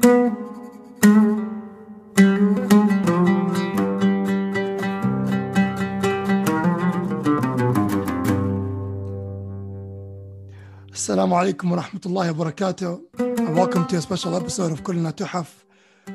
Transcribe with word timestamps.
Assalamu 0.00 0.32
alaikum 11.36 11.70
wa 11.70 11.82
rahmatullahi 11.82 12.34
wa 12.34 12.44
barakatuh. 12.44 13.00
And 13.18 13.54
welcome 13.54 13.86
to 13.88 13.96
a 13.96 14.00
special 14.00 14.34
episode 14.36 14.72
of 14.72 14.82
Kulna 14.82 15.12
Tuhaf. 15.12 15.64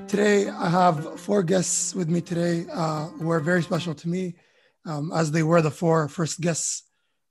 Today, 0.08 0.50
I 0.50 0.70
have 0.70 1.20
four 1.20 1.44
guests 1.44 1.94
with 1.94 2.10
me 2.10 2.22
today 2.22 2.66
uh, 2.74 3.10
who 3.10 3.30
are 3.30 3.40
very 3.40 3.62
special 3.62 3.94
to 3.94 4.10
me, 4.10 4.36
um, 4.86 5.12
as 5.14 5.30
they 5.32 5.44
were 5.44 5.62
the 5.62 5.70
four 5.70 6.08
first 6.08 6.42
guests 6.42 6.90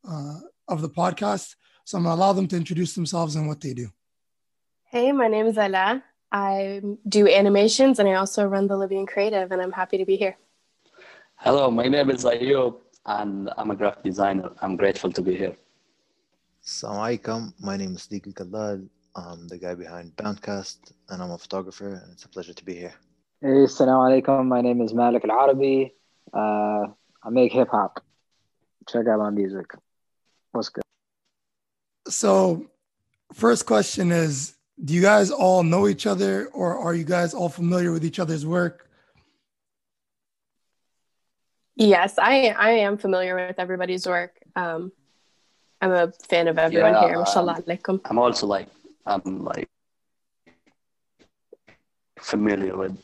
uh, 0.09 0.39
of 0.69 0.83
the 0.83 0.89
podcast. 0.89 1.57
So 1.85 1.99
I'm 1.99 2.05
going 2.05 2.17
to 2.17 2.23
allow 2.23 2.33
them 2.33 2.47
to 2.47 2.57
introduce 2.57 2.95
themselves 2.95 3.35
and 3.35 3.49
what 3.49 3.61
they 3.61 3.75
do. 3.75 3.89
Hey, 4.85 5.11
my 5.11 5.27
name 5.27 5.47
is 5.47 5.59
Ala. 5.59 6.05
I 6.35 6.83
do 7.09 7.29
animations 7.29 8.01
and 8.01 8.09
I 8.09 8.15
also 8.15 8.45
run 8.45 8.67
the 8.67 8.77
Libyan 8.77 9.07
Creative, 9.07 9.53
and 9.53 9.63
I'm 9.63 9.71
happy 9.71 9.99
to 9.99 10.05
be 10.05 10.17
here. 10.17 10.37
Hello, 11.37 11.71
my 11.71 11.87
name 11.87 12.11
is 12.11 12.25
Ayub, 12.25 12.75
and 13.07 13.51
I'm 13.57 13.71
a 13.71 13.77
graphic 13.77 14.03
designer. 14.03 14.51
I'm 14.61 14.75
grateful 14.75 15.13
to 15.13 15.23
be 15.23 15.37
here. 15.37 15.55
Assalamu 16.67 17.03
alaikum. 17.07 17.53
My 17.61 17.77
name 17.77 17.95
is 17.95 18.09
Deeq 18.09 18.35
Kallal. 18.35 18.85
I'm 19.15 19.47
the 19.47 19.59
guy 19.59 19.77
behind 19.77 20.17
Boundcast, 20.17 20.79
and 21.09 21.23
I'm 21.23 21.31
a 21.31 21.39
photographer, 21.39 22.03
and 22.03 22.11
it's 22.11 22.25
a 22.25 22.29
pleasure 22.29 22.53
to 22.53 22.65
be 22.65 22.75
here. 22.75 22.95
Hey, 23.41 23.63
assalamu 23.71 24.03
alaikum. 24.09 24.45
My 24.47 24.61
name 24.61 24.81
is 24.81 24.93
Malik 24.93 25.25
Al 25.25 25.39
Arabi. 25.39 25.95
Uh, 26.33 26.87
I 27.23 27.31
make 27.31 27.53
hip 27.53 27.69
hop. 27.69 28.03
Check 28.89 29.07
out 29.07 29.21
my 29.21 29.31
music. 29.31 29.67
What's 30.51 30.69
good? 30.69 30.83
So, 32.09 32.67
first 33.33 33.67
question 33.67 34.11
is 34.11 34.57
Do 34.83 34.93
you 34.93 35.03
guys 35.03 35.31
all 35.31 35.63
know 35.63 35.87
each 35.87 36.07
other, 36.07 36.47
or 36.49 36.77
are 36.77 36.95
you 36.95 37.05
guys 37.05 37.33
all 37.33 37.49
familiar 37.49 37.93
with 37.93 38.05
each 38.05 38.19
other's 38.19 38.45
work? 38.45 38.89
Yes, 41.77 42.19
I 42.19 42.49
I 42.59 42.71
am 42.71 42.99
familiar 42.99 43.35
with 43.37 43.59
everybody's 43.59 44.07
work. 44.07 44.39
Um, 44.57 44.93
I'm 45.81 45.93
a 45.93 46.13
fan 46.29 46.49
of 46.49 46.59
everyone 46.59 46.95
Yeah, 46.95 47.07
here. 47.07 47.19
Mashallah 47.19 47.63
alaikum. 47.63 48.01
I'm 48.05 48.19
also 48.19 48.47
like 48.47 48.69
I'm 49.07 49.45
like 49.45 49.69
familiar 52.19 52.77
with 52.77 52.97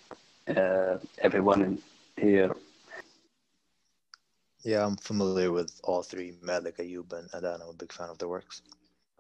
uh, 0.49 0.99
everyone 1.19 1.62
in 1.62 1.83
here. 2.17 2.55
Yeah, 4.62 4.84
I'm 4.84 4.97
familiar 4.97 5.51
with 5.53 5.81
all 5.84 6.03
three, 6.03 6.34
Malik, 6.43 6.79
Ayub, 6.79 7.12
and 7.12 7.29
Adan. 7.33 7.62
I'm 7.62 7.71
a 7.71 7.73
big 7.73 7.93
fan 7.93 8.11
of 8.11 8.19
their 8.19 8.29
works. 8.29 8.62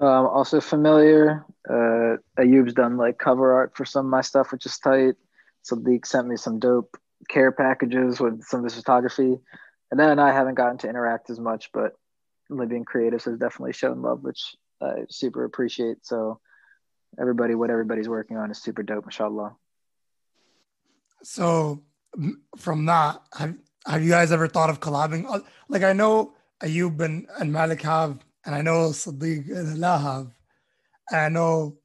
Um, 0.00 0.26
also 0.26 0.60
familiar. 0.60 1.44
Uh, 1.68 2.16
Ayub's 2.38 2.72
done 2.72 2.96
like 2.96 3.18
cover 3.18 3.52
art 3.52 3.76
for 3.76 3.84
some 3.84 4.06
of 4.06 4.10
my 4.10 4.22
stuff, 4.22 4.50
which 4.50 4.64
is 4.64 4.78
tight. 4.78 5.16
So 5.62 5.76
Sadiq 5.76 6.06
sent 6.06 6.26
me 6.26 6.36
some 6.36 6.58
dope 6.58 6.96
care 7.28 7.52
packages 7.52 8.18
with 8.18 8.42
some 8.44 8.60
of 8.60 8.64
his 8.64 8.74
photography. 8.74 9.38
And 9.90 10.00
then 10.00 10.18
I 10.18 10.32
haven't 10.32 10.54
gotten 10.54 10.78
to 10.78 10.88
interact 10.88 11.28
as 11.28 11.38
much, 11.38 11.70
but 11.72 11.92
Libyan 12.48 12.84
Creatives 12.84 13.24
has 13.24 13.38
definitely 13.38 13.74
shown 13.74 14.00
love, 14.00 14.22
which 14.22 14.56
I 14.80 15.04
super 15.10 15.44
appreciate. 15.44 16.06
So 16.06 16.40
everybody, 17.20 17.54
what 17.54 17.70
everybody's 17.70 18.08
working 18.08 18.36
on 18.36 18.50
is 18.50 18.62
super 18.62 18.82
dope, 18.82 19.04
mashallah. 19.04 19.54
So, 21.22 21.82
from 22.56 22.86
that, 22.86 23.20
have, 23.36 23.54
have 23.86 24.02
you 24.02 24.10
guys 24.10 24.32
ever 24.32 24.48
thought 24.48 24.70
of 24.70 24.80
collabing? 24.80 25.26
Uh, 25.28 25.40
Like, 25.68 25.82
I 25.82 25.92
know 25.92 26.32
Ayub 26.62 27.00
and, 27.00 27.26
and 27.38 27.52
Malik 27.52 27.82
have, 27.82 28.18
and 28.44 28.54
I 28.54 28.62
know 28.62 28.88
Sadiq 28.90 29.50
and 29.50 29.76
Ala 29.76 29.98
have, 29.98 30.34
and 31.10 31.20
I 31.20 31.28
know 31.28 31.76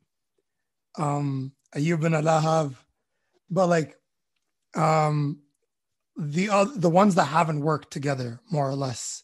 um, 0.97 1.51
Ayub 1.75 2.05
and 2.05 2.15
Ala 2.15 2.39
have, 2.39 2.85
but 3.49 3.67
like, 3.67 3.97
um, 4.75 5.39
the 6.17 6.49
oth- 6.49 6.79
the 6.79 6.89
ones 6.89 7.15
that 7.15 7.25
haven't 7.25 7.59
worked 7.59 7.91
together, 7.91 8.39
more 8.49 8.69
or 8.69 8.75
less, 8.75 9.23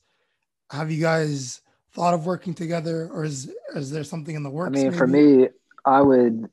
have 0.70 0.92
you 0.92 1.02
guys 1.02 1.62
thought 1.94 2.14
of 2.14 2.26
working 2.26 2.54
together, 2.54 3.10
or 3.12 3.24
is 3.24 3.52
is 3.76 3.92
there 3.92 4.04
something 4.04 4.36
in 4.36 4.44
the 4.44 4.50
works? 4.50 4.78
I 4.78 4.84
mean, 4.84 4.92
for 4.92 5.08
me, 5.08 5.48
I 5.86 6.02
would 6.02 6.50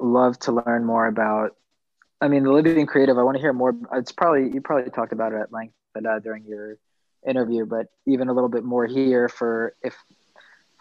love 0.00 0.38
to 0.40 0.52
learn 0.52 0.84
more 0.84 1.06
about. 1.06 1.56
I 2.20 2.28
mean, 2.28 2.44
the 2.44 2.52
Libyan 2.52 2.86
Creative. 2.86 3.18
I 3.18 3.22
want 3.22 3.36
to 3.36 3.40
hear 3.40 3.52
more. 3.52 3.74
It's 3.94 4.12
probably 4.12 4.52
you 4.52 4.60
probably 4.60 4.90
talked 4.90 5.12
about 5.12 5.32
it 5.32 5.40
at 5.40 5.52
length, 5.52 5.74
but 5.94 6.06
uh, 6.06 6.20
during 6.20 6.44
your 6.44 6.78
interview, 7.26 7.66
but 7.66 7.86
even 8.06 8.28
a 8.28 8.32
little 8.32 8.48
bit 8.48 8.64
more 8.64 8.86
here 8.86 9.28
for 9.28 9.74
if 9.82 9.96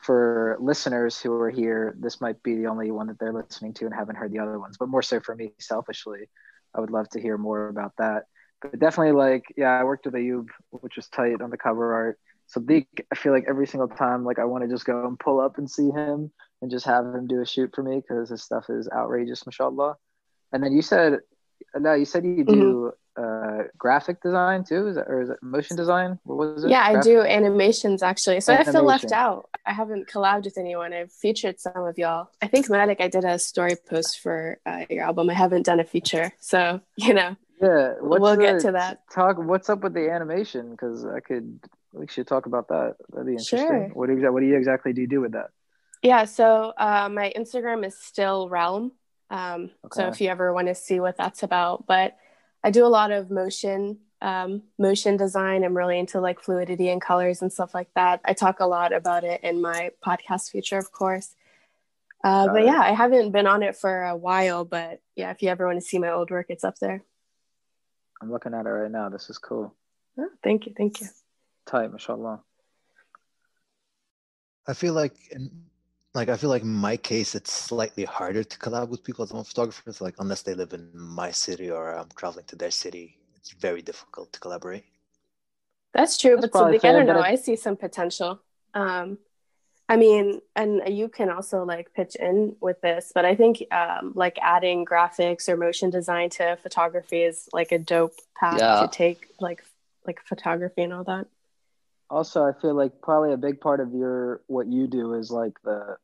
for 0.02 0.58
listeners 0.60 1.20
who 1.20 1.32
are 1.34 1.50
here, 1.50 1.96
this 2.00 2.20
might 2.22 2.42
be 2.42 2.56
the 2.56 2.66
only 2.66 2.90
one 2.92 3.08
that 3.08 3.20
they're 3.20 3.34
listening 3.34 3.74
to 3.76 3.86
and 3.86 3.94
haven't 3.94 4.16
heard 4.16 4.32
the 4.32 4.40
other 4.40 4.60
ones. 4.60 4.78
But 4.78 4.90
more 4.90 5.04
so 5.04 5.20
for 5.20 5.36
me, 5.36 5.54
selfishly, 5.60 6.28
I 6.74 6.80
would 6.80 6.90
love 6.90 7.08
to 7.10 7.22
hear 7.22 7.38
more 7.38 7.68
about 7.68 7.94
that. 7.98 8.24
But 8.62 8.80
definitely, 8.80 9.14
like, 9.14 9.44
yeah, 9.56 9.80
I 9.80 9.84
worked 9.84 10.06
with 10.06 10.16
Ayub, 10.16 10.48
which 10.72 10.96
was 10.96 11.08
tight 11.08 11.42
on 11.42 11.50
the 11.50 11.58
cover 11.58 11.94
art. 11.94 12.20
So 12.48 12.60
Sadiq, 12.60 12.88
I 13.12 13.16
feel 13.16 13.32
like 13.32 13.46
every 13.48 13.68
single 13.68 13.88
time, 13.88 14.26
like, 14.26 14.40
I 14.40 14.46
want 14.46 14.64
to 14.64 14.70
just 14.70 14.86
go 14.86 15.08
and 15.08 15.20
pull 15.20 15.40
up 15.40 15.58
and 15.58 15.70
see 15.70 15.90
him 15.90 16.32
and 16.62 16.72
just 16.72 16.86
have 16.86 17.06
him 17.06 17.28
do 17.28 17.42
a 17.42 17.46
shoot 17.46 17.72
for 17.74 17.84
me 17.84 18.02
because 18.02 18.30
his 18.30 18.44
stuff 18.44 18.66
is 18.70 18.90
outrageous, 18.92 19.46
mashallah. 19.46 19.96
And 20.52 20.64
then 20.64 20.74
you 20.74 20.82
said, 20.82 21.20
no, 21.76 21.94
you 21.94 22.06
said 22.06 22.26
you 22.26 22.44
do 22.44 22.94
uh, 23.18 23.64
graphic 23.78 24.22
design 24.22 24.64
too, 24.64 24.88
is 24.88 24.96
that, 24.96 25.08
or 25.08 25.22
is 25.22 25.30
it 25.30 25.38
motion 25.42 25.76
design? 25.76 26.20
What 26.24 26.38
was 26.38 26.64
it? 26.64 26.70
Yeah, 26.70 26.82
I 26.82 27.02
do 27.02 27.22
animations 27.22 28.04
actually. 28.04 28.42
So 28.42 28.54
I 28.54 28.64
feel 28.64 28.84
left 28.84 29.12
out. 29.12 29.50
I 29.66 29.74
haven't 29.74 30.08
collabed 30.08 30.46
with 30.46 30.58
anyone. 30.58 30.94
I've 30.94 31.12
featured 31.12 31.60
some 31.60 31.84
of 31.86 31.98
y'all. 31.98 32.30
I 32.42 32.48
think 32.48 32.70
Malik, 32.70 33.02
I 33.02 33.08
did 33.08 33.26
a 33.26 33.38
story 33.38 33.76
post 33.76 34.20
for 34.22 34.60
uh, 34.66 34.86
your 34.90 35.04
album. 35.04 35.30
I 35.30 35.34
haven't 35.34 35.66
done 35.66 35.80
a 35.80 35.84
feature. 35.84 36.32
So, 36.40 36.82
you 36.96 37.14
know, 37.14 37.36
Yeah, 37.62 37.96
we'll 38.00 38.38
get 38.38 38.62
to 38.62 38.72
that. 38.74 39.02
Talk. 39.14 39.38
What's 39.38 39.70
up 39.70 39.82
with 39.82 39.94
the 39.94 40.10
animation? 40.10 40.72
Because 40.72 41.06
I 41.06 41.20
could. 41.20 41.60
We 41.94 42.08
should 42.08 42.26
talk 42.26 42.46
about 42.46 42.70
that. 42.70 42.96
That'd 43.10 43.28
be 43.28 43.34
interesting. 43.34 43.60
Sure. 43.60 43.90
What 43.90 44.08
do 44.08 44.18
you, 44.18 44.32
What 44.32 44.40
do 44.40 44.46
you 44.46 44.56
exactly 44.56 44.94
do 44.94 45.02
you 45.02 45.08
do 45.08 45.20
with 45.20 45.34
that? 45.34 45.50
Yeah, 46.02 46.24
so 46.26 46.74
uh, 46.78 47.10
my 47.12 47.32
Instagram 47.38 47.86
is 47.86 47.98
still 47.98 48.50
Realm. 48.50 48.94
Um, 49.32 49.72
So 49.94 50.08
if 50.08 50.22
you 50.22 50.30
ever 50.30 50.54
want 50.54 50.68
to 50.68 50.76
see 50.76 51.00
what 51.00 51.18
that's 51.18 51.42
about, 51.42 51.88
but 51.88 52.18
I 52.64 52.70
do 52.70 52.86
a 52.86 52.88
lot 52.88 53.12
of 53.12 53.32
motion, 53.32 54.00
um, 54.22 54.64
motion 54.78 55.18
design. 55.18 55.64
I'm 55.64 55.76
really 55.76 55.98
into 55.98 56.20
like 56.20 56.42
fluidity 56.42 56.90
and 56.90 57.02
colors 57.02 57.42
and 57.42 57.52
stuff 57.52 57.74
like 57.74 57.90
that. 57.96 58.20
I 58.26 58.34
talk 58.34 58.60
a 58.60 58.68
lot 58.68 58.94
about 58.94 59.24
it 59.24 59.42
in 59.44 59.62
my 59.62 59.92
podcast 60.06 60.52
feature, 60.52 60.78
of 60.78 60.92
course. 60.92 61.34
Uh, 62.24 62.48
but 62.48 62.62
it. 62.62 62.66
yeah, 62.66 62.82
I 62.82 62.92
haven't 62.92 63.32
been 63.32 63.48
on 63.48 63.64
it 63.64 63.76
for 63.76 64.04
a 64.04 64.16
while, 64.16 64.66
but 64.66 65.02
yeah, 65.16 65.32
if 65.32 65.42
you 65.42 65.50
ever 65.50 65.66
want 65.66 65.80
to 65.80 65.86
see 65.86 65.98
my 65.98 66.12
old 66.12 66.30
work, 66.30 66.48
it's 66.50 66.64
up 66.64 66.78
there. 66.80 67.04
I'm 68.22 68.32
looking 68.32 68.54
at 68.54 68.68
it 68.68 68.70
right 68.70 68.92
now. 68.92 69.10
This 69.10 69.30
is 69.30 69.40
cool. 69.40 69.74
Oh, 70.20 70.30
thank 70.44 70.68
you, 70.68 70.74
thank 70.78 71.02
you. 71.02 71.08
Tight, 71.66 71.92
mashallah. 71.92 72.44
I 74.68 74.74
feel 74.74 74.94
like, 74.94 75.16
in, 75.32 75.64
like 76.14 76.30
I 76.30 76.38
feel 76.38 76.50
like 76.50 76.64
in 76.64 76.74
my 76.74 76.98
case, 76.98 77.36
it's 77.36 77.52
slightly 77.54 78.04
harder 78.06 78.44
to 78.44 78.58
collab 78.58 78.90
with 78.90 79.04
people 79.04 79.24
as 79.24 79.32
I'm 79.32 79.38
a 79.38 79.44
photographer. 79.44 79.92
So 79.92 80.04
like, 80.06 80.16
unless 80.20 80.42
they 80.42 80.54
live 80.54 80.74
in 80.74 80.90
my 80.94 81.32
city 81.32 81.72
or 81.72 81.94
I'm 81.98 82.10
traveling 82.18 82.46
to 82.48 82.56
their 82.56 82.72
city, 82.72 83.18
it's 83.36 83.52
very 83.52 83.82
difficult 83.82 84.32
to 84.34 84.40
collaborate. 84.40 84.84
That's 85.94 86.18
true, 86.18 86.36
That's 86.36 86.48
but 86.48 86.52
probably 86.52 86.80
Sadiq, 86.80 86.90
I 86.90 86.92
don't 86.94 87.06
know. 87.08 87.22
I 87.22 87.36
see 87.36 87.56
some 87.56 87.76
potential. 87.76 88.42
Um, 88.74 89.18
I 89.90 89.98
mean, 89.98 90.40
and 90.56 90.82
you 90.88 91.10
can 91.10 91.30
also 91.30 91.66
like 91.66 91.94
pitch 91.94 92.16
in 92.16 92.56
with 92.62 92.80
this, 92.82 93.12
but 93.14 93.26
I 93.26 93.36
think 93.36 93.64
um, 93.74 94.14
like 94.16 94.38
adding 94.42 94.86
graphics 94.86 95.50
or 95.50 95.58
motion 95.58 95.90
design 95.90 96.30
to 96.32 96.58
photography 96.64 97.24
is 97.24 97.50
like 97.52 97.74
a 97.74 97.80
dope 97.80 98.16
path 98.40 98.60
Yeah. 98.60 98.82
to 98.82 98.88
take, 98.88 99.28
like 99.40 99.64
like 100.08 100.22
photography 100.26 100.82
and 100.84 100.94
all 100.94 101.04
that. 101.04 101.28
Also, 102.12 102.44
I 102.44 102.52
feel 102.62 102.76
like 102.76 103.02
probably 103.02 103.32
a 103.32 103.38
big 103.38 103.62
part 103.62 103.80
of 103.80 103.94
your 103.94 104.42
what 104.48 104.68
you 104.68 104.88
do 104.88 105.14
is 105.14 105.32
like 105.32 105.54
the. 105.64 105.98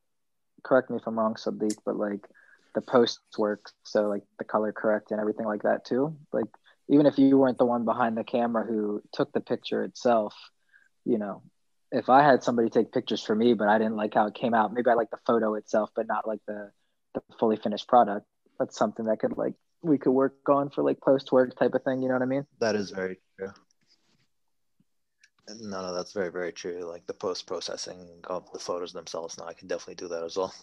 Correct 0.63 0.89
me 0.89 0.97
if 0.97 1.05
I'm 1.05 1.19
wrong, 1.19 1.35
Sadiq, 1.35 1.77
but 1.85 1.97
like 1.97 2.25
the 2.73 2.81
post 2.81 3.19
work. 3.37 3.69
So 3.83 4.07
like 4.07 4.23
the 4.39 4.45
color 4.45 4.71
correct 4.71 5.11
and 5.11 5.19
everything 5.19 5.45
like 5.45 5.63
that 5.63 5.85
too. 5.85 6.15
Like 6.33 6.45
even 6.89 7.05
if 7.05 7.17
you 7.19 7.37
weren't 7.37 7.57
the 7.57 7.65
one 7.65 7.85
behind 7.85 8.17
the 8.17 8.23
camera 8.23 8.65
who 8.65 9.01
took 9.13 9.31
the 9.33 9.41
picture 9.41 9.83
itself, 9.83 10.33
you 11.05 11.17
know, 11.17 11.43
if 11.91 12.09
I 12.09 12.23
had 12.23 12.43
somebody 12.43 12.69
take 12.69 12.91
pictures 12.91 13.23
for 13.23 13.35
me, 13.35 13.53
but 13.53 13.67
I 13.67 13.77
didn't 13.77 13.95
like 13.95 14.13
how 14.13 14.27
it 14.27 14.33
came 14.33 14.53
out, 14.53 14.73
maybe 14.73 14.89
I 14.89 14.93
like 14.93 15.11
the 15.11 15.19
photo 15.25 15.55
itself, 15.55 15.89
but 15.95 16.07
not 16.07 16.27
like 16.27 16.39
the 16.47 16.71
the 17.13 17.21
fully 17.39 17.57
finished 17.57 17.87
product. 17.87 18.25
That's 18.59 18.77
something 18.77 19.05
that 19.05 19.19
could 19.19 19.37
like 19.37 19.53
we 19.81 19.97
could 19.97 20.11
work 20.11 20.35
on 20.49 20.69
for 20.69 20.83
like 20.83 20.99
post 21.01 21.31
work 21.31 21.57
type 21.57 21.73
of 21.73 21.83
thing. 21.83 22.01
You 22.01 22.07
know 22.07 22.15
what 22.15 22.23
I 22.23 22.27
mean? 22.27 22.45
That 22.59 22.75
is 22.75 22.91
very 22.91 23.17
true. 23.37 23.51
No, 25.47 25.81
no, 25.81 25.93
that's 25.93 26.11
very, 26.11 26.29
very 26.29 26.51
true. 26.51 26.83
Like 26.83 27.07
the 27.07 27.13
post 27.13 27.47
processing 27.47 28.05
of 28.25 28.51
the 28.51 28.59
photos 28.59 28.91
themselves. 28.93 29.37
No, 29.37 29.45
I 29.45 29.53
can 29.53 29.67
definitely 29.67 29.95
do 29.95 30.07
that 30.09 30.23
as 30.23 30.35
well. 30.37 30.53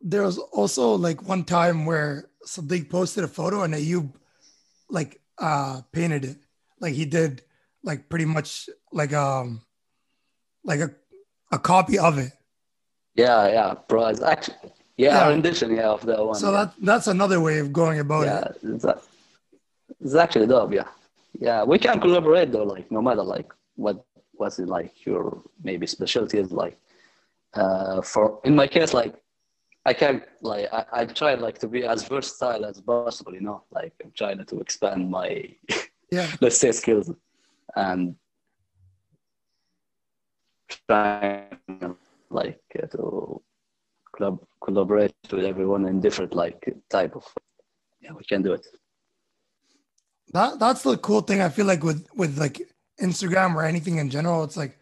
there 0.00 0.22
was 0.22 0.38
also 0.38 0.94
like 0.94 1.22
one 1.28 1.44
time 1.44 1.84
where 1.84 2.30
Sadiq 2.46 2.88
posted 2.88 3.24
a 3.24 3.28
photo 3.28 3.62
and 3.62 3.74
Ayub 3.74 4.12
like 4.88 5.20
uh 5.38 5.80
painted 5.92 6.24
it. 6.24 6.36
Like 6.80 6.94
he 6.94 7.04
did 7.04 7.42
like 7.82 8.08
pretty 8.08 8.24
much 8.24 8.68
like 8.92 9.12
um 9.12 9.60
like 10.64 10.80
a 10.80 10.90
a 11.50 11.58
copy 11.58 11.98
of 11.98 12.18
it. 12.18 12.32
Yeah, 13.14 13.48
yeah, 13.48 13.74
bro. 13.88 14.06
It's 14.06 14.22
actually 14.22 14.56
Yeah, 14.96 15.14
Yeah. 15.18 15.28
rendition, 15.30 15.74
yeah, 15.74 15.88
of 15.90 16.02
that 16.06 16.24
one. 16.24 16.34
So 16.34 16.50
yeah. 16.52 16.56
that 16.66 16.74
that's 16.80 17.06
another 17.08 17.40
way 17.40 17.58
of 17.58 17.72
going 17.72 17.98
about 18.00 18.26
yeah, 18.26 18.40
it. 18.40 18.56
it's, 18.62 18.84
a- 18.84 19.00
it's 20.00 20.14
actually 20.14 20.46
dope. 20.46 20.72
Yeah, 20.72 20.86
yeah, 21.32 21.64
we 21.64 21.78
can 21.78 22.00
collaborate 22.00 22.52
though. 22.52 22.64
Like 22.64 22.90
no 22.90 23.02
matter 23.02 23.22
like 23.22 23.52
what 23.76 24.04
what's 24.32 24.58
it 24.58 24.68
like 24.68 25.04
your 25.06 25.42
maybe 25.62 25.86
specialty 25.86 26.38
is 26.38 26.52
like. 26.52 26.78
Uh, 27.54 28.02
for 28.02 28.40
in 28.44 28.54
my 28.54 28.66
case, 28.66 28.92
like 28.92 29.14
I 29.86 29.94
can 29.94 30.22
like 30.42 30.72
I, 30.72 30.84
I 30.92 31.04
try 31.06 31.34
like 31.34 31.58
to 31.60 31.68
be 31.68 31.84
as 31.84 32.06
versatile 32.06 32.64
as 32.66 32.80
possible. 32.80 33.34
You 33.34 33.40
know, 33.40 33.62
like 33.70 33.94
I'm 34.04 34.12
trying 34.14 34.44
to 34.44 34.60
expand 34.60 35.10
my 35.10 35.54
Yeah. 36.10 36.26
let's 36.40 36.56
say 36.56 36.72
skills 36.72 37.12
and 37.76 38.16
trying 40.88 41.96
like 42.30 42.60
uh, 42.82 42.86
to 42.86 43.42
club 44.12 44.40
collaborate 44.62 45.14
with 45.30 45.44
everyone 45.44 45.86
in 45.86 46.00
different 46.00 46.34
like 46.34 46.64
type 46.88 47.14
of 47.14 47.24
yeah 48.00 48.12
we 48.12 48.24
can 48.24 48.42
do 48.42 48.52
it 48.52 48.66
That 50.33 50.59
that's 50.59 50.83
the 50.83 50.97
cool 50.97 51.21
thing. 51.21 51.41
I 51.41 51.49
feel 51.49 51.65
like 51.65 51.83
with 51.83 52.07
with 52.15 52.37
like 52.37 52.61
Instagram 53.01 53.55
or 53.55 53.63
anything 53.63 53.97
in 53.97 54.09
general, 54.09 54.43
it's 54.43 54.57
like 54.57 54.77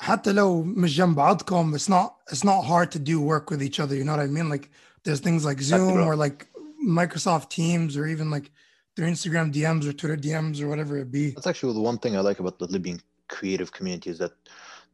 حتى 0.00 0.32
لو 0.32 0.62
مش 0.62 0.96
جنب 0.96 1.14
بعضكم, 1.14 1.74
it's 1.74 1.88
not 1.88 2.16
it's 2.32 2.44
not 2.44 2.62
hard 2.64 2.90
to 2.92 2.98
do 2.98 3.20
work 3.20 3.50
with 3.50 3.62
each 3.62 3.78
other. 3.80 3.94
You 3.94 4.04
know 4.04 4.12
what 4.16 4.20
I 4.20 4.26
mean? 4.26 4.48
Like 4.48 4.70
there's 5.04 5.20
things 5.20 5.44
like 5.44 5.58
Exactly, 5.58 5.88
Zoom 5.88 5.94
bro. 5.94 6.06
or 6.06 6.16
like 6.16 6.46
Microsoft 6.82 7.50
Teams 7.50 7.96
or 7.96 8.06
even 8.06 8.30
like 8.30 8.50
through 8.96 9.08
Instagram 9.08 9.52
DMs 9.52 9.86
or 9.86 9.92
Twitter 9.92 10.16
DMs 10.16 10.60
or 10.62 10.68
whatever 10.68 10.96
it 10.96 11.10
be. 11.10 11.30
That's 11.30 11.46
actually 11.46 11.74
the 11.74 11.80
one 11.90 11.98
thing 11.98 12.16
I 12.16 12.20
like 12.20 12.40
about 12.40 12.58
the 12.58 12.66
Libyan 12.66 13.00
creative 13.28 13.70
community 13.72 14.10
is 14.10 14.18
that 14.18 14.32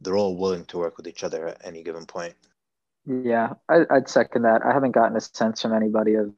they're 0.01 0.17
all 0.17 0.35
willing 0.37 0.65
to 0.65 0.77
work 0.77 0.97
with 0.97 1.07
each 1.07 1.23
other 1.23 1.47
at 1.47 1.57
any 1.63 1.83
given 1.83 2.05
point. 2.05 2.35
Yeah, 3.05 3.53
I, 3.69 3.77
I'd 3.89 4.09
second 4.09 4.41
that. 4.43 4.65
I 4.65 4.73
haven't 4.73 4.91
gotten 4.91 5.15
a 5.15 5.21
sense 5.21 5.61
from 5.61 5.73
anybody 5.73 6.15
of 6.15 6.33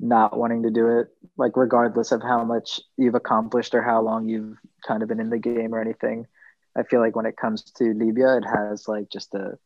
not 0.00 0.36
wanting 0.36 0.62
to 0.62 0.70
do 0.70 0.98
it, 0.98 1.08
like 1.36 1.56
regardless 1.56 2.10
of 2.10 2.22
how 2.22 2.42
much 2.44 2.80
you've 2.96 3.14
accomplished 3.14 3.74
or 3.74 3.82
how 3.82 4.00
long 4.00 4.28
you've 4.28 4.56
kind 4.86 5.02
of 5.02 5.08
been 5.08 5.20
in 5.20 5.30
the 5.30 5.38
game 5.38 5.74
or 5.74 5.80
anything. 5.80 6.26
I 6.76 6.84
feel 6.84 7.00
like 7.00 7.14
when 7.14 7.26
it 7.26 7.36
comes 7.36 7.62
to 7.62 7.92
Libya, 7.92 8.38
it 8.38 8.44
has 8.44 8.88
like 8.88 9.10
just 9.10 9.34
a, 9.34 9.58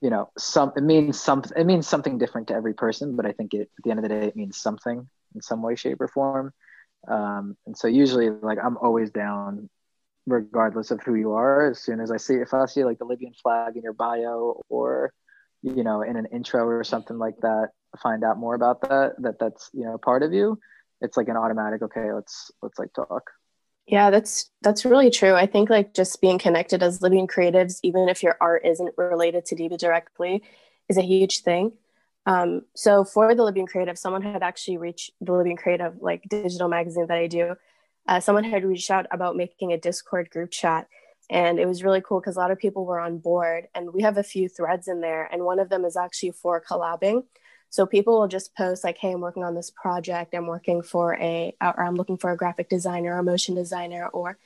you 0.00 0.10
know, 0.10 0.30
some 0.36 0.72
it 0.76 0.82
means 0.82 1.20
something. 1.20 1.52
It 1.56 1.64
means 1.64 1.86
something 1.86 2.18
different 2.18 2.48
to 2.48 2.54
every 2.54 2.74
person, 2.74 3.14
but 3.14 3.26
I 3.26 3.32
think 3.32 3.54
it 3.54 3.70
at 3.78 3.84
the 3.84 3.90
end 3.90 4.00
of 4.00 4.02
the 4.02 4.08
day, 4.08 4.26
it 4.26 4.36
means 4.36 4.56
something 4.56 5.08
in 5.34 5.42
some 5.42 5.62
way, 5.62 5.76
shape, 5.76 6.00
or 6.00 6.08
form. 6.08 6.52
Um, 7.06 7.56
and 7.66 7.76
so 7.76 7.88
usually, 7.88 8.30
like 8.30 8.58
I'm 8.62 8.76
always 8.78 9.10
down 9.10 9.68
regardless 10.26 10.90
of 10.90 11.00
who 11.02 11.14
you 11.14 11.32
are. 11.32 11.70
As 11.70 11.80
soon 11.80 12.00
as 12.00 12.10
I 12.10 12.16
see, 12.16 12.34
if 12.34 12.54
I 12.54 12.66
see 12.66 12.84
like 12.84 12.98
the 12.98 13.04
Libyan 13.04 13.34
flag 13.34 13.76
in 13.76 13.82
your 13.82 13.92
bio 13.92 14.60
or, 14.68 15.12
you 15.62 15.82
know, 15.82 16.02
in 16.02 16.16
an 16.16 16.26
intro 16.26 16.64
or 16.64 16.84
something 16.84 17.18
like 17.18 17.36
that, 17.42 17.70
find 18.00 18.24
out 18.24 18.38
more 18.38 18.54
about 18.54 18.80
that, 18.82 19.14
that 19.18 19.38
that's, 19.38 19.70
you 19.72 19.84
know, 19.84 19.98
part 19.98 20.22
of 20.22 20.32
you. 20.32 20.58
It's 21.00 21.16
like 21.16 21.28
an 21.28 21.36
automatic, 21.36 21.82
okay, 21.82 22.12
let's, 22.12 22.50
let's 22.62 22.78
like 22.78 22.92
talk. 22.92 23.30
Yeah, 23.86 24.10
that's 24.10 24.50
that's 24.62 24.84
really 24.84 25.10
true. 25.10 25.34
I 25.34 25.46
think 25.46 25.68
like 25.68 25.92
just 25.92 26.20
being 26.20 26.38
connected 26.38 26.82
as 26.82 27.02
living 27.02 27.26
creatives, 27.26 27.80
even 27.82 28.08
if 28.08 28.22
your 28.22 28.36
art 28.40 28.64
isn't 28.64 28.94
related 28.96 29.44
to 29.46 29.56
Diva 29.56 29.76
directly, 29.76 30.42
is 30.88 30.96
a 30.96 31.02
huge 31.02 31.40
thing. 31.40 31.72
Um, 32.24 32.62
so 32.76 33.04
for 33.04 33.34
the 33.34 33.42
Libyan 33.42 33.66
Creative, 33.66 33.98
someone 33.98 34.22
had 34.22 34.42
actually 34.42 34.76
reached 34.76 35.10
the 35.20 35.32
Libyan 35.32 35.56
Creative 35.56 35.94
like 36.00 36.22
digital 36.28 36.68
magazine 36.68 37.06
that 37.08 37.18
I 37.18 37.26
do. 37.26 37.56
Uh, 38.06 38.20
someone 38.20 38.44
had 38.44 38.64
reached 38.64 38.90
out 38.90 39.06
about 39.10 39.36
making 39.36 39.72
a 39.72 39.78
Discord 39.78 40.30
group 40.30 40.52
chat, 40.52 40.86
and 41.28 41.58
it 41.58 41.66
was 41.66 41.82
really 41.82 42.00
cool 42.00 42.20
because 42.20 42.36
a 42.36 42.40
lot 42.40 42.52
of 42.52 42.58
people 42.58 42.86
were 42.86 43.00
on 43.00 43.18
board, 43.18 43.66
and 43.74 43.92
we 43.92 44.02
have 44.02 44.16
a 44.16 44.22
few 44.22 44.48
threads 44.48 44.86
in 44.86 45.00
there, 45.00 45.28
and 45.32 45.44
one 45.44 45.58
of 45.58 45.68
them 45.68 45.84
is 45.84 45.96
actually 45.96 46.30
for 46.30 46.62
collabing. 46.62 47.24
So 47.72 47.86
people 47.86 48.20
will 48.20 48.28
just 48.28 48.54
post 48.54 48.84
like, 48.84 48.98
"Hey, 48.98 49.12
I'm 49.12 49.22
working 49.22 49.44
on 49.44 49.54
this 49.54 49.70
project. 49.70 50.34
I'm 50.34 50.46
working 50.46 50.82
for 50.82 51.14
a, 51.14 51.56
or 51.62 51.82
I'm 51.82 51.94
looking 51.94 52.18
for 52.18 52.30
a 52.30 52.36
graphic 52.36 52.68
designer, 52.68 53.14
or 53.14 53.20
a 53.20 53.22
motion 53.24 53.54
designer, 53.54 54.08
or 54.12 54.36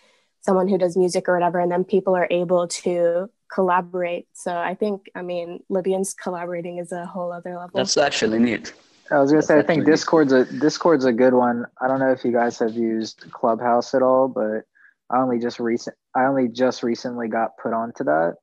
someone 0.43 0.69
who 0.69 0.79
does 0.79 0.97
music 0.97 1.29
or 1.29 1.35
whatever." 1.35 1.59
And 1.59 1.71
then 1.71 1.83
people 1.83 2.15
are 2.15 2.29
able 2.31 2.69
to 2.69 3.29
collaborate. 3.53 4.29
So 4.33 4.57
I 4.57 4.77
think, 4.77 5.11
I 5.17 5.23
mean, 5.23 5.65
Libyans 5.69 6.15
collaborating 6.15 6.79
is 6.79 6.93
a 6.93 7.05
whole 7.05 7.33
other 7.33 7.57
level. 7.57 7.71
that's 7.75 7.97
actually 7.97 8.39
neat 8.39 8.73
I 9.11 9.19
was 9.19 9.31
gonna 9.33 9.43
say, 9.43 9.59
I 9.59 9.63
think 9.63 9.81
actually- 9.81 9.93
Discord's 9.93 10.33
a 10.33 10.45
Discord's 10.45 11.05
a 11.05 11.13
good 11.13 11.35
one. 11.35 11.67
I 11.81 11.89
don't 11.89 11.99
know 11.99 12.13
if 12.13 12.25
you 12.25 12.31
guys 12.33 12.61
have 12.61 12.75
used 12.75 13.25
Clubhouse 13.33 13.93
at 13.93 14.03
all, 14.03 14.29
but 14.29 14.65
I 15.11 15.19
only 15.19 15.41
just 15.41 15.59
recent 15.59 15.97
I 16.15 16.27
only 16.27 16.47
just 16.47 16.85
recently 16.85 17.27
got 17.27 17.57
put 17.59 17.73
onto 17.73 18.05
that, 18.05 18.37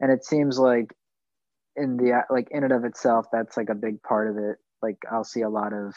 and 0.00 0.12
it 0.12 0.24
seems 0.24 0.60
like 0.60 0.94
in 1.78 1.96
the 1.96 2.22
like 2.30 2.48
in 2.50 2.64
and 2.64 2.72
of 2.72 2.84
itself, 2.84 3.26
that's 3.32 3.56
like 3.56 3.70
a 3.70 3.74
big 3.74 4.02
part 4.02 4.28
of 4.28 4.36
it. 4.36 4.56
Like 4.82 4.98
I'll 5.10 5.24
see 5.24 5.42
a 5.42 5.48
lot 5.48 5.72
of 5.72 5.94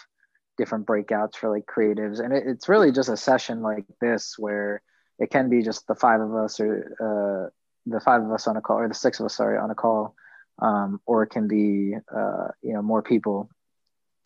different 0.58 0.86
breakouts 0.86 1.36
for 1.36 1.50
like 1.50 1.66
creatives, 1.66 2.20
and 2.20 2.34
it, 2.34 2.44
it's 2.46 2.70
really 2.70 2.92
just 2.92 3.10
a 3.10 3.18
session 3.18 3.62
like 3.62 3.86
this 4.00 4.36
where 4.38 4.82
it 5.20 5.32
can 5.32 5.50
be 5.50 5.62
just 5.62 5.88
the 5.88 5.96
five 5.96 6.22
of 6.22 6.34
us 6.36 6.60
or 6.60 6.96
uh, 7.00 7.50
the 7.86 8.00
five 8.00 8.24
of 8.24 8.32
us 8.32 8.48
on 8.48 8.58
a 8.58 8.62
call 8.62 8.78
or 8.78 8.88
the 8.88 8.94
six 8.94 9.20
of 9.20 9.26
us 9.26 9.36
sorry 9.36 9.58
on 9.58 9.72
a 9.72 9.76
call, 9.76 10.16
um, 10.62 11.00
or 11.06 11.24
it 11.24 11.30
can 11.30 11.48
be 11.48 11.96
uh, 12.16 12.48
you 12.62 12.74
know 12.74 12.82
more 12.82 13.02
people. 13.02 13.50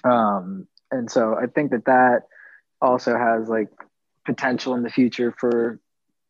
Um, 0.04 0.68
and 0.92 1.10
so 1.10 1.36
I 1.36 1.48
think 1.48 1.72
that 1.72 1.86
that 1.86 2.24
also 2.82 3.18
has 3.18 3.50
like 3.50 3.70
potential 4.26 4.76
in 4.76 4.84
the 4.84 4.90
future 4.90 5.34
for, 5.40 5.80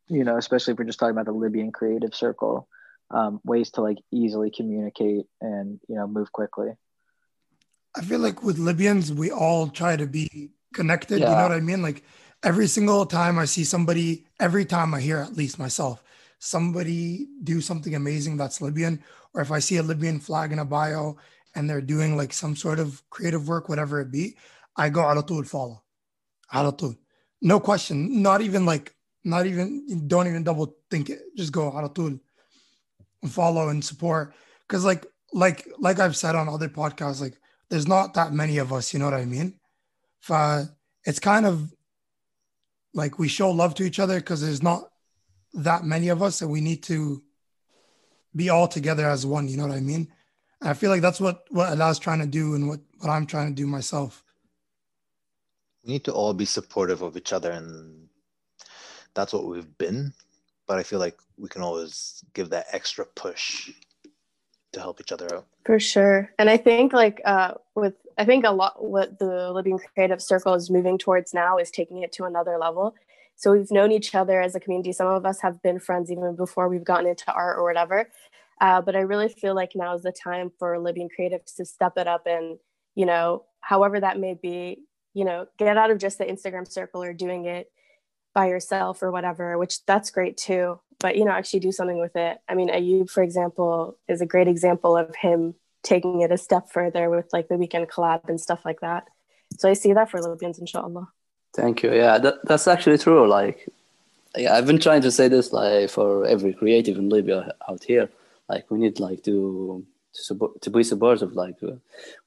you 0.08 0.24
know, 0.24 0.38
especially 0.38 0.74
if 0.74 0.80
we're 0.80 0.86
just 0.86 1.00
talking 1.00 1.12
about 1.12 1.26
the 1.26 1.32
Libyan 1.32 1.72
creative 1.72 2.14
circle, 2.16 2.68
um, 3.12 3.40
ways 3.44 3.72
to 3.72 3.82
like 3.82 3.98
easily 4.12 4.52
communicate 4.52 5.26
and 5.42 5.80
you 5.88 5.96
know 5.96 6.08
move 6.08 6.32
quickly. 6.32 6.70
I 7.96 8.02
feel 8.02 8.20
like 8.20 8.44
with 8.44 8.58
Libyans, 8.58 9.14
we 9.14 9.32
all 9.32 9.70
try 9.70 9.96
to 9.96 10.06
be 10.06 10.50
connected. 10.74 11.20
Yeah. 11.20 11.30
You 11.30 11.36
know 11.38 11.44
what 11.44 11.52
I 11.54 11.62
mean? 11.62 11.82
Like 11.82 12.04
every 12.44 12.68
single 12.68 13.06
time 13.06 13.40
I 13.40 13.46
see 13.46 13.64
somebody, 13.64 14.26
every 14.40 14.66
time 14.66 14.94
I 14.94 15.00
hear 15.00 15.18
at 15.18 15.38
least 15.38 15.58
myself, 15.58 16.04
somebody 16.40 17.28
do 17.44 17.62
something 17.62 17.96
amazing 17.96 18.38
that's 18.38 18.62
Libyan, 18.62 19.02
or 19.34 19.42
if 19.42 19.52
I 19.52 19.60
see 19.60 19.78
a 19.78 19.84
Libyan 19.84 20.20
flag 20.20 20.52
in 20.52 20.60
a 20.60 20.66
bio 20.66 21.18
and 21.56 21.70
they're 21.70 21.82
doing 21.82 22.18
like 22.18 22.34
some 22.34 22.56
sort 22.56 22.80
of 22.80 23.02
creative 23.10 23.48
work, 23.48 23.70
whatever 23.70 24.02
it 24.02 24.12
be, 24.12 24.36
I 24.76 24.90
go 24.90 25.02
alatul 25.02 25.48
follow. 25.48 25.82
Alatul. 26.54 26.98
No 27.42 27.60
question. 27.60 28.22
Not 28.22 28.42
even 28.42 28.66
like, 28.66 28.94
not 29.24 29.46
even, 29.46 30.08
don't 30.08 30.28
even 30.28 30.44
double 30.44 30.76
think 30.92 31.10
it. 31.10 31.22
Just 31.36 31.52
go 31.52 31.72
alatul 31.72 32.20
follow 33.28 33.70
and 33.70 33.84
support. 33.84 34.34
Cause 34.68 34.86
like, 34.86 35.06
like, 35.34 35.68
like 35.80 36.00
I've 36.00 36.16
said 36.16 36.36
on 36.36 36.50
other 36.50 36.70
podcasts, 36.70 37.22
like 37.22 37.38
there's 37.70 37.88
not 37.88 38.14
that 38.14 38.34
many 38.34 38.58
of 38.58 38.72
us, 38.72 38.94
you 38.94 39.00
know 39.00 39.06
what 39.06 39.14
I 39.14 39.26
mean? 39.26 39.60
Fa- 40.22 40.34
uh, 40.34 40.66
it's 41.04 41.20
kind 41.20 41.46
of 41.46 41.72
like 42.94 43.20
we 43.20 43.28
show 43.28 43.52
love 43.52 43.76
to 43.76 43.84
each 43.84 44.00
other 44.00 44.20
because 44.20 44.42
there's 44.42 44.64
not 44.64 44.90
that 45.54 45.84
many 45.84 46.10
of 46.10 46.24
us 46.24 46.42
and 46.42 46.50
we 46.50 46.62
need 46.62 46.84
to 46.84 47.22
be 48.36 48.50
all 48.50 48.68
together 48.68 49.08
as 49.08 49.26
one, 49.26 49.48
you 49.48 49.58
know 49.58 49.68
what 49.68 49.78
I 49.78 49.82
mean? 49.82 50.12
And 50.62 50.70
I 50.70 50.74
feel 50.74 50.90
like 50.90 51.02
that's 51.02 51.22
what 51.22 51.46
what 51.50 51.70
Ala's 51.70 52.00
trying 52.00 52.20
to 52.20 52.28
do 52.28 52.56
and 52.56 52.68
what, 52.68 52.80
what 53.00 53.10
I'm 53.10 53.26
trying 53.26 53.50
to 53.50 53.54
do 53.54 53.68
myself. 53.68 54.24
We 55.84 55.94
need 55.94 56.04
to 56.06 56.14
all 56.14 56.34
be 56.34 56.46
supportive 56.46 57.02
of 57.02 57.16
each 57.16 57.32
other, 57.32 57.52
and 57.52 58.08
that's 59.14 59.34
what 59.34 59.46
we've 59.46 59.78
been. 59.78 60.14
But 60.68 60.80
I 60.80 60.84
feel 60.84 61.00
like 61.00 61.18
we 61.38 61.50
can 61.50 61.62
always 61.62 62.24
give 62.34 62.50
that 62.50 62.68
extra 62.72 63.06
push 63.06 63.72
to 64.74 64.80
help 64.80 65.00
each 65.00 65.12
other 65.12 65.34
out. 65.34 65.46
For 65.66 65.80
sure. 65.80 66.32
And 66.38 66.50
I 66.50 66.58
think 66.58 66.94
like 66.94 67.22
uh 67.26 67.54
with 67.76 67.96
I 68.18 68.26
think 68.26 68.46
a 68.46 68.52
lot 68.52 68.84
what 68.84 69.20
the 69.20 69.52
Libyan 69.52 69.80
creative 69.94 70.22
circle 70.22 70.54
is 70.54 70.70
moving 70.70 70.98
towards 70.98 71.34
now 71.34 71.58
is 71.58 71.72
taking 71.72 72.04
it 72.04 72.12
to 72.14 72.26
another 72.26 72.58
level. 72.58 72.96
So 73.36 73.52
we've 73.52 73.72
known 73.72 73.92
each 73.92 74.16
other 74.16 74.42
as 74.42 74.56
a 74.56 74.60
community. 74.60 74.94
Some 74.94 75.08
of 75.08 75.26
us 75.26 75.42
have 75.42 75.62
been 75.62 75.80
friends 75.80 76.12
even 76.12 76.36
before 76.36 76.70
we've 76.70 76.84
gotten 76.84 77.08
into 77.08 77.32
art 77.34 77.58
or 77.58 77.64
whatever. 77.64 78.10
Uh, 78.62 78.82
but 78.82 78.96
I 78.96 79.00
really 79.00 79.28
feel 79.28 79.54
like 79.54 79.72
now 79.76 79.96
is 79.96 80.04
the 80.04 80.14
time 80.14 80.52
for 80.58 80.80
Libyan 80.80 81.10
creatives 81.10 81.56
to 81.58 81.66
step 81.66 81.98
it 81.98 82.08
up 82.08 82.26
and, 82.26 82.58
you 82.96 83.06
know, 83.06 83.44
however 83.60 84.00
that 84.00 84.18
may 84.18 84.34
be, 84.34 84.84
you 85.14 85.26
know, 85.26 85.48
get 85.58 85.78
out 85.78 85.92
of 85.92 85.98
just 85.98 86.18
the 86.18 86.26
Instagram 86.26 86.70
circle 86.72 87.04
or 87.04 87.12
doing 87.12 87.46
it 87.46 87.70
by 88.36 88.48
yourself 88.50 89.02
or 89.02 89.12
whatever, 89.12 89.58
which 89.58 89.84
that's 89.86 90.12
great 90.12 90.38
too. 90.38 90.80
But 91.00 91.18
you 91.18 91.26
know, 91.26 91.32
actually 91.32 91.62
do 91.62 91.72
something 91.72 92.00
with 92.00 92.16
it. 92.16 92.38
I 92.48 92.54
mean, 92.54 92.70
Ayub, 92.70 93.10
for 93.10 93.24
example, 93.24 93.98
is 94.08 94.22
a 94.22 94.26
great 94.28 94.48
example 94.48 94.96
of 94.96 95.16
him 95.16 95.56
taking 95.82 96.22
it 96.22 96.32
a 96.32 96.38
step 96.38 96.70
further 96.70 97.10
with 97.10 97.28
like 97.34 97.48
the 97.48 97.58
weekend 97.58 97.90
collab 97.90 98.30
and 98.30 98.40
stuff 98.40 98.64
like 98.66 98.82
that. 98.82 99.06
So 99.58 99.70
I 99.70 99.74
see 99.74 99.94
that 99.94 100.10
for 100.12 100.22
Libyans, 100.22 100.60
inshallah. 100.60 101.08
Thank 101.56 101.84
you. 101.84 101.94
Yeah, 101.94 102.18
that, 102.18 102.36
that's 102.44 102.68
actually 102.68 102.98
true. 102.98 103.28
Like, 103.28 103.70
yeah, 104.36 104.56
I've 104.56 104.68
been 104.68 104.80
trying 104.80 105.02
to 105.02 105.12
say 105.12 105.28
this 105.28 105.54
like 105.54 105.90
for 105.90 106.26
every 106.26 106.54
creative 106.54 106.98
in 106.98 107.10
Libya 107.10 107.54
out 107.70 107.84
here. 107.84 108.10
Like, 108.50 108.70
we 108.70 108.78
need 108.80 109.00
like 109.00 109.24
to 109.24 109.86
to, 110.14 110.22
support, 110.22 110.62
to 110.62 110.70
be 110.70 110.84
supportive. 110.84 111.34
Like, 111.34 111.56
uh, 111.64 111.76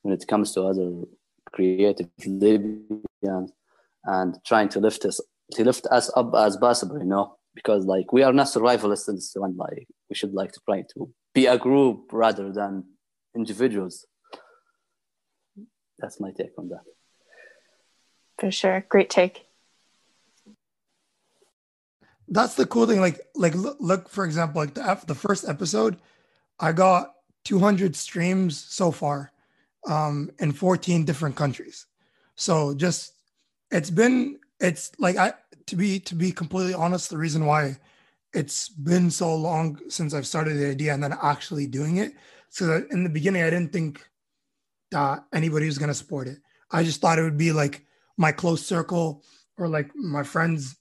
when 0.03 0.15
it 0.15 0.27
comes 0.27 0.53
to 0.53 0.62
other 0.62 0.91
creative 1.53 2.09
Libyans 2.27 3.53
and 4.05 4.38
trying 4.45 4.69
to 4.71 4.81
lift 4.81 5.05
us 5.05 5.21
to 5.52 5.64
lift 5.64 5.87
us 5.90 6.11
up 6.17 6.33
as 6.35 6.57
possible. 6.57 6.99
You 6.99 7.05
know, 7.05 7.37
because 7.55 7.85
like 7.85 8.12
we 8.12 8.23
are 8.23 8.33
not 8.33 8.47
survivalists 8.47 9.09
in 9.09 9.17
this 9.17 9.33
one. 9.35 9.57
Like, 9.57 9.87
we 10.09 10.14
should 10.14 10.35
like 10.35 10.52
to 10.52 10.61
try 10.64 10.85
to 10.95 11.12
be 11.35 11.47
a 11.47 11.59
group 11.59 12.11
rather 12.12 12.52
than 12.52 12.85
individuals. 13.35 14.07
That's 15.99 16.21
my 16.21 16.31
take 16.31 16.52
on 16.59 16.69
that. 16.69 16.85
For 18.38 18.50
sure. 18.50 18.85
Great 18.88 19.11
take. 19.11 19.47
That's 22.28 22.55
the 22.55 22.67
cool 22.67 22.87
thing. 22.87 23.00
Like, 23.00 23.21
like 23.35 23.55
look, 23.55 23.76
look 23.81 24.09
for 24.09 24.25
example, 24.25 24.61
like 24.61 24.75
the 24.75 25.00
the 25.07 25.14
first 25.14 25.49
episode, 25.49 25.97
I 26.61 26.73
got 26.73 27.14
200 27.45 27.97
streams 27.97 28.62
so 28.62 28.90
far, 28.90 29.33
um, 29.88 30.31
in 30.38 30.52
14 30.52 31.05
different 31.05 31.37
countries. 31.37 31.87
So 32.37 32.75
just 32.75 33.14
it's 33.71 33.90
been 33.90 34.38
it's 34.61 34.93
like 34.99 35.17
I 35.17 35.35
to 35.67 35.77
be 35.77 36.00
to 36.00 36.15
be 36.15 36.33
completely 36.33 36.75
honest, 36.75 37.11
the 37.11 37.19
reason 37.19 37.47
why 37.47 37.77
it's 38.35 38.69
been 38.69 39.11
so 39.11 39.35
long 39.35 39.79
since 39.88 40.15
I've 40.15 40.27
started 40.27 40.57
the 40.57 40.71
idea 40.71 40.93
and 40.93 41.03
then 41.03 41.15
actually 41.23 41.67
doing 41.67 41.99
it. 41.99 42.12
So 42.50 42.85
in 42.91 43.05
the 43.05 43.11
beginning, 43.11 43.43
I 43.43 43.50
didn't 43.50 43.73
think 43.73 44.07
that 44.91 45.25
anybody 45.33 45.67
was 45.67 45.79
going 45.79 45.88
to 45.88 45.95
support 45.95 46.29
it. 46.29 46.38
I 46.71 46.83
just 46.83 47.00
thought 47.00 47.19
it 47.19 47.23
would 47.23 47.38
be 47.38 47.53
like 47.53 47.87
my 48.17 48.33
close 48.33 48.65
circle 48.65 49.25
or 49.57 49.69
like 49.69 49.95
my 49.95 50.23
friends. 50.23 50.77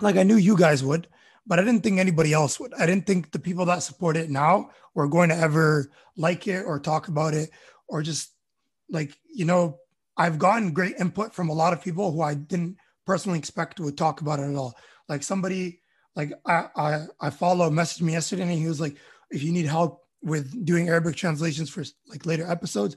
Like 0.00 0.16
I 0.16 0.22
knew 0.22 0.36
you 0.36 0.56
guys 0.56 0.84
would, 0.84 1.08
but 1.46 1.58
I 1.58 1.64
didn't 1.64 1.82
think 1.82 1.98
anybody 1.98 2.32
else 2.32 2.58
would. 2.60 2.74
I 2.74 2.86
didn't 2.86 3.06
think 3.06 3.30
the 3.30 3.38
people 3.38 3.66
that 3.66 3.82
support 3.82 4.16
it 4.16 4.30
now 4.30 4.70
were 4.94 5.08
going 5.08 5.28
to 5.28 5.36
ever 5.36 5.90
like 6.16 6.46
it 6.46 6.64
or 6.64 6.78
talk 6.78 7.08
about 7.08 7.34
it 7.34 7.50
or 7.88 8.02
just 8.02 8.32
like, 8.90 9.16
you 9.32 9.44
know, 9.44 9.78
I've 10.17 10.39
gotten 10.39 10.73
great 10.73 10.95
input 10.99 11.33
from 11.33 11.49
a 11.49 11.53
lot 11.53 11.73
of 11.73 11.81
people 11.81 12.11
who 12.11 12.21
I 12.21 12.33
didn't 12.33 12.77
personally 13.05 13.39
expect 13.39 13.79
would 13.79 13.97
talk 13.97 14.21
about 14.21 14.39
it 14.39 14.49
at 14.51 14.55
all. 14.55 14.75
Like 15.07 15.23
somebody 15.23 15.81
like 16.15 16.33
I, 16.45 16.67
I 16.75 17.05
I 17.19 17.29
follow 17.29 17.69
messaged 17.69 18.01
me 18.01 18.13
yesterday 18.13 18.43
and 18.43 18.51
he 18.51 18.67
was 18.67 18.81
like, 18.81 18.97
if 19.31 19.43
you 19.43 19.51
need 19.51 19.65
help 19.65 20.03
with 20.21 20.65
doing 20.65 20.89
Arabic 20.89 21.15
translations 21.15 21.69
for 21.69 21.83
like 22.07 22.25
later 22.25 22.45
episodes 22.49 22.95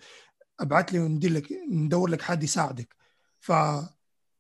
ابعت 0.61 0.93
لي 0.93 0.99
وندير 0.99 1.33
لك 1.33 1.53
ندور 1.71 2.11
لك 2.11 2.23
حد 2.23 2.43
يساعدك 2.43 2.97
ف 3.41 3.53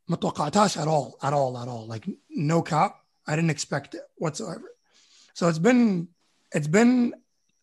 ما 0.08 0.16
توقعتهاش 0.20 0.78
at 0.78 0.82
all 0.82 1.16
at 1.22 1.32
all 1.32 1.58
at 1.62 1.68
all 1.68 1.86
like 1.88 2.08
no 2.30 2.62
cap 2.62 2.96
I 3.26 3.36
didn't 3.36 3.50
expect 3.50 3.94
it 3.94 4.02
whatsoever 4.16 4.68
so 5.34 5.48
it's 5.48 5.58
been 5.58 6.08
it's 6.54 6.68
been 6.68 7.14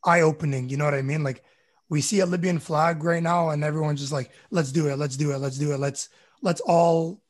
eye 0.06 0.22
opening 0.22 0.70
you 0.70 0.78
know 0.78 0.86
what 0.86 0.94
I 0.94 1.02
mean 1.02 1.24
like 1.24 1.44
we 1.89 2.01
see 2.01 2.21
a 2.21 2.27
Libyan 2.27 2.59
flag 2.59 3.05
right 3.05 3.23
now 3.23 3.51
and 3.51 3.63
everyone's 3.63 4.01
just 4.01 4.13
like 4.13 4.31
let's 4.51 4.73
do 4.73 4.89
it 4.89 4.97
let's 4.97 5.17
do 5.17 5.33
it 5.33 5.39
let's 5.39 5.59
do 5.59 5.73
it 5.73 5.79
let's 5.79 6.09
let's 6.43 6.61
all 6.61 7.21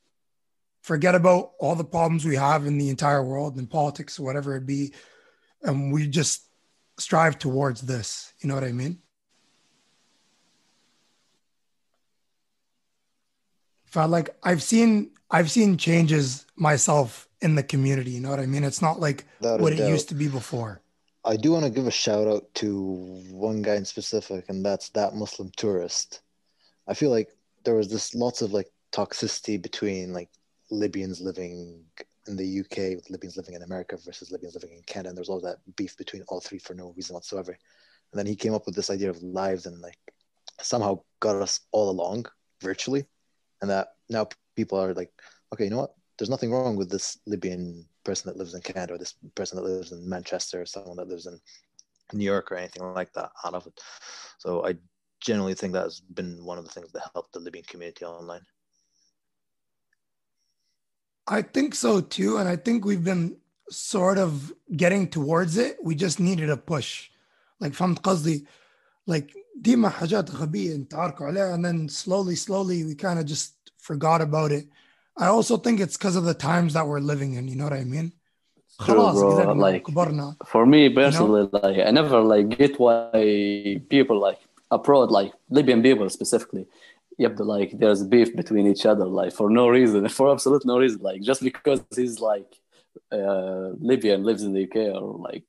forget 0.84 1.14
about 1.14 1.52
all 1.58 1.74
the 1.74 1.84
problems 1.84 2.26
we 2.26 2.36
have 2.36 2.66
in 2.66 2.76
the 2.76 2.90
entire 2.90 3.24
world 3.24 3.56
and 3.56 3.70
politics, 3.70 4.20
whatever 4.20 4.54
it 4.54 4.66
be, 4.66 4.92
and 5.62 5.90
we 5.90 6.06
just 6.06 6.42
strive 6.98 7.38
towards 7.38 7.80
this. 7.80 8.34
You 8.40 8.48
know 8.48 8.54
what 8.54 8.64
I 8.64 8.72
mean? 8.72 8.98
Felt 13.86 14.10
like 14.10 14.36
I've 14.42 14.62
seen 14.62 15.12
I've 15.30 15.50
seen 15.50 15.78
changes 15.78 16.44
myself 16.54 17.28
in 17.40 17.54
the 17.54 17.62
community. 17.62 18.10
You 18.10 18.20
know 18.20 18.30
what 18.30 18.40
I 18.40 18.46
mean? 18.46 18.62
It's 18.62 18.82
not 18.82 19.00
like 19.00 19.24
Without 19.40 19.60
what 19.60 19.72
it 19.72 19.88
used 19.88 20.10
to 20.10 20.14
be 20.14 20.28
before. 20.28 20.82
I 21.26 21.36
do 21.36 21.52
want 21.52 21.64
to 21.64 21.70
give 21.70 21.86
a 21.86 21.90
shout 21.90 22.28
out 22.28 22.52
to 22.56 23.22
one 23.30 23.62
guy 23.62 23.76
in 23.76 23.84
specific, 23.86 24.46
and 24.48 24.64
that's 24.64 24.90
that 24.90 25.14
Muslim 25.14 25.50
tourist. 25.56 26.20
I 26.86 26.92
feel 26.92 27.10
like 27.10 27.30
there 27.64 27.76
was 27.76 27.88
this 27.88 28.14
lots 28.14 28.42
of 28.42 28.52
like 28.52 28.70
toxicity 28.92 29.60
between 29.60 30.12
like 30.12 30.28
Libyans 30.70 31.22
living 31.22 31.82
in 32.26 32.36
the 32.36 32.60
UK 32.60 32.96
with 32.96 33.08
Libyans 33.08 33.38
living 33.38 33.54
in 33.54 33.62
America 33.62 33.96
versus 34.04 34.30
Libyans 34.30 34.54
living 34.54 34.72
in 34.76 34.82
Canada, 34.82 35.08
and 35.10 35.18
there's 35.18 35.30
all 35.30 35.40
that 35.40 35.58
beef 35.76 35.96
between 35.96 36.22
all 36.28 36.40
three 36.40 36.58
for 36.58 36.74
no 36.74 36.92
reason 36.94 37.14
whatsoever. 37.14 37.52
And 37.52 38.18
then 38.18 38.26
he 38.26 38.36
came 38.36 38.52
up 38.52 38.66
with 38.66 38.74
this 38.74 38.90
idea 38.90 39.08
of 39.08 39.22
lives 39.22 39.64
and 39.64 39.80
like 39.80 39.98
somehow 40.60 41.00
got 41.20 41.36
us 41.36 41.60
all 41.72 41.88
along 41.88 42.26
virtually, 42.60 43.06
and 43.62 43.70
that 43.70 43.88
now 44.10 44.28
people 44.56 44.78
are 44.78 44.92
like, 44.92 45.12
okay, 45.54 45.64
you 45.64 45.70
know 45.70 45.78
what? 45.78 45.94
There's 46.18 46.30
nothing 46.30 46.52
wrong 46.52 46.76
with 46.76 46.90
this 46.90 47.18
Libyan 47.26 47.86
person 48.03 48.29
that 48.29 48.37
lives 48.37 48.53
in 48.53 48.61
Canada 48.61 48.93
or 48.93 48.97
this 48.97 49.15
person 49.35 49.57
that 49.57 49.69
lives 49.69 49.91
in 49.91 50.07
Manchester 50.07 50.61
or 50.61 50.65
someone 50.65 50.97
that 50.97 51.07
lives 51.07 51.25
in 51.25 51.39
New 52.13 52.25
York 52.25 52.51
or 52.51 52.55
anything 52.55 52.83
like 52.93 53.13
that. 53.13 53.31
I 53.43 53.49
love 53.49 53.67
it. 53.67 53.79
So 54.37 54.65
I 54.65 54.75
generally 55.19 55.53
think 55.53 55.73
that 55.73 55.83
has 55.83 55.99
been 55.99 56.43
one 56.43 56.57
of 56.57 56.65
the 56.65 56.71
things 56.71 56.91
that 56.91 57.09
helped 57.13 57.33
the 57.33 57.39
Libyan 57.39 57.65
community 57.65 58.05
online. 58.05 58.45
I 61.27 61.43
think 61.43 61.75
so 61.75 62.01
too, 62.01 62.37
and 62.37 62.49
I 62.49 62.55
think 62.55 62.85
we've 62.85 63.03
been 63.03 63.37
sort 63.69 64.17
of 64.17 64.51
getting 64.75 65.07
towards 65.07 65.57
it. 65.57 65.77
We 65.83 65.93
just 65.95 66.19
needed 66.19 66.49
a 66.49 66.57
push. 66.57 67.09
Like 67.59 67.73
فهمت 67.73 67.99
قصدي 67.99 68.45
like 69.07 69.33
ديما 69.61 69.89
حاجات 69.89 70.31
غبية 70.31 70.75
نتعاركوا 70.75 71.25
عليها 71.25 71.55
and 71.55 71.65
then 71.65 71.89
slowly 71.89 72.35
slowly 72.35 72.83
we 72.83 72.95
kind 72.95 73.19
of 73.19 73.25
just 73.25 73.53
forgot 73.77 74.21
about 74.21 74.51
it. 74.51 74.67
I 75.16 75.26
also 75.26 75.56
think 75.56 75.80
it's 75.80 75.96
because 75.96 76.16
of 76.16 76.24
the 76.24 76.34
times 76.34 76.74
that 76.74 76.86
we're 76.86 77.00
living 77.00 77.34
in. 77.34 77.48
You 77.48 77.56
know 77.56 77.64
what 77.64 77.72
I 77.72 77.84
mean? 77.84 78.12
True, 78.82 79.12
bro. 79.12 79.52
Like 79.52 79.86
for 80.46 80.66
me 80.66 80.88
personally, 80.88 81.42
you 81.42 81.50
know? 81.52 81.60
like 81.62 81.86
I 81.86 81.90
never 81.90 82.20
like 82.20 82.48
get 82.48 82.78
why 82.80 83.80
people 83.88 84.18
like 84.18 84.40
abroad, 84.70 85.10
like 85.10 85.32
Libyan 85.48 85.82
people 85.82 86.10
specifically, 86.10 86.66
yep, 87.16 87.38
like 87.38 87.78
there's 87.78 88.02
beef 88.02 88.34
between 88.34 88.66
each 88.66 88.84
other, 88.84 89.04
like 89.04 89.32
for 89.32 89.48
no 89.48 89.68
reason, 89.68 90.08
for 90.18 90.32
absolute 90.32 90.64
no 90.64 90.78
reason, 90.78 91.00
like 91.02 91.22
just 91.22 91.42
because 91.42 91.84
he's 91.94 92.18
like 92.18 92.52
uh, 93.12 93.70
Libyan 93.78 94.24
lives 94.24 94.42
in 94.42 94.52
the 94.52 94.64
UK 94.64 94.76
or 95.00 95.18
like 95.18 95.44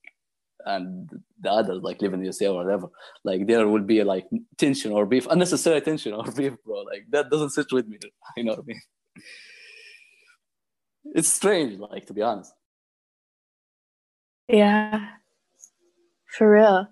and 0.67 1.09
the 1.41 1.51
others 1.51 1.81
like 1.83 2.01
live 2.01 2.13
in 2.13 2.19
the 2.19 2.25
USA 2.25 2.47
or 2.47 2.63
whatever, 2.63 2.87
like 3.23 3.47
there 3.47 3.67
will 3.67 3.81
be 3.81 4.03
like 4.03 4.27
tension 4.57 4.91
or 4.91 5.05
beef, 5.05 5.25
unnecessary 5.27 5.81
tension 5.81 6.13
or 6.13 6.23
beef, 6.37 6.53
bro. 6.63 6.81
Like 6.81 7.05
that 7.09 7.29
doesn't 7.31 7.51
sit 7.51 7.71
with 7.71 7.87
me. 7.87 7.97
You 8.37 8.43
know 8.43 8.51
what 8.51 8.59
I 8.59 8.67
mean? 8.67 8.81
It's 11.13 11.27
strange, 11.27 11.79
like 11.79 12.07
to 12.07 12.13
be 12.13 12.21
honest. 12.21 12.53
Yeah. 14.47 15.09
For 16.25 16.51
real. 16.51 16.89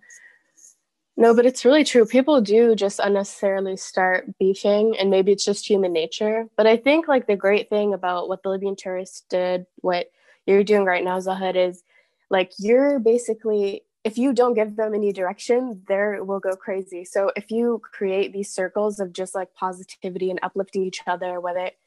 No, 1.15 1.36
but 1.36 1.46
it's 1.46 1.63
really 1.63 1.84
true. 1.84 2.05
People 2.05 2.41
do 2.41 2.75
just 2.75 3.00
unnecessarily 3.00 3.77
start 3.77 4.38
beefing, 4.39 4.98
and 4.98 5.12
maybe 5.12 5.32
it's 5.32 5.46
just 5.46 5.70
human 5.70 5.93
nature. 5.93 6.48
But 6.55 6.65
I 6.65 6.77
think 6.77 7.08
like 7.08 7.27
the 7.27 7.36
great 7.36 7.70
thing 7.70 7.93
about 7.93 8.27
what 8.27 8.41
the 8.41 8.50
Libyan 8.50 8.75
tourists 8.75 9.24
did, 9.29 9.67
what 9.82 10.10
you're 10.48 10.63
doing 10.63 10.86
right 10.86 11.03
now, 11.03 11.20
Zahid, 11.20 11.55
is 11.55 11.84
like 12.29 12.51
you're 12.58 13.00
basically 13.00 13.84
if 14.03 14.17
you 14.17 14.34
don't 14.34 14.53
give 14.53 14.75
them 14.75 14.93
any 14.93 15.13
direction, 15.13 15.82
they 15.88 16.17
will 16.20 16.39
go 16.39 16.55
crazy. 16.55 17.05
So 17.05 17.32
if 17.38 17.51
you 17.51 17.82
create 17.82 18.34
these 18.34 18.53
circles 18.53 19.00
of 19.00 19.13
just 19.13 19.34
like 19.34 19.53
positivity 19.53 20.29
and 20.29 20.39
uplifting 20.43 20.84
each 20.84 21.01
other, 21.08 21.39
whether 21.39 21.60
it 21.65 21.77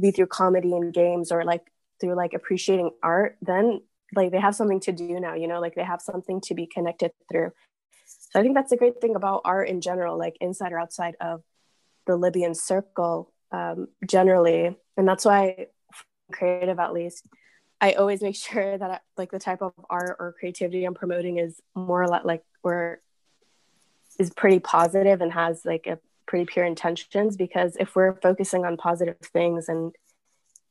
be 0.00 0.10
through 0.10 0.28
comedy 0.28 0.72
and 0.72 0.92
games 0.92 1.30
or 1.30 1.44
like 1.44 1.66
through 2.00 2.14
like 2.14 2.34
appreciating 2.34 2.90
art, 3.02 3.36
then 3.42 3.80
like 4.14 4.30
they 4.30 4.40
have 4.40 4.54
something 4.54 4.80
to 4.80 4.92
do 4.92 5.18
now, 5.20 5.34
you 5.34 5.48
know, 5.48 5.60
like 5.60 5.74
they 5.74 5.84
have 5.84 6.00
something 6.00 6.40
to 6.42 6.54
be 6.54 6.66
connected 6.66 7.12
through. 7.30 7.52
So 8.06 8.40
I 8.40 8.42
think 8.42 8.54
that's 8.54 8.72
a 8.72 8.76
great 8.76 9.00
thing 9.00 9.16
about 9.16 9.42
art 9.44 9.68
in 9.68 9.80
general, 9.80 10.18
like 10.18 10.36
inside 10.40 10.72
or 10.72 10.78
outside 10.78 11.16
of 11.20 11.42
the 12.06 12.16
Libyan 12.16 12.54
circle 12.54 13.32
um, 13.52 13.88
generally. 14.06 14.76
And 14.96 15.08
that's 15.08 15.24
why 15.24 15.66
creative 16.32 16.78
at 16.78 16.92
least 16.92 17.26
I 17.80 17.92
always 17.92 18.22
make 18.22 18.36
sure 18.36 18.78
that 18.78 19.02
like 19.16 19.30
the 19.30 19.38
type 19.38 19.62
of 19.62 19.72
art 19.90 20.16
or 20.18 20.34
creativity 20.38 20.84
I'm 20.84 20.94
promoting 20.94 21.38
is 21.38 21.60
more 21.74 22.02
or 22.02 22.08
less 22.08 22.24
like 22.24 22.42
is 24.18 24.30
pretty 24.30 24.58
positive 24.58 25.20
and 25.20 25.32
has 25.32 25.64
like 25.64 25.86
a 25.86 25.98
pretty 26.26 26.44
pure 26.46 26.64
intentions 26.64 27.36
because 27.36 27.76
if 27.78 27.94
we're 27.94 28.14
focusing 28.20 28.64
on 28.64 28.76
positive 28.76 29.18
things 29.20 29.68
and 29.68 29.94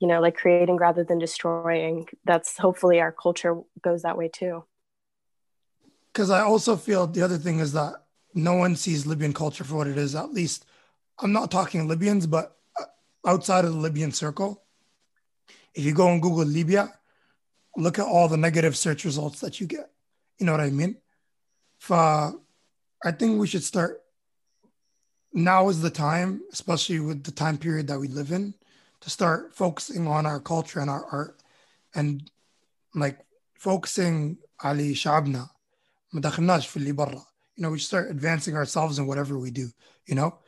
you 0.05 0.11
know 0.11 0.21
like 0.21 0.37
creating 0.37 0.77
rather 0.77 1.03
than 1.03 1.17
destroying 1.17 2.07
that's 2.25 2.59
hopefully 2.59 2.99
our 2.99 3.11
culture 3.11 3.59
goes 3.81 4.03
that 4.03 4.15
way 4.15 4.27
too 4.27 4.63
Because 6.13 6.29
I 6.29 6.41
also 6.41 6.75
feel 6.77 7.07
the 7.07 7.23
other 7.23 7.39
thing 7.39 7.57
is 7.59 7.73
that 7.73 7.93
no 8.35 8.53
one 8.53 8.75
sees 8.75 9.07
Libyan 9.07 9.33
culture 9.33 9.63
for 9.63 9.75
what 9.77 9.87
it 9.87 9.97
is. 9.97 10.13
At 10.13 10.31
least 10.31 10.65
I'm 11.17 11.31
not 11.31 11.49
talking 11.49 11.87
Libyans, 11.87 12.27
but 12.27 12.55
uh, 12.79 12.85
outside 13.25 13.65
of 13.65 13.73
the 13.73 13.79
Libyan 13.79 14.11
circle, 14.11 14.61
if 15.73 15.83
you 15.83 15.93
go 15.93 16.07
and 16.11 16.21
Google 16.21 16.45
Libya, 16.45 16.93
look 17.75 17.97
at 17.97 18.05
all 18.05 18.27
the 18.27 18.37
negative 18.37 18.77
search 18.77 19.05
results 19.05 19.39
that 19.39 19.59
you 19.59 19.65
get. 19.67 19.89
You 20.37 20.45
know 20.45 20.51
what 20.51 20.61
I 20.61 20.69
mean? 20.69 20.97
For 21.79 21.97
I 23.09 23.11
think 23.17 23.39
we 23.39 23.47
should 23.47 23.63
start. 23.63 24.03
Now 25.33 25.69
is 25.69 25.81
the 25.81 25.89
time, 25.89 26.41
especially 26.51 26.99
with 26.99 27.23
the 27.23 27.31
time 27.31 27.57
period 27.57 27.87
that 27.87 27.99
we 27.99 28.07
live 28.07 28.31
in, 28.31 28.53
to 29.00 29.10
start 29.10 29.54
focusing 29.54 30.06
on 30.06 30.26
our 30.26 30.40
culture 30.40 30.80
and 30.80 30.90
our 30.90 31.04
art, 31.10 31.42
and 31.94 32.30
like 32.94 33.18
focusing 33.54 34.36
على 34.62 34.94
شعبنا 34.94 35.48
ما 36.12 36.20
دخلناش 36.20 36.66
في 36.66 36.76
اللي 36.76 36.92
برا. 36.92 37.26
You 37.56 37.62
know, 37.62 37.70
we 37.70 37.78
start 37.78 38.10
advancing 38.10 38.56
ourselves 38.56 38.98
in 38.98 39.06
whatever 39.06 39.38
we 39.38 39.50
do. 39.50 39.68
You 40.06 40.14
know, 40.14 40.38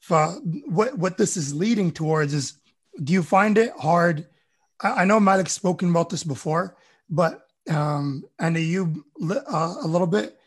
for 0.00 0.26
what 0.66 0.98
what 0.98 1.16
this 1.16 1.36
is 1.36 1.54
leading 1.54 1.90
towards 1.90 2.34
is, 2.34 2.54
do 3.02 3.12
you 3.12 3.22
find 3.22 3.58
it 3.58 3.72
hard? 3.78 4.26
I, 4.80 5.02
I 5.02 5.04
know 5.04 5.20
Malik's 5.20 5.52
spoken 5.52 5.90
about 5.90 6.10
this 6.10 6.24
before, 6.24 6.76
but 7.08 7.46
um, 7.68 8.24
and 8.38 8.56
you 8.56 9.04
uh, 9.30 9.74
a 9.82 9.88
little 9.88 10.06
bit, 10.06 10.38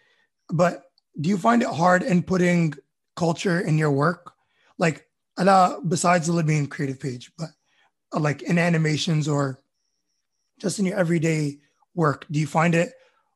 but 0.49 0.83
do 1.19 1.29
you 1.29 1.37
find 1.37 1.61
it 1.61 1.67
hard 1.67 2.01
inputting 2.03 2.77
culture 3.15 3.59
in 3.59 3.77
your 3.77 3.91
work? 3.91 4.33
Like, 4.77 5.02
ala, 5.38 5.80
besides 5.86 6.26
the 6.26 6.32
Libyan 6.32 6.66
creative 6.66 7.00
page, 7.00 7.32
but 7.36 7.50
uh, 8.14 8.20
like 8.20 8.42
in 8.42 8.58
animations 8.58 9.28
or 9.28 9.60
just 10.60 10.78
in 10.78 10.86
your 10.86 10.98
everyday 10.98 11.58
work, 11.94 12.26
do 12.30 12.38
you 12.40 12.46
find 12.46 12.74
it 12.74 12.92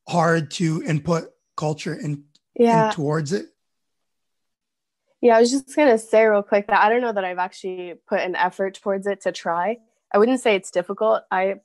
hard 0.08 0.50
to 0.52 0.82
input 0.84 1.30
culture 1.56 1.94
in, 1.94 2.24
Yeah. 2.54 2.88
in 2.88 2.94
towards 2.94 3.32
it? 3.32 3.46
Yeah, 5.20 5.36
I 5.36 5.40
was 5.40 5.50
just 5.50 5.74
gonna 5.74 5.98
say 5.98 6.24
real 6.26 6.42
quick 6.44 6.68
that 6.68 6.80
I 6.80 6.88
don't 6.88 7.00
know 7.00 7.12
that 7.12 7.24
I've 7.24 7.38
actually 7.38 7.94
put 8.06 8.20
an 8.20 8.36
effort 8.36 8.74
towards 8.74 9.06
it 9.06 9.22
to 9.22 9.32
try. 9.32 9.78
I 10.12 10.18
wouldn't 10.18 10.40
say 10.40 10.54
it's 10.54 10.70
difficult. 10.70 11.22
I 11.30 11.56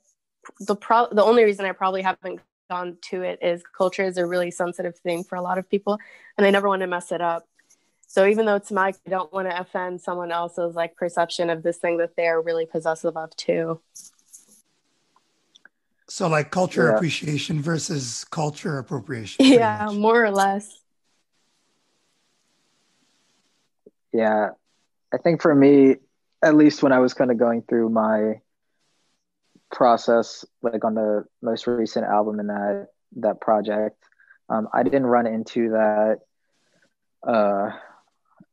the 0.60 0.74
pro 0.76 1.06
the 1.10 1.22
only 1.22 1.44
reason 1.44 1.64
I 1.64 1.72
probably 1.72 2.02
haven't 2.02 2.40
gone 2.68 2.98
to 3.10 3.22
it 3.22 3.38
is 3.42 3.62
culture 3.76 4.02
is 4.02 4.18
a 4.18 4.26
really 4.26 4.50
sensitive 4.50 4.98
thing 4.98 5.22
for 5.22 5.36
a 5.36 5.42
lot 5.42 5.58
of 5.58 5.70
people, 5.70 5.98
and 6.36 6.44
I 6.46 6.50
never 6.50 6.68
want 6.68 6.80
to 6.80 6.88
mess 6.88 7.12
it 7.12 7.20
up. 7.20 7.46
So 8.06 8.26
even 8.26 8.46
though 8.46 8.54
it's 8.56 8.70
my, 8.70 8.92
I 9.06 9.10
don't 9.10 9.32
want 9.32 9.50
to 9.50 9.60
offend 9.60 10.00
someone 10.00 10.30
else's 10.30 10.74
like 10.76 10.94
perception 10.96 11.50
of 11.50 11.62
this 11.62 11.78
thing 11.78 11.98
that 11.98 12.16
they're 12.16 12.40
really 12.40 12.66
possessive 12.66 13.16
of 13.16 13.34
too. 13.36 13.80
So 16.08 16.28
like 16.28 16.50
culture 16.50 16.88
Yeah. 16.88 16.96
appreciation 16.96 17.60
versus 17.60 18.24
culture 18.30 18.78
appropriation. 18.78 19.44
Yeah, 19.44 19.86
much. 19.86 19.96
more 19.96 20.24
or 20.24 20.30
less. 20.30 20.80
Yeah, 24.12 24.50
I 25.12 25.18
think 25.18 25.42
for 25.42 25.52
me, 25.54 25.96
at 26.42 26.54
least 26.54 26.82
when 26.82 26.92
I 26.92 26.98
was 27.00 27.14
kind 27.14 27.32
of 27.32 27.38
going 27.38 27.62
through 27.62 27.88
my 27.88 28.40
process, 29.72 30.44
like 30.62 30.84
on 30.84 30.94
the 30.94 31.24
most 31.42 31.66
recent 31.66 32.06
album 32.06 32.38
in 32.38 32.46
that 32.46 32.88
that 33.16 33.40
project, 33.40 33.96
um, 34.48 34.68
I 34.72 34.82
didn't 34.84 35.06
run 35.06 35.26
into 35.26 35.70
that. 35.70 36.18
Uh, 37.26 37.70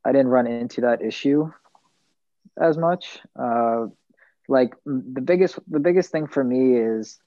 I 0.04 0.12
didn't 0.12 0.28
run 0.28 0.46
into 0.46 0.82
that 0.82 1.02
issue 1.02 1.50
as 2.60 2.76
much. 2.76 3.20
Uh, 3.38 3.86
like 4.48 4.74
the 4.84 5.20
biggest 5.20 5.58
the 5.68 5.80
biggest 5.80 6.10
thing 6.10 6.26
for 6.26 6.42
me 6.42 6.76
is 6.76 7.18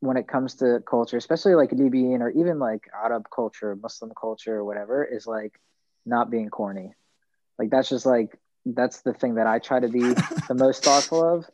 when 0.00 0.16
it 0.16 0.26
comes 0.28 0.56
to 0.56 0.80
culture, 0.88 1.16
especially 1.16 1.54
like 1.54 1.72
Libyan 1.72 2.22
or 2.22 2.30
even 2.30 2.58
like 2.58 2.88
Arab 2.94 3.26
culture, 3.34 3.76
Muslim 3.76 4.12
culture, 4.18 4.56
or 4.56 4.64
whatever, 4.64 5.04
is 5.04 5.26
like 5.26 5.60
not 6.06 6.30
being 6.30 6.48
corny. 6.48 6.94
Like 7.58 7.70
that's 7.70 7.88
just 7.88 8.06
like 8.06 8.38
that's 8.64 9.02
the 9.02 9.12
thing 9.12 9.34
that 9.34 9.46
I 9.46 9.58
try 9.58 9.80
to 9.80 9.88
be 9.88 10.00
the 10.48 10.54
most 10.54 10.84
thoughtful 10.84 11.22
of 11.22 11.46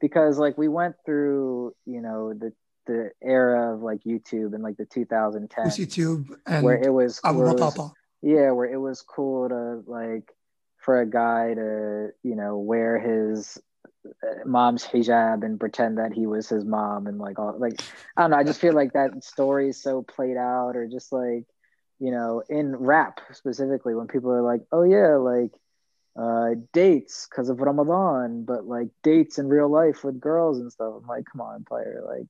because 0.00 0.38
like 0.38 0.58
we 0.58 0.68
went 0.68 0.96
through, 1.04 1.74
you 1.86 2.00
know, 2.00 2.34
the 2.34 2.52
the 2.86 3.10
era 3.22 3.74
of 3.74 3.82
like 3.82 4.02
YouTube 4.04 4.54
and 4.54 4.62
like 4.62 4.76
the 4.76 4.86
2010 4.86 5.66
YouTube 5.66 6.36
and 6.46 6.64
where 6.64 6.82
it 6.82 6.90
was, 6.92 7.20
Abu 7.24 7.38
where 7.38 7.48
it 7.48 7.60
was 7.60 7.74
Batata. 7.74 7.92
Yeah, 8.22 8.50
where 8.50 8.70
it 8.70 8.78
was 8.78 9.02
cool 9.02 9.48
to 9.48 9.82
like 9.90 10.34
for 10.78 11.00
a 11.00 11.06
guy 11.08 11.54
to, 11.54 12.08
you 12.22 12.34
know, 12.34 12.58
wear 12.58 12.98
his 12.98 13.58
uh, 14.06 14.46
mom's 14.46 14.84
hijab 14.84 15.44
and 15.44 15.60
pretend 15.60 15.98
that 15.98 16.12
he 16.12 16.26
was 16.26 16.48
his 16.48 16.64
mom 16.64 17.06
and 17.06 17.18
like 17.18 17.38
all 17.38 17.56
like 17.58 17.80
I 18.16 18.22
don't 18.22 18.30
know, 18.30 18.36
I 18.36 18.44
just 18.44 18.60
feel 18.60 18.74
like 18.74 18.92
that 18.94 19.22
story 19.24 19.68
is 19.68 19.82
so 19.82 20.02
played 20.02 20.36
out 20.36 20.76
or 20.76 20.86
just 20.86 21.12
like, 21.12 21.44
you 21.98 22.10
know, 22.10 22.42
in 22.48 22.74
rap 22.76 23.20
specifically 23.32 23.94
when 23.94 24.06
people 24.06 24.30
are 24.30 24.42
like, 24.42 24.62
"Oh 24.72 24.82
yeah, 24.82 25.16
like 25.16 25.52
uh 26.18 26.54
dates 26.72 27.28
because 27.30 27.48
of 27.48 27.60
Ramadan, 27.60 28.44
but 28.44 28.64
like 28.66 28.88
dates 29.02 29.38
in 29.38 29.48
real 29.48 29.68
life 29.68 30.04
with 30.04 30.20
girls 30.20 30.58
and 30.58 30.72
stuff." 30.72 30.94
I'm 31.00 31.06
like, 31.06 31.24
"Come 31.30 31.40
on, 31.40 31.64
player, 31.64 32.02
like 32.06 32.26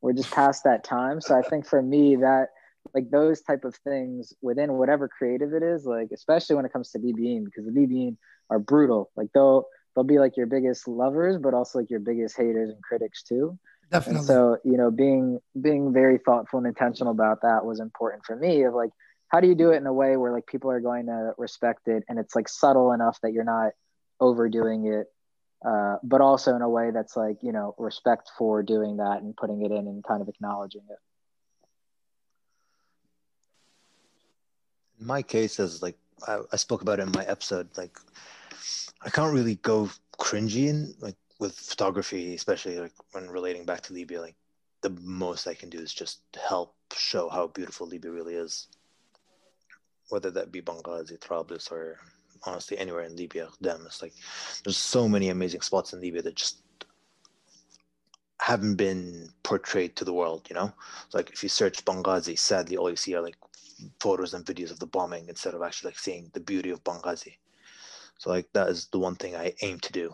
we're 0.00 0.12
just 0.12 0.30
past 0.30 0.64
that 0.64 0.84
time." 0.84 1.20
So 1.20 1.36
I 1.36 1.42
think 1.42 1.66
for 1.66 1.82
me 1.82 2.16
that 2.16 2.48
like 2.94 3.10
those 3.10 3.40
type 3.42 3.64
of 3.64 3.74
things 3.76 4.32
within 4.42 4.74
whatever 4.74 5.08
creative 5.08 5.52
it 5.52 5.62
is, 5.62 5.84
like 5.84 6.08
especially 6.12 6.56
when 6.56 6.64
it 6.64 6.72
comes 6.72 6.90
to 6.90 6.98
DBing, 6.98 7.44
because 7.44 7.64
the 7.66 7.72
DBing 7.72 8.16
are 8.50 8.58
brutal. 8.58 9.10
Like 9.16 9.28
they'll 9.34 9.66
they'll 9.94 10.04
be 10.04 10.18
like 10.18 10.36
your 10.36 10.46
biggest 10.46 10.86
lovers, 10.86 11.38
but 11.38 11.54
also 11.54 11.78
like 11.78 11.90
your 11.90 12.00
biggest 12.00 12.36
haters 12.36 12.70
and 12.70 12.82
critics 12.82 13.22
too. 13.22 13.58
Definitely. 13.90 14.18
And 14.18 14.26
so, 14.26 14.58
you 14.64 14.76
know, 14.76 14.90
being 14.90 15.40
being 15.60 15.92
very 15.92 16.18
thoughtful 16.18 16.58
and 16.58 16.66
intentional 16.66 17.12
about 17.12 17.42
that 17.42 17.64
was 17.64 17.80
important 17.80 18.24
for 18.24 18.36
me. 18.36 18.62
Of 18.64 18.74
like, 18.74 18.90
how 19.28 19.40
do 19.40 19.48
you 19.48 19.54
do 19.54 19.70
it 19.70 19.76
in 19.76 19.86
a 19.86 19.92
way 19.92 20.16
where 20.16 20.32
like 20.32 20.46
people 20.46 20.70
are 20.70 20.80
going 20.80 21.06
to 21.06 21.32
respect 21.38 21.88
it, 21.88 22.04
and 22.08 22.18
it's 22.18 22.34
like 22.34 22.48
subtle 22.48 22.92
enough 22.92 23.18
that 23.22 23.32
you're 23.32 23.44
not 23.44 23.72
overdoing 24.20 24.86
it, 24.86 25.06
uh, 25.66 25.96
but 26.02 26.20
also 26.20 26.54
in 26.54 26.62
a 26.62 26.68
way 26.68 26.90
that's 26.92 27.16
like 27.16 27.38
you 27.42 27.52
know 27.52 27.74
respect 27.78 28.30
for 28.36 28.62
doing 28.62 28.98
that 28.98 29.22
and 29.22 29.36
putting 29.36 29.62
it 29.62 29.70
in 29.70 29.86
and 29.86 30.04
kind 30.04 30.20
of 30.20 30.28
acknowledging 30.28 30.82
it. 30.90 30.98
In 35.00 35.06
my 35.06 35.22
case 35.22 35.60
as 35.60 35.82
like 35.82 35.96
I, 36.26 36.40
I 36.52 36.56
spoke 36.56 36.82
about 36.82 36.98
it 36.98 37.02
in 37.02 37.12
my 37.12 37.24
episode 37.24 37.68
like 37.76 37.98
i 39.02 39.10
can't 39.10 39.34
really 39.34 39.56
go 39.56 39.90
cringy 40.18 40.68
in 40.68 40.94
like 41.00 41.16
with 41.38 41.54
photography 41.54 42.34
especially 42.34 42.78
like 42.78 42.92
when 43.12 43.28
relating 43.28 43.64
back 43.64 43.82
to 43.82 43.92
libya 43.92 44.20
like 44.20 44.36
the 44.80 44.90
most 45.02 45.46
i 45.46 45.54
can 45.54 45.70
do 45.70 45.78
is 45.78 45.92
just 45.92 46.20
help 46.48 46.74
show 46.96 47.28
how 47.28 47.46
beautiful 47.48 47.86
libya 47.86 48.10
really 48.10 48.34
is. 48.34 48.68
Whether 50.10 50.30
that 50.30 50.52
be 50.52 50.62
benghazi 50.62 51.18
trablus 51.18 51.70
or 51.70 51.98
honestly 52.44 52.78
anywhere 52.78 53.02
in 53.02 53.16
libya 53.16 53.48
them 53.60 53.82
it's 53.84 54.00
like 54.00 54.14
there's 54.64 54.76
so 54.76 55.08
many 55.08 55.28
amazing 55.28 55.60
spots 55.60 55.92
in 55.92 56.00
libya 56.00 56.22
that 56.22 56.34
just 56.34 56.62
haven't 58.40 58.76
been 58.76 59.28
portrayed 59.42 59.96
to 59.96 60.04
the 60.04 60.12
world 60.12 60.46
you 60.48 60.54
know? 60.54 60.72
Like 61.12 61.30
if 61.30 61.42
you 61.42 61.48
search 61.48 61.84
benghazi 61.84 62.38
sadly 62.38 62.76
all 62.76 62.88
you 62.88 62.96
see 62.96 63.14
are 63.14 63.22
like 63.22 63.36
photos 64.00 64.34
and 64.34 64.44
videos 64.44 64.70
of 64.70 64.78
the 64.78 64.86
bombing 64.86 65.28
instead 65.28 65.54
of 65.54 65.62
actually 65.62 65.90
like 65.90 65.98
seeing 65.98 66.30
the 66.34 66.40
beauty 66.40 66.70
of 66.70 66.84
Benghazi. 66.84 67.34
So 68.18 68.30
like 68.30 68.48
that 68.52 68.68
is 68.68 68.86
the 68.86 68.98
one 68.98 69.14
thing 69.14 69.36
I 69.36 69.54
aim 69.62 69.78
to 69.80 69.92
do. 69.92 70.12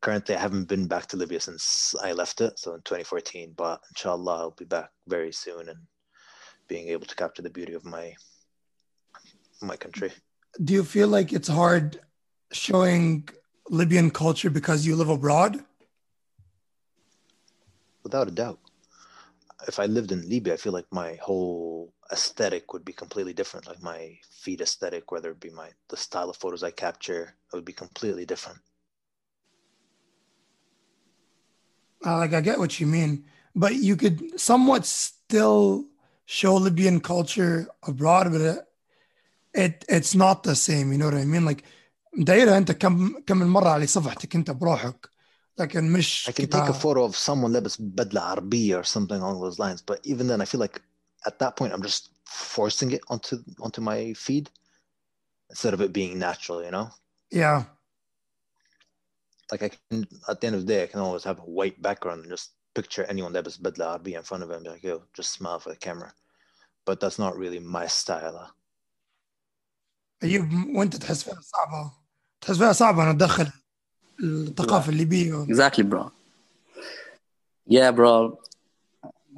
Currently, 0.00 0.34
I 0.34 0.40
haven't 0.40 0.64
been 0.64 0.86
back 0.86 1.06
to 1.08 1.18
Libya 1.18 1.40
since 1.40 1.94
I 2.02 2.12
left 2.12 2.40
it, 2.40 2.58
so 2.58 2.74
in 2.74 2.80
2014. 2.80 3.52
But 3.54 3.82
inshallah, 3.90 4.38
I'll 4.38 4.50
be 4.52 4.64
back 4.64 4.90
very 5.06 5.30
soon 5.30 5.68
and 5.68 5.78
being 6.68 6.88
able 6.88 7.06
to 7.06 7.14
capture 7.14 7.42
the 7.42 7.50
beauty 7.50 7.74
of 7.74 7.84
my 7.84 8.14
my 9.60 9.76
country. 9.76 10.10
Do 10.64 10.72
you 10.72 10.84
feel 10.84 11.08
like 11.08 11.32
it's 11.34 11.48
hard 11.48 12.00
showing 12.50 13.28
Libyan 13.68 14.10
culture 14.10 14.48
because 14.48 14.86
you 14.86 14.96
live 14.96 15.10
abroad? 15.10 15.62
Without 18.02 18.28
a 18.28 18.30
doubt. 18.30 18.58
If 19.68 19.78
I 19.78 19.84
lived 19.84 20.12
in 20.12 20.26
Libya, 20.28 20.54
I 20.54 20.56
feel 20.56 20.72
like 20.72 20.86
my 20.90 21.18
whole 21.22 21.92
aesthetic 22.11 22.73
would 22.73 22.85
be 22.85 22.93
completely 22.93 23.33
different. 23.33 23.67
Like 23.67 23.81
my 23.81 24.17
feed 24.41 24.61
aesthetic, 24.61 25.11
whether 25.11 25.31
it 25.31 25.39
be 25.39 25.49
my 25.49 25.69
the 25.89 25.97
style 25.97 26.29
of 26.29 26.37
photos 26.37 26.63
I 26.63 26.71
capture, 26.71 27.23
it 27.51 27.55
would 27.55 27.65
be 27.65 27.73
completely 27.73 28.25
different. 28.25 28.59
Uh, 32.05 32.17
like 32.17 32.33
I 32.33 32.41
get 32.41 32.59
what 32.59 32.79
you 32.79 32.87
mean, 32.87 33.25
but 33.55 33.75
you 33.75 33.95
could 33.95 34.39
somewhat 34.39 34.85
still 34.85 35.85
show 36.25 36.55
Libyan 36.55 36.99
culture 36.99 37.67
abroad, 37.83 38.31
but 38.31 38.41
it, 38.41 38.59
it 39.53 39.85
it's 39.89 40.13
not 40.15 40.43
the 40.43 40.55
same. 40.55 40.91
You 40.91 40.97
know 40.99 41.05
what 41.05 41.15
I 41.15 41.25
mean? 41.25 41.45
Like 41.45 41.63
دايرة 42.17 42.57
انت 42.57 42.71
كم 42.71 43.19
كم 43.27 43.37
من 43.37 43.47
مرة 43.47 43.69
على 43.69 43.87
صفحتك 43.87 44.35
انت 44.35 44.51
بروحك 44.51 45.09
لكن 45.59 45.91
مش 45.91 46.29
I 46.29 46.31
can 46.31 46.47
take 46.47 46.69
a 46.69 46.73
photo 46.73 47.03
of 47.09 47.15
someone 47.15 47.51
لابس 47.51 47.81
بدلة 47.81 48.21
عربية 48.21 48.81
or 48.81 48.83
something 48.83 49.21
along 49.21 49.41
those 49.41 49.59
lines. 49.59 49.81
But 49.81 49.99
even 50.03 50.27
then, 50.27 50.41
I 50.41 50.45
feel 50.45 50.59
like 50.59 50.81
at 51.25 51.39
that 51.39 51.55
point, 51.55 51.73
I'm 51.73 51.81
just 51.81 52.09
forcing 52.25 52.91
it 52.91 53.01
onto 53.09 53.37
onto 53.59 53.81
my 53.81 54.13
feed 54.13 54.49
instead 55.49 55.73
of 55.73 55.81
it 55.81 55.93
being 55.93 56.19
natural. 56.19 56.63
You 56.63 56.71
know, 56.71 56.89
yeah 57.31 57.63
like 59.51 59.63
I 59.63 59.69
can 59.89 60.07
at 60.29 60.41
the 60.41 60.47
end 60.47 60.55
of 60.55 60.65
the 60.65 60.67
day, 60.67 60.83
I 60.83 60.87
can 60.87 60.99
always 60.99 61.23
have 61.23 61.39
a 61.39 61.43
white 61.43 61.81
background 61.81 62.21
and 62.21 62.29
just 62.29 62.51
picture 62.73 63.05
anyone 63.05 63.33
لابس 63.33 63.57
بدلة 63.57 63.85
عربية 63.85 64.17
in 64.19 64.23
front 64.23 64.43
of 64.43 64.51
it 64.51 64.55
and 64.55 64.63
be 64.63 64.69
like, 64.69 64.83
yo, 64.83 65.03
just 65.13 65.31
smile 65.31 65.59
for 65.59 65.69
the 65.69 65.75
camera. 65.75 66.13
But 66.85 66.99
that's 66.99 67.19
not 67.19 67.37
really 67.37 67.59
my 67.59 67.87
style. 67.87 68.51
ايوب 70.23 70.45
وانت 70.75 70.95
تحس 70.95 71.23
فيها 71.23 71.41
صعبة 71.41 71.91
تحس 72.41 72.57
فيها 72.57 72.73
صعبة 72.73 73.03
انا 73.03 73.11
ادخل 73.11 73.51
الثقافة 74.23 74.89
الليبية 74.89 75.45
Exactly, 75.45 75.83
bro. 75.83 76.11
Yeah, 77.67 77.91
bro. 77.91 78.39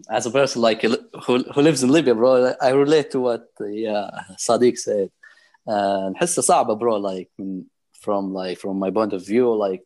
As 0.10 0.25
a 0.25 0.31
person 0.31 0.62
like 0.62 0.81
who, 0.81 0.93
who 1.53 1.62
lives 1.62 1.81
in 1.83 1.89
Libya, 1.89 2.13
bro, 2.13 2.53
I 2.62 2.69
relate 2.69 3.10
to 3.12 3.19
what 3.19 3.47
yeah 3.60 4.10
Sadiq 4.38 4.77
said. 4.77 5.10
Uh, 5.67 6.12
نحسها 6.15 6.41
صعبة, 6.41 6.79
bro. 6.79 6.97
Like 6.97 7.29
from 8.01 8.33
like 8.33 8.57
from 8.60 8.79
my 8.79 8.91
point 8.91 9.13
of 9.13 9.25
view, 9.25 9.53
like 9.55 9.81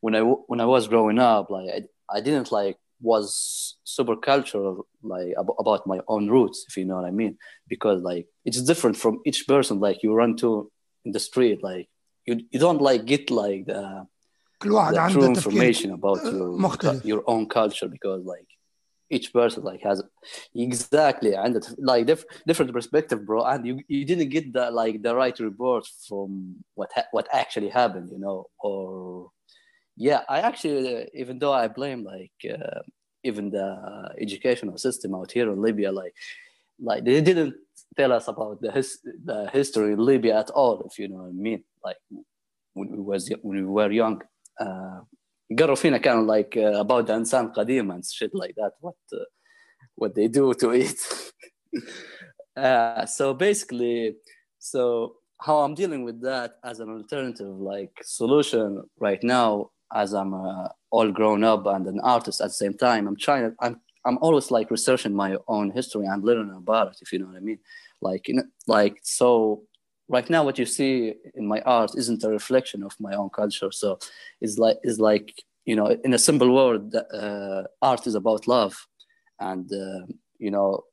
when 0.00 0.14
I 0.14 0.20
when 0.20 0.60
I 0.60 0.64
was 0.66 0.88
growing 0.88 1.18
up, 1.18 1.50
like 1.50 1.68
I, 1.76 2.16
I 2.16 2.20
didn't 2.20 2.52
like 2.52 2.76
was 3.00 3.76
super 3.84 4.16
cultural 4.16 4.86
like 5.02 5.34
ab- 5.38 5.58
about 5.58 5.86
my 5.86 6.00
own 6.08 6.28
roots, 6.28 6.64
if 6.68 6.76
you 6.76 6.84
know 6.84 6.96
what 6.96 7.04
I 7.04 7.10
mean, 7.10 7.36
because 7.68 8.02
like 8.02 8.26
it's 8.44 8.62
different 8.62 8.96
from 8.96 9.20
each 9.26 9.46
person. 9.46 9.80
Like 9.80 10.02
you 10.02 10.14
run 10.14 10.36
to 10.36 10.70
in 11.04 11.12
the 11.12 11.20
street, 11.20 11.62
like 11.62 11.88
you 12.24 12.40
you 12.50 12.58
don't 12.58 12.80
like 12.80 13.04
get 13.04 13.30
like 13.30 13.66
the 13.66 14.06
كل 14.62 14.70
واحد 14.72 14.94
the 14.94 14.98
عنده 14.98 15.26
true 15.26 15.34
تفكير 15.34 15.72
information 15.74 15.90
about 15.90 16.22
your 16.24 16.58
مختلف. 16.58 17.04
your 17.04 17.22
own 17.26 17.46
culture 17.46 17.88
because 17.88 18.24
like 18.24 18.46
each 19.11 19.33
person 19.33 19.63
like 19.63 19.81
has 19.81 20.01
exactly 20.55 21.33
and 21.33 21.53
like 21.77 22.05
diff- 22.05 22.25
different 22.47 22.71
perspective 22.73 23.25
bro. 23.25 23.43
And 23.43 23.65
you, 23.65 23.79
you 23.87 24.05
didn't 24.05 24.29
get 24.29 24.53
the 24.53 24.71
like 24.71 25.01
the 25.01 25.15
right 25.15 25.37
report 25.39 25.85
from 26.07 26.55
what 26.75 26.91
ha- 26.95 27.09
what 27.11 27.27
actually 27.33 27.69
happened 27.69 28.09
you 28.11 28.19
know 28.19 28.47
or 28.59 29.29
yeah 29.97 30.21
i 30.29 30.39
actually 30.39 31.09
even 31.13 31.37
though 31.39 31.53
i 31.53 31.67
blame 31.67 32.03
like 32.03 32.31
uh, 32.49 32.79
even 33.23 33.51
the 33.51 33.67
educational 34.19 34.77
system 34.77 35.13
out 35.13 35.31
here 35.31 35.51
in 35.51 35.61
libya 35.61 35.91
like 35.91 36.13
like 36.79 37.03
they 37.03 37.21
didn't 37.21 37.53
tell 37.97 38.11
us 38.11 38.27
about 38.27 38.61
the 38.61 38.71
his, 38.71 38.99
the 39.25 39.49
history 39.51 39.93
in 39.93 39.99
libya 39.99 40.39
at 40.39 40.49
all 40.51 40.81
if 40.89 40.97
you 40.97 41.07
know 41.07 41.17
what 41.17 41.29
i 41.29 41.31
mean. 41.31 41.63
Like 41.83 41.97
when 42.73 42.89
we 42.91 42.99
was 42.99 43.29
when 43.41 43.57
we 43.57 43.65
were 43.65 43.91
young 43.91 44.21
uh, 44.59 45.01
Garofina 45.51 46.01
kind 46.01 46.19
of 46.19 46.25
like 46.25 46.55
uh, 46.57 46.79
about 46.79 47.07
the 47.07 47.13
insan 47.13 47.53
qadim 47.53 47.93
and 47.93 48.05
shit 48.05 48.33
like 48.33 48.55
that. 48.55 48.71
What 48.79 48.95
uh, 49.13 49.25
what 49.95 50.15
they 50.15 50.27
do 50.27 50.53
to 50.53 50.71
it. 50.71 50.99
Uh, 52.57 53.05
so 53.05 53.33
basically, 53.33 54.13
so 54.59 55.15
how 55.39 55.59
I'm 55.59 55.73
dealing 55.73 56.03
with 56.03 56.21
that 56.21 56.55
as 56.65 56.81
an 56.81 56.89
alternative 56.89 57.47
like 57.47 57.97
solution 58.03 58.83
right 58.99 59.23
now, 59.23 59.71
as 59.95 60.13
I'm 60.13 60.33
all 60.91 61.11
grown 61.11 61.43
up 61.43 61.65
and 61.65 61.87
an 61.87 61.99
artist 62.01 62.41
at 62.41 62.47
the 62.47 62.53
same 62.53 62.73
time. 62.73 63.07
I'm 63.07 63.15
trying. 63.15 63.49
To, 63.49 63.55
I'm 63.61 63.79
I'm 64.05 64.17
always 64.19 64.51
like 64.51 64.71
researching 64.71 65.15
my 65.15 65.37
own 65.47 65.71
history 65.71 66.05
and 66.05 66.23
learning 66.23 66.55
about 66.55 66.89
it. 66.89 66.97
If 67.01 67.13
you 67.13 67.19
know 67.19 67.27
what 67.27 67.37
I 67.37 67.39
mean, 67.39 67.59
like 68.01 68.27
you 68.27 68.35
know, 68.35 68.43
like 68.67 68.97
so 69.01 69.63
right 70.11 70.29
now 70.29 70.43
what 70.43 70.59
you 70.59 70.65
see 70.65 71.13
in 71.35 71.47
my 71.47 71.61
art 71.61 71.91
isn't 71.97 72.23
a 72.23 72.29
reflection 72.29 72.83
of 72.83 72.93
my 72.99 73.13
own 73.13 73.29
culture. 73.29 73.71
So 73.71 73.97
it's 74.41 74.57
like 74.57 74.77
it's 74.83 74.99
like 74.99 75.27
you 75.65 75.75
know 75.75 75.87
in 76.05 76.13
a 76.13 76.25
simple 76.29 76.51
word 76.59 76.93
uh, 76.95 77.63
art 77.81 78.05
is 78.05 78.15
about 78.15 78.47
love 78.47 78.75
and 79.39 79.65
uh, 79.71 80.05
you 80.37 80.51
know 80.51 80.83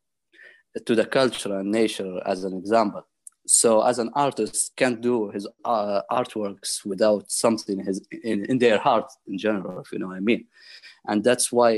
to 0.86 0.94
the 0.94 1.04
culture 1.04 1.58
and 1.58 1.70
nature 1.70 2.14
as 2.24 2.44
an 2.44 2.54
example. 2.56 3.02
So 3.46 3.82
as 3.82 3.98
an 3.98 4.10
artist 4.14 4.72
can't 4.76 5.00
do 5.00 5.30
his 5.30 5.48
uh, 5.64 6.02
artworks 6.12 6.84
without 6.84 7.30
something 7.30 7.80
in, 7.80 7.86
his, 7.86 8.06
in, 8.22 8.44
in 8.44 8.58
their 8.58 8.78
heart 8.78 9.10
in 9.26 9.38
general 9.38 9.80
if 9.80 9.90
you 9.90 9.98
know 9.98 10.08
what 10.08 10.18
i 10.18 10.20
mean. 10.20 10.44
And 11.06 11.24
that's 11.24 11.50
why 11.50 11.72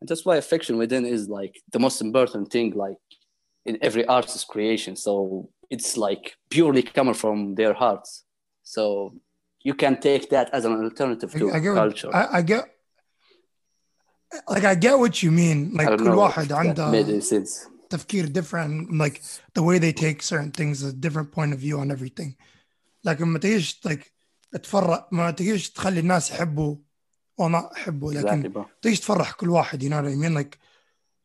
and 0.00 0.08
that's 0.08 0.24
why 0.26 0.36
affection 0.36 0.76
within 0.78 1.04
is 1.06 1.28
like 1.28 1.54
the 1.72 1.78
most 1.86 2.00
important 2.00 2.50
thing 2.50 2.70
like 2.84 2.96
in 3.66 3.78
every 3.80 4.04
artist's 4.06 4.44
creation. 4.44 4.96
So 4.96 5.50
it's 5.69 5.97
like 6.05 6.25
purely 6.49 6.83
coming 6.83 7.17
from 7.23 7.37
their 7.55 7.73
hearts. 7.73 8.09
So 8.63 8.83
you 9.67 9.73
can 9.73 9.93
take 10.07 10.29
that 10.29 10.47
as 10.57 10.65
an 10.65 10.73
alternative 10.87 11.31
to 11.33 11.51
I, 11.51 11.57
I 11.57 11.59
get 11.59 11.73
culture. 11.83 12.07
What, 12.07 12.15
I, 12.15 12.37
I, 12.37 12.41
get 12.41 12.63
like 14.53 14.65
I 14.73 14.75
get 14.75 14.95
what 15.03 15.15
you 15.23 15.31
mean. 15.31 15.73
Like 15.73 15.87
I 15.87 15.95
كل 15.95 16.05
know 16.05 16.17
واحد 16.17 16.47
that 16.47 16.51
عنده 16.51 16.91
made 16.91 17.09
any 17.09 17.21
sense. 17.21 17.67
تفكير 17.89 18.27
different 18.27 18.91
like 18.91 19.21
the 19.55 19.63
way 19.63 19.79
they 19.79 19.93
take 19.93 20.21
certain 20.21 20.51
things 20.51 20.83
a 20.83 20.93
different 20.93 21.31
point 21.31 21.53
of 21.53 21.59
view 21.59 21.79
on 21.79 21.91
everything 21.91 22.35
like 23.07 23.21
لما 23.21 23.39
تيجي 23.39 23.79
like 23.87 24.11
تفرق 24.63 25.09
ما 25.11 25.31
تيجي 25.31 25.71
تخلي 25.71 25.99
الناس 25.99 26.31
يحبوا 26.31 26.75
وما 27.37 27.69
يحبوا 27.77 28.13
لكن 28.13 28.43
Exactly, 28.43 28.55
bro. 28.55 28.65
تيجي 28.81 28.97
تفرح 28.97 29.31
كل 29.31 29.49
واحد 29.49 29.83
you 29.83 29.87
know 29.87 30.01
what 30.01 30.05
I 30.05 30.15
mean 30.15 30.43
like 30.43 30.57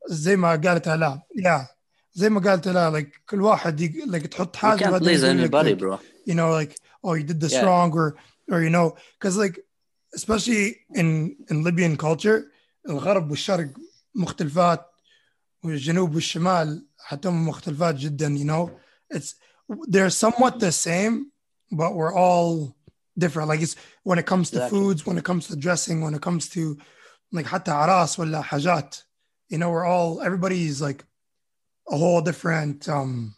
زي 0.08 0.36
ما 0.36 0.50
قالت 0.50 0.88
لا 0.88 1.22
yeah 1.38 1.74
زي 2.18 2.28
ما 2.30 2.40
قالت 2.40 2.68
لا 2.68 3.00
like 3.00 3.20
كل 3.30 3.40
واحد 3.42 3.80
يق- 3.80 4.04
like 4.06 4.26
تحط 4.28 4.56
You 4.56 4.58
حاجه 4.58 4.84
can't 4.84 4.88
بعدين 4.90 5.08
please 5.18 5.24
يقول 5.24 5.42
لك 5.42 5.50
anybody, 5.50 5.70
like, 5.74 5.78
bro. 5.78 5.98
you 6.26 6.34
know 6.34 6.50
like 6.62 6.76
oh 7.04 7.14
you 7.14 7.22
did 7.24 7.40
this 7.40 7.52
Yeah. 7.52 7.64
wrong 7.64 7.92
or 7.92 8.14
or 8.52 8.60
you 8.62 8.70
know 8.70 8.96
because 9.18 9.36
like 9.36 9.56
especially 10.14 10.64
in 11.00 11.36
in 11.50 11.62
Libyan 11.64 11.96
culture 11.96 12.40
الغرب 12.88 13.30
والشرق 13.30 13.68
مختلفات 14.14 14.86
والجنوب 15.64 16.14
والشمال 16.14 16.86
حتى 16.98 17.28
مختلفات 17.28 17.94
جدا 17.94 18.28
you 18.38 18.44
know 18.44 18.70
it's 19.16 19.34
they're 19.88 20.10
somewhat 20.10 20.58
the 20.60 20.72
same 20.72 21.14
but 21.72 21.94
we're 21.94 22.14
all 22.14 22.76
different 23.18 23.48
like 23.48 23.60
it's 23.62 23.76
when 24.08 24.18
it 24.18 24.26
comes 24.26 24.50
to 24.50 24.56
Exactly. 24.56 24.78
foods 24.78 25.00
when 25.06 25.16
it 25.18 25.24
comes 25.24 25.46
to 25.48 25.56
dressing 25.56 26.00
when 26.04 26.14
it 26.14 26.22
comes 26.22 26.48
to 26.48 26.76
like 27.32 27.46
حتى 27.46 27.70
عراس 27.70 28.18
ولا 28.20 28.42
حاجات 28.42 28.96
you 29.52 29.58
know 29.58 29.70
we're 29.70 29.84
all 29.86 30.20
everybody's 30.22 30.80
like 30.82 31.04
a 31.90 31.96
whole 31.96 32.20
different 32.22 32.88
um 32.88 33.34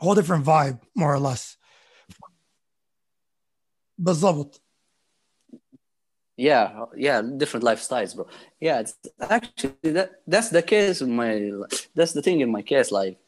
a 0.00 0.04
whole 0.04 0.14
different 0.14 0.44
vibe 0.44 0.80
more 0.94 1.12
or 1.14 1.18
less 1.18 1.56
بالضبط 3.98 4.60
Yeah, 6.36 6.86
yeah, 6.96 7.20
different 7.36 7.64
lifestyles, 7.64 8.16
bro. 8.16 8.26
Yeah, 8.58 8.80
it's 8.80 8.94
actually 9.20 9.92
that 9.92 10.22
that's 10.26 10.48
the 10.48 10.62
case 10.62 11.02
in 11.02 11.14
my 11.14 11.50
that's 11.94 12.14
the 12.14 12.22
thing 12.22 12.40
in 12.40 12.50
my 12.50 12.62
case. 12.62 12.90
Like, 12.90 13.18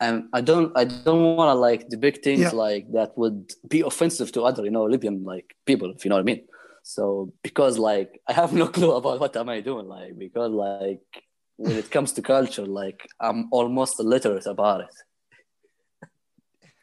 um, 0.00 0.28
I 0.32 0.40
don't 0.40 0.70
I 0.76 0.84
don't 0.84 1.36
want 1.36 1.48
to 1.50 1.54
like 1.54 1.88
depict 1.88 2.22
things 2.24 2.40
Yeah. 2.40 2.50
like 2.52 2.84
that 2.92 3.18
would 3.18 3.52
be 3.68 3.80
offensive 3.80 4.30
to 4.32 4.42
other 4.42 4.64
you 4.64 4.70
know 4.70 4.84
Libyan 4.84 5.24
like 5.24 5.56
people, 5.66 5.90
if 5.90 6.04
you 6.04 6.08
know 6.08 6.16
what 6.16 6.22
I 6.28 6.30
mean. 6.32 6.42
So 6.84 7.32
because 7.42 7.78
like 7.78 8.20
I 8.28 8.32
have 8.32 8.52
no 8.52 8.68
clue 8.68 8.92
about 8.92 9.20
what 9.20 9.36
am 9.36 9.48
I 9.48 9.60
doing, 9.60 9.86
like 9.88 10.16
because 10.16 10.52
like 10.52 11.02
when 11.57 11.73
it 11.73 11.91
comes 11.91 12.11
to 12.13 12.21
culture, 12.21 12.65
like 12.65 13.07
I'm 13.19 13.49
almost 13.51 13.99
illiterate 13.99 14.45
about 14.45 14.81
it. 14.81 14.95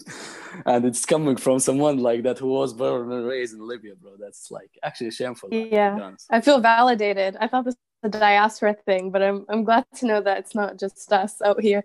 and 0.67 0.85
it's 0.85 1.05
coming 1.05 1.37
from 1.37 1.59
someone 1.59 1.99
like 1.99 2.23
that 2.25 2.39
who 2.39 2.49
was 2.49 2.73
born 2.73 3.11
and 3.13 3.27
raised 3.27 3.55
in 3.55 3.67
Libya, 3.67 3.95
bro. 3.95 4.13
That's 4.19 4.51
like 4.51 4.71
actually 4.83 5.13
shameful. 5.13 5.49
Yeah. 5.53 6.13
I 6.31 6.41
feel 6.41 6.61
validated. 6.61 7.37
I 7.41 7.49
thought 7.49 7.65
this 7.65 7.77
was 8.03 8.15
a 8.15 8.19
diaspora 8.19 8.75
thing, 8.87 9.11
but 9.11 9.23
I'm 9.23 9.45
I'm 9.49 9.65
glad 9.65 9.87
to 9.97 10.07
know 10.07 10.21
that 10.21 10.39
it's 10.39 10.55
not 10.55 10.79
just 10.79 11.13
us 11.13 11.41
out 11.43 11.61
here. 11.61 11.85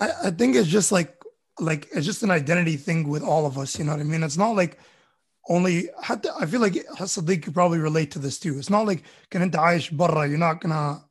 I, 0.00 0.10
I 0.24 0.30
think 0.30 0.56
it's 0.56 0.68
just 0.68 0.92
like 0.92 1.14
like 1.58 1.88
it's 1.92 2.06
just 2.06 2.22
an 2.22 2.30
identity 2.30 2.76
thing 2.76 3.08
with 3.08 3.22
all 3.22 3.46
of 3.46 3.58
us, 3.58 3.78
you 3.78 3.84
know 3.84 3.92
what 3.92 4.00
I 4.00 4.04
mean? 4.04 4.22
It's 4.22 4.36
not 4.36 4.56
like 4.56 4.78
only 5.48 5.90
I 6.08 6.46
feel 6.46 6.60
like 6.60 6.72
Sadiq 6.72 7.42
could 7.42 7.54
probably 7.54 7.78
relate 7.78 8.10
to 8.12 8.18
this 8.18 8.38
too. 8.38 8.58
It's 8.58 8.70
not 8.70 8.86
like 8.86 9.04
can 9.30 9.50
Daesh 9.50 9.94
barra, 9.96 10.28
you're 10.28 10.38
not 10.38 10.60
gonna 10.60 11.02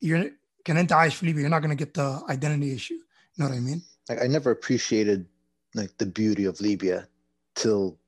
you're 0.00 0.30
gonna 0.64 0.84
die 0.84 1.10
Felipe, 1.10 1.36
you're 1.36 1.48
not 1.48 1.62
gonna 1.62 1.74
get 1.74 1.94
the 1.94 2.22
identity 2.28 2.74
issue. 2.74 2.94
You 2.94 3.44
know 3.44 3.50
what 3.50 3.56
I 3.56 3.60
mean? 3.60 3.82
Like 4.08 4.22
I 4.22 4.26
never 4.26 4.50
appreciated 4.50 5.26
like 5.74 5.96
the 5.98 6.06
beauty 6.06 6.44
of 6.44 6.60
Libya 6.60 7.06
till 7.54 7.98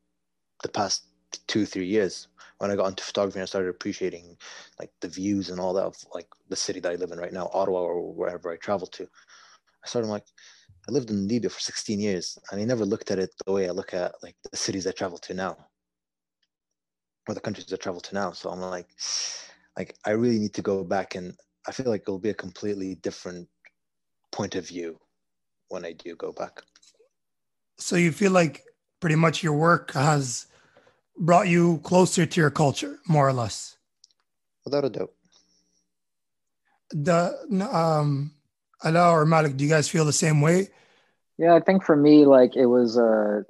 the 0.62 0.68
past 0.68 1.07
two, 1.46 1.66
three 1.66 1.87
years 1.87 2.29
when 2.59 2.70
I 2.70 2.76
got 2.76 2.88
into 2.88 3.05
photography 3.05 3.38
and 3.38 3.42
I 3.42 3.46
started 3.46 3.70
appreciating 3.70 4.37
like 4.79 4.90
the 5.00 5.09
views 5.09 5.48
and 5.48 5.59
all 5.59 5.72
that 5.74 5.85
of 5.85 5.96
like 6.14 6.26
the 6.48 6.57
city 6.57 6.81
that 6.81 6.92
I 6.92 6.96
live 6.96 7.11
in 7.11 7.18
right 7.18 7.33
now, 7.33 7.50
Ottawa 7.55 7.81
or 7.81 8.12
wherever 8.12 8.50
I 8.50 8.57
travel 8.57 8.87
to. 8.88 9.05
I 9.83 9.88
started 9.88 10.09
like 10.09 10.26
I 10.88 10.92
lived 10.92 11.11
in 11.11 11.29
Libya 11.29 11.50
for 11.50 11.61
16 11.61 12.00
years 12.00 12.38
and 12.50 12.61
I 12.61 12.64
never 12.64 12.85
looked 12.85 13.11
at 13.11 13.18
it 13.18 13.31
the 13.46 13.53
way 13.53 13.68
I 13.68 13.72
look 13.72 13.94
at 13.94 14.12
like 14.22 14.37
the 14.50 14.57
cities 14.57 14.87
I 14.87 14.92
travel 14.92 15.18
to 15.18 15.35
now 15.35 15.57
or 17.29 17.35
the 17.35 17.40
countries 17.40 17.72
I 17.72 17.76
travel 17.76 18.00
to 18.00 18.14
now. 18.14 18.33
So 18.33 18.50
I'm 18.50 18.61
like 18.61 18.88
like 19.76 19.96
I 20.05 20.11
really 20.11 20.38
need 20.38 20.55
to 20.55 20.62
go 20.62 20.85
back 20.85 21.14
and 21.14 21.35
I 21.68 21.73
feel 21.73 21.87
like 21.90 22.03
it'll 22.03 22.18
be 22.18 22.31
a 22.31 22.35
completely 22.35 22.94
different 22.96 23.49
point 24.33 24.55
of 24.55 24.66
view 24.66 24.99
when 25.68 25.85
I 25.85 25.92
do 25.92 26.16
go 26.16 26.33
back. 26.33 26.62
so 27.79 27.96
you 27.96 28.12
feel 28.12 28.33
like 28.33 28.64
pretty 29.01 29.16
much 29.16 29.42
your 29.42 29.55
work 29.55 29.92
has 29.92 30.46
brought 31.18 31.49
you 31.49 31.79
closer 31.83 32.27
to 32.27 32.40
your 32.40 32.51
culture 32.51 32.99
more 33.09 33.27
or 33.29 33.33
less 33.33 33.77
Without 34.64 34.85
a 34.85 34.90
doubt. 34.90 35.12
the 36.90 37.18
um 37.73 38.33
Ala 38.85 39.11
or 39.12 39.25
Malik 39.27 39.57
do 39.57 39.64
you 39.64 39.70
guys 39.70 39.88
feel 39.88 40.05
the 40.05 40.12
same 40.12 40.40
way 40.40 40.68
Yeah, 41.38 41.55
I 41.57 41.61
think 41.61 41.85
for 41.85 41.96
me, 41.96 42.27
like 42.27 42.53
it 42.57 42.66
was. 42.66 42.99
Uh, 42.99 43.42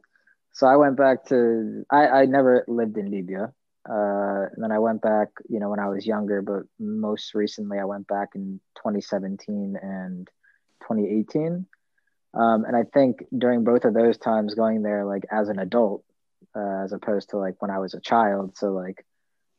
so 0.53 0.67
I 0.67 0.77
went 0.77 0.97
back 0.97 1.27
to. 1.31 1.83
I 1.91 2.03
I 2.23 2.27
never 2.27 2.65
lived 2.69 2.97
in 2.97 3.11
Libya. 3.11 3.51
Uh, 3.89 4.47
then 4.57 4.73
I 4.73 4.79
went 4.79 5.03
back, 5.03 5.29
you 5.49 5.59
know, 5.59 5.71
when 5.71 5.81
I 5.81 5.89
was 5.89 6.07
younger. 6.07 6.43
But 6.43 6.65
most 6.79 7.35
recently, 7.35 7.79
I 7.79 7.85
went 7.85 8.07
back 8.07 8.31
in 8.35 8.61
2017 8.77 9.77
and 9.81 10.29
2018. 10.83 11.67
Um, 12.33 12.65
and 12.65 12.77
I 12.77 12.85
think 12.85 13.25
during 13.37 13.65
both 13.65 13.85
of 13.85 13.95
those 13.95 14.19
times, 14.19 14.55
going 14.55 14.83
there 14.83 15.05
like 15.05 15.25
as 15.31 15.49
an 15.49 15.59
adult, 15.59 16.05
uh, 16.55 16.85
as 16.85 16.93
opposed 16.93 17.31
to 17.31 17.39
like 17.39 17.61
when 17.61 17.71
I 17.71 17.79
was 17.79 17.95
a 17.95 18.01
child. 18.01 18.57
So 18.57 18.73
like, 18.73 19.05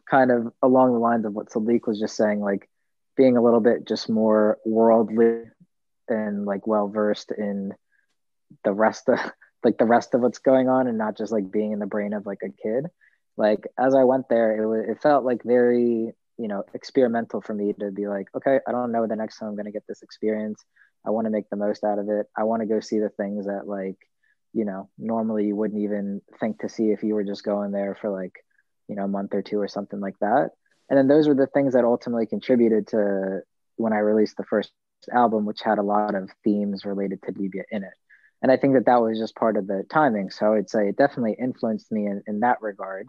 kind 0.10 0.32
of 0.32 0.52
along 0.62 0.94
the 0.94 1.00
lines 1.00 1.26
of 1.26 1.34
what 1.34 1.50
Sadiq 1.50 1.88
was 1.88 2.00
just 2.00 2.16
saying, 2.16 2.42
like 2.42 2.70
being 3.16 3.38
a 3.38 3.42
little 3.42 3.60
bit 3.60 3.88
just 3.88 4.10
more 4.10 4.58
worldly 4.66 5.44
and 6.08 6.46
like 6.46 6.68
well 6.68 6.88
versed 6.88 7.32
in 7.32 7.74
the 8.64 8.74
rest 8.74 9.10
of 9.10 9.20
like 9.64 9.78
the 9.78 9.86
rest 9.86 10.14
of 10.14 10.22
what's 10.22 10.40
going 10.40 10.68
on 10.70 10.88
and 10.88 10.98
not 10.98 11.18
just 11.18 11.32
like 11.32 11.52
being 11.52 11.72
in 11.72 11.80
the 11.80 11.86
brain 11.86 12.14
of 12.14 12.26
like 12.26 12.40
a 12.44 12.50
kid 12.50 12.88
like 13.42 13.68
as 13.80 13.96
i 13.96 14.04
went 14.04 14.30
there 14.30 14.64
it 14.64 14.68
was 14.68 14.86
it 14.90 15.02
felt 15.02 15.26
like 15.26 15.44
very 15.44 16.14
you 16.38 16.48
know 16.48 16.64
experimental 16.74 17.42
for 17.42 17.54
me 17.54 17.74
to 17.74 17.92
be 17.92 18.08
like 18.08 18.28
okay 18.36 18.60
i 18.68 18.72
don't 18.72 18.92
know 18.94 19.08
the 19.08 19.16
next 19.16 19.40
time 19.40 19.50
i'm 19.50 19.66
to 19.66 19.72
get 19.72 19.88
this 19.88 20.04
experience 20.04 20.64
i 21.06 21.10
want 21.10 21.26
to 21.26 21.32
make 21.32 21.50
the 21.50 21.58
most 21.58 21.84
out 21.84 22.00
of 22.00 22.10
it 22.10 22.28
i 22.38 22.44
want 22.44 22.62
to 22.62 22.68
go 22.68 22.80
see 22.80 23.00
the 23.00 23.10
things 23.10 23.46
that 23.48 23.68
like 23.68 23.98
you 24.54 24.66
know 24.66 24.90
normally 24.98 25.46
you 25.48 25.56
wouldn't 25.56 25.82
even 25.82 26.22
think 26.40 26.60
to 26.60 26.70
see 26.70 26.92
if 26.92 27.04
you 27.04 27.16
were 27.16 27.24
just 27.24 27.44
going 27.44 27.72
there 27.72 27.98
for 28.02 28.10
like 28.10 28.36
you 28.90 28.96
know 28.96 29.06
a 29.06 29.10
month 29.18 29.34
or 29.34 29.42
two 29.42 29.60
or 29.60 29.68
something 29.68 30.00
like 30.02 30.20
that 30.22 30.52
And 30.90 30.98
then 30.98 31.08
those 31.08 31.28
were 31.28 31.36
the 31.36 31.48
things 31.48 31.74
that 31.74 31.86
ultimately 31.86 32.28
contributed 32.28 32.88
to 32.90 33.42
when 33.78 33.94
I 33.94 34.00
released 34.00 34.38
the 34.38 34.46
first 34.46 34.72
album, 35.14 35.46
which 35.46 35.62
had 35.62 35.80
a 35.80 35.84
lot 35.84 36.16
of 36.16 36.30
themes 36.44 36.86
related 36.86 37.22
to 37.24 37.34
Libya 37.36 37.64
in 37.72 37.84
it. 37.84 37.94
And 38.42 38.52
I 38.52 38.58
think 38.58 38.74
that 38.76 38.86
that 38.88 39.02
was 39.02 39.20
just 39.20 39.36
part 39.36 39.58
of 39.58 39.68
the 39.68 39.84
timing. 39.92 40.32
So 40.32 40.48
I 40.48 40.50
would 40.52 40.70
say 40.70 40.90
it 40.90 40.98
definitely 40.98 41.38
influenced 41.40 41.92
me 41.92 42.08
in, 42.08 42.24
in 42.28 42.42
that 42.42 42.62
regard. 42.62 43.08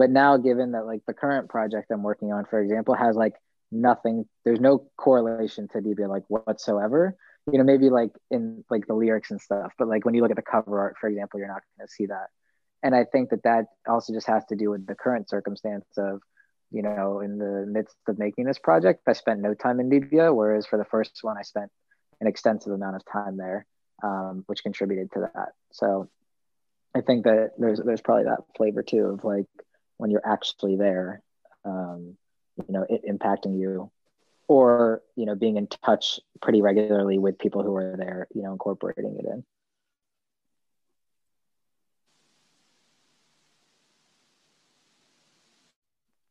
But 0.00 0.08
now, 0.08 0.38
given 0.38 0.72
that 0.72 0.86
like 0.86 1.02
the 1.06 1.12
current 1.12 1.50
project 1.50 1.90
I'm 1.90 2.02
working 2.02 2.32
on, 2.32 2.46
for 2.46 2.58
example, 2.58 2.94
has 2.94 3.16
like 3.16 3.34
nothing, 3.70 4.24
there's 4.46 4.58
no 4.58 4.88
correlation 4.96 5.68
to 5.72 5.78
Libya 5.80 6.08
like 6.08 6.22
whatsoever. 6.28 7.14
You 7.52 7.58
know, 7.58 7.64
maybe 7.64 7.90
like 7.90 8.12
in 8.30 8.64
like 8.70 8.86
the 8.86 8.94
lyrics 8.94 9.30
and 9.30 9.38
stuff, 9.38 9.74
but 9.78 9.88
like 9.88 10.06
when 10.06 10.14
you 10.14 10.22
look 10.22 10.30
at 10.30 10.38
the 10.38 10.42
cover 10.42 10.80
art, 10.80 10.96
for 10.98 11.06
example, 11.06 11.38
you're 11.38 11.48
not 11.48 11.60
going 11.76 11.86
to 11.86 11.92
see 11.92 12.06
that. 12.06 12.28
And 12.82 12.94
I 12.94 13.04
think 13.04 13.28
that 13.28 13.42
that 13.42 13.66
also 13.86 14.14
just 14.14 14.26
has 14.26 14.42
to 14.46 14.56
do 14.56 14.70
with 14.70 14.86
the 14.86 14.94
current 14.94 15.28
circumstance 15.28 15.84
of 15.98 16.22
you 16.70 16.80
know, 16.80 17.20
in 17.20 17.36
the 17.36 17.66
midst 17.68 17.96
of 18.08 18.18
making 18.18 18.44
this 18.44 18.58
project, 18.58 19.02
I 19.06 19.12
spent 19.12 19.40
no 19.40 19.52
time 19.52 19.80
in 19.80 19.90
Libya, 19.90 20.32
whereas 20.32 20.64
for 20.64 20.78
the 20.78 20.84
first 20.86 21.18
one, 21.20 21.36
I 21.36 21.42
spent 21.42 21.70
an 22.22 22.26
extensive 22.26 22.72
amount 22.72 22.96
of 22.96 23.02
time 23.04 23.36
there, 23.36 23.66
um, 24.02 24.44
which 24.46 24.62
contributed 24.62 25.12
to 25.12 25.28
that. 25.34 25.48
So 25.72 26.08
I 26.94 27.02
think 27.02 27.24
that 27.24 27.50
there's 27.58 27.82
there's 27.84 28.00
probably 28.00 28.24
that 28.24 28.44
flavor 28.56 28.82
too 28.82 29.06
of 29.06 29.24
like 29.24 29.46
when 30.00 30.10
you're 30.10 30.26
actually 30.26 30.76
there, 30.76 31.22
um, 31.64 32.16
you 32.56 32.64
know, 32.70 32.86
it 32.88 33.02
impacting 33.06 33.58
you, 33.58 33.90
or 34.48 35.02
you 35.14 35.26
know, 35.26 35.34
being 35.34 35.56
in 35.58 35.66
touch 35.66 36.18
pretty 36.40 36.62
regularly 36.62 37.18
with 37.18 37.38
people 37.38 37.62
who 37.62 37.76
are 37.76 37.96
there, 37.96 38.26
you 38.34 38.42
know, 38.42 38.52
incorporating 38.52 39.16
it 39.18 39.26
in. 39.26 39.44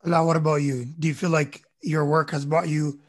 Now, 0.04 0.26
what 0.26 0.38
about 0.38 0.62
you? 0.64 0.86
Do 0.86 1.08
you 1.08 1.14
feel 1.14 1.30
like 1.30 1.64
your 1.84 2.06
work 2.06 2.32
has 2.32 2.46
brought 2.46 2.68
you, 2.68 3.00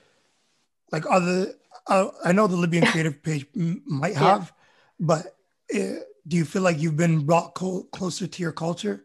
like 0.93 1.05
other? 1.09 1.55
Uh, 1.87 2.09
I 2.25 2.33
know 2.33 2.47
the 2.47 2.57
Libyan 2.57 2.85
Creative 2.91 3.23
page 3.23 3.47
m- 3.57 3.83
might 3.87 4.17
have, 4.17 4.53
yeah. 4.99 5.07
but 5.07 5.37
uh, 5.75 6.01
do 6.29 6.37
you 6.37 6.45
feel 6.45 6.63
like 6.63 6.79
you've 6.79 6.97
been 6.97 7.25
brought 7.25 7.55
co- 7.55 7.85
closer 7.93 8.27
to 8.27 8.43
your 8.43 8.53
culture? 8.53 9.05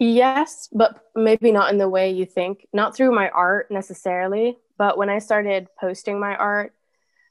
Yes, 0.00 0.68
but 0.72 0.98
maybe 1.14 1.52
not 1.52 1.70
in 1.70 1.78
the 1.78 1.88
way 1.88 2.10
you 2.10 2.24
think. 2.24 2.66
Not 2.72 2.96
through 2.96 3.14
my 3.14 3.28
art 3.28 3.70
necessarily, 3.70 4.56
but 4.78 4.96
when 4.96 5.10
I 5.10 5.18
started 5.18 5.68
posting 5.78 6.18
my 6.18 6.34
art, 6.34 6.74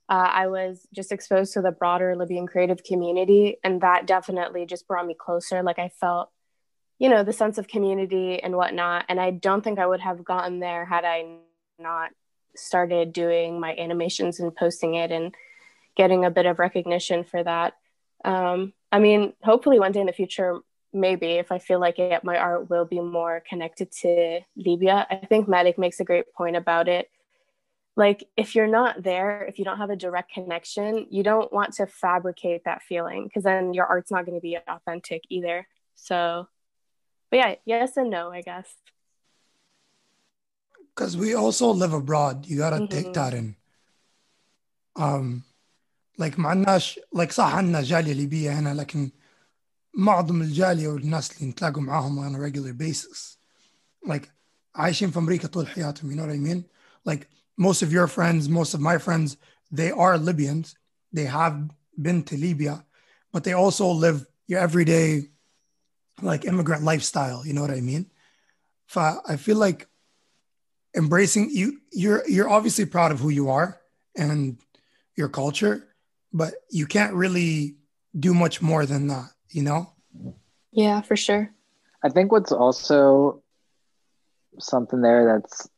uh, 0.07 0.29
I 0.31 0.47
was 0.47 0.87
just 0.93 1.11
exposed 1.11 1.53
to 1.53 1.61
the 1.61 1.71
broader 1.71 2.15
Libyan 2.15 2.47
creative 2.47 2.83
community, 2.83 3.57
and 3.63 3.81
that 3.81 4.05
definitely 4.05 4.67
just 4.67 4.87
brought 4.87 5.07
me 5.07 5.15
closer. 5.15 5.63
Like 5.63 5.79
I 5.79 5.89
felt 5.89 6.29
you 6.99 7.07
know 7.09 7.23
the 7.23 7.33
sense 7.33 7.57
of 7.57 7.67
community 7.67 8.43
and 8.43 8.55
whatnot 8.55 9.05
and 9.09 9.19
i 9.19 9.31
don't 9.31 9.63
think 9.63 9.79
i 9.79 9.87
would 9.87 10.01
have 10.01 10.23
gotten 10.23 10.59
there 10.59 10.85
had 10.85 11.05
i 11.05 11.37
not 11.79 12.11
started 12.55 13.13
doing 13.13 13.59
my 13.59 13.73
animations 13.75 14.39
and 14.39 14.55
posting 14.55 14.95
it 14.95 15.11
and 15.11 15.33
getting 15.95 16.25
a 16.25 16.29
bit 16.29 16.45
of 16.45 16.59
recognition 16.59 17.23
for 17.23 17.41
that 17.41 17.73
um, 18.25 18.73
i 18.91 18.99
mean 18.99 19.33
hopefully 19.41 19.79
one 19.79 19.91
day 19.91 20.01
in 20.01 20.05
the 20.05 20.13
future 20.13 20.59
maybe 20.93 21.33
if 21.33 21.51
I 21.51 21.59
feel 21.59 21.79
like 21.79 21.99
it, 21.99 22.23
my 22.23 22.37
art 22.37 22.69
will 22.69 22.85
be 22.85 22.99
more 22.99 23.43
connected 23.47 23.91
to 24.01 24.41
Libya. 24.55 25.07
I 25.09 25.17
think 25.17 25.47
Malik 25.47 25.77
makes 25.77 25.99
a 25.99 26.03
great 26.03 26.33
point 26.33 26.55
about 26.55 26.87
it. 26.87 27.09
Like, 27.95 28.23
if 28.37 28.55
you're 28.55 28.67
not 28.67 29.03
there, 29.03 29.43
if 29.43 29.59
you 29.59 29.65
don't 29.65 29.77
have 29.77 29.89
a 29.89 29.95
direct 29.95 30.31
connection, 30.31 31.07
you 31.09 31.21
don't 31.21 31.51
want 31.51 31.73
to 31.73 31.85
fabricate 31.85 32.63
that 32.63 32.81
feeling 32.81 33.25
because 33.25 33.43
then 33.43 33.73
your 33.73 33.85
art's 33.85 34.11
not 34.11 34.25
going 34.25 34.37
to 34.37 34.41
be 34.41 34.57
authentic 34.67 35.23
either. 35.29 35.67
So, 35.95 36.47
but 37.29 37.37
yeah, 37.37 37.55
yes 37.65 37.97
and 37.97 38.09
no, 38.09 38.31
I 38.31 38.41
guess. 38.41 38.67
Because 40.95 41.17
we 41.17 41.33
also 41.33 41.71
live 41.71 41.93
abroad. 41.93 42.45
You 42.45 42.57
got 42.57 42.69
to 42.69 42.77
mm-hmm. 42.77 42.95
take 42.95 43.13
that 43.13 43.33
in. 43.33 43.55
Um, 44.95 45.43
like, 46.17 46.37
معناش 46.37 46.99
like 47.11 47.31
صح 47.31 47.55
عندنا 47.55 47.81
جالية 47.81 48.13
ليبية 48.13 48.59
هنا 48.59 48.73
لكن 48.73 49.11
معظم 49.94 50.42
الجالية 50.42 50.88
والناس 50.88 51.36
اللي 51.36 51.50
نتلاقوا 51.50 51.82
معاهم 51.82 52.18
on 52.18 52.36
a 52.36 52.38
regular 52.38 52.72
basis 52.72 53.38
like 54.06 54.28
عايشين 54.74 55.10
في 55.10 55.18
أمريكا 55.18 55.48
طول 55.48 55.68
حياتهم 55.68 56.10
you 56.10 56.14
know 56.14 56.26
what 56.26 56.34
I 56.34 56.38
mean 56.38 56.64
like 57.04 57.28
most 57.56 57.82
of 57.82 57.92
your 57.92 58.06
friends 58.06 58.48
most 58.48 58.74
of 58.74 58.80
my 58.80 58.98
friends 58.98 59.36
they 59.72 59.90
are 59.90 60.18
Libyans 60.18 60.74
they 61.12 61.26
have 61.26 61.70
been 62.02 62.22
to 62.24 62.36
Libya 62.36 62.84
but 63.32 63.44
they 63.44 63.52
also 63.52 63.86
live 63.86 64.26
your 64.46 64.60
everyday 64.60 65.28
like 66.22 66.44
immigrant 66.44 66.82
lifestyle. 66.82 67.44
You 67.46 67.52
know 67.52 67.60
what 67.60 67.70
I 67.70 67.80
mean? 67.80 68.06
I 68.96 69.36
feel 69.36 69.56
like 69.56 69.88
embracing 70.96 71.50
you. 71.50 71.80
You're 71.90 72.22
you're 72.28 72.48
obviously 72.48 72.84
proud 72.86 73.10
of 73.10 73.18
who 73.18 73.30
you 73.30 73.50
are 73.50 73.80
and 74.16 74.58
your 75.16 75.28
culture, 75.28 75.88
but 76.32 76.54
you 76.70 76.86
can't 76.86 77.14
really 77.14 77.76
do 78.18 78.32
much 78.34 78.62
more 78.62 78.86
than 78.86 79.08
that. 79.08 79.30
You 79.49 79.63
know? 79.63 79.93
Yeah, 80.71 81.01
for 81.01 81.15
sure. 81.15 81.51
I 82.03 82.09
think 82.09 82.31
what's 82.31 82.51
also 82.51 83.43
something 84.59 85.01
there 85.01 85.25
that's 85.25 85.69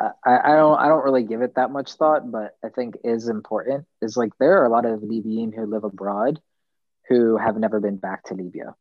I, 0.00 0.52
I 0.52 0.56
don't 0.56 0.78
I 0.78 0.88
don't 0.88 1.04
really 1.04 1.22
give 1.22 1.42
it 1.42 1.54
that 1.54 1.70
much 1.70 1.94
thought, 1.94 2.30
but 2.30 2.56
I 2.64 2.68
think 2.68 2.96
is 3.04 3.28
important 3.28 3.86
is 4.00 4.16
like 4.16 4.32
there 4.38 4.60
are 4.60 4.66
a 4.66 4.70
lot 4.70 4.84
of 4.84 5.02
Libyan 5.02 5.52
who 5.52 5.66
live 5.66 5.84
abroad 5.84 6.40
who 7.08 7.36
have 7.36 7.56
never 7.56 7.80
been 7.80 7.96
back 7.96 8.24
to 8.24 8.34
Libya 8.34 8.74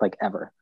like 0.00 0.16
ever, 0.20 0.52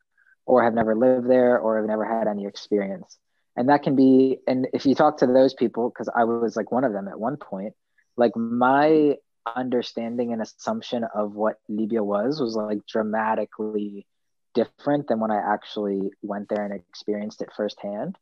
or 0.46 0.62
have 0.62 0.74
never 0.74 0.94
lived 0.94 1.28
there, 1.28 1.58
or 1.58 1.78
have 1.78 1.86
never 1.86 2.04
had 2.04 2.28
any 2.28 2.46
experience. 2.46 3.18
And 3.56 3.68
that 3.68 3.82
can 3.82 3.96
be, 3.96 4.38
and 4.46 4.68
if 4.72 4.86
you 4.86 4.94
talk 4.94 5.18
to 5.18 5.26
those 5.26 5.54
people, 5.54 5.90
because 5.90 6.08
I 6.14 6.24
was 6.24 6.56
like 6.56 6.70
one 6.70 6.84
of 6.84 6.92
them 6.92 7.08
at 7.08 7.18
one 7.18 7.36
point, 7.36 7.74
like 8.16 8.36
my 8.36 9.16
understanding 9.46 10.32
and 10.32 10.42
assumption 10.42 11.04
of 11.14 11.34
what 11.34 11.58
Libya 11.68 12.02
was 12.02 12.40
was 12.40 12.54
like 12.54 12.86
dramatically 12.86 14.06
different 14.54 15.08
than 15.08 15.20
when 15.20 15.30
I 15.30 15.38
actually 15.54 16.10
went 16.22 16.48
there 16.48 16.64
and 16.64 16.74
experienced 16.74 17.40
it 17.42 17.50
firsthand. 17.56 18.16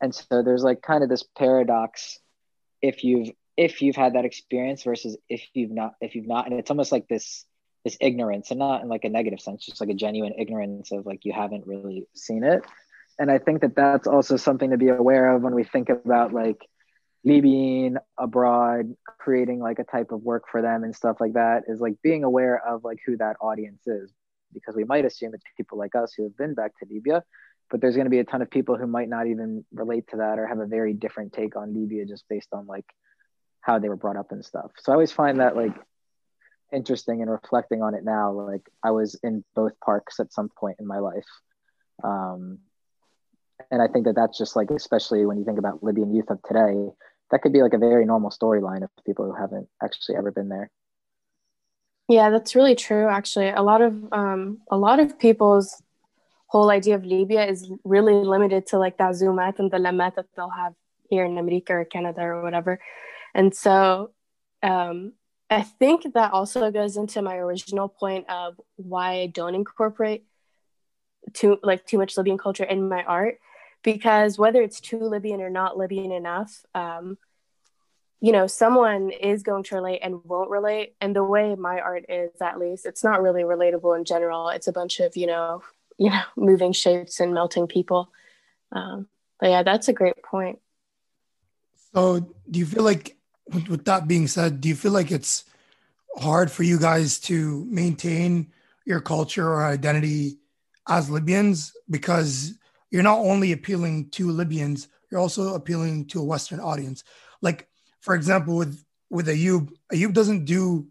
And 0.00 0.14
so 0.14 0.42
there's 0.42 0.62
like 0.62 0.82
kind 0.82 1.02
of 1.02 1.08
this 1.08 1.22
paradox 1.22 2.18
if 2.80 3.04
you've 3.04 3.30
if 3.56 3.82
you've 3.82 3.96
had 3.96 4.14
that 4.14 4.24
experience 4.24 4.82
versus 4.82 5.16
if 5.28 5.42
you've 5.54 5.70
not 5.70 5.94
if 6.00 6.14
you've 6.14 6.26
not 6.26 6.46
and 6.46 6.58
it's 6.58 6.70
almost 6.70 6.92
like 6.92 7.06
this 7.08 7.44
this 7.84 7.96
ignorance 8.00 8.50
and 8.50 8.58
not 8.58 8.82
in 8.82 8.88
like 8.88 9.04
a 9.04 9.08
negative 9.08 9.40
sense 9.40 9.64
just 9.64 9.80
like 9.80 9.90
a 9.90 9.94
genuine 9.94 10.32
ignorance 10.38 10.92
of 10.92 11.06
like 11.06 11.24
you 11.24 11.32
haven't 11.32 11.66
really 11.66 12.06
seen 12.14 12.44
it 12.44 12.62
and 13.18 13.30
i 13.30 13.38
think 13.38 13.60
that 13.60 13.74
that's 13.74 14.06
also 14.06 14.36
something 14.36 14.70
to 14.70 14.78
be 14.78 14.88
aware 14.88 15.34
of 15.34 15.42
when 15.42 15.54
we 15.54 15.64
think 15.64 15.88
about 15.88 16.32
like 16.32 16.66
being 17.24 17.96
abroad 18.18 18.94
creating 19.18 19.60
like 19.60 19.78
a 19.78 19.84
type 19.84 20.10
of 20.10 20.22
work 20.22 20.44
for 20.50 20.60
them 20.60 20.82
and 20.82 20.94
stuff 20.94 21.18
like 21.20 21.34
that 21.34 21.62
is 21.68 21.80
like 21.80 21.94
being 22.02 22.24
aware 22.24 22.60
of 22.66 22.82
like 22.84 22.98
who 23.06 23.16
that 23.16 23.36
audience 23.40 23.86
is. 23.86 24.12
Because 24.52 24.76
we 24.76 24.84
might 24.84 25.04
assume 25.04 25.32
it's 25.32 25.44
people 25.56 25.78
like 25.78 25.94
us 25.94 26.12
who 26.14 26.24
have 26.24 26.36
been 26.36 26.54
back 26.54 26.72
to 26.78 26.86
libya 26.90 27.22
but 27.72 27.80
there's 27.80 27.94
going 27.96 28.04
to 28.04 28.10
be 28.10 28.18
a 28.18 28.24
ton 28.24 28.42
of 28.42 28.50
people 28.50 28.76
who 28.76 28.86
might 28.86 29.08
not 29.08 29.26
even 29.26 29.64
relate 29.72 30.06
to 30.08 30.18
that 30.18 30.38
or 30.38 30.46
have 30.46 30.58
a 30.58 30.66
very 30.66 30.92
different 30.92 31.32
take 31.32 31.56
on 31.56 31.74
libya 31.74 32.04
just 32.04 32.28
based 32.28 32.50
on 32.52 32.66
like 32.66 32.84
how 33.62 33.78
they 33.78 33.88
were 33.88 33.96
brought 33.96 34.16
up 34.16 34.30
and 34.30 34.44
stuff. 34.44 34.70
So 34.78 34.92
i 34.92 34.94
always 34.94 35.10
find 35.10 35.40
that 35.40 35.56
like 35.56 35.74
interesting 36.70 37.22
and 37.22 37.30
reflecting 37.30 37.82
on 37.82 37.94
it 37.94 38.04
now. 38.04 38.32
Like 38.32 38.68
i 38.84 38.90
was 38.90 39.18
in 39.22 39.42
both 39.54 39.72
parks 39.80 40.20
at 40.20 40.32
some 40.32 40.50
point 40.50 40.76
in 40.80 40.86
my 40.86 40.98
life. 40.98 41.26
Um, 42.04 42.58
and 43.70 43.80
i 43.80 43.86
think 43.86 44.04
that 44.06 44.16
that's 44.16 44.36
just 44.36 44.56
like 44.56 44.70
especially 44.70 45.24
when 45.24 45.38
you 45.38 45.44
think 45.44 45.58
about 45.58 45.82
libyan 45.84 46.12
youth 46.12 46.28
of 46.30 46.42
today 46.42 46.74
that 47.32 47.42
could 47.42 47.52
be 47.52 47.62
like 47.62 47.72
a 47.72 47.78
very 47.78 48.04
normal 48.06 48.30
storyline 48.30 48.84
of 48.84 48.90
people 49.04 49.24
who 49.24 49.34
haven't 49.34 49.68
actually 49.82 50.16
ever 50.16 50.30
been 50.30 50.48
there. 50.48 50.70
Yeah 52.08 52.30
that's 52.30 52.54
really 52.54 52.76
true 52.76 53.08
actually. 53.08 53.48
A 53.48 53.62
lot 53.62 53.82
of 53.82 54.12
um, 54.12 54.58
a 54.70 54.76
lot 54.76 55.00
of 55.00 55.18
people's 55.18 55.82
whole 56.46 56.70
idea 56.70 56.94
of 56.94 57.04
libya 57.04 57.46
is 57.46 57.72
really 57.82 58.12
limited 58.12 58.66
to 58.66 58.78
like 58.78 58.98
the 58.98 59.04
azumat 59.04 59.58
and 59.58 59.70
the 59.70 59.78
lamat 59.78 60.14
that 60.16 60.26
they'll 60.36 60.50
have 60.50 60.74
here 61.08 61.24
in 61.24 61.38
america 61.38 61.72
or 61.72 61.84
canada 61.84 62.22
or 62.22 62.42
whatever. 62.42 62.78
And 63.34 63.54
so 63.54 64.12
um, 64.62 65.14
I 65.48 65.62
think 65.62 66.14
that 66.14 66.32
also 66.32 66.70
goes 66.70 66.96
into 66.96 67.22
my 67.22 67.36
original 67.36 67.88
point 67.88 68.28
of 68.28 68.60
why 68.76 69.20
I 69.20 69.26
don't 69.26 69.54
incorporate 69.54 70.24
too 71.32 71.58
like 71.62 71.86
too 71.86 71.98
much 71.98 72.16
Libyan 72.16 72.38
culture 72.38 72.64
in 72.64 72.88
my 72.88 73.02
art, 73.04 73.38
because 73.82 74.38
whether 74.38 74.62
it's 74.62 74.80
too 74.80 74.98
Libyan 74.98 75.40
or 75.40 75.50
not 75.50 75.76
Libyan 75.76 76.12
enough, 76.12 76.64
um, 76.74 77.18
you 78.20 78.30
know, 78.30 78.46
someone 78.46 79.10
is 79.10 79.42
going 79.42 79.64
to 79.64 79.74
relate 79.74 80.00
and 80.02 80.24
won't 80.24 80.50
relate. 80.50 80.94
And 81.00 81.14
the 81.14 81.24
way 81.24 81.56
my 81.56 81.80
art 81.80 82.04
is, 82.08 82.30
at 82.40 82.58
least, 82.58 82.86
it's 82.86 83.02
not 83.02 83.20
really 83.20 83.42
relatable 83.42 83.96
in 83.98 84.04
general. 84.04 84.48
It's 84.48 84.68
a 84.68 84.72
bunch 84.72 85.00
of 85.00 85.16
you 85.16 85.26
know, 85.26 85.62
you 85.98 86.10
know, 86.10 86.22
moving 86.36 86.72
shapes 86.72 87.20
and 87.20 87.34
melting 87.34 87.66
people. 87.66 88.12
Um, 88.70 89.08
but 89.40 89.50
yeah, 89.50 89.62
that's 89.62 89.88
a 89.88 89.92
great 89.92 90.22
point. 90.22 90.60
So, 91.94 92.20
do 92.48 92.58
you 92.58 92.66
feel 92.66 92.84
like 92.84 93.16
with, 93.52 93.68
with 93.68 93.84
that 93.86 94.06
being 94.06 94.28
said, 94.28 94.60
do 94.60 94.68
you 94.68 94.76
feel 94.76 94.92
like 94.92 95.10
it's 95.10 95.44
hard 96.16 96.50
for 96.50 96.62
you 96.62 96.78
guys 96.78 97.18
to 97.20 97.66
maintain 97.68 98.52
your 98.84 99.00
culture 99.00 99.46
or 99.46 99.64
identity 99.64 100.38
as 100.88 101.10
Libyans 101.10 101.72
because 101.90 102.54
you're 102.91 103.03
not 103.03 103.19
only 103.19 103.51
appealing 103.51 104.09
to 104.11 104.31
Libyans, 104.31 104.87
you're 105.09 105.19
also 105.19 105.55
appealing 105.55 106.07
to 106.07 106.19
a 106.19 106.23
Western 106.23 106.59
audience. 106.59 107.03
Like, 107.41 107.67
for 108.01 108.15
example, 108.15 108.57
with 108.57 108.83
with 109.09 109.27
Ayub, 109.27 109.71
Ayub 109.93 110.13
doesn't 110.13 110.45
do 110.45 110.87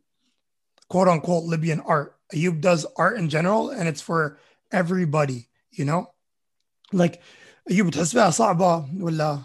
quote 0.88 1.09
unquote 1.09 1.45
Libyan 1.45 1.81
art. 1.81 2.16
Ayub 2.35 2.61
does 2.61 2.87
art 2.97 3.19
in 3.19 3.29
general, 3.29 3.71
and 3.71 3.88
it's 3.88 4.01
for 4.01 4.38
everybody. 4.73 5.49
You 5.71 5.85
know, 5.85 6.12
like 6.92 7.23
Ayub 7.71 7.90
بتحس 7.90 8.12
فيها 8.12 8.31
صعبة 8.31 8.88
ولا 9.01 9.45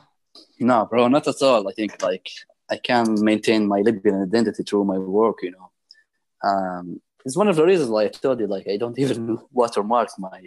No, 0.59 0.85
bro, 0.85 1.07
not 1.07 1.27
at 1.27 1.41
all. 1.41 1.67
I 1.67 1.73
think 1.73 2.01
like 2.01 2.29
I 2.69 2.77
can 2.77 3.15
maintain 3.23 3.67
my 3.67 3.81
Libyan 3.81 4.23
identity 4.23 4.63
through 4.63 4.85
my 4.85 4.97
work. 4.97 5.37
You 5.41 5.51
know, 5.51 5.71
um, 6.43 7.01
it's 7.25 7.35
one 7.35 7.47
of 7.47 7.55
the 7.55 7.65
reasons 7.65 7.89
why 7.89 8.05
I 8.05 8.07
told 8.07 8.39
you 8.39 8.47
like 8.47 8.67
I 8.67 8.77
don't 8.77 8.97
even 8.97 9.39
watermark 9.51 10.09
my 10.19 10.39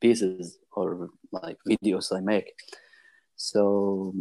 pieces 0.00 0.58
or 0.77 1.09
like 1.31 1.57
videos 1.67 2.15
I 2.15 2.21
make. 2.21 2.53
So 3.35 4.13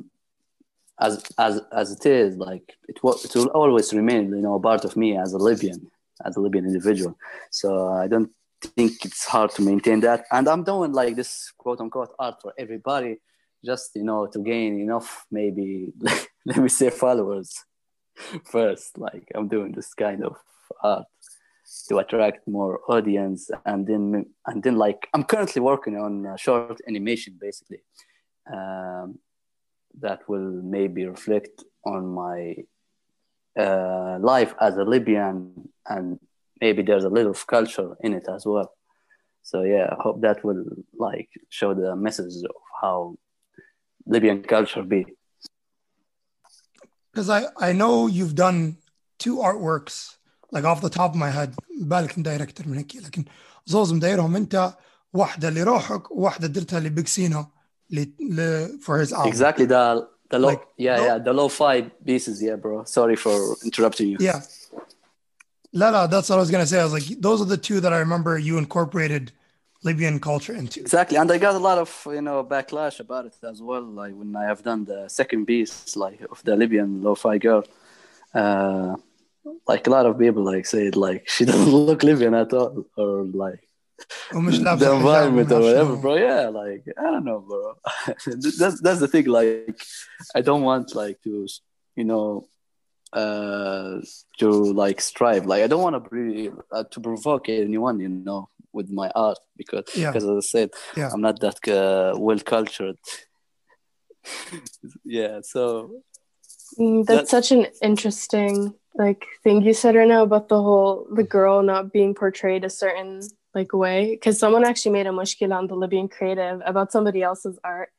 as 0.99 1.23
as 1.39 1.61
as 1.73 1.93
it 1.97 2.05
is, 2.07 2.37
like 2.37 2.67
it 2.89 3.03
will 3.03 3.19
it 3.25 3.35
will 3.35 3.49
always 3.61 3.93
remain, 3.93 4.31
you 4.31 4.45
know, 4.47 4.55
a 4.55 4.61
part 4.61 4.85
of 4.85 4.97
me 4.97 5.17
as 5.17 5.33
a 5.33 5.39
Libyan, 5.39 5.81
as 6.25 6.37
a 6.37 6.41
Libyan 6.41 6.67
individual. 6.67 7.17
So 7.51 7.89
I 7.89 8.07
don't 8.09 8.31
think 8.77 9.05
it's 9.05 9.25
hard 9.27 9.51
to 9.53 9.63
maintain 9.63 10.01
that. 10.01 10.25
And 10.33 10.49
I'm 10.49 10.65
doing 10.65 10.93
like 10.93 11.17
this 11.17 11.53
quote 11.59 11.81
unquote 11.81 12.13
art 12.19 12.37
for 12.41 12.53
everybody, 12.59 13.19
just 13.65 13.91
you 13.95 14.05
know, 14.05 14.27
to 14.27 14.39
gain 14.39 14.81
enough 14.81 15.27
maybe 15.31 15.93
let 16.47 16.59
me 16.59 16.69
say 16.69 16.91
followers 16.91 17.51
first. 18.45 18.99
Like 18.99 19.27
I'm 19.35 19.49
doing 19.49 19.73
this 19.73 19.93
kind 19.95 20.25
of 20.25 20.37
art 20.83 21.07
to 21.89 21.99
attract 21.99 22.47
more 22.47 22.81
audience 22.89 23.51
and 23.65 23.87
then 23.87 24.25
and 24.47 24.63
then 24.63 24.77
like 24.77 25.09
i'm 25.15 25.25
currently 25.25 25.61
working 25.61 25.97
on 25.97 26.25
a 26.27 26.39
short 26.39 26.81
animation 26.87 27.37
basically 27.41 27.83
um, 28.53 29.19
that 29.99 30.21
will 30.29 30.63
maybe 30.63 31.05
reflect 31.07 31.65
on 31.85 32.07
my 32.07 32.57
uh, 33.59 34.19
life 34.21 34.55
as 34.61 34.77
a 34.77 34.85
libyan 34.85 35.69
and 35.89 36.21
maybe 36.61 36.83
there's 36.83 37.05
a 37.05 37.09
little 37.09 37.33
of 37.33 37.47
culture 37.47 37.97
in 38.01 38.13
it 38.15 38.27
as 38.29 38.47
well. 38.47 38.73
So 39.43 39.63
yeah 39.63 39.89
i 39.93 40.03
hope 40.03 40.21
that 40.23 40.45
will 40.45 40.65
like 40.99 41.31
show 41.49 41.75
the 41.75 41.97
message 41.97 42.35
of 42.45 42.57
how 42.81 43.17
libyan 44.07 44.43
culture 44.43 44.83
be. 44.83 45.07
Because 47.13 47.31
I 47.31 47.45
I 47.57 47.73
know 47.73 48.07
you've 48.07 48.35
done 48.35 48.77
two 49.19 49.37
artworks 49.39 50.17
like 50.53 50.65
off 50.65 50.81
the 50.81 50.91
top 50.91 51.11
of 51.11 51.17
my 51.17 51.31
head 51.31 51.55
بالك 51.81 52.19
مداير 52.19 52.47
من 52.67 52.77
هيك. 52.77 52.97
لكن 52.97 53.25
زوز 53.67 53.93
مدايرهم 53.93 54.37
انت 54.37 54.75
واحده 55.13 55.51
لروحك 55.51 56.11
وواحده 56.11 56.47
درتها 56.47 56.81
لبيكسينو 56.81 57.47
ل 57.91 58.05
ل 58.21 58.69
for 58.81 58.99
his 58.99 59.13
album. 59.13 59.29
Exactly. 59.29 59.67
The 59.67 60.07
the 60.31 60.39
low 60.39 60.49
like, 60.49 60.63
yeah 60.77 60.97
low. 60.97 61.07
yeah 61.07 61.19
the 61.19 61.33
lo-fi 61.33 61.83
pieces 62.09 62.43
yeah 62.43 62.57
bro. 62.57 62.85
Sorry 62.85 63.17
for 63.17 63.37
interrupting 63.65 64.09
you. 64.09 64.19
Yeah. 64.21 64.43
لا 65.73 65.91
لا 65.91 66.07
that's 66.07 66.29
what 66.29 66.39
I 66.39 66.41
was 66.41 66.51
gonna 66.51 66.67
say. 66.67 66.81
I 66.81 66.85
was 66.85 66.93
like 66.99 67.09
those 67.21 67.41
are 67.43 67.51
the 67.57 67.63
two 67.69 67.81
that 67.81 67.93
I 67.93 67.99
remember 67.99 68.39
you 68.39 68.59
incorporated 68.59 69.33
Libyan 69.89 70.19
culture 70.21 70.55
into. 70.61 70.81
Exactly. 70.81 71.17
And 71.21 71.31
I 71.31 71.39
got 71.47 71.55
a 71.55 71.65
lot 71.69 71.79
of 71.85 71.91
you 72.19 72.25
know 72.27 72.39
backlash 72.55 72.97
about 73.07 73.25
it 73.31 73.37
as 73.53 73.59
well. 73.69 73.85
Like 74.01 74.15
when 74.21 74.31
I 74.43 74.45
have 74.51 74.61
done 74.71 74.81
the 74.93 75.01
second 75.21 75.43
piece 75.51 75.75
like 76.05 76.21
of 76.33 76.39
the 76.47 76.55
Libyan 76.63 76.91
lo-fi 77.07 77.37
girl 77.47 77.63
uh, 78.41 78.97
like 79.67 79.87
a 79.87 79.91
lot 79.91 80.07
of 80.07 80.19
people 80.19 80.45
like 80.45 80.67
said 80.67 80.97
like 80.97 81.29
she 81.29 81.45
doesn't 81.45 81.71
look 81.71 82.03
Libyan 82.03 82.35
at 82.35 82.53
all 82.53 82.87
or 82.97 83.25
like 83.25 83.61
the 84.31 84.93
environment 84.95 85.51
or 85.51 85.61
whatever, 85.61 85.97
bro. 85.97 86.17
Yeah, 86.17 86.49
like 86.49 86.85
I 86.99 87.03
don't 87.03 87.25
know, 87.25 87.41
bro. 87.41 87.75
that's 88.27 88.81
that's 88.81 89.01
the 89.01 89.09
thing. 89.09 89.27
Like 89.27 89.81
I 90.35 90.41
don't 90.43 90.63
want 90.63 90.95
like 90.95 91.23
to 91.23 91.47
you 91.95 92.05
know 92.05 92.49
uh 93.13 94.01
to 94.39 94.51
like 94.51 95.01
strive. 95.01 95.47
Like 95.47 95.63
I 95.63 95.67
don't 95.67 95.83
want 95.83 95.97
to 96.03 96.11
be 96.11 96.51
uh, 96.71 96.85
to 96.91 97.01
provoke 97.01 97.49
anyone, 97.49 98.01
you 98.01 98.09
know, 98.09 98.51
with 98.73 98.91
my 98.91 99.11
art 99.15 99.39
because 99.57 99.85
because 99.95 100.25
yeah. 100.25 100.31
as 100.31 100.37
I 100.37 100.41
said, 100.41 100.71
yeah. 100.97 101.11
I'm 101.13 101.23
not 101.23 101.41
that 101.41 101.67
uh, 101.69 102.19
well 102.19 102.39
cultured. 102.41 102.99
yeah, 105.05 105.41
so 105.43 106.03
Mm, 106.79 107.07
that's 107.07 107.23
That- 107.23 107.29
such 107.29 107.53
an 107.53 107.67
interesting 107.83 108.75
like 108.95 109.27
thing 109.45 109.61
you 109.61 109.75
said 109.75 109.95
right 109.95 110.09
now 110.09 110.23
about 110.23 110.49
the 110.49 110.63
whole 110.63 111.07
the 111.13 111.23
girl 111.23 111.63
not 111.63 111.93
being 111.93 112.15
portrayed 112.15 112.65
a 112.65 112.71
certain 112.71 113.21
like 113.55 113.73
way. 113.75 114.11
Because 114.15 114.39
someone 114.39 114.65
actually 114.65 114.93
made 114.93 115.07
a 115.07 115.11
mushkila 115.11 115.55
on 115.57 115.67
the 115.67 115.75
Libyan 115.77 116.09
Creative 116.09 116.63
about 116.65 116.93
somebody 116.93 117.23
else's 117.23 117.59
art. 117.63 117.91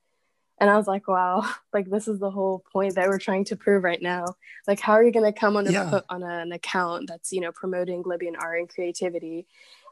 And 0.59 0.69
I 0.71 0.75
was 0.77 0.87
like 0.87 1.07
wow 1.07 1.47
like 1.73 1.89
this 1.89 2.07
is 2.07 2.19
the 2.19 2.31
whole 2.31 2.63
point 2.73 2.95
that 2.95 3.07
we're 3.09 3.19
trying 3.19 3.45
to 3.45 3.55
prove 3.55 3.83
right 3.83 4.01
now. 4.01 4.25
Like 4.67 4.79
how 4.79 4.93
are 4.93 5.03
you 5.03 5.11
going 5.11 5.31
to 5.31 5.39
come 5.39 5.55
on 5.55 5.67
a, 5.67 5.71
Yeah. 5.71 5.89
put 5.89 6.05
on 6.09 6.23
an 6.23 6.51
account 6.51 7.07
that's 7.07 7.31
you 7.31 7.41
know 7.41 7.51
promoting 7.51 8.01
Libyan 8.05 8.35
art 8.35 8.59
and 8.59 8.69
creativity 8.69 9.45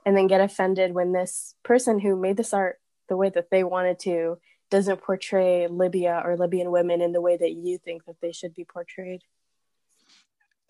and 0.05 0.15
then 0.17 0.27
get 0.27 0.41
offended 0.41 0.93
when 0.93 1.11
this 1.11 1.55
person 1.63 1.99
who 1.99 2.15
made 2.15 2.37
this 2.37 2.53
art 2.53 2.79
the 3.09 3.17
way 3.17 3.29
that 3.29 3.49
they 3.51 3.63
wanted 3.63 3.99
to 3.99 4.39
doesn't 4.70 5.00
portray 5.02 5.66
Libya 5.66 6.22
or 6.24 6.36
Libyan 6.36 6.70
women 6.70 7.00
in 7.00 7.12
the 7.12 7.20
way 7.20 7.36
that 7.36 7.52
you 7.52 7.78
think 7.78 8.04
that 8.06 8.16
they 8.22 8.32
should 8.32 8.54
be 8.54 8.64
portrayed. 8.64 9.22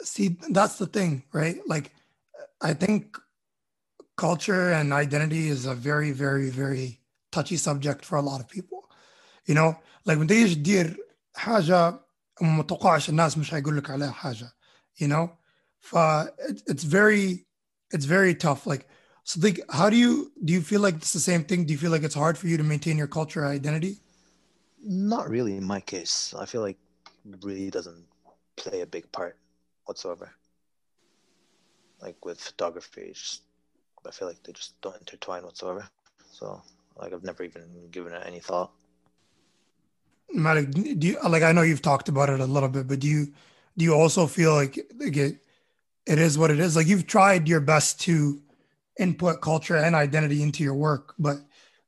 see 0.03 0.29
that's 0.59 0.77
the 0.83 0.87
thing 0.97 1.12
right 1.40 1.59
like 1.75 1.87
i 2.69 2.73
think 2.83 3.01
culture 4.16 4.64
and 4.79 4.93
identity 4.93 5.45
is 5.49 5.66
a 5.66 5.75
very 5.75 6.11
very 6.25 6.49
very 6.62 7.01
touchy 7.35 7.57
subject 7.69 8.01
for 8.09 8.16
a 8.16 8.23
lot 8.31 8.40
of 8.43 8.47
people 8.49 8.81
you 9.49 9.55
know 9.55 9.77
like 10.07 10.19
when 10.19 10.27
تيجي 10.29 10.55
تدير 10.55 10.97
حاجه 11.35 12.01
وما 12.43 12.62
تتوقعش 12.62 13.09
الناس 13.11 13.38
مش 13.38 13.55
هيقول 13.55 13.77
لك 13.77 13.90
عليها 13.90 14.11
حاجه 14.11 14.49
you 15.03 15.07
know 15.07 15.29
ف 15.81 15.97
it- 15.97 16.62
it's 16.73 16.85
very 16.85 17.47
it's 17.95 18.05
very 18.07 18.35
tough 18.35 18.66
like 18.66 18.87
so 19.26 19.40
like 19.42 19.60
how 19.72 19.90
do 19.90 19.98
you 19.98 20.32
do 20.46 20.54
you 20.54 20.62
feel 20.62 20.82
like 20.82 20.96
it's 20.96 21.14
the 21.14 21.20
same 21.20 21.44
thing 21.46 21.66
do 21.66 21.74
you 21.74 21.80
feel 21.80 21.92
like 21.92 22.04
it's 22.04 22.16
hard 22.16 22.38
for 22.38 22.48
you 22.48 22.58
to 22.58 22.64
maintain 22.64 22.98
your 22.98 23.08
culture 23.08 23.46
identity 23.46 24.00
Not 24.84 25.30
really 25.30 25.58
in 25.58 25.66
my 25.66 25.82
case. 25.82 26.34
I 26.38 26.46
feel 26.46 26.62
like 26.62 26.80
it 27.26 27.44
really 27.44 27.70
doesn't 27.72 28.06
play 28.58 28.82
a 28.82 28.88
big 28.88 29.12
part 29.12 29.38
whatsoever. 29.86 30.32
Like 32.02 32.26
with 32.26 32.40
photography, 32.40 33.02
it's 33.12 33.22
just, 33.22 33.44
I 34.08 34.12
feel 34.12 34.28
like 34.30 34.44
they 34.44 34.54
just 34.54 34.80
don't 34.82 34.98
intertwine 34.98 35.44
whatsoever. 35.44 35.90
So, 36.32 36.64
like, 36.98 37.14
I've 37.14 37.24
never 37.24 37.44
even 37.44 37.90
given 37.92 38.14
it 38.14 38.24
any 38.26 38.40
thought. 38.40 38.72
Malik, 40.34 40.72
do 40.72 41.08
you 41.08 41.18
like 41.28 41.44
I 41.44 41.52
know 41.54 41.62
you've 41.62 41.82
talked 41.82 42.10
about 42.10 42.30
it 42.30 42.40
a 42.40 42.46
little 42.46 42.70
bit, 42.70 42.88
but 42.88 43.00
do 43.00 43.08
you 43.08 43.34
do 43.78 43.86
you 43.86 43.94
also 43.94 44.28
feel 44.28 44.54
like, 44.54 44.78
like 45.00 45.18
it, 45.18 45.38
it 46.06 46.20
is 46.20 46.38
what 46.38 46.52
it 46.52 46.60
is? 46.60 46.76
Like 46.76 46.88
you've 46.88 47.08
tried 47.08 47.48
your 47.48 47.62
best 47.62 48.02
to 48.02 48.42
input 49.00 49.42
culture 49.42 49.76
and 49.76 49.96
identity 49.96 50.42
into 50.42 50.64
your 50.64 50.76
work, 50.76 51.14
but 51.20 51.38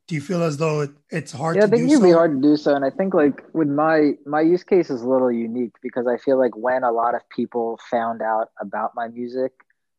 do 0.08 0.16
you 0.16 0.22
feel 0.22 0.42
as 0.42 0.58
though 0.58 0.82
it, 0.82 0.92
it's 1.10 1.32
hard 1.32 1.58
yeah, 1.58 1.64
I 1.64 1.66
to 1.66 1.72
think 1.72 1.82
do 1.82 1.86
it 1.86 1.90
can 1.90 1.98
so? 2.00 2.04
be 2.04 2.12
hard 2.12 2.42
to 2.42 2.48
do 2.48 2.58
so, 2.58 2.74
and 2.76 2.86
I 2.86 2.90
think 2.90 3.14
like 3.14 3.44
with 3.54 3.68
my 3.68 4.14
my 4.26 4.42
use 4.42 4.64
case 4.64 4.90
is 4.90 5.02
a 5.02 5.08
little 5.08 5.32
unique 5.32 5.76
because 5.82 6.08
I 6.08 6.18
feel 6.18 6.38
like 6.40 6.56
when 6.56 6.84
a 6.84 6.92
lot 6.92 7.14
of 7.14 7.22
people 7.30 7.80
found 7.92 8.22
out 8.22 8.50
about 8.60 8.94
my 8.96 9.10
music, 9.10 9.52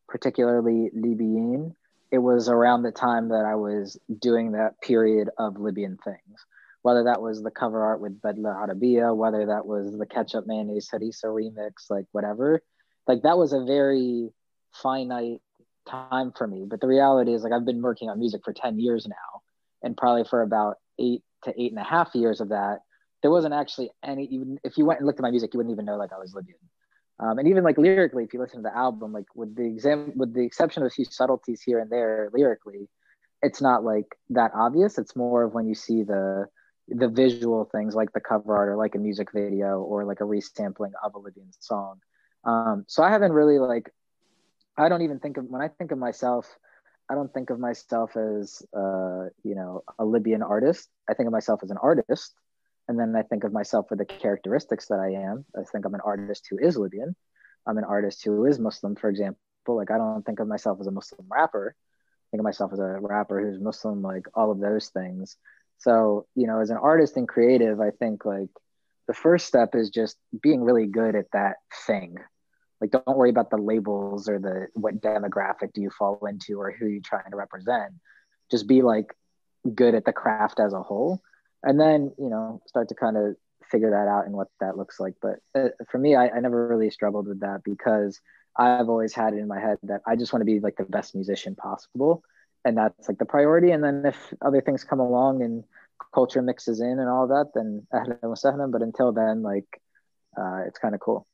particularly 0.08 0.90
Libyan, 0.94 1.76
it 2.10 2.18
was 2.18 2.48
around 2.48 2.82
the 2.82 2.92
time 2.92 3.28
that 3.28 3.44
I 3.44 3.54
was 3.56 3.98
doing 4.18 4.52
that 4.52 4.80
period 4.80 5.28
of 5.38 5.58
Libyan 5.60 5.98
things. 6.02 6.44
Whether 6.82 7.04
that 7.04 7.20
was 7.20 7.42
the 7.42 7.50
cover 7.50 7.82
art 7.82 8.00
with 8.00 8.20
Bedla 8.22 8.64
Arabia, 8.64 9.12
whether 9.12 9.46
that 9.46 9.66
was 9.66 9.96
the 9.98 10.06
Ketchup 10.06 10.46
Mayonnaise 10.46 10.88
Harissa 10.90 11.24
remix, 11.24 11.90
like 11.90 12.06
whatever, 12.12 12.62
like 13.06 13.22
that 13.22 13.36
was 13.36 13.52
a 13.52 13.64
very 13.64 14.30
finite 14.72 15.42
time 15.88 16.32
for 16.36 16.46
me. 16.46 16.66
But 16.68 16.80
the 16.80 16.86
reality 16.86 17.32
is, 17.32 17.42
like, 17.42 17.52
I've 17.52 17.64
been 17.64 17.82
working 17.82 18.08
on 18.10 18.18
music 18.18 18.42
for 18.44 18.52
10 18.52 18.78
years 18.78 19.06
now 19.06 19.42
and 19.82 19.96
probably 19.96 20.24
for 20.24 20.42
about 20.42 20.76
eight 20.98 21.22
to 21.44 21.60
eight 21.60 21.72
and 21.72 21.80
a 21.80 21.84
half 21.84 22.14
years 22.14 22.40
of 22.40 22.48
that, 22.48 22.80
there 23.22 23.30
wasn't 23.30 23.54
actually 23.54 23.90
any. 24.04 24.24
Even 24.26 24.58
if 24.64 24.76
you 24.78 24.84
went 24.84 25.00
and 25.00 25.06
looked 25.06 25.18
at 25.18 25.22
my 25.22 25.30
music, 25.30 25.52
you 25.52 25.58
wouldn't 25.58 25.72
even 25.72 25.84
know 25.84 25.96
like 25.96 26.12
I 26.12 26.18
was 26.18 26.34
Libyan. 26.34 26.58
Um, 27.20 27.38
and 27.38 27.48
even 27.48 27.64
like 27.64 27.78
lyrically, 27.78 28.24
if 28.24 28.32
you 28.32 28.40
listen 28.40 28.62
to 28.62 28.68
the 28.68 28.76
album, 28.76 29.12
like 29.12 29.26
with 29.34 29.56
the 29.56 29.64
exam, 29.64 30.12
with 30.14 30.34
the 30.34 30.44
exception 30.44 30.82
of 30.82 30.86
a 30.86 30.90
few 30.90 31.04
subtleties 31.04 31.62
here 31.62 31.80
and 31.80 31.90
there 31.90 32.30
lyrically, 32.32 32.88
it's 33.42 33.60
not 33.60 33.84
like 33.84 34.16
that 34.30 34.52
obvious. 34.54 34.98
It's 34.98 35.16
more 35.16 35.44
of 35.44 35.54
when 35.54 35.66
you 35.66 35.74
see 35.74 36.02
the 36.02 36.46
the 36.88 37.08
visual 37.08 37.68
things 37.70 37.94
like 37.94 38.12
the 38.12 38.20
cover 38.20 38.56
art 38.56 38.68
or 38.68 38.76
like 38.76 38.94
a 38.94 38.98
music 38.98 39.28
video 39.32 39.80
or 39.80 40.04
like 40.04 40.20
a 40.20 40.24
resampling 40.24 40.92
of 41.04 41.14
a 41.14 41.18
Libyan 41.18 41.50
song. 41.60 42.00
Um, 42.44 42.84
so 42.88 43.02
I 43.02 43.10
haven't 43.10 43.32
really 43.32 43.58
like, 43.58 43.90
I 44.78 44.88
don't 44.88 45.02
even 45.02 45.18
think 45.18 45.36
of 45.36 45.46
when 45.46 45.60
I 45.60 45.68
think 45.68 45.90
of 45.90 45.98
myself. 45.98 46.46
I 47.10 47.14
don't 47.14 47.32
think 47.32 47.50
of 47.50 47.58
myself 47.58 48.16
as 48.16 48.62
uh, 48.76 49.26
you 49.42 49.54
know 49.54 49.82
a 49.98 50.04
Libyan 50.04 50.42
artist. 50.42 50.88
I 51.08 51.14
think 51.14 51.26
of 51.26 51.32
myself 51.32 51.60
as 51.62 51.70
an 51.70 51.78
artist, 51.82 52.34
and 52.86 52.98
then 52.98 53.14
I 53.16 53.22
think 53.22 53.44
of 53.44 53.52
myself 53.52 53.86
for 53.88 53.96
the 53.96 54.04
characteristics 54.04 54.86
that 54.88 55.00
I 55.00 55.12
am. 55.12 55.44
I 55.56 55.64
think 55.64 55.84
I'm 55.84 55.94
an 55.94 56.00
artist 56.04 56.46
who 56.48 56.58
is 56.58 56.76
Libyan. 56.76 57.16
I'm 57.66 57.78
an 57.78 57.84
artist 57.84 58.24
who 58.24 58.46
is 58.46 58.58
Muslim, 58.58 58.94
for 58.94 59.10
example. 59.10 59.40
Like 59.66 59.90
I 59.90 59.98
don't 59.98 60.24
think 60.24 60.38
of 60.40 60.48
myself 60.48 60.78
as 60.80 60.86
a 60.86 60.92
Muslim 60.92 61.26
rapper. 61.28 61.74
I 61.76 62.26
think 62.30 62.40
of 62.40 62.44
myself 62.44 62.72
as 62.72 62.78
a 62.78 62.98
rapper 63.00 63.40
who's 63.40 63.60
Muslim, 63.60 64.00
like 64.00 64.26
all 64.34 64.52
of 64.52 64.60
those 64.60 64.90
things. 64.90 65.36
So 65.78 66.26
you 66.36 66.46
know, 66.46 66.60
as 66.60 66.70
an 66.70 66.76
artist 66.76 67.16
and 67.16 67.26
creative, 67.26 67.80
I 67.80 67.90
think 67.90 68.24
like 68.24 68.50
the 69.08 69.14
first 69.14 69.46
step 69.46 69.74
is 69.74 69.90
just 69.90 70.16
being 70.40 70.62
really 70.62 70.86
good 70.86 71.16
at 71.16 71.32
that 71.32 71.56
thing. 71.86 72.18
Like, 72.80 72.92
don't 72.92 73.16
worry 73.16 73.30
about 73.30 73.50
the 73.50 73.56
labels 73.56 74.28
or 74.28 74.38
the 74.38 74.68
what 74.74 75.00
demographic 75.00 75.72
do 75.72 75.80
you 75.80 75.90
fall 75.90 76.24
into 76.26 76.60
or 76.60 76.70
who 76.70 76.86
you're 76.86 77.00
trying 77.00 77.30
to 77.30 77.36
represent. 77.36 77.92
Just 78.50 78.68
be 78.68 78.82
like 78.82 79.14
good 79.74 79.94
at 79.94 80.04
the 80.04 80.12
craft 80.12 80.60
as 80.60 80.72
a 80.72 80.82
whole, 80.82 81.20
and 81.62 81.80
then 81.80 82.12
you 82.18 82.28
know 82.28 82.62
start 82.66 82.88
to 82.88 82.94
kind 82.94 83.16
of 83.16 83.36
figure 83.70 83.90
that 83.90 84.08
out 84.08 84.24
and 84.26 84.34
what 84.34 84.48
that 84.60 84.76
looks 84.76 84.98
like. 84.98 85.14
But 85.20 85.40
uh, 85.54 85.68
for 85.90 85.98
me, 85.98 86.14
I, 86.14 86.28
I 86.28 86.40
never 86.40 86.68
really 86.68 86.90
struggled 86.90 87.28
with 87.28 87.40
that 87.40 87.62
because 87.64 88.20
I've 88.56 88.88
always 88.88 89.12
had 89.12 89.34
it 89.34 89.38
in 89.38 89.48
my 89.48 89.60
head 89.60 89.78
that 89.84 90.00
I 90.06 90.16
just 90.16 90.32
want 90.32 90.40
to 90.40 90.46
be 90.46 90.60
like 90.60 90.76
the 90.76 90.84
best 90.84 91.14
musician 91.14 91.54
possible, 91.54 92.22
and 92.64 92.76
that's 92.76 93.08
like 93.08 93.18
the 93.18 93.24
priority. 93.24 93.72
And 93.72 93.82
then 93.82 94.04
if 94.06 94.16
other 94.40 94.60
things 94.60 94.84
come 94.84 95.00
along 95.00 95.42
and 95.42 95.64
culture 96.14 96.42
mixes 96.42 96.80
in 96.80 96.98
and 96.98 97.08
all 97.08 97.28
that, 97.28 97.50
then 97.54 97.86
But 97.92 98.82
until 98.82 99.12
then, 99.12 99.42
like, 99.42 99.66
uh, 100.36 100.62
it's 100.66 100.78
kind 100.78 100.94
of 100.94 101.00
cool. 101.00 101.26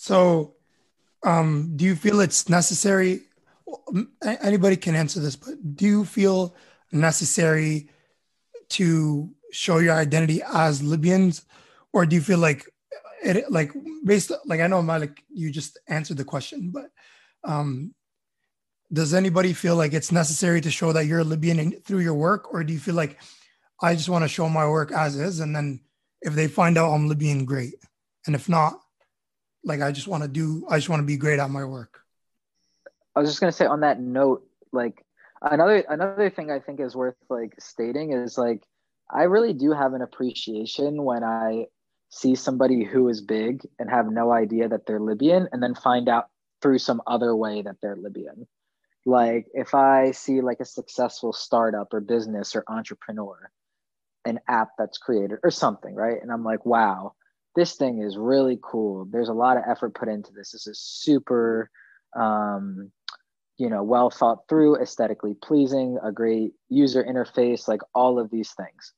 So, 0.00 0.54
um, 1.24 1.72
do 1.74 1.84
you 1.84 1.96
feel 1.96 2.20
it's 2.20 2.48
necessary? 2.48 3.22
Anybody 4.22 4.76
can 4.76 4.94
answer 4.94 5.18
this, 5.18 5.34
but 5.34 5.74
do 5.74 5.86
you 5.86 6.04
feel 6.04 6.54
necessary 6.92 7.90
to 8.68 9.28
show 9.50 9.78
your 9.78 9.94
identity 9.94 10.40
as 10.54 10.84
Libyans, 10.84 11.42
or 11.92 12.06
do 12.06 12.14
you 12.14 12.22
feel 12.22 12.38
like 12.38 12.64
it, 13.24 13.50
like 13.50 13.72
based, 14.04 14.30
like 14.46 14.60
I 14.60 14.68
know 14.68 14.82
Malik, 14.82 15.24
you 15.30 15.50
just 15.50 15.80
answered 15.88 16.18
the 16.18 16.24
question, 16.24 16.70
but 16.70 16.90
um, 17.42 17.92
does 18.92 19.14
anybody 19.14 19.52
feel 19.52 19.74
like 19.74 19.94
it's 19.94 20.12
necessary 20.12 20.60
to 20.60 20.70
show 20.70 20.92
that 20.92 21.06
you're 21.06 21.20
a 21.20 21.24
Libyan 21.24 21.58
in, 21.58 21.72
through 21.80 22.00
your 22.06 22.14
work, 22.14 22.54
or 22.54 22.62
do 22.62 22.72
you 22.72 22.78
feel 22.78 22.94
like 22.94 23.18
I 23.82 23.96
just 23.96 24.08
want 24.08 24.22
to 24.22 24.28
show 24.28 24.48
my 24.48 24.68
work 24.68 24.92
as 24.92 25.16
is, 25.16 25.40
and 25.40 25.56
then 25.56 25.80
if 26.22 26.34
they 26.34 26.46
find 26.46 26.78
out 26.78 26.92
I'm 26.92 27.08
Libyan, 27.08 27.44
great, 27.44 27.74
and 28.26 28.36
if 28.36 28.48
not, 28.48 28.78
like 29.64 29.80
I 29.80 29.92
just 29.92 30.08
want 30.08 30.22
to 30.22 30.28
do, 30.28 30.66
I 30.68 30.76
just 30.76 30.88
want 30.88 31.00
to 31.00 31.06
be 31.06 31.16
great 31.16 31.38
at 31.38 31.50
my 31.50 31.64
work. 31.64 32.00
I 33.14 33.20
was 33.20 33.30
just 33.30 33.40
gonna 33.40 33.52
say 33.52 33.66
on 33.66 33.80
that 33.80 34.00
note, 34.00 34.46
like 34.72 35.04
another 35.42 35.84
another 35.88 36.30
thing 36.30 36.50
I 36.50 36.60
think 36.60 36.80
is 36.80 36.94
worth 36.94 37.16
like 37.28 37.54
stating 37.58 38.12
is 38.12 38.38
like 38.38 38.62
I 39.10 39.24
really 39.24 39.52
do 39.52 39.72
have 39.72 39.94
an 39.94 40.02
appreciation 40.02 41.02
when 41.02 41.24
I 41.24 41.66
see 42.10 42.34
somebody 42.34 42.84
who 42.84 43.08
is 43.08 43.20
big 43.20 43.66
and 43.78 43.90
have 43.90 44.10
no 44.10 44.32
idea 44.32 44.68
that 44.68 44.86
they're 44.86 45.00
Libyan, 45.00 45.48
and 45.52 45.62
then 45.62 45.74
find 45.74 46.08
out 46.08 46.28
through 46.62 46.78
some 46.78 47.02
other 47.06 47.34
way 47.34 47.62
that 47.62 47.76
they're 47.82 47.96
Libyan. 47.96 48.46
Like 49.04 49.46
if 49.54 49.74
I 49.74 50.10
see 50.12 50.40
like 50.40 50.60
a 50.60 50.64
successful 50.64 51.32
startup 51.32 51.92
or 51.94 52.00
business 52.00 52.54
or 52.54 52.64
entrepreneur, 52.68 53.50
an 54.24 54.40
app 54.46 54.68
that's 54.78 54.98
created 54.98 55.38
or 55.42 55.50
something, 55.50 55.94
right? 55.94 56.20
And 56.20 56.30
I'm 56.30 56.44
like, 56.44 56.66
wow, 56.66 57.14
this 57.54 57.76
thing 57.76 58.02
is 58.02 58.16
really 58.16 58.58
cool. 58.62 59.06
There's 59.10 59.28
a 59.28 59.34
lot 59.34 59.56
of 59.56 59.64
effort 59.68 59.94
put 59.94 60.08
into 60.08 60.32
this. 60.32 60.52
This 60.52 60.66
is 60.66 60.78
super, 60.78 61.70
um, 62.14 62.90
you 63.56 63.68
know, 63.68 63.82
well 63.82 64.10
thought 64.10 64.48
through, 64.48 64.80
aesthetically 64.80 65.34
pleasing, 65.34 65.98
a 66.02 66.12
great 66.12 66.52
user 66.68 67.02
interface, 67.02 67.66
like 67.66 67.80
all 67.94 68.18
of 68.18 68.30
these 68.30 68.52
things. 68.52 68.92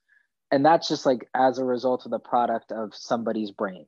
And 0.50 0.64
that's 0.64 0.88
just 0.88 1.06
like 1.06 1.28
as 1.34 1.58
a 1.58 1.64
result 1.64 2.04
of 2.04 2.10
the 2.10 2.18
product 2.18 2.72
of 2.72 2.94
somebody's 2.94 3.52
brain. 3.52 3.86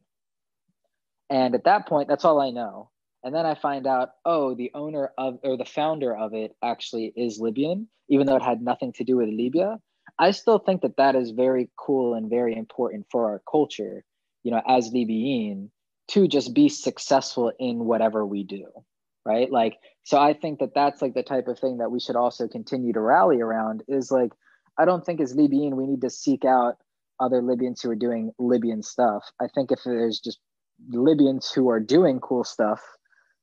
And 1.29 1.55
at 1.55 1.65
that 1.65 1.87
point, 1.87 2.09
that's 2.09 2.25
all 2.25 2.41
I 2.41 2.51
know 2.51 2.91
and 3.23 3.35
then 3.35 3.47
I 3.47 3.55
find 3.55 3.87
out, 3.87 4.11
oh, 4.25 4.55
the 4.55 4.71
owner 4.75 5.13
of 5.17 5.39
or 5.43 5.57
the 5.57 5.65
founder 5.65 6.15
of 6.15 6.35
it 6.35 6.57
actually 6.63 7.13
is 7.17 7.39
Libyan, 7.39 7.89
even 8.09 8.27
though 8.27 8.37
it 8.37 8.43
had 8.43 8.63
nothing 8.63 8.93
to 8.95 9.05
do 9.05 9.17
with 9.17 9.29
Libya. 9.29 9.79
I 10.19 10.33
still 10.33 10.59
think 10.59 10.83
that 10.83 10.97
that 10.97 11.15
is 11.15 11.31
very 11.31 11.71
cool 11.77 12.15
and 12.15 12.29
very 12.29 12.57
important 12.57 13.07
for 13.11 13.31
our 13.31 13.43
culture, 13.51 14.05
you 14.43 14.51
know, 14.51 14.63
as 14.67 14.93
Libyan, 14.93 15.71
to 16.09 16.29
just 16.29 16.55
be 16.55 16.69
successful 16.69 17.53
in 17.59 17.85
whatever 17.85 18.27
we 18.27 18.45
do, 18.45 18.67
right? 19.25 19.51
Like, 19.51 19.79
so 20.03 20.19
I 20.19 20.35
think 20.35 20.59
that 20.59 20.75
that's 20.75 21.01
like 21.01 21.15
the 21.15 21.23
type 21.23 21.49
of 21.49 21.59
thing 21.59 21.79
that 21.79 21.91
we 21.91 22.01
should 22.01 22.17
also 22.17 22.49
continue 22.49 22.93
to 22.93 23.01
rally 23.01 23.41
around. 23.41 23.83
Is 23.89 24.11
like, 24.11 24.33
I 24.79 24.85
don't 24.85 25.05
think 25.05 25.21
as 25.21 25.35
Libyan 25.35 25.77
we 25.77 25.87
need 25.87 26.03
to 26.03 26.11
seek 26.11 26.45
out 26.45 26.77
other 27.21 27.41
Libyans 27.41 27.81
who 27.81 27.91
are 27.91 27.97
doing 27.97 28.33
Libyan 28.39 28.83
stuff. 28.83 29.25
I 29.41 29.47
think 29.55 29.71
if 29.71 29.81
there's 29.85 30.19
just 30.19 30.39
Libyans 30.89 31.53
who 31.53 31.69
are 31.71 31.81
doing 31.81 32.19
cool 32.21 32.45
stuff 32.45 32.81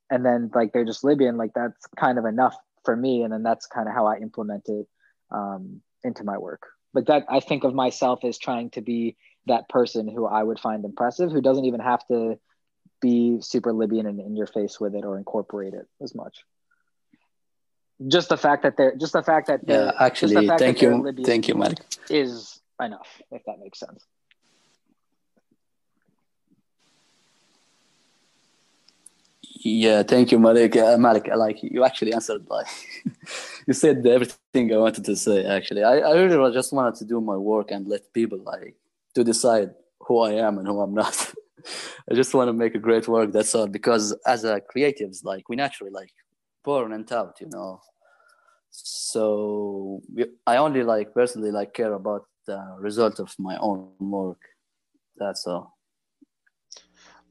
and 0.10 0.26
then 0.26 0.52
like 0.54 0.74
they're 0.74 0.86
just 0.86 1.04
Libyan, 1.04 1.38
like 1.38 1.52
that's 1.56 1.86
kind 1.98 2.18
of 2.18 2.26
enough 2.26 2.56
for 2.84 2.96
me. 2.96 3.24
And 3.24 3.32
then 3.32 3.44
that's 3.44 3.68
kind 3.68 3.88
of 3.88 3.94
how 3.94 4.06
I 4.08 4.18
implement 4.18 4.68
it 4.68 4.88
um, 5.32 5.82
into 6.04 6.24
my 6.24 6.38
work. 6.38 6.64
But 6.94 7.08
that, 7.08 7.26
I 7.30 7.40
think 7.40 7.64
of 7.64 7.74
myself 7.74 8.24
as 8.24 8.38
trying 8.38 8.72
to 8.72 8.82
be 8.82 9.16
that 9.48 9.70
person 9.70 10.08
who 10.08 10.26
I 10.26 10.44
would 10.44 10.60
find 10.60 10.86
impressive, 10.86 11.32
who 11.32 11.42
doesn't 11.42 11.66
even 11.66 11.80
have 11.80 12.06
to 12.08 12.40
be 13.02 13.40
super 13.42 13.74
Libyan 13.74 14.06
and 14.06 14.20
in 14.20 14.36
your 14.36 14.48
face 14.48 14.80
with 14.80 14.96
it 14.96 15.06
or 15.06 15.18
incorporate 15.18 15.74
it 15.74 15.88
as 16.02 16.14
much. 16.14 16.44
Just 18.08 18.30
the 18.30 18.38
fact 18.38 18.64
that 18.64 18.78
they're 18.78 18.96
just 18.96 19.14
the 19.14 19.24
fact 19.24 19.48
that 19.48 19.62
yeah, 19.68 19.92
actually, 20.00 20.48
thank 20.58 20.82
you, 20.82 20.96
Libyan 21.02 21.26
thank 21.26 21.48
you, 21.48 21.56
Mike, 21.56 21.80
is 22.10 22.62
enough 22.82 23.22
if 23.32 23.44
that 23.46 23.60
makes 23.60 23.80
sense. 23.80 24.06
Yeah, 29.62 30.04
thank 30.04 30.32
you, 30.32 30.40
Malik. 30.40 30.78
Uh, 30.78 30.98
Malik, 30.98 31.28
like 31.36 31.62
you 31.62 31.84
actually 31.84 32.14
answered, 32.14 32.46
like 32.50 32.68
you 33.68 33.74
said 33.74 34.06
everything 34.08 34.74
I 34.74 34.78
wanted 34.78 35.04
to 35.04 35.16
say. 35.18 35.44
Actually, 35.44 35.84
I, 35.84 35.98
I 35.98 36.14
really 36.14 36.54
just 36.54 36.72
wanted 36.72 36.96
to 36.96 37.06
do 37.06 37.20
my 37.20 37.36
work 37.36 37.72
and 37.72 37.86
let 37.86 38.14
people 38.14 38.40
like 38.40 38.76
to 39.16 39.24
decide 39.24 39.72
who 40.00 40.20
I 40.20 40.34
am 40.34 40.58
and 40.58 40.68
who 40.68 40.82
I'm 40.82 40.94
not. 40.94 41.34
I 42.12 42.16
just 42.16 42.34
want 42.34 42.48
to 42.50 42.54
make 42.54 42.76
a 42.76 42.80
great 42.80 43.08
work. 43.08 43.32
That's 43.32 43.54
all. 43.54 43.68
Because 43.68 44.16
as 44.26 44.44
a 44.44 44.62
creatives, 44.62 45.24
like 45.24 45.50
we 45.50 45.56
naturally 45.56 45.92
like 45.92 46.12
born 46.64 46.94
and 46.94 47.08
taught, 47.08 47.40
you 47.42 47.50
know. 47.52 47.82
So 48.72 50.02
I 50.46 50.58
only 50.58 50.84
like 50.84 51.14
personally 51.14 51.52
like 51.52 51.74
care 51.74 51.94
about 51.94 52.26
the 52.46 52.76
result 52.80 53.20
of 53.20 53.34
my 53.40 53.58
own 53.58 53.92
work. 54.00 54.42
That's 55.18 55.46
all 55.48 55.80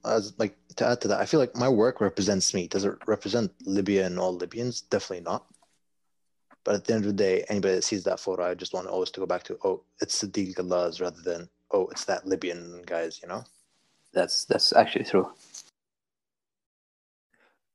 as 0.04 0.38
like 0.38 0.56
to 0.76 0.86
add 0.86 1.00
to 1.02 1.08
that, 1.08 1.20
I 1.20 1.26
feel 1.26 1.40
like 1.40 1.56
my 1.56 1.68
work 1.68 2.00
represents 2.00 2.54
me. 2.54 2.68
Does 2.68 2.84
it 2.84 2.94
represent 3.06 3.52
Libya 3.66 4.06
and 4.06 4.18
all 4.18 4.34
Libyans? 4.34 4.82
Definitely 4.82 5.24
not. 5.24 5.46
But 6.64 6.76
at 6.76 6.84
the 6.84 6.94
end 6.94 7.04
of 7.04 7.08
the 7.08 7.22
day, 7.22 7.44
anybody 7.48 7.74
that 7.74 7.84
sees 7.84 8.04
that 8.04 8.20
photo, 8.20 8.44
I 8.44 8.54
just 8.54 8.74
want 8.74 8.88
always 8.88 9.10
to 9.12 9.20
go 9.20 9.26
back 9.26 9.42
to, 9.44 9.58
oh, 9.64 9.84
it's 10.00 10.22
Sadiq 10.22 10.54
Gallaz 10.54 11.00
rather 11.00 11.20
than, 11.22 11.48
oh, 11.70 11.88
it's 11.88 12.04
that 12.06 12.26
Libyan 12.26 12.82
guys, 12.86 13.20
you 13.22 13.28
know? 13.28 13.44
That's 14.12 14.44
that's 14.44 14.72
actually 14.72 15.04
true. 15.04 15.30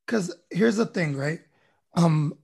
Because 0.06 0.36
here's 0.50 0.76
the 0.76 0.86
thing, 0.86 1.16
right? 1.16 1.40
Um, 1.96 2.38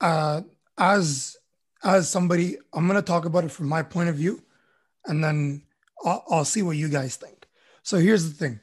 uh, 0.00 0.42
as 0.78 1.36
as 1.82 2.08
somebody, 2.08 2.58
I'm 2.72 2.86
gonna 2.86 3.02
talk 3.02 3.24
about 3.24 3.44
it 3.44 3.50
from 3.50 3.68
my 3.68 3.82
point 3.82 4.08
of 4.08 4.16
view, 4.16 4.42
and 5.06 5.24
then 5.24 5.62
I'll, 6.04 6.24
I'll 6.30 6.44
see 6.44 6.62
what 6.62 6.76
you 6.76 6.88
guys 6.88 7.16
think. 7.16 7.48
So 7.82 7.98
here's 7.98 8.28
the 8.28 8.34
thing 8.34 8.60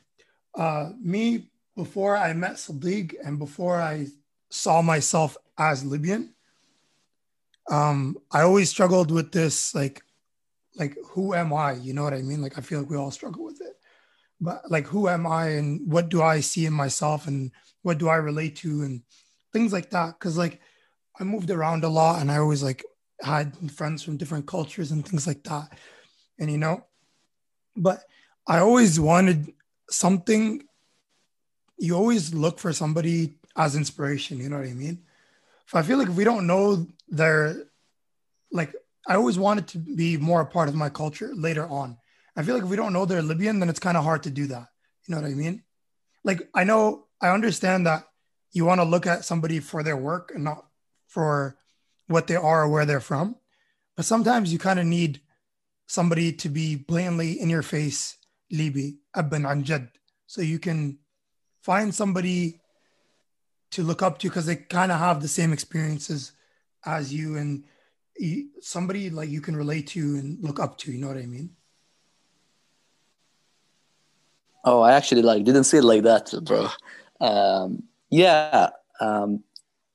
uh, 0.56 0.92
me 1.02 1.50
before 1.76 2.18
I 2.18 2.34
met 2.34 2.54
Sadiq 2.54 3.16
and 3.24 3.38
before 3.38 3.80
I 3.80 4.08
saw 4.50 4.82
myself 4.82 5.38
as 5.58 5.86
Libyan, 5.86 6.34
um, 7.70 8.18
I 8.32 8.42
always 8.42 8.70
struggled 8.70 9.12
with 9.12 9.32
this, 9.32 9.76
like, 9.76 10.02
like 10.78 10.96
who 11.12 11.34
am 11.34 11.54
I? 11.54 11.74
You 11.74 11.94
know 11.94 12.04
what 12.04 12.14
I 12.14 12.22
mean? 12.22 12.42
Like 12.42 12.58
I 12.58 12.62
feel 12.62 12.80
like 12.80 12.90
we 12.90 12.98
all 12.98 13.12
struggle 13.12 13.44
with 13.46 13.62
it. 13.62 13.76
But 14.40 14.70
like 14.70 14.88
who 14.88 15.10
am 15.10 15.26
I 15.26 15.50
and 15.50 15.92
what 15.92 16.10
do 16.10 16.22
I 16.22 16.40
see 16.40 16.66
in 16.66 16.74
myself 16.74 17.28
and 17.28 17.52
what 17.82 17.98
do 17.98 18.08
I 18.08 18.16
relate 18.16 18.56
to 18.58 18.84
and 18.84 19.02
things 19.54 19.74
like 19.74 19.90
that. 19.92 20.20
Cause 20.20 20.38
like 20.38 20.62
I 21.20 21.24
moved 21.24 21.50
around 21.50 21.84
a 21.84 21.90
lot 21.90 22.22
and 22.22 22.32
I 22.32 22.38
always 22.38 22.64
like 22.64 22.84
had 23.22 23.56
friends 23.72 24.04
from 24.04 24.18
different 24.18 24.46
cultures 24.46 24.92
and 24.92 25.06
things 25.06 25.26
like 25.26 25.44
that. 25.46 25.70
And 26.40 26.52
you 26.52 26.58
know, 26.58 26.86
but 27.76 28.04
I 28.48 28.60
always 28.60 29.00
wanted 29.00 29.52
something 29.90 30.64
you 31.78 31.96
always 31.96 32.34
look 32.34 32.60
for 32.60 32.74
somebody 32.74 33.38
as 33.56 33.76
inspiration 33.76 34.38
you 34.38 34.50
know 34.50 34.58
what 34.58 34.68
i 34.68 34.74
mean 34.74 35.00
if 35.66 35.76
i 35.76 35.82
feel 35.82 35.98
like 35.98 36.10
if 36.10 36.16
we 36.16 36.24
don't 36.24 36.48
know 36.48 36.86
their 37.08 37.56
like 38.52 38.74
i 39.08 39.16
always 39.16 39.40
wanted 39.40 39.68
to 39.68 39.78
be 39.78 40.18
more 40.18 40.42
a 40.42 40.46
part 40.46 40.70
of 40.70 40.76
my 40.76 40.90
culture 40.90 41.32
later 41.36 41.68
on 41.68 41.98
i 42.36 42.44
feel 42.44 42.56
like 42.56 42.64
if 42.64 42.70
we 42.70 42.76
don't 42.76 42.94
know 42.94 43.06
they're 43.06 43.22
libyan 43.22 43.60
then 43.60 43.70
it's 43.70 43.80
kind 43.80 43.98
of 43.98 44.04
hard 44.04 44.24
to 44.24 44.30
do 44.30 44.48
that 44.48 44.68
you 45.06 45.16
know 45.16 45.22
what 45.22 45.30
i 45.30 45.34
mean 45.34 45.64
like 46.24 46.48
i 46.54 46.64
know 46.64 47.06
i 47.22 47.30
understand 47.30 47.86
that 47.88 48.04
you 48.52 48.66
want 48.66 48.80
to 48.80 48.86
look 48.86 49.06
at 49.08 49.26
somebody 49.26 49.60
for 49.60 49.84
their 49.84 49.98
work 49.98 50.32
and 50.34 50.44
not 50.44 50.66
for 51.08 51.58
what 52.08 52.28
they 52.28 52.36
are 52.36 52.64
or 52.64 52.70
where 52.70 52.86
they're 52.86 53.00
from 53.00 53.36
but 53.96 54.06
sometimes 54.06 54.52
you 54.52 54.60
kind 54.60 54.80
of 54.80 54.86
need 54.86 55.22
somebody 55.88 56.32
to 56.32 56.50
be 56.50 56.76
blatantly 56.76 57.40
in 57.40 57.50
your 57.50 57.64
face 57.64 58.18
Libi, 58.52 58.98
Abban 59.16 59.46
Anjad. 59.46 59.90
So 60.26 60.42
you 60.42 60.60
can 60.60 61.00
find 61.62 61.94
somebody 61.94 62.62
to 63.72 63.84
look 63.84 64.02
up 64.02 64.20
to 64.20 64.30
because 64.30 64.46
they 64.46 64.56
kind 64.56 64.92
of 64.92 65.00
have 65.00 65.22
the 65.22 65.28
same 65.28 65.52
experiences 65.52 66.32
as 66.86 67.14
you 67.14 67.38
and 67.38 67.66
somebody 68.62 69.10
like 69.10 69.30
you 69.30 69.42
can 69.42 69.56
relate 69.56 69.88
to 69.88 70.00
and 70.00 70.44
look 70.44 70.60
up 70.60 70.78
to. 70.80 70.92
You 70.92 71.00
know 71.00 71.08
what 71.08 71.18
I 71.18 71.26
mean? 71.26 71.52
Oh, 74.64 74.82
I 74.82 74.94
actually 74.94 75.22
like 75.22 75.44
didn't 75.44 75.64
see 75.66 75.78
it 75.78 75.84
like 75.84 76.04
that, 76.04 76.34
bro. 76.44 76.68
Um, 77.22 77.84
yeah. 78.10 78.70
Um, 79.00 79.44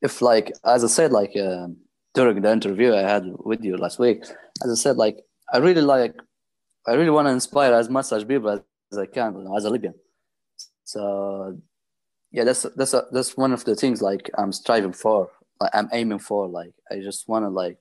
if 0.00 0.22
like 0.22 0.52
as 0.64 0.84
I 0.84 0.86
said, 0.88 1.12
like 1.12 1.36
uh, 1.36 1.68
during 2.14 2.40
the 2.40 2.50
interview 2.50 2.94
I 2.94 3.02
had 3.02 3.24
with 3.44 3.62
you 3.64 3.76
last 3.76 3.98
week, 3.98 4.24
as 4.64 4.70
I 4.70 4.74
said, 4.74 4.96
like 4.96 5.18
I 5.52 5.58
really 5.58 5.82
like, 5.82 6.14
I 6.86 6.92
really 6.92 7.10
want 7.10 7.26
to 7.26 7.32
inspire 7.32 7.74
as 7.74 7.88
much 7.88 8.12
as 8.12 8.24
people 8.24 8.50
as 8.50 8.98
I 8.98 9.06
can 9.06 9.36
you 9.36 9.44
know, 9.44 9.56
as 9.56 9.64
a 9.64 9.70
Libyan. 9.70 9.94
So 10.84 11.58
yeah, 12.30 12.44
that's 12.44 12.62
that's 12.76 12.94
a, 12.94 13.06
that's 13.12 13.36
one 13.36 13.52
of 13.52 13.64
the 13.64 13.76
things 13.76 14.02
like 14.02 14.30
I'm 14.36 14.52
striving 14.52 14.92
for. 14.92 15.30
Like, 15.62 15.74
I'm 15.74 15.88
aiming 15.92 16.18
for. 16.18 16.48
Like 16.48 16.74
I 16.90 16.98
just 16.98 17.28
want 17.28 17.44
to 17.44 17.48
like 17.48 17.78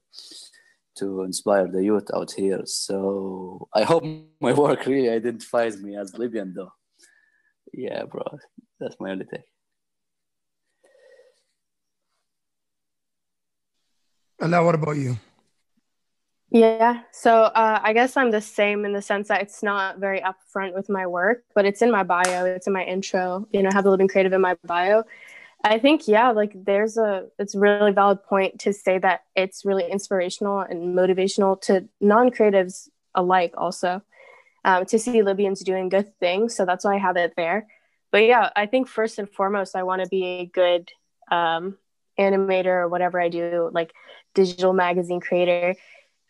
to 0.97 1.23
inspire 1.23 1.67
the 1.67 1.83
youth 1.83 2.09
out 2.13 2.31
here. 2.31 2.61
So 2.65 3.67
I 3.73 3.83
hope 3.83 4.03
my 4.39 4.53
work 4.53 4.85
really 4.85 5.09
identifies 5.09 5.81
me 5.81 5.97
as 5.97 6.13
Libyan, 6.13 6.53
though. 6.53 6.71
Yeah, 7.73 8.03
bro, 8.03 8.23
that's 8.79 8.97
my 8.99 9.11
only 9.11 9.25
take. 9.25 9.41
Ala, 14.43 14.63
what 14.63 14.75
about 14.75 14.97
you? 14.97 15.17
Yeah, 16.53 17.03
so 17.11 17.43
uh, 17.43 17.79
I 17.81 17.93
guess 17.93 18.17
I'm 18.17 18.29
the 18.29 18.41
same 18.41 18.83
in 18.83 18.91
the 18.91 19.01
sense 19.01 19.29
that 19.29 19.41
it's 19.41 19.63
not 19.63 19.99
very 19.99 20.19
upfront 20.19 20.73
with 20.73 20.89
my 20.89 21.07
work, 21.07 21.45
but 21.55 21.65
it's 21.65 21.81
in 21.81 21.89
my 21.89 22.03
bio, 22.03 22.43
it's 22.45 22.67
in 22.67 22.73
my 22.73 22.83
intro. 22.83 23.47
You 23.53 23.63
know, 23.63 23.69
have 23.71 23.85
the 23.85 23.89
Libyan 23.89 24.09
Creative 24.09 24.33
in 24.33 24.41
my 24.41 24.57
bio. 24.65 25.03
I 25.63 25.79
think 25.79 26.07
yeah, 26.07 26.31
like 26.31 26.53
there's 26.55 26.97
a 26.97 27.27
it's 27.37 27.55
really 27.55 27.91
valid 27.91 28.23
point 28.23 28.59
to 28.61 28.73
say 28.73 28.97
that 28.99 29.21
it's 29.35 29.63
really 29.65 29.89
inspirational 29.89 30.59
and 30.59 30.97
motivational 30.97 31.59
to 31.61 31.87
non-creatives 31.99 32.89
alike 33.13 33.53
also 33.57 34.01
um, 34.65 34.85
to 34.85 34.99
see 34.99 35.21
Libyans 35.21 35.61
doing 35.61 35.89
good 35.89 36.17
things. 36.19 36.55
So 36.55 36.65
that's 36.65 36.85
why 36.85 36.95
I 36.95 36.99
have 36.99 37.17
it 37.17 37.33
there. 37.37 37.67
But 38.11 38.23
yeah, 38.25 38.49
I 38.55 38.65
think 38.65 38.87
first 38.87 39.19
and 39.19 39.29
foremost, 39.29 39.75
I 39.75 39.83
want 39.83 40.03
to 40.03 40.09
be 40.09 40.23
a 40.25 40.45
good 40.45 40.89
um, 41.31 41.77
animator 42.19 42.65
or 42.65 42.89
whatever 42.89 43.21
I 43.21 43.29
do, 43.29 43.69
like 43.71 43.93
digital 44.33 44.73
magazine 44.73 45.21
creator 45.21 45.75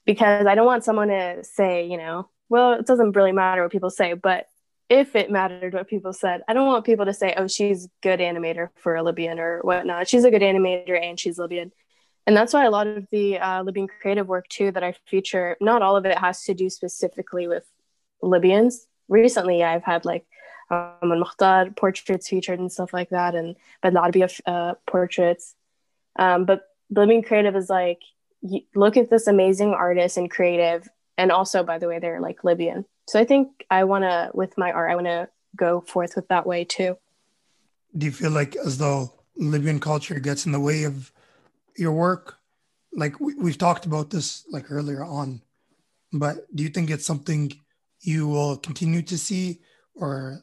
because 0.05 0.45
I 0.45 0.55
don't 0.55 0.65
want 0.65 0.83
someone 0.83 1.09
to 1.09 1.43
say, 1.43 1.87
you 1.87 1.97
know, 1.97 2.29
well, 2.49 2.73
it 2.73 2.85
doesn't 2.85 3.15
really 3.15 3.31
matter 3.31 3.61
what 3.61 3.71
people 3.71 3.89
say, 3.89 4.13
but 4.13 4.47
if 4.91 5.15
it 5.15 5.31
mattered 5.31 5.73
what 5.73 5.87
people 5.87 6.11
said, 6.11 6.41
I 6.49 6.53
don't 6.53 6.67
want 6.67 6.85
people 6.85 7.05
to 7.05 7.13
say, 7.13 7.33
oh, 7.37 7.47
she's 7.47 7.85
a 7.85 7.89
good 8.01 8.19
animator 8.19 8.67
for 8.75 8.95
a 8.95 9.01
Libyan 9.01 9.39
or 9.39 9.61
whatnot. 9.61 10.09
She's 10.09 10.25
a 10.25 10.29
good 10.29 10.41
animator 10.41 11.01
and 11.01 11.17
she's 11.17 11.39
Libyan. 11.39 11.71
And 12.27 12.35
that's 12.35 12.53
why 12.53 12.65
a 12.65 12.69
lot 12.69 12.87
of 12.87 13.07
the 13.09 13.39
uh, 13.39 13.63
Libyan 13.63 13.87
creative 13.87 14.27
work 14.27 14.49
too 14.49 14.69
that 14.71 14.83
I 14.83 14.93
feature, 15.07 15.55
not 15.61 15.81
all 15.81 15.95
of 15.95 16.05
it 16.05 16.17
has 16.17 16.43
to 16.43 16.53
do 16.53 16.69
specifically 16.69 17.47
with 17.47 17.63
Libyans. 18.21 18.85
Recently, 19.07 19.63
I've 19.63 19.83
had 19.83 20.03
like 20.03 20.25
um, 20.69 20.97
Mukhtar 21.03 21.71
portraits 21.71 22.27
featured 22.27 22.59
and 22.59 22.71
stuff 22.71 22.91
like 22.91 23.11
that, 23.11 23.33
and 23.33 23.55
Arabia 23.81 24.27
uh, 24.45 24.73
portraits. 24.85 25.55
Um, 26.19 26.43
but 26.43 26.63
Libyan 26.89 27.23
Creative 27.23 27.55
is 27.55 27.69
like 27.69 28.01
look 28.75 28.97
at 28.97 29.09
this 29.09 29.27
amazing 29.27 29.73
artist 29.73 30.17
and 30.17 30.29
creative 30.29 30.87
and 31.17 31.31
also 31.31 31.63
by 31.63 31.77
the 31.77 31.87
way 31.87 31.99
they're 31.99 32.19
like 32.19 32.43
libyan 32.43 32.85
so 33.11 33.19
i 33.19 33.25
think 33.25 33.65
i 33.69 33.83
want 33.83 34.03
to 34.03 34.31
with 34.33 34.57
my 34.57 34.71
art 34.71 34.89
i 34.89 34.95
want 34.95 35.07
to 35.07 35.27
go 35.57 35.81
forth 35.81 36.15
with 36.15 36.27
that 36.29 36.47
way 36.47 36.63
too 36.63 36.97
do 37.97 38.05
you 38.05 38.11
feel 38.11 38.31
like 38.31 38.55
as 38.55 38.77
though 38.77 39.11
libyan 39.35 39.81
culture 39.81 40.19
gets 40.19 40.45
in 40.45 40.53
the 40.53 40.59
way 40.59 40.85
of 40.85 41.11
your 41.77 41.91
work 41.91 42.37
like 42.93 43.19
we, 43.19 43.33
we've 43.35 43.57
talked 43.57 43.85
about 43.85 44.09
this 44.11 44.45
like 44.49 44.71
earlier 44.71 45.03
on 45.03 45.41
but 46.13 46.37
do 46.55 46.63
you 46.63 46.69
think 46.69 46.89
it's 46.89 47.05
something 47.05 47.51
you 47.99 48.27
will 48.27 48.55
continue 48.55 49.01
to 49.01 49.17
see 49.17 49.59
or 49.93 50.41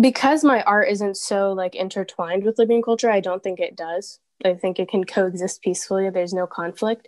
because 0.00 0.42
my 0.42 0.62
art 0.62 0.88
isn't 0.88 1.16
so 1.16 1.52
like 1.52 1.74
intertwined 1.76 2.42
with 2.42 2.58
Libyan 2.58 2.82
culture, 2.82 3.08
I 3.08 3.20
don't 3.20 3.40
think 3.40 3.60
it 3.60 3.76
does. 3.76 4.18
I 4.44 4.54
think 4.54 4.80
it 4.80 4.88
can 4.88 5.04
coexist 5.04 5.62
peacefully. 5.62 6.10
There's 6.10 6.34
no 6.34 6.46
conflict. 6.46 7.06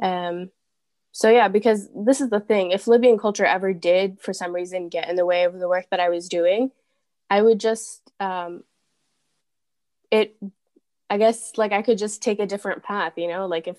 Um, 0.00 0.50
so 1.14 1.30
yeah, 1.30 1.46
because 1.46 1.88
this 1.94 2.20
is 2.20 2.28
the 2.28 2.40
thing. 2.40 2.72
If 2.72 2.88
Libyan 2.88 3.18
culture 3.18 3.44
ever 3.44 3.72
did, 3.72 4.20
for 4.20 4.32
some 4.32 4.52
reason, 4.52 4.88
get 4.88 5.08
in 5.08 5.14
the 5.14 5.24
way 5.24 5.44
of 5.44 5.56
the 5.56 5.68
work 5.68 5.86
that 5.92 6.00
I 6.00 6.08
was 6.08 6.28
doing, 6.28 6.72
I 7.30 7.40
would 7.40 7.60
just 7.60 8.10
um, 8.18 8.64
it. 10.10 10.36
I 11.08 11.18
guess 11.18 11.52
like 11.56 11.70
I 11.70 11.82
could 11.82 11.98
just 11.98 12.20
take 12.20 12.40
a 12.40 12.46
different 12.46 12.82
path. 12.82 13.12
You 13.16 13.28
know, 13.28 13.46
like 13.46 13.68
if 13.68 13.76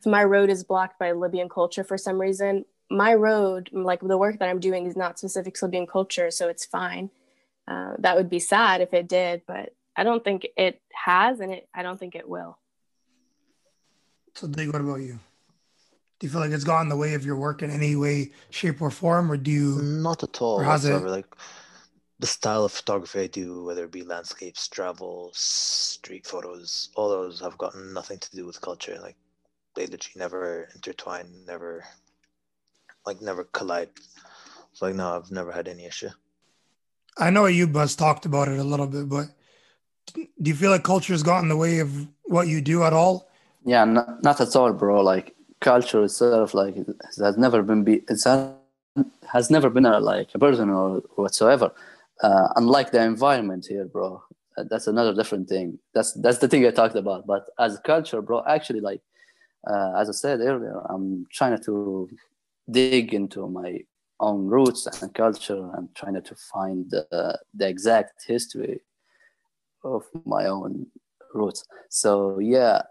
if 0.00 0.06
my 0.06 0.24
road 0.24 0.48
is 0.48 0.64
blocked 0.64 0.98
by 0.98 1.12
Libyan 1.12 1.50
culture 1.50 1.84
for 1.84 1.98
some 1.98 2.18
reason, 2.18 2.64
my 2.90 3.12
road, 3.12 3.68
like 3.70 4.00
the 4.00 4.16
work 4.16 4.38
that 4.38 4.48
I'm 4.48 4.58
doing, 4.58 4.86
is 4.86 4.96
not 4.96 5.18
specific 5.18 5.56
to 5.56 5.66
Libyan 5.66 5.86
culture, 5.86 6.30
so 6.30 6.48
it's 6.48 6.64
fine. 6.64 7.10
Uh, 7.70 7.96
that 7.98 8.16
would 8.16 8.30
be 8.30 8.40
sad 8.40 8.80
if 8.80 8.94
it 8.94 9.08
did, 9.08 9.42
but 9.46 9.74
I 9.94 10.04
don't 10.04 10.24
think 10.24 10.46
it 10.56 10.80
has, 11.04 11.40
and 11.40 11.52
it, 11.52 11.68
I 11.74 11.82
don't 11.82 12.00
think 12.00 12.14
it 12.14 12.26
will. 12.26 12.56
So, 14.34 14.46
what 14.46 14.80
about 14.80 15.00
you? 15.00 15.18
Do 16.18 16.26
you 16.26 16.32
feel 16.32 16.40
like 16.40 16.50
it's 16.50 16.64
gotten 16.64 16.86
in 16.86 16.88
the 16.88 16.96
way 16.96 17.14
of 17.14 17.24
your 17.24 17.36
work 17.36 17.62
in 17.62 17.70
any 17.70 17.94
way, 17.94 18.32
shape, 18.50 18.82
or 18.82 18.90
form, 18.90 19.30
or 19.30 19.36
do 19.36 19.50
you? 19.50 19.80
Not 19.80 20.22
at 20.24 20.42
all. 20.42 20.60
Or 20.60 20.64
has 20.64 20.84
it? 20.84 20.98
Like 20.98 21.26
the 22.18 22.26
style 22.26 22.64
of 22.64 22.72
photography 22.72 23.20
I 23.20 23.26
do, 23.28 23.64
whether 23.64 23.84
it 23.84 23.92
be 23.92 24.02
landscapes, 24.02 24.66
travel, 24.66 25.30
street 25.32 26.26
photos, 26.26 26.90
all 26.96 27.08
those 27.08 27.40
have 27.40 27.56
gotten 27.56 27.92
nothing 27.92 28.18
to 28.18 28.30
do 28.36 28.46
with 28.46 28.60
culture. 28.60 28.98
Like 29.00 29.16
they 29.76 29.86
literally 29.86 30.18
never 30.18 30.68
intertwine, 30.74 31.32
never, 31.46 31.84
like 33.06 33.20
never 33.22 33.44
collide. 33.44 33.90
So 34.72 34.86
like 34.86 34.96
no, 34.96 35.16
I've 35.16 35.30
never 35.30 35.52
had 35.52 35.68
any 35.68 35.84
issue. 35.84 36.10
I 37.16 37.30
know 37.30 37.46
you 37.46 37.68
Buzz 37.68 37.94
talked 37.94 38.26
about 38.26 38.48
it 38.48 38.58
a 38.58 38.64
little 38.64 38.86
bit, 38.88 39.08
but 39.08 39.26
do 40.14 40.50
you 40.50 40.54
feel 40.54 40.72
like 40.72 40.82
culture 40.82 41.12
has 41.12 41.22
gotten 41.22 41.44
in 41.44 41.48
the 41.48 41.56
way 41.56 41.78
of 41.78 42.08
what 42.24 42.48
you 42.48 42.60
do 42.60 42.82
at 42.82 42.92
all? 42.92 43.28
Yeah, 43.64 43.84
not, 43.84 44.22
not 44.24 44.40
at 44.40 44.54
all, 44.56 44.72
bro. 44.72 45.02
Like 45.02 45.34
culture 45.60 46.04
itself, 46.04 46.54
like 46.54 46.76
it 46.76 46.86
has 47.18 47.36
never 47.36 47.62
been 47.62 47.84
be 47.84 48.02
it's 48.08 48.26
has 49.32 49.50
never 49.50 49.70
been 49.70 49.86
a 49.86 50.00
like 50.00 50.28
a 50.34 50.38
burden 50.38 50.70
or 50.70 51.02
whatsoever. 51.16 51.72
Uh, 52.22 52.48
unlike 52.56 52.90
the 52.90 53.02
environment 53.02 53.66
here, 53.68 53.84
bro. 53.84 54.22
Uh, 54.56 54.64
that's 54.68 54.88
another 54.88 55.14
different 55.14 55.48
thing. 55.48 55.78
That's 55.94 56.12
that's 56.14 56.38
the 56.38 56.48
thing 56.48 56.66
I 56.66 56.70
talked 56.70 56.96
about. 56.96 57.26
But 57.26 57.46
as 57.58 57.76
a 57.76 57.80
culture, 57.80 58.20
bro, 58.22 58.42
actually, 58.46 58.80
like 58.80 59.00
uh, 59.66 59.92
as 59.96 60.08
I 60.08 60.12
said 60.12 60.40
earlier, 60.40 60.80
I'm 60.88 61.26
trying 61.32 61.62
to 61.62 62.08
dig 62.70 63.14
into 63.14 63.48
my 63.48 63.80
own 64.20 64.46
roots 64.46 64.86
and 65.00 65.14
culture 65.14 65.70
and 65.74 65.94
trying 65.94 66.20
to 66.20 66.34
find 66.52 66.90
the, 66.90 67.38
the 67.54 67.68
exact 67.68 68.24
history 68.26 68.80
of 69.84 70.04
my 70.24 70.46
own 70.46 70.86
roots. 71.34 71.64
So 71.88 72.38
yeah, 72.40 72.82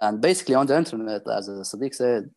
and 0.00 0.20
basically 0.20 0.54
on 0.54 0.66
the 0.66 0.76
internet, 0.76 1.22
as 1.28 1.48
Sadiq 1.48 1.94
said, 1.94 2.30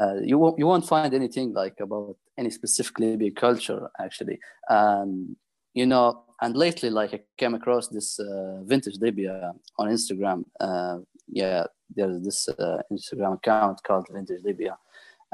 uh, 0.00 0.14
you 0.22 0.38
won't 0.38 0.58
you 0.58 0.66
won't 0.66 0.86
find 0.86 1.12
anything 1.12 1.52
like 1.52 1.74
about 1.80 2.16
any 2.38 2.50
specific 2.50 2.98
Libyan 2.98 3.34
culture 3.34 3.88
actually. 3.98 4.38
And 4.68 5.36
you 5.74 5.86
know, 5.86 6.24
and 6.40 6.56
lately, 6.56 6.90
like 6.90 7.14
I 7.14 7.20
came 7.36 7.54
across 7.54 7.88
this 7.88 8.18
uh, 8.18 8.62
vintage 8.62 8.98
Libya 9.00 9.52
on 9.78 9.88
Instagram. 9.88 10.44
Uh, 10.60 10.98
yeah, 11.28 11.64
there's 11.94 12.22
this 12.22 12.48
uh, 12.48 12.82
Instagram 12.92 13.34
account 13.34 13.82
called 13.82 14.06
Vintage 14.12 14.42
Libya, 14.44 14.76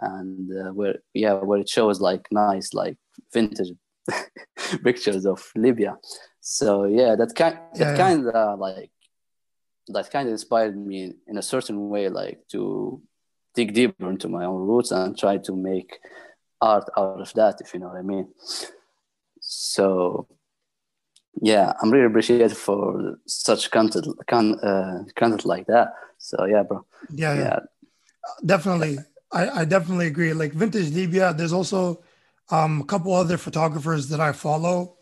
and 0.01 0.51
uh, 0.51 0.72
where 0.72 0.97
yeah 1.14 1.34
where 1.34 1.61
it 1.61 1.68
shows 1.68 2.01
like 2.01 2.26
nice 2.30 2.72
like 2.72 2.97
vintage 3.32 3.72
pictures 4.84 5.26
of 5.26 5.43
Libya. 5.57 5.97
So 6.41 6.84
yeah, 6.84 7.16
that 7.16 7.34
kind 7.34 7.59
that 7.74 7.97
yeah, 7.97 7.97
kind 7.97 8.26
of 8.28 8.59
like 8.59 8.91
that 9.93 10.11
kind 10.11 10.28
of 10.28 10.32
inspired 10.32 10.76
me 10.76 11.14
in 11.26 11.39
a 11.39 11.43
certain 11.43 11.89
way, 11.89 12.09
like 12.09 12.47
to 12.49 13.01
dig 13.55 13.74
deeper 13.74 14.11
into 14.11 14.28
my 14.28 14.45
own 14.45 14.66
roots 14.66 14.91
and 14.91 15.18
try 15.18 15.39
to 15.39 15.57
make 15.57 15.99
art 16.61 16.89
out 16.97 17.20
of 17.20 17.32
that, 17.34 17.61
if 17.61 17.74
you 17.74 17.80
know 17.80 17.89
what 17.89 17.99
I 17.99 18.03
mean. 18.03 18.28
So 19.41 20.28
yeah, 21.41 21.72
I'm 21.80 21.91
really 21.91 22.07
appreciative 22.07 22.57
for 22.57 23.18
such 23.26 23.70
content, 23.70 24.07
con, 24.26 24.59
uh, 24.61 25.05
content 25.16 25.45
like 25.45 25.66
that. 25.66 25.95
So 26.18 26.45
yeah, 26.45 26.62
bro. 26.62 26.84
Yeah, 27.11 27.34
yeah. 27.34 27.41
yeah. 27.41 27.59
definitely. 28.45 28.99
I, 29.30 29.61
I 29.61 29.64
definitely 29.64 30.07
agree. 30.07 30.32
Like 30.32 30.53
vintage 30.53 30.91
Libya, 30.91 31.34
there's 31.34 31.53
also 31.53 32.03
um, 32.51 32.80
a 32.80 32.84
couple 32.84 33.12
other 33.12 33.36
photographers 33.36 34.09
that 34.09 34.20
I 34.20 34.32
follow. 34.32 34.97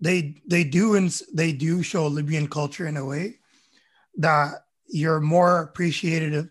They 0.00 0.42
they 0.46 0.64
do 0.64 0.96
and 0.96 1.16
they 1.32 1.52
do 1.52 1.82
show 1.82 2.08
Libyan 2.08 2.48
culture 2.48 2.88
in 2.88 2.96
a 2.96 3.04
way 3.04 3.38
that 4.16 4.64
you're 4.86 5.20
more 5.20 5.62
appreciated 5.62 6.50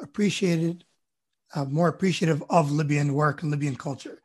appreciated 0.00 0.84
uh, 1.54 1.64
more 1.64 1.88
appreciative 1.88 2.42
of 2.50 2.70
libyan 2.70 3.14
work 3.14 3.42
and 3.42 3.50
libyan 3.50 3.76
culture 3.76 4.20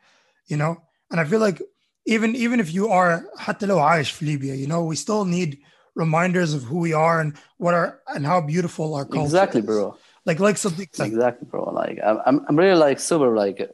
you 0.47 0.57
know? 0.57 0.81
And 1.11 1.19
i 1.19 1.23
feel 1.23 1.39
like 1.39 1.61
even 2.05 2.35
even 2.35 2.59
if 2.59 2.73
you 2.73 2.89
are 2.89 3.25
Aish 3.37 4.21
libya 4.21 4.55
you 4.55 4.67
know 4.67 4.83
we 4.83 4.95
still 4.95 5.25
need 5.25 5.59
reminders 5.95 6.53
of 6.53 6.63
who 6.63 6.79
we 6.79 6.93
are 6.93 7.19
and 7.19 7.37
what 7.57 7.73
our 7.73 8.01
and 8.07 8.25
how 8.25 8.41
beautiful 8.41 8.95
our 8.95 9.05
culture 9.05 9.25
exactly 9.25 9.61
bro. 9.61 9.97
Like 10.25 10.39
like 10.39 10.57
something 10.57 10.87
exactly 10.99 11.47
bro. 11.49 11.63
Like 11.71 11.99
I'm, 12.03 12.45
I'm 12.47 12.55
really 12.55 12.77
like 12.77 12.99
super 12.99 13.35
like 13.35 13.69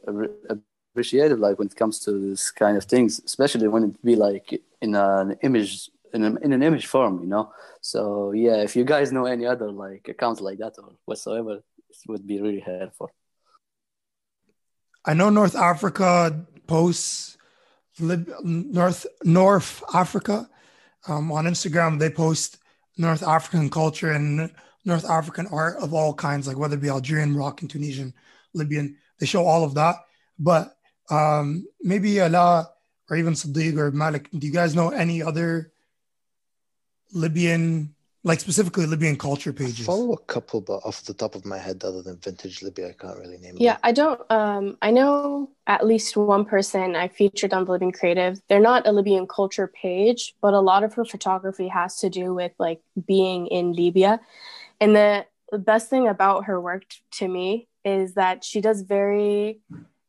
appreciative 0.93 1.39
like 1.39 1.59
when 1.59 1.67
it 1.67 1.75
comes 1.75 1.99
to 2.01 2.11
this 2.29 2.49
kind 2.49 2.77
of 2.77 2.85
things 2.85 3.21
especially 3.23 3.67
when 3.67 3.83
it 3.83 4.03
be 4.03 4.15
like 4.15 4.61
in 4.81 4.95
an 4.95 5.37
image 5.43 5.89
in, 6.13 6.23
a, 6.23 6.35
in 6.41 6.53
an 6.53 6.63
image 6.63 6.87
form, 6.87 7.21
you 7.21 7.27
know. 7.27 7.51
So 7.81 8.31
yeah, 8.31 8.57
if 8.57 8.75
you 8.75 8.83
guys 8.83 9.11
know 9.11 9.25
any 9.25 9.45
other 9.45 9.71
like 9.71 10.07
accounts 10.07 10.41
like 10.41 10.59
that 10.59 10.73
or 10.79 10.93
whatsoever, 11.05 11.61
it 11.89 11.97
would 12.07 12.25
be 12.25 12.41
really 12.41 12.59
helpful. 12.59 13.11
I 15.05 15.13
know 15.13 15.29
North 15.29 15.55
Africa 15.55 16.45
posts 16.67 17.37
Lib- 17.99 18.31
North 18.43 19.05
North 19.23 19.83
Africa 19.93 20.49
um, 21.07 21.31
on 21.31 21.45
Instagram. 21.45 21.97
They 21.97 22.09
post 22.09 22.57
North 22.97 23.23
African 23.23 23.69
culture 23.69 24.11
and 24.11 24.51
North 24.85 25.09
African 25.09 25.47
art 25.47 25.77
of 25.77 25.93
all 25.93 26.13
kinds, 26.13 26.47
like 26.47 26.57
whether 26.57 26.75
it 26.75 26.81
be 26.81 26.89
Algerian, 26.89 27.31
Moroccan, 27.31 27.67
Tunisian, 27.67 28.13
Libyan. 28.53 28.97
They 29.19 29.25
show 29.25 29.45
all 29.45 29.63
of 29.63 29.73
that. 29.75 29.95
But 30.37 30.77
um, 31.09 31.65
maybe 31.81 32.19
Ala 32.19 32.69
or 33.09 33.17
even 33.17 33.33
Sadiq 33.33 33.77
or 33.77 33.91
Malik, 33.91 34.29
do 34.31 34.45
you 34.45 34.53
guys 34.53 34.75
know 34.75 34.89
any 34.89 35.23
other 35.23 35.71
Libyan, 37.13 37.93
like 38.23 38.39
specifically 38.39 38.85
Libyan 38.85 39.17
culture 39.17 39.51
I 39.51 39.53
pages? 39.53 39.85
follow 39.85 40.13
a 40.13 40.17
couple, 40.17 40.61
but 40.61 40.79
off 40.85 41.03
the 41.03 41.13
top 41.13 41.35
of 41.35 41.45
my 41.45 41.57
head, 41.57 41.83
other 41.83 42.01
than 42.01 42.17
Vintage 42.17 42.61
Libya, 42.61 42.89
I 42.89 42.93
can't 42.93 43.17
really 43.17 43.37
name 43.37 43.55
Yeah, 43.57 43.73
them. 43.73 43.81
I 43.83 43.91
don't. 43.91 44.31
Um, 44.31 44.77
I 44.81 44.91
know 44.91 45.49
at 45.65 45.85
least 45.85 46.17
one 46.17 46.45
person 46.45 46.95
I 46.95 47.07
featured 47.07 47.53
on 47.53 47.65
the 47.65 47.71
Libyan 47.71 47.91
Creative. 47.91 48.39
They're 48.49 48.59
not 48.59 48.87
a 48.87 48.91
Libyan 48.91 49.27
culture 49.27 49.67
page, 49.67 50.35
but 50.41 50.53
a 50.53 50.59
lot 50.59 50.83
of 50.83 50.93
her 50.95 51.05
photography 51.05 51.67
has 51.69 51.97
to 51.99 52.09
do 52.09 52.33
with 52.33 52.51
like 52.59 52.81
being 53.05 53.47
in 53.47 53.73
Libya. 53.73 54.19
And 54.81 54.95
the, 54.95 55.25
the 55.51 55.59
best 55.59 55.89
thing 55.89 56.07
about 56.07 56.45
her 56.45 56.59
work 56.59 56.87
t- 56.89 56.99
to 57.19 57.27
me 57.27 57.67
is 57.85 58.13
that 58.15 58.43
she 58.43 58.61
does 58.61 58.81
very. 58.81 59.59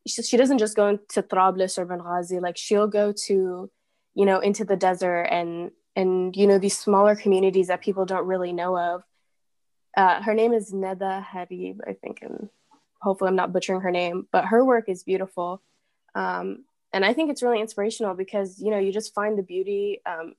She, 0.07 0.23
she 0.23 0.37
doesn't 0.37 0.59
just 0.59 0.75
go 0.75 0.89
into 0.89 1.23
Trablus 1.23 1.79
or 1.79 1.87
Benghazi. 1.87 2.41
Like 2.41 2.57
she'll 2.57 2.87
go 2.89 3.13
to, 3.27 3.71
you 4.15 4.25
know, 4.27 4.41
into 4.41 4.65
the 4.65 4.77
desert 4.77 5.25
and 5.25 5.71
and 5.99 6.37
you 6.37 6.47
know 6.47 6.59
these 6.59 6.79
smaller 6.79 7.17
communities 7.17 7.67
that 7.67 7.81
people 7.83 8.07
don't 8.07 8.27
really 8.27 8.53
know 8.53 8.79
of. 8.79 9.03
Uh, 9.97 10.23
her 10.23 10.33
name 10.33 10.53
is 10.53 10.73
Neda 10.73 11.25
Harib, 11.25 11.79
I 11.87 11.95
think, 11.95 12.23
and 12.23 12.49
hopefully 13.03 13.29
I'm 13.29 13.37
not 13.37 13.53
butchering 13.53 13.81
her 13.81 13.91
name, 13.91 14.29
but 14.31 14.45
her 14.45 14.65
work 14.65 14.89
is 14.89 15.03
beautiful. 15.03 15.61
Um, 16.15 16.65
and 16.93 17.05
I 17.05 17.13
think 17.15 17.31
it's 17.31 17.43
really 17.43 17.61
inspirational 17.61 18.15
because, 18.15 18.61
you 18.61 18.71
know, 18.71 18.79
you 18.79 18.93
just 18.93 19.13
find 19.13 19.37
the 19.37 19.43
beauty 19.43 20.01
um, 20.07 20.35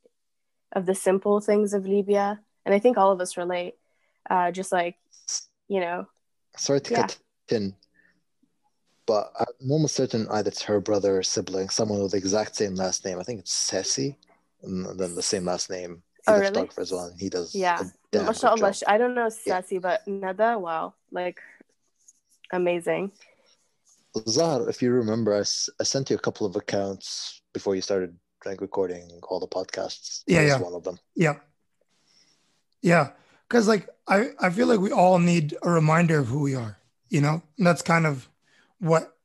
of 0.72 0.86
the 0.86 0.96
simple 0.96 1.42
things 1.42 1.74
of 1.74 1.86
Libya. 1.86 2.40
And 2.66 2.74
I 2.74 2.80
think 2.80 2.98
all 2.98 3.12
of 3.12 3.20
us 3.20 3.36
relate, 3.36 3.76
uh, 4.30 4.52
just 4.52 4.72
like, 4.72 4.96
you 5.68 5.82
know, 5.82 6.08
Sorry 6.56 6.80
to 6.82 6.92
Yeah. 6.92 7.02
cut 7.02 7.18
in, 7.50 7.76
but 9.06 9.32
I'm 9.40 9.72
almost 9.72 9.96
certain 9.96 10.28
either 10.30 10.50
it's 10.50 10.64
her 10.64 10.80
brother 10.80 11.18
or 11.18 11.24
sibling, 11.24 11.70
someone 11.70 12.02
with 12.02 12.12
the 12.12 12.18
exact 12.18 12.56
same 12.56 12.76
last 12.76 13.04
name. 13.06 13.20
I 13.20 13.24
think 13.24 13.40
it's 13.42 13.72
Sessi, 13.72 14.16
and 14.64 15.00
then 15.00 15.16
the 15.16 15.22
same 15.24 15.46
last 15.46 15.70
name. 15.70 16.04
He's 16.18 16.24
Oh, 16.28 16.36
a 16.36 16.40
really? 16.40 16.48
photographer 16.50 16.82
as 16.82 16.92
well, 16.92 17.06
and 17.06 17.20
he 17.20 17.30
does 17.30 17.56
yeah. 17.56 17.80
a 17.82 17.86
damn 18.12 18.26
good 18.26 18.84
I 18.88 18.98
don't 18.98 19.16
know 19.16 19.30
Yeah. 19.46 19.62
But 19.80 20.08
Nada, 20.08 20.60
wow, 20.60 20.94
like 21.12 21.40
amazing. 22.52 23.12
Zahar, 24.18 24.68
if 24.70 24.82
you 24.82 24.92
remember, 24.92 25.36
I, 25.36 25.40
s- 25.42 25.70
I 25.80 25.84
sent 25.84 26.10
you 26.10 26.16
a 26.16 26.20
couple 26.20 26.46
of 26.48 26.56
accounts 26.56 27.42
before 27.54 27.76
you 27.76 27.82
started 27.82 28.18
like 28.46 28.60
recording 28.62 29.08
all 29.30 29.40
the 29.40 29.48
podcasts. 29.48 30.24
Yeah, 30.28 30.42
yeah. 30.42 30.60
one 30.60 30.74
of 30.74 30.84
them. 30.84 30.98
Yeah. 31.16 31.36
Yeah. 32.82 33.12
Cause 33.50 33.68
like 33.68 33.88
I, 34.08 34.32
I 34.40 34.50
feel 34.50 34.68
like 34.68 34.80
we 34.80 34.92
all 34.92 35.20
need 35.20 35.56
a 35.62 35.70
reminder 35.70 36.20
of 36.20 36.28
who 36.28 36.40
we 36.42 36.56
are, 36.56 36.78
you 37.10 37.22
know? 37.22 37.42
And 37.58 37.68
that's 37.68 37.82
kind 37.82 38.06
of 38.06 38.28
what 38.80 39.16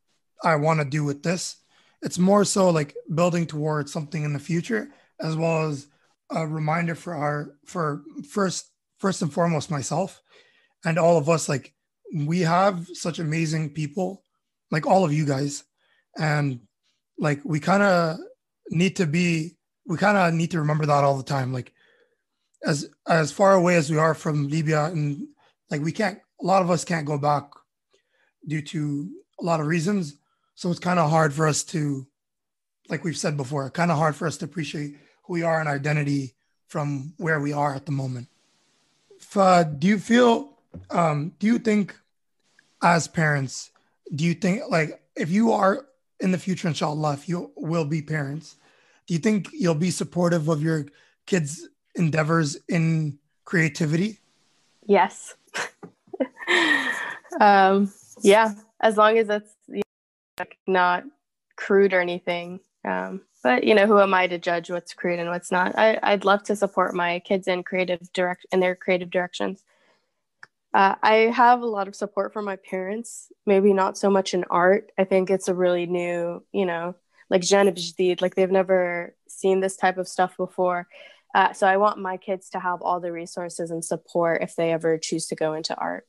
I 0.43 0.57
want 0.57 0.81
to 0.81 0.85
do 0.85 1.05
with 1.05 1.23
this. 1.23 1.57
It's 2.03 2.19
more 2.19 2.45
so 2.45 2.71
like 2.71 2.95
building 3.15 3.47
towards 3.47 3.93
something 3.93 4.25
in 4.25 4.33
the 4.33 4.39
future, 4.39 4.91
as 5.21 5.37
well 5.37 5.69
as 5.69 5.87
a 6.31 6.47
reminder 6.47 6.95
for 6.95 7.15
our 7.15 7.55
for 7.67 8.03
first 8.29 8.71
first 8.99 9.23
and 9.23 9.33
foremost 9.33 9.71
myself 9.71 10.23
and 10.85 10.99
all 10.99 11.19
of 11.19 11.29
us. 11.29 11.49
Like 11.49 11.75
we 12.15 12.41
have 12.41 12.89
such 12.93 13.19
amazing 13.19 13.71
people, 13.71 14.23
like 14.71 14.87
all 14.87 15.05
of 15.05 15.13
you 15.13 15.27
guys. 15.27 15.65
And 16.19 16.61
like 17.19 17.41
we 17.45 17.61
kind 17.61 17.83
of 17.83 18.19
need 18.71 18.97
to 18.97 19.07
be 19.07 19.57
we 19.87 19.97
kind 19.97 20.17
of 20.17 20.33
need 20.33 20.51
to 20.53 20.61
remember 20.61 20.87
that 20.87 21.05
all 21.05 21.17
the 21.17 21.23
time. 21.23 21.53
Like 21.53 21.73
as 22.65 22.89
as 23.09 23.33
far 23.33 23.55
away 23.55 23.77
as 23.77 23.91
we 23.91 23.99
are 23.99 24.15
from 24.15 24.49
Libya, 24.49 24.85
and 24.85 25.27
like 25.71 25.83
we 25.83 25.93
can't, 25.93 26.19
a 26.41 26.47
lot 26.47 26.63
of 26.63 26.71
us 26.71 26.85
can't 26.85 27.07
go 27.07 27.19
back 27.19 27.51
due 28.47 28.63
to 28.63 29.11
a 29.41 29.45
lot 29.45 29.61
of 29.61 29.67
reasons. 29.67 30.17
So 30.55 30.71
it's 30.71 30.81
kind 30.81 30.99
of 30.99 31.11
hard 31.11 31.35
for 31.35 31.47
us 31.47 31.65
to, 31.65 32.07
like 32.89 33.05
we've 33.05 33.17
said 33.17 33.37
before, 33.37 33.69
kind 33.71 33.91
of 33.91 33.99
hard 33.99 34.15
for 34.15 34.27
us 34.27 34.37
to 34.39 34.45
appreciate 34.45 34.97
who 35.25 35.35
we 35.35 35.43
are 35.43 35.61
and 35.61 35.69
identity 35.69 36.35
from 36.67 37.15
where 37.19 37.41
we 37.41 37.53
are 37.53 37.75
at 37.75 37.87
the 37.87 37.93
moment. 37.93 38.29
Uh, 39.35 39.65
do 39.65 39.87
you 39.87 39.99
feel? 39.99 40.59
Um, 40.91 41.33
do 41.39 41.47
you 41.47 41.59
think, 41.59 41.97
as 42.83 43.09
parents, 43.09 43.71
do 44.15 44.25
you 44.25 44.35
think 44.35 44.63
like 44.69 45.01
if 45.17 45.31
you 45.31 45.53
are 45.53 45.87
in 46.21 46.31
the 46.31 46.39
future, 46.39 46.69
inshallah, 46.69 47.15
if 47.15 47.29
you 47.29 47.51
will 47.57 47.85
be 47.85 48.03
parents, 48.03 48.57
do 49.07 49.15
you 49.15 49.21
think 49.21 49.49
you'll 49.53 49.75
be 49.75 49.91
supportive 49.91 50.49
of 50.49 50.63
your 50.63 50.87
kids' 51.27 51.69
endeavors 51.95 52.57
in 52.69 53.19
creativity? 53.45 54.19
Yes. 54.87 55.35
um, 57.41 57.93
yeah, 58.23 58.55
as 58.81 58.97
long 58.97 59.19
as 59.19 59.29
it's 59.29 59.55
you 59.69 59.77
know, 59.77 59.83
like, 60.39 60.59
not 60.67 61.05
crude 61.57 61.93
or 61.93 62.01
anything. 62.01 62.61
Um, 62.85 63.23
but 63.45 63.63
you 63.63 63.75
know, 63.75 63.87
who 63.87 64.01
am 64.01 64.15
I 64.15 64.27
to 64.27 64.39
judge 64.39 64.71
what's 64.71 64.95
crude 64.95 65.21
and 65.21 65.29
what's 65.29 65.53
not? 65.53 65.79
I, 65.79 66.01
I'd 66.03 66.25
love 66.25 66.43
to 66.45 66.57
support 66.57 66.95
my 66.95 67.21
kids 67.21 67.47
in 67.47 67.63
creative 67.63 68.11
direct 68.15 68.47
in 68.51 68.59
their 68.59 68.75
creative 68.75 69.11
directions. 69.11 69.63
Uh, 70.73 70.95
I 71.03 71.15
have 71.33 71.61
a 71.61 71.67
lot 71.67 71.87
of 71.87 71.95
support 71.95 72.33
from 72.33 72.47
my 72.47 72.57
parents. 72.57 73.31
Maybe 73.45 73.75
not 73.75 73.99
so 73.99 74.09
much 74.09 74.33
in 74.33 74.45
art. 74.51 74.91
I 74.99 75.05
think 75.05 75.31
it's 75.31 75.49
a 75.49 75.55
really 75.55 75.85
new, 75.85 76.43
you 76.53 76.65
know, 76.65 76.97
like 77.29 77.45
like 77.53 78.35
they've 78.35 78.51
never 78.51 79.15
seen 79.29 79.61
this 79.61 79.77
type 79.77 79.99
of 79.99 80.09
stuff 80.09 80.37
before. 80.39 80.89
Uh, 81.35 81.53
so 81.53 81.67
I 81.67 81.77
want 81.77 81.99
my 81.99 82.17
kids 82.17 82.49
to 82.51 82.61
have 82.61 82.81
all 82.81 82.99
the 82.99 83.13
resources 83.13 83.71
and 83.71 83.85
support 83.85 84.43
if 84.43 84.57
they 84.57 84.73
ever 84.73 84.97
choose 84.97 85.27
to 85.27 85.35
go 85.35 85.53
into 85.53 85.77
art. 85.77 86.07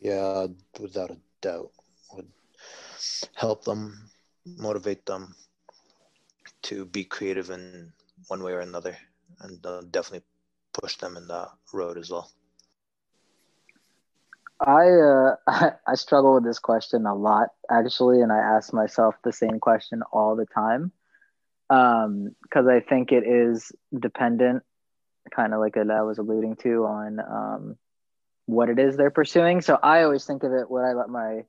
Yeah, 0.00 0.46
without 0.80 1.10
a 1.10 1.16
doubt, 1.40 1.70
would 2.14 2.28
help 3.34 3.64
them, 3.64 4.10
motivate 4.44 5.06
them 5.06 5.34
to 6.62 6.84
be 6.86 7.04
creative 7.04 7.50
in 7.50 7.92
one 8.28 8.42
way 8.42 8.52
or 8.52 8.60
another, 8.60 8.96
and 9.40 9.64
uh, 9.66 9.82
definitely 9.90 10.24
push 10.72 10.96
them 10.96 11.16
in 11.16 11.26
that 11.28 11.48
road 11.72 11.98
as 11.98 12.10
well. 12.10 12.30
I 14.60 14.88
uh 14.88 15.36
I, 15.86 15.94
struggle 15.94 16.34
with 16.34 16.44
this 16.44 16.58
question 16.58 17.06
a 17.06 17.14
lot 17.14 17.48
actually, 17.70 18.20
and 18.20 18.32
I 18.32 18.38
ask 18.38 18.72
myself 18.72 19.16
the 19.24 19.32
same 19.32 19.58
question 19.60 20.02
all 20.12 20.36
the 20.36 20.46
time. 20.46 20.92
Um, 21.70 22.36
because 22.42 22.66
I 22.66 22.80
think 22.80 23.10
it 23.10 23.26
is 23.26 23.72
dependent, 23.98 24.62
kind 25.34 25.54
of 25.54 25.60
like 25.60 25.76
I 25.76 26.02
was 26.02 26.18
alluding 26.18 26.56
to, 26.56 26.84
on 26.84 27.20
um 27.20 27.76
what 28.46 28.68
it 28.68 28.78
is 28.78 28.96
they're 28.96 29.10
pursuing. 29.10 29.60
So 29.60 29.78
I 29.82 30.02
always 30.02 30.24
think 30.24 30.42
of 30.42 30.52
it 30.52 30.70
when 30.70 30.84
I 30.84 30.92
let 30.92 31.08
my, 31.08 31.44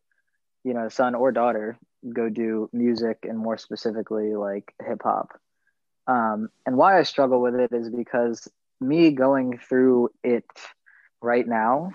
you 0.66 0.74
know, 0.74 0.90
son 0.90 1.16
or 1.16 1.32
daughter 1.32 1.78
go 2.12 2.28
do 2.28 2.70
music 2.74 3.20
and 3.24 3.38
more 3.38 3.58
specifically 3.58 4.36
like 4.36 4.74
hip 4.86 5.02
hop. 5.04 5.30
Um, 6.08 6.50
and 6.66 6.76
why 6.76 7.00
I 7.00 7.04
struggle 7.04 7.40
with 7.40 7.56
it 7.56 7.72
is 7.72 7.90
because 7.90 8.48
me 8.82 9.12
going 9.12 9.60
through 9.60 10.10
it 10.24 10.46
right 11.22 11.48
now, 11.48 11.92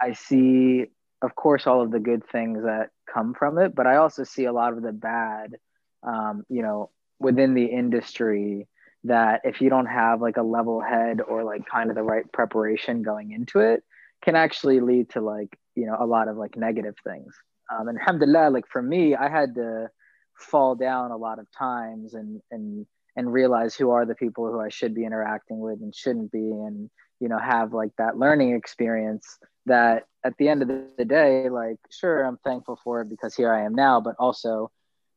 I 0.00 0.12
see, 0.12 0.86
of 1.22 1.34
course, 1.34 1.66
all 1.66 1.82
of 1.82 1.90
the 1.90 1.98
good 1.98 2.22
things 2.30 2.62
that 2.62 2.90
come 3.12 3.34
from 3.34 3.58
it, 3.58 3.74
but 3.74 3.86
I 3.86 3.96
also 3.96 4.24
see 4.24 4.44
a 4.44 4.52
lot 4.52 4.74
of 4.74 4.82
the 4.82 4.92
bad, 4.92 5.56
um, 6.02 6.44
you 6.48 6.62
know, 6.62 6.90
within 7.18 7.54
the 7.54 7.66
industry 7.66 8.68
that 9.04 9.40
if 9.44 9.62
you 9.62 9.70
don't 9.70 9.86
have 9.86 10.20
like 10.20 10.36
a 10.36 10.42
level 10.42 10.80
head 10.82 11.20
or 11.22 11.42
like 11.42 11.66
kind 11.66 11.88
of 11.88 11.96
the 11.96 12.02
right 12.02 12.30
preparation 12.32 13.02
going 13.02 13.32
into 13.32 13.60
it, 13.60 13.82
can 14.22 14.36
actually 14.36 14.80
lead 14.80 15.08
to 15.10 15.22
like, 15.22 15.58
you 15.74 15.86
know, 15.86 15.96
a 15.98 16.06
lot 16.06 16.28
of 16.28 16.36
like 16.36 16.56
negative 16.56 16.94
things. 17.02 17.34
Um, 17.70 17.88
and 17.88 17.98
alhamdulillah, 17.98 18.50
like 18.50 18.66
for 18.68 18.82
me, 18.82 19.14
I 19.14 19.28
had 19.28 19.54
to 19.54 19.90
fall 20.34 20.74
down 20.74 21.10
a 21.10 21.16
lot 21.16 21.38
of 21.38 21.46
times 21.56 22.14
and, 22.14 22.40
and, 22.50 22.86
and 23.16 23.32
realize 23.32 23.74
who 23.74 23.90
are 23.90 24.06
the 24.06 24.14
people 24.14 24.50
who 24.50 24.60
I 24.60 24.70
should 24.70 24.94
be 24.94 25.04
interacting 25.04 25.60
with 25.60 25.80
and 25.80 25.94
shouldn't 25.94 26.32
be, 26.32 26.38
and, 26.38 26.90
you 27.20 27.28
know, 27.28 27.38
have 27.38 27.72
like 27.72 27.90
that 27.98 28.16
learning 28.16 28.54
experience 28.54 29.38
that 29.66 30.04
at 30.24 30.36
the 30.38 30.48
end 30.48 30.62
of 30.62 30.68
the 30.96 31.04
day, 31.04 31.48
like, 31.48 31.76
sure, 31.90 32.22
I'm 32.22 32.38
thankful 32.38 32.78
for 32.82 33.02
it 33.02 33.10
because 33.10 33.34
here 33.34 33.52
I 33.52 33.64
am 33.64 33.74
now, 33.74 34.00
but 34.00 34.16
also 34.18 34.70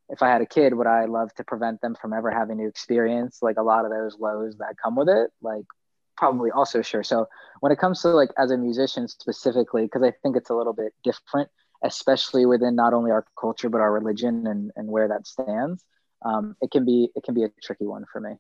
if 0.09 0.21
I 0.21 0.29
had 0.29 0.41
a 0.41 0.45
kid, 0.45 0.73
would 0.73 0.87
I 0.87 1.05
love 1.05 1.33
to 1.35 1.43
prevent 1.43 1.81
them 1.81 1.95
from 1.99 2.13
ever 2.13 2.29
having 2.29 2.57
to 2.57 2.67
experience 2.67 3.39
like 3.41 3.57
a 3.57 3.63
lot 3.63 3.85
of 3.85 3.91
those 3.91 4.17
lows 4.19 4.57
that 4.57 4.75
come 4.81 4.95
with 4.95 5.09
it? 5.09 5.31
Like, 5.41 5.63
probably 6.17 6.51
also 6.51 6.81
sure. 6.81 7.03
So 7.03 7.27
when 7.61 7.71
it 7.71 7.79
comes 7.79 8.01
to 8.01 8.09
like 8.09 8.29
as 8.37 8.51
a 8.51 8.57
musician 8.57 9.07
specifically, 9.07 9.83
because 9.83 10.03
I 10.03 10.13
think 10.21 10.35
it's 10.35 10.49
a 10.49 10.55
little 10.55 10.73
bit 10.73 10.93
different, 11.03 11.49
especially 11.83 12.45
within 12.45 12.75
not 12.75 12.93
only 12.93 13.11
our 13.11 13.25
culture 13.39 13.69
but 13.69 13.81
our 13.81 13.91
religion 13.91 14.47
and 14.47 14.71
and 14.75 14.87
where 14.87 15.07
that 15.07 15.27
stands, 15.27 15.83
um, 16.25 16.55
it 16.61 16.71
can 16.71 16.85
be 16.85 17.09
it 17.15 17.23
can 17.23 17.33
be 17.33 17.43
a 17.43 17.49
tricky 17.61 17.85
one 17.85 18.05
for 18.11 18.21
me. 18.21 18.37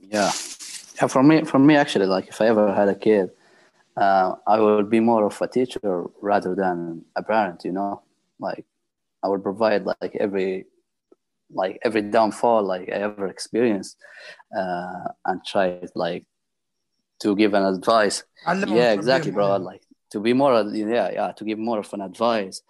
Yeah, 0.00 0.30
yeah. 1.00 1.06
For 1.08 1.22
me, 1.22 1.44
for 1.44 1.58
me, 1.58 1.76
actually, 1.76 2.06
like 2.06 2.28
if 2.28 2.40
I 2.40 2.46
ever 2.46 2.72
had 2.72 2.88
a 2.88 2.94
kid, 2.94 3.30
uh, 3.96 4.34
I 4.46 4.60
would 4.60 4.90
be 4.90 5.00
more 5.00 5.24
of 5.24 5.40
a 5.40 5.48
teacher 5.48 6.04
rather 6.20 6.54
than 6.54 7.04
a 7.16 7.22
parent. 7.22 7.64
You 7.64 7.72
know, 7.72 8.02
like 8.38 8.64
I 9.22 9.28
would 9.28 9.42
provide 9.42 9.86
like 9.86 10.14
every 10.20 10.66
like 11.52 11.78
every 11.82 12.02
downfall 12.02 12.62
like 12.64 12.88
I 12.88 12.98
ever 13.08 13.26
experienced, 13.26 13.96
uh, 14.56 15.08
and 15.24 15.44
try 15.44 15.80
like 15.94 16.24
to 17.20 17.34
give 17.34 17.54
an 17.54 17.64
advice. 17.64 18.24
Yeah, 18.66 18.92
exactly, 18.92 19.30
bro. 19.32 19.56
Like 19.56 19.82
to 20.10 20.20
be 20.20 20.32
more, 20.32 20.62
yeah, 20.72 21.10
yeah, 21.10 21.32
to 21.32 21.44
give 21.44 21.58
more 21.58 21.80
of 21.80 21.92
an 21.92 22.00
advice, 22.00 22.62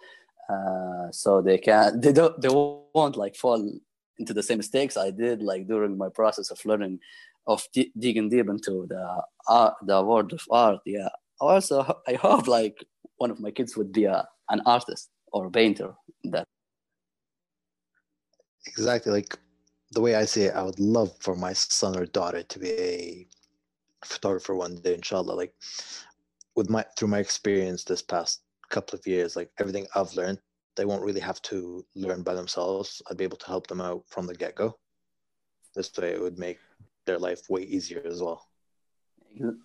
uh, 0.49 1.11
so 1.11 1.41
they 1.41 1.57
can 1.57 1.99
they 1.99 2.13
don't 2.13 2.39
they 2.41 2.49
won't 2.49 3.17
like 3.17 3.35
fall 3.35 3.79
into 4.19 4.33
the 4.33 4.43
same 4.43 4.57
mistakes 4.57 4.97
I 4.97 5.11
did 5.11 5.41
like 5.41 5.67
during 5.67 5.97
my 5.97 6.09
process 6.09 6.51
of 6.51 6.65
learning 6.65 6.99
of 7.45 7.63
d- 7.73 7.91
digging 7.97 8.29
deep 8.29 8.49
into 8.49 8.85
the 8.89 9.23
art, 9.47 9.75
the 9.85 10.03
world 10.03 10.33
of 10.33 10.41
art. 10.51 10.79
Yeah. 10.85 11.09
Also, 11.39 11.99
I 12.07 12.13
hope 12.13 12.47
like 12.47 12.83
one 13.17 13.31
of 13.31 13.39
my 13.39 13.51
kids 13.51 13.77
would 13.77 13.91
be 13.91 14.05
a, 14.05 14.27
an 14.49 14.61
artist 14.65 15.09
or 15.31 15.47
a 15.47 15.51
painter. 15.51 15.93
That 16.25 16.45
exactly 18.65 19.11
like 19.11 19.37
the 19.91 20.01
way 20.01 20.15
I 20.15 20.25
see 20.25 20.43
it. 20.43 20.55
I 20.55 20.63
would 20.63 20.79
love 20.79 21.11
for 21.19 21.35
my 21.35 21.53
son 21.53 21.97
or 21.97 22.05
daughter 22.05 22.43
to 22.43 22.59
be 22.59 22.71
a 22.71 23.27
photographer 24.03 24.55
one 24.55 24.75
day, 24.75 24.95
inshallah. 24.95 25.33
Like 25.33 25.53
with 26.56 26.68
my 26.68 26.84
through 26.96 27.08
my 27.08 27.18
experience 27.18 27.84
this 27.84 28.02
past 28.02 28.42
couple 28.68 28.98
of 28.98 29.06
years, 29.06 29.36
like 29.36 29.50
everything 29.58 29.86
I've 29.94 30.14
learned, 30.14 30.38
they 30.76 30.84
won't 30.84 31.04
really 31.04 31.20
have 31.20 31.40
to 31.42 31.84
learn 31.94 32.22
by 32.22 32.34
themselves. 32.34 33.02
I'd 33.08 33.16
be 33.16 33.24
able 33.24 33.38
to 33.38 33.46
help 33.46 33.66
them 33.66 33.80
out 33.80 34.04
from 34.08 34.26
the 34.26 34.34
get 34.34 34.54
go. 34.54 34.78
This 35.74 35.90
way, 35.96 36.12
it 36.12 36.20
would 36.20 36.38
make 36.38 36.58
their 37.06 37.18
life 37.18 37.42
way 37.48 37.62
easier 37.62 38.02
as 38.06 38.22
well. 38.22 38.46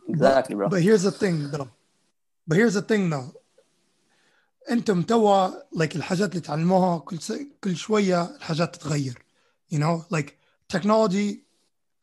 Exactly, 0.07 0.55
bro. 0.55 0.69
But 0.69 0.81
here's 0.81 1.03
the 1.03 1.11
thing, 1.11 1.51
though. 1.51 1.69
But 2.47 2.57
here's 2.57 2.75
the 2.75 2.81
thing, 2.81 3.09
though. 3.09 3.33
انتم 4.71 5.01
توا 5.01 5.49
like 5.71 5.95
الحاجات 5.95 6.29
اللي 6.29 6.41
تعلموها 6.41 6.99
كل 6.99 7.21
س... 7.21 7.33
كل 7.63 7.75
شويه 7.75 8.35
الحاجات 8.35 8.75
تتغير 8.75 9.25
you 9.73 9.77
know 9.77 10.05
like 10.09 10.37
technology 10.67 11.45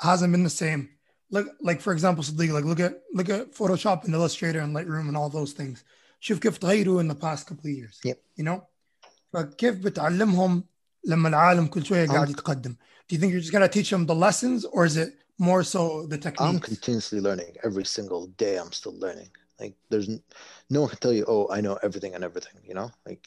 hasn't 0.01 0.33
been 0.33 0.45
the 0.45 0.51
same 0.51 0.89
look 1.32 1.48
like 1.62 1.82
for 1.82 1.94
example 1.94 2.24
like 2.38 2.66
look 2.66 2.80
at 2.80 3.02
look 3.14 3.30
at 3.30 3.54
Photoshop 3.54 4.04
and 4.06 4.14
Illustrator 4.14 4.60
and 4.60 4.76
Lightroom 4.76 5.08
and 5.08 5.18
all 5.18 5.30
those 5.30 5.54
things. 5.54 5.84
شوف 6.20 6.40
كيف 6.40 6.58
تغيروا 6.58 7.02
in 7.02 7.08
the 7.08 7.16
past 7.16 7.48
couple 7.48 7.70
of 7.70 7.78
years. 7.78 8.00
Yep. 8.04 8.22
You 8.36 8.44
know? 8.44 8.62
فكيف 9.34 9.76
بتعلمهم 9.76 10.64
لما 11.04 11.30
العالم 11.30 11.68
كل 11.68 11.86
شوية 11.86 12.08
um, 12.08 12.12
قاعد 12.12 12.30
يتقدم. 12.30 12.76
Do 13.08 13.16
you 13.16 13.20
think 13.20 13.32
you're 13.32 13.42
just 13.42 13.52
gonna 13.52 13.68
teach 13.68 13.90
them 13.90 14.06
the 14.06 14.16
lessons 14.16 14.66
or 14.66 14.86
is 14.86 14.98
it 14.98 15.14
more 15.38 15.64
so 15.64 16.06
the 16.08 16.18
technique? 16.18 16.50
I'm 16.50 16.60
continuously 16.60 17.22
learning. 17.22 17.56
Every 17.64 17.86
single 17.86 18.28
day 18.28 18.58
I'm 18.58 18.72
still 18.72 18.98
learning. 19.00 19.30
Like 19.60 19.76
there's 19.90 20.10
no 20.70 20.82
one 20.82 20.90
can 20.90 21.00
tell 21.00 21.14
you, 21.14 21.26
oh, 21.28 21.48
I 21.52 21.62
know 21.62 21.78
everything 21.84 22.16
and 22.16 22.24
everything, 22.24 22.58
you 22.64 22.74
know? 22.74 22.92
Like 23.06 23.24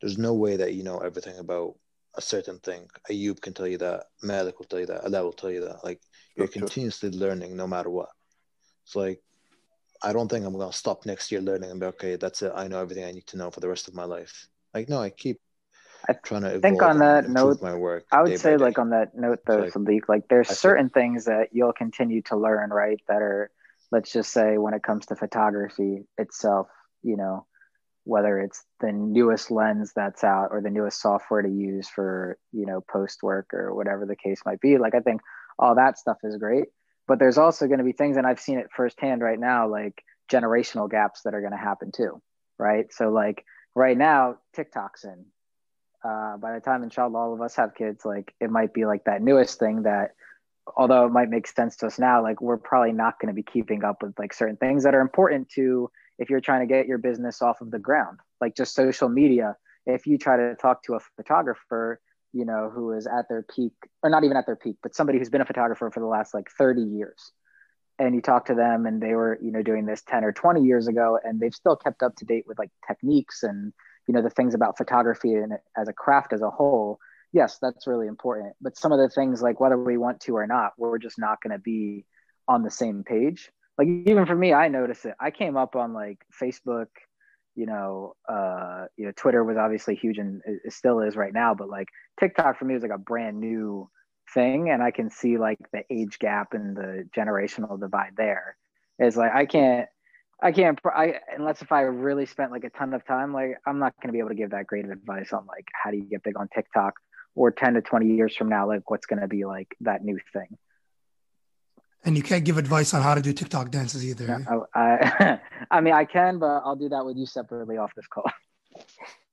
there's 0.00 0.18
no 0.18 0.34
way 0.34 0.56
that 0.56 0.74
you 0.74 0.82
know 0.82 0.98
everything 0.98 1.38
about 1.38 1.76
a 2.14 2.22
certain 2.22 2.58
thing. 2.58 2.88
Ayub 3.10 3.40
can 3.40 3.52
tell 3.52 3.66
you 3.66 3.78
that, 3.78 4.06
Malik 4.22 4.58
will 4.58 4.66
tell 4.66 4.80
you 4.80 4.86
that, 4.86 5.04
Ala 5.04 5.22
will 5.24 5.32
tell 5.32 5.50
you 5.50 5.62
that. 5.66 5.84
Like 5.84 6.00
you're 6.36 6.48
continuously 6.48 7.10
learning 7.10 7.56
no 7.56 7.66
matter 7.66 7.90
what. 7.90 8.10
It's 8.84 8.96
like 8.96 9.22
I 10.02 10.12
don't 10.12 10.28
think 10.28 10.44
I'm 10.44 10.56
gonna 10.56 10.72
stop 10.72 11.06
next 11.06 11.32
year 11.32 11.40
learning 11.40 11.70
and 11.70 11.80
be 11.80 11.86
okay, 11.86 12.16
that's 12.16 12.42
it, 12.42 12.52
I 12.54 12.68
know 12.68 12.80
everything 12.80 13.04
I 13.04 13.12
need 13.12 13.26
to 13.28 13.38
know 13.38 13.50
for 13.50 13.60
the 13.60 13.68
rest 13.68 13.88
of 13.88 13.94
my 13.94 14.04
life. 14.04 14.48
Like 14.74 14.88
no, 14.88 15.00
I 15.00 15.10
keep 15.10 15.40
I 16.08 16.12
trying 16.12 16.42
to 16.42 16.60
think 16.60 16.82
on 16.82 16.98
that 16.98 17.28
note 17.28 17.62
my 17.62 17.74
work. 17.74 18.04
I 18.12 18.22
would 18.22 18.38
say 18.38 18.56
like 18.56 18.78
on 18.78 18.90
that 18.90 19.16
note 19.16 19.40
though, 19.46 19.60
like, 19.60 19.72
Sadiq, 19.72 20.02
like 20.08 20.28
there's 20.28 20.50
I 20.50 20.54
certain 20.54 20.88
feel, 20.88 21.02
things 21.02 21.24
that 21.24 21.48
you'll 21.52 21.72
continue 21.72 22.22
to 22.22 22.36
learn, 22.36 22.70
right? 22.70 23.00
That 23.08 23.22
are 23.22 23.50
let's 23.90 24.12
just 24.12 24.32
say 24.32 24.58
when 24.58 24.74
it 24.74 24.82
comes 24.82 25.06
to 25.06 25.16
photography 25.16 26.04
itself, 26.18 26.68
you 27.02 27.16
know, 27.16 27.46
whether 28.04 28.38
it's 28.38 28.64
the 28.80 28.92
newest 28.92 29.50
lens 29.50 29.92
that's 29.94 30.22
out 30.22 30.48
or 30.52 30.60
the 30.60 30.70
newest 30.70 31.00
software 31.00 31.42
to 31.42 31.48
use 31.48 31.88
for, 31.88 32.38
you 32.52 32.66
know, 32.66 32.80
post 32.80 33.22
work 33.22 33.52
or 33.52 33.74
whatever 33.74 34.06
the 34.06 34.16
case 34.16 34.40
might 34.46 34.60
be. 34.60 34.78
Like 34.78 34.94
I 34.94 35.00
think 35.00 35.20
all 35.58 35.74
that 35.74 35.98
stuff 35.98 36.18
is 36.22 36.36
great. 36.36 36.66
But 37.08 37.18
there's 37.18 37.38
also 37.38 37.66
going 37.66 37.78
to 37.78 37.84
be 37.84 37.92
things, 37.92 38.16
and 38.16 38.26
I've 38.26 38.40
seen 38.40 38.58
it 38.58 38.68
firsthand 38.74 39.22
right 39.22 39.38
now, 39.38 39.68
like 39.68 40.02
generational 40.30 40.90
gaps 40.90 41.22
that 41.22 41.34
are 41.34 41.40
going 41.40 41.52
to 41.52 41.58
happen 41.58 41.92
too. 41.92 42.20
Right. 42.58 42.92
So 42.92 43.10
like 43.10 43.44
right 43.74 43.96
now, 43.96 44.38
TikTok's 44.54 45.04
in. 45.04 45.26
Uh, 46.04 46.36
by 46.36 46.54
the 46.54 46.60
time 46.60 46.82
inshallah 46.82 47.18
all 47.18 47.34
of 47.34 47.40
us 47.40 47.56
have 47.56 47.74
kids, 47.74 48.04
like 48.04 48.32
it 48.40 48.50
might 48.50 48.72
be 48.72 48.86
like 48.86 49.04
that 49.04 49.22
newest 49.22 49.58
thing 49.58 49.82
that 49.82 50.12
although 50.76 51.06
it 51.06 51.12
might 51.12 51.30
make 51.30 51.46
sense 51.46 51.76
to 51.76 51.86
us 51.86 51.98
now, 51.98 52.22
like 52.22 52.40
we're 52.40 52.56
probably 52.56 52.92
not 52.92 53.18
going 53.20 53.28
to 53.28 53.34
be 53.34 53.42
keeping 53.42 53.84
up 53.84 54.02
with 54.02 54.18
like 54.18 54.32
certain 54.32 54.56
things 54.56 54.84
that 54.84 54.94
are 54.94 55.00
important 55.00 55.48
to 55.50 55.90
if 56.18 56.30
you're 56.30 56.40
trying 56.40 56.66
to 56.66 56.72
get 56.72 56.86
your 56.86 56.98
business 56.98 57.42
off 57.42 57.60
of 57.60 57.70
the 57.70 57.78
ground, 57.78 58.18
like 58.40 58.56
just 58.56 58.74
social 58.74 59.08
media. 59.08 59.56
If 59.84 60.06
you 60.06 60.18
try 60.18 60.36
to 60.36 60.54
talk 60.54 60.82
to 60.84 60.94
a 60.94 61.00
photographer, 61.16 62.00
you 62.36 62.44
know, 62.44 62.70
who 62.72 62.92
is 62.92 63.06
at 63.06 63.28
their 63.28 63.42
peak, 63.42 63.72
or 64.02 64.10
not 64.10 64.24
even 64.24 64.36
at 64.36 64.46
their 64.46 64.56
peak, 64.56 64.76
but 64.82 64.94
somebody 64.94 65.18
who's 65.18 65.30
been 65.30 65.40
a 65.40 65.46
photographer 65.46 65.90
for 65.90 66.00
the 66.00 66.06
last 66.06 66.34
like 66.34 66.50
30 66.58 66.82
years, 66.82 67.32
and 67.98 68.14
you 68.14 68.20
talk 68.20 68.46
to 68.46 68.54
them 68.54 68.86
and 68.86 69.00
they 69.00 69.14
were, 69.14 69.38
you 69.42 69.50
know, 69.50 69.62
doing 69.62 69.86
this 69.86 70.02
10 70.02 70.24
or 70.24 70.32
20 70.32 70.62
years 70.62 70.86
ago, 70.86 71.18
and 71.22 71.40
they've 71.40 71.54
still 71.54 71.76
kept 71.76 72.02
up 72.02 72.14
to 72.16 72.24
date 72.24 72.44
with 72.46 72.58
like 72.58 72.70
techniques 72.86 73.42
and, 73.42 73.72
you 74.06 74.14
know, 74.14 74.22
the 74.22 74.30
things 74.30 74.54
about 74.54 74.76
photography 74.76 75.34
and 75.34 75.54
as 75.76 75.88
a 75.88 75.92
craft 75.92 76.32
as 76.32 76.42
a 76.42 76.50
whole 76.50 76.98
yes, 77.36 77.58
that's 77.60 77.86
really 77.86 78.06
important. 78.06 78.54
But 78.60 78.78
some 78.78 78.92
of 78.92 78.98
the 78.98 79.08
things, 79.08 79.42
like 79.42 79.60
whether 79.60 79.78
we 79.78 79.98
want 79.98 80.20
to 80.22 80.36
or 80.36 80.46
not, 80.46 80.72
we're 80.78 80.98
just 80.98 81.18
not 81.18 81.42
going 81.42 81.52
to 81.52 81.58
be 81.58 82.06
on 82.48 82.62
the 82.62 82.70
same 82.70 83.04
page. 83.04 83.50
Like 83.78 83.88
even 84.06 84.24
for 84.24 84.34
me, 84.34 84.54
I 84.54 84.68
notice 84.68 85.04
it. 85.04 85.14
I 85.20 85.30
came 85.30 85.56
up 85.56 85.76
on 85.76 85.92
like 85.92 86.18
Facebook, 86.42 86.86
you 87.56 87.66
know, 87.66 88.14
uh, 88.28 88.84
you 88.96 89.06
know, 89.06 89.12
Twitter 89.16 89.42
was 89.42 89.56
obviously 89.56 89.94
huge 89.94 90.18
and 90.18 90.42
it 90.46 90.72
still 90.72 91.00
is 91.00 91.16
right 91.16 91.32
now. 91.32 91.54
But 91.54 91.68
like 91.68 91.88
TikTok 92.20 92.58
for 92.58 92.64
me 92.64 92.74
was 92.74 92.82
like 92.82 92.92
a 92.92 92.98
brand 92.98 93.40
new 93.40 93.88
thing, 94.32 94.70
and 94.70 94.82
I 94.82 94.90
can 94.90 95.10
see 95.10 95.38
like 95.38 95.58
the 95.72 95.82
age 95.90 96.18
gap 96.18 96.52
and 96.52 96.76
the 96.76 97.08
generational 97.16 97.80
divide 97.80 98.12
there. 98.16 98.56
It's 98.98 99.16
like 99.16 99.32
I 99.34 99.46
can't. 99.46 99.88
I 100.40 100.52
can't. 100.52 100.78
I 100.84 101.14
unless 101.36 101.62
if 101.62 101.72
I 101.72 101.80
really 101.82 102.26
spent 102.26 102.52
like 102.52 102.64
a 102.64 102.70
ton 102.70 102.92
of 102.92 103.06
time, 103.06 103.32
like 103.32 103.56
I'm 103.66 103.78
not 103.78 103.94
going 104.00 104.08
to 104.08 104.12
be 104.12 104.18
able 104.18 104.28
to 104.28 104.34
give 104.34 104.50
that 104.50 104.66
great 104.66 104.84
of 104.84 104.90
advice 104.90 105.32
on 105.32 105.46
like 105.46 105.66
how 105.72 105.90
do 105.90 105.96
you 105.96 106.04
get 106.04 106.22
big 106.22 106.36
on 106.38 106.48
TikTok 106.54 106.94
or 107.36 107.50
10 107.50 107.74
to 107.74 107.82
20 107.82 108.06
years 108.14 108.34
from 108.34 108.48
now, 108.48 108.66
like 108.66 108.90
what's 108.90 109.06
going 109.06 109.20
to 109.20 109.28
be 109.28 109.44
like 109.44 109.76
that 109.80 110.02
new 110.02 110.18
thing. 110.32 110.58
And 112.04 112.16
you 112.16 112.22
can't 112.22 112.44
give 112.44 112.56
advice 112.56 112.94
on 112.94 113.02
how 113.02 113.14
to 113.14 113.20
do 113.20 113.32
TikTok 113.32 113.70
dances 113.70 114.04
either. 114.04 114.44
No, 114.48 114.66
I, 114.74 114.80
I 114.80 115.40
mean, 115.80 115.94
I 115.94 116.04
can, 116.04 116.38
but 116.38 116.62
I'll 116.64 116.76
do 116.76 116.88
that 116.90 117.04
with 117.04 117.16
you 117.16 117.26
separately 117.26 117.76
off 117.76 117.94
this 117.94 118.06
call. 118.06 118.24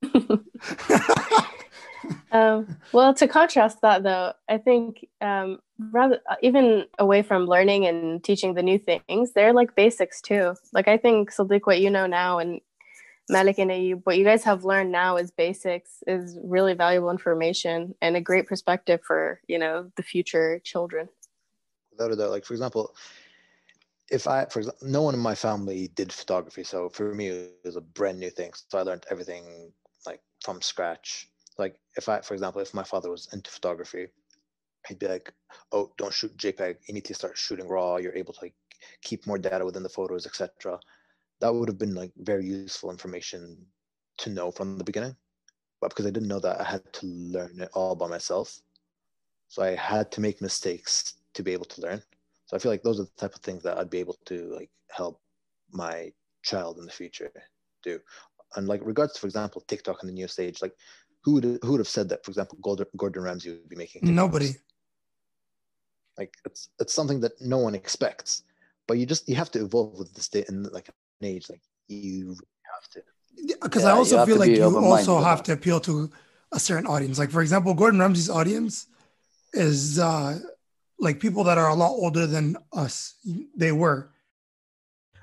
um, 2.32 2.78
well, 2.92 3.14
to 3.14 3.28
contrast 3.28 3.82
that, 3.82 4.04
though, 4.04 4.34
I 4.50 4.58
think 4.58 5.08
um, 5.22 5.60
rather 5.92 6.20
even 6.42 6.86
away 7.00 7.22
from 7.22 7.46
learning 7.46 7.86
and 7.86 8.24
teaching 8.24 8.54
the 8.54 8.64
new 8.64 8.80
things, 8.80 9.34
they're 9.34 9.54
like 9.54 9.76
basics 9.76 10.22
too. 10.22 10.56
Like 10.74 10.88
I 10.88 10.98
think 10.98 11.32
Sadiq, 11.34 11.62
what 11.64 11.82
you 11.82 11.90
know 11.90 12.06
now, 12.06 12.40
and 12.40 12.62
Malik 13.30 13.58
and 13.58 13.72
Ayub, 13.72 14.02
what 14.04 14.18
you 14.18 14.26
guys 14.26 14.44
have 14.44 14.66
learned 14.66 14.92
now 14.92 15.18
is 15.18 15.32
basics, 15.32 16.04
is 16.08 16.38
really 16.44 16.74
valuable 16.74 17.10
information 17.10 17.96
and 18.02 18.18
a 18.18 18.22
great 18.22 18.48
perspective 18.48 19.00
for, 19.06 19.40
you 19.48 19.58
know, 19.58 19.92
the 19.96 20.04
future 20.04 20.60
children. 20.64 21.08
Without 21.92 22.12
a 22.12 22.16
doubt, 22.16 22.32
like 22.32 22.44
for 22.46 22.54
example, 22.54 22.94
if 24.10 24.28
I, 24.28 24.46
for 24.46 24.60
example, 24.60 24.88
no 24.88 25.02
one 25.02 25.14
in 25.14 25.20
my 25.20 25.36
family 25.36 25.90
did 25.96 26.12
photography, 26.12 26.64
so 26.64 26.90
for 26.90 27.14
me 27.14 27.28
it 27.28 27.60
was 27.64 27.76
a 27.76 27.82
brand 27.82 28.20
new 28.20 28.30
thing. 28.30 28.52
So 28.54 28.78
I 28.78 28.84
learned 28.84 29.06
everything 29.10 29.72
like 30.06 30.22
from 30.44 30.62
scratch. 30.62 31.30
Like 31.58 31.76
if 31.98 32.10
I, 32.10 32.22
for 32.22 32.34
example, 32.34 32.62
if 32.62 32.74
my 32.74 32.84
father 32.84 33.10
was 33.10 33.30
into 33.34 33.52
photography, 33.52 34.08
he'd 34.88 35.00
be 35.00 35.08
like, 35.08 35.34
"Oh, 35.72 35.92
don't 35.98 36.14
shoot 36.14 36.36
JPEG. 36.38 36.78
You 36.88 36.94
need 36.94 37.06
to 37.06 37.14
start 37.14 37.38
shooting 37.38 37.68
RAW. 37.68 37.98
You're 37.98 38.16
able 38.16 38.34
to 38.34 38.46
like 38.46 38.56
keep 39.02 39.26
more 39.28 39.38
data 39.38 39.66
within 39.66 39.84
the 39.84 39.90
photos, 39.90 40.26
etc." 40.26 40.80
that 41.44 41.54
would 41.54 41.68
have 41.68 41.78
been 41.78 41.94
like 41.94 42.12
very 42.18 42.46
useful 42.46 42.90
information 42.90 43.58
to 44.18 44.30
know 44.30 44.50
from 44.50 44.78
the 44.78 44.84
beginning. 44.84 45.16
But 45.82 45.90
because 45.90 46.06
I 46.06 46.12
didn't 46.12 46.30
know 46.30 46.40
that, 46.40 46.62
I 46.62 46.64
had 46.64 46.94
to 46.94 47.06
learn 47.06 47.60
it 47.60 47.70
all 47.74 47.96
by 47.96 48.08
myself. 48.08 48.62
So 49.50 49.62
I 49.62 49.76
had 49.76 50.10
to 50.14 50.22
make 50.22 50.42
mistakes 50.42 51.16
to 51.34 51.44
be 51.44 51.52
able 51.52 51.66
to 51.66 51.82
learn. 51.82 52.02
So 52.54 52.58
I 52.58 52.60
feel 52.60 52.72
like 52.72 52.84
those 52.84 53.00
are 53.00 53.06
the 53.06 53.10
type 53.18 53.34
of 53.34 53.42
things 53.42 53.64
that 53.64 53.80
I'd 53.80 53.90
be 53.90 53.98
able 53.98 54.16
to 54.26 54.54
like 54.54 54.70
help 54.92 55.20
my 55.72 56.12
child 56.44 56.78
in 56.78 56.86
the 56.86 56.92
future 56.92 57.32
do. 57.82 58.00
And 58.56 58.68
like 58.68 58.82
regards 58.84 59.14
to, 59.14 59.20
for 59.22 59.26
example, 59.26 59.64
TikTok 59.68 60.04
in 60.04 60.08
the 60.08 60.14
new 60.14 60.28
stage, 60.28 60.62
like 60.62 60.74
who 61.24 61.34
would 61.34 61.44
who 61.64 61.72
would 61.72 61.80
have 61.80 61.88
said 61.88 62.10
that? 62.10 62.24
For 62.24 62.30
example, 62.30 62.60
Gordon, 62.62 62.86
Gordon 62.96 63.24
Ramsay 63.24 63.50
would 63.50 63.70
be 63.70 63.76
making 63.76 64.04
TikToks? 64.04 64.14
Nobody. 64.14 64.52
Like 66.16 66.36
it's 66.46 66.70
it's 66.80 66.94
something 66.94 67.22
that 67.22 67.32
no 67.42 67.58
one 67.58 67.74
expects, 67.74 68.44
but 68.88 69.00
you 69.00 69.08
just 69.08 69.28
you 69.28 69.34
have 69.36 69.50
to 69.54 69.62
evolve 69.66 69.98
with 69.98 70.14
this 70.14 70.28
day 70.28 70.46
and 70.48 70.72
like 70.72 70.90
an 70.90 71.28
age. 71.28 71.50
Like 71.50 71.64
you 71.88 72.38
have 72.72 72.88
to. 72.92 73.02
Because 73.64 73.82
Yeah, 73.82 73.90
I 73.90 73.92
also 73.94 74.24
feel 74.28 74.38
like 74.38 74.52
you 74.52 74.78
also 74.78 75.22
have 75.22 75.40
that. 75.40 75.46
to 75.46 75.54
appeal 75.54 75.80
to 75.80 76.12
a 76.52 76.60
certain 76.60 76.86
audience. 76.86 77.18
Like 77.18 77.32
for 77.32 77.42
example, 77.42 77.74
Gordon 77.74 78.00
Ramsay's 78.00 78.30
audience 78.30 78.86
is 79.54 79.98
uh 79.98 80.40
like 80.99 81.21
people 81.21 81.45
that 81.45 81.59
are 81.59 81.69
a 81.69 81.75
lot 81.75 81.91
older 81.91 82.27
than 82.27 82.57
us. 82.73 83.15
They 83.57 83.73
were. 83.73 84.11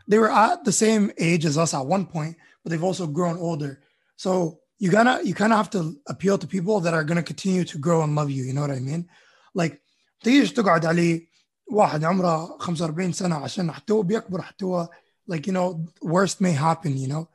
They 0.07 0.19
were 0.19 0.31
at 0.31 0.63
the 0.63 0.71
same 0.71 1.11
age 1.17 1.45
as 1.45 1.57
us 1.57 1.73
at 1.73 1.85
one 1.85 2.05
point, 2.05 2.37
but 2.63 2.69
they've 2.69 2.83
also 2.83 3.07
grown 3.07 3.37
older. 3.37 3.81
So 4.17 4.59
you 4.77 4.91
gotta 4.91 5.25
you 5.25 5.33
kind 5.33 5.51
of 5.51 5.57
have 5.57 5.69
to 5.71 5.97
appeal 6.07 6.37
to 6.37 6.47
people 6.47 6.79
that 6.81 6.93
are 6.93 7.03
gonna 7.03 7.23
continue 7.23 7.63
to 7.65 7.77
grow 7.77 8.03
and 8.03 8.15
love 8.15 8.29
you. 8.29 8.43
You 8.43 8.53
know 8.53 8.61
what 8.61 8.71
I 8.71 8.79
mean? 8.79 9.09
Like 9.53 9.81
تيجي 10.23 10.53
تقعد 10.53 10.85
عليه 10.85 11.27
واحد 11.67 12.03
عمره 12.03 12.57
45 12.57 13.13
سنة 13.13 13.35
عشان 13.35 13.71
حتى 13.71 13.93
هو 13.93 14.01
بيكبر 14.01 14.41
حتى 14.41 14.65
هو 14.65 14.89
like 15.31 15.47
you 15.47 15.51
know 15.51 15.85
worst 16.01 16.41
may 16.41 16.51
happen 16.51 16.97
you 16.97 17.07
know 17.07 17.27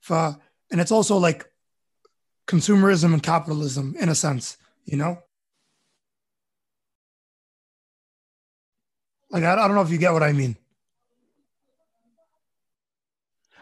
ف 0.00 0.12
and 0.70 0.80
it's 0.80 0.92
also 0.92 1.16
like 1.16 1.46
consumerism 2.46 3.12
and 3.14 3.22
capitalism 3.22 3.94
in 4.00 4.08
a 4.08 4.14
sense 4.14 4.56
you 4.84 4.96
know 4.96 5.16
like 9.33 9.43
I, 9.43 9.53
I 9.53 9.67
don't 9.67 9.75
know 9.75 9.81
if 9.81 9.89
you 9.89 9.97
get 9.97 10.13
what 10.13 10.23
I 10.23 10.31
mean. 10.31 10.55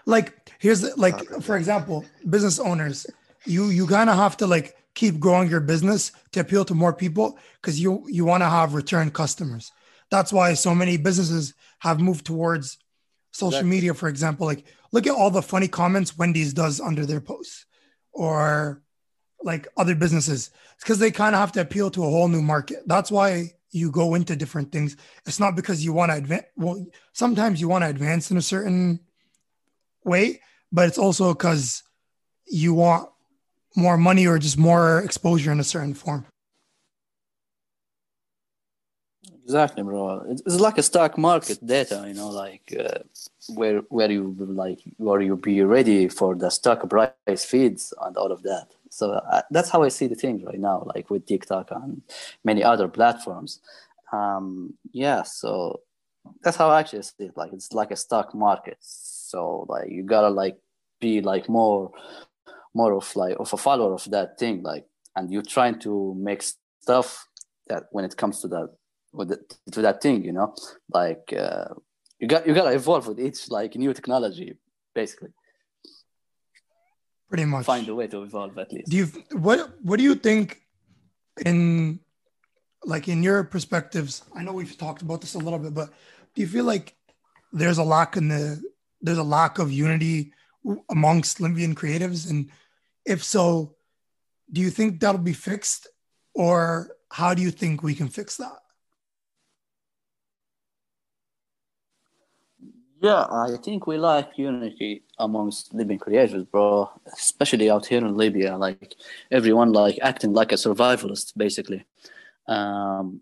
Like 0.06 0.52
here's 0.60 0.82
the, 0.82 0.94
like 0.98 1.28
for 1.42 1.56
example 1.58 2.06
business 2.30 2.60
owners 2.60 3.08
you 3.46 3.70
you 3.70 3.88
kind 3.88 4.10
of 4.10 4.18
have 4.18 4.38
to 4.38 4.48
like 4.48 4.76
keep 4.94 5.20
growing 5.20 5.50
your 5.50 5.62
business 5.62 6.12
to 6.34 6.42
appeal 6.42 6.66
to 6.66 6.76
more 6.76 6.94
people 6.94 7.40
because 7.62 7.80
you 7.80 8.06
you 8.08 8.26
want 8.26 8.42
to 8.42 8.50
have 8.50 8.74
return 8.74 9.10
customers. 9.10 9.72
That's 10.10 10.34
why 10.34 10.54
so 10.56 10.76
many 10.76 10.98
businesses 10.98 11.54
have 11.80 12.00
moved 12.00 12.26
towards 12.26 12.78
social 13.32 13.60
Exactly. 13.60 13.70
media 13.70 13.94
for 13.94 14.10
example. 14.10 14.46
Like 14.46 14.66
look 14.92 15.08
at 15.08 15.16
all 15.16 15.32
the 15.32 15.42
funny 15.42 15.68
comments 15.68 16.18
wendy's 16.18 16.54
does 16.54 16.82
under 16.82 17.06
their 17.06 17.22
posts 17.22 17.66
or 18.12 18.82
like 19.44 19.68
other 19.78 19.96
businesses 19.96 20.52
because 20.80 21.00
they 21.00 21.12
kind 21.12 21.36
of 21.36 21.40
have 21.40 21.52
to 21.54 21.62
appeal 21.62 21.90
to 21.92 22.04
a 22.04 22.10
whole 22.10 22.28
new 22.28 22.42
market. 22.42 22.84
That's 22.86 23.12
why 23.12 23.54
you 23.72 23.92
go 23.92 24.16
into 24.16 24.36
different 24.36 24.72
things 24.72 24.98
it's 25.26 25.40
not 25.40 25.56
because 25.56 25.84
you 25.84 25.94
want 25.94 26.12
to 26.12 26.18
advance 26.18 26.46
well 26.56 26.86
sometimes 27.14 27.60
you 27.62 27.68
want 27.68 27.84
to 27.84 27.90
advance 27.90 28.32
in 28.32 28.38
a 28.38 28.42
certain 28.42 29.00
way 30.04 30.40
but 30.72 30.88
it's 30.88 30.98
also 30.98 31.34
because 31.34 31.84
you 32.46 32.74
want 32.74 33.10
more 33.76 33.98
money 33.98 34.28
or 34.28 34.38
just 34.38 34.58
more 34.58 35.00
exposure 35.00 35.52
in 35.52 35.60
a 35.60 35.64
certain 35.64 35.94
form 35.94 36.26
Exactly, 39.44 39.84
bro. 39.84 40.24
It's 40.30 40.60
like 40.60 40.78
a 40.78 40.84
stock 40.84 41.18
market 41.18 41.66
data, 41.66 42.06
you 42.08 42.14
know, 42.14 42.30
like 42.30 42.74
uh, 42.80 43.00
where 43.50 43.80
where 43.90 44.10
you 44.10 44.36
like 44.40 44.80
where 44.98 45.20
you 45.22 45.36
be 45.36 45.62
ready 45.62 46.08
for 46.08 46.36
the 46.36 46.50
stock 46.50 46.88
price 46.90 47.44
feeds 47.44 47.94
and 48.02 48.16
all 48.18 48.32
of 48.32 48.44
that. 48.44 48.68
So 48.92 49.12
uh, 49.12 49.42
that's 49.52 49.70
how 49.70 49.84
I 49.84 49.88
see 49.88 50.08
the 50.08 50.16
thing 50.16 50.44
right 50.46 50.60
now, 50.60 50.84
like 50.94 51.10
with 51.10 51.26
TikTok 51.26 51.72
and 51.72 52.02
many 52.44 52.62
other 52.62 52.90
platforms. 52.90 53.62
Um, 54.12 54.74
yeah, 54.92 55.24
so 55.24 55.80
that's 56.44 56.58
how 56.58 56.70
I 56.70 56.82
actually 56.82 57.04
see 57.04 57.26
it. 57.26 57.38
Like 57.38 57.54
it's 57.54 57.72
like 57.72 57.92
a 57.92 57.96
stock 57.96 58.36
market. 58.36 58.78
So 58.82 59.66
like 59.70 59.90
you 59.90 60.04
gotta 60.04 60.28
like 60.30 60.58
be 61.00 61.22
like 61.22 61.48
more 61.48 61.92
more 62.74 62.94
of 62.94 63.16
like 63.16 63.38
of 63.40 63.54
a 63.54 63.58
follower 63.58 63.94
of 63.94 64.04
that 64.12 64.38
thing, 64.38 64.62
like, 64.62 64.86
and 65.16 65.32
you're 65.32 65.42
trying 65.42 65.80
to 65.80 66.14
make 66.20 66.44
stuff 66.82 67.26
that 67.68 67.84
when 67.92 68.04
it 68.04 68.18
comes 68.18 68.42
to 68.42 68.50
that 68.50 68.70
with 69.14 69.30
the, 69.30 69.40
to 69.72 69.82
that 69.82 70.02
thing, 70.02 70.26
you 70.26 70.34
know, 70.34 70.54
like 70.94 71.34
uh, 71.38 71.70
you 72.20 72.28
got 72.28 72.46
you 72.46 72.54
gotta 72.54 72.76
evolve 72.76 73.08
with 73.08 73.22
each 73.22 73.50
like 73.50 73.76
new 73.76 73.94
technology, 73.94 74.58
basically. 74.94 75.30
Pretty 77.32 77.46
much. 77.46 77.66
Find 77.66 77.88
a 77.90 77.96
way 77.96 78.08
to 78.14 78.22
evolve 78.28 78.58
at 78.64 78.70
least. 78.74 78.90
do 78.92 78.98
you 78.98 79.06
what 79.48 79.60
what 79.88 79.98
do 80.00 80.04
you 80.10 80.16
think 80.28 80.62
in 81.50 81.58
like 82.94 83.06
in 83.14 83.20
your 83.24 83.40
perspectives 83.56 84.14
i 84.38 84.44
know 84.44 84.54
we've 84.60 84.78
talked 84.86 85.02
about 85.06 85.22
this 85.22 85.36
a 85.36 85.42
little 85.46 85.62
bit 85.66 85.74
but 85.80 85.88
do 86.34 86.42
you 86.44 86.50
feel 86.56 86.66
like 86.66 86.88
there's 87.54 87.78
a 87.78 87.88
lack 87.96 88.18
in 88.18 88.28
the 88.28 88.44
there's 89.02 89.18
a 89.18 89.24
lack 89.38 89.60
of 89.60 89.72
unity 89.72 90.34
amongst 90.90 91.42
libyan 91.42 91.76
creatives? 91.76 92.30
And 92.30 92.50
if 93.06 93.24
so 93.24 93.76
do 94.52 94.62
you 94.62 94.70
think 94.70 95.00
that'll 95.00 95.22
be 95.22 95.34
fixed? 95.34 95.88
Or 96.34 96.96
how 97.12 97.34
do 97.34 97.42
you 97.42 97.52
think 97.52 97.84
we 97.84 97.96
can 97.96 98.08
fix 98.08 98.38
that 98.38 98.61
Yeah, 103.02 103.26
I 103.32 103.58
think 103.58 103.88
we 103.88 103.98
like 103.98 104.38
unity 104.38 105.02
amongst 105.18 105.74
Libyan 105.74 105.98
creators, 105.98 106.44
bro. 106.44 106.92
Especially 107.12 107.68
out 107.68 107.88
here 107.88 107.98
in 107.98 108.16
Libya, 108.16 108.56
like 108.56 108.94
everyone 109.32 109.72
like 109.72 109.98
acting 110.04 110.34
like 110.34 110.52
a 110.52 110.56
survivalist, 110.56 111.36
basically. 111.36 111.84
Um, 112.48 113.22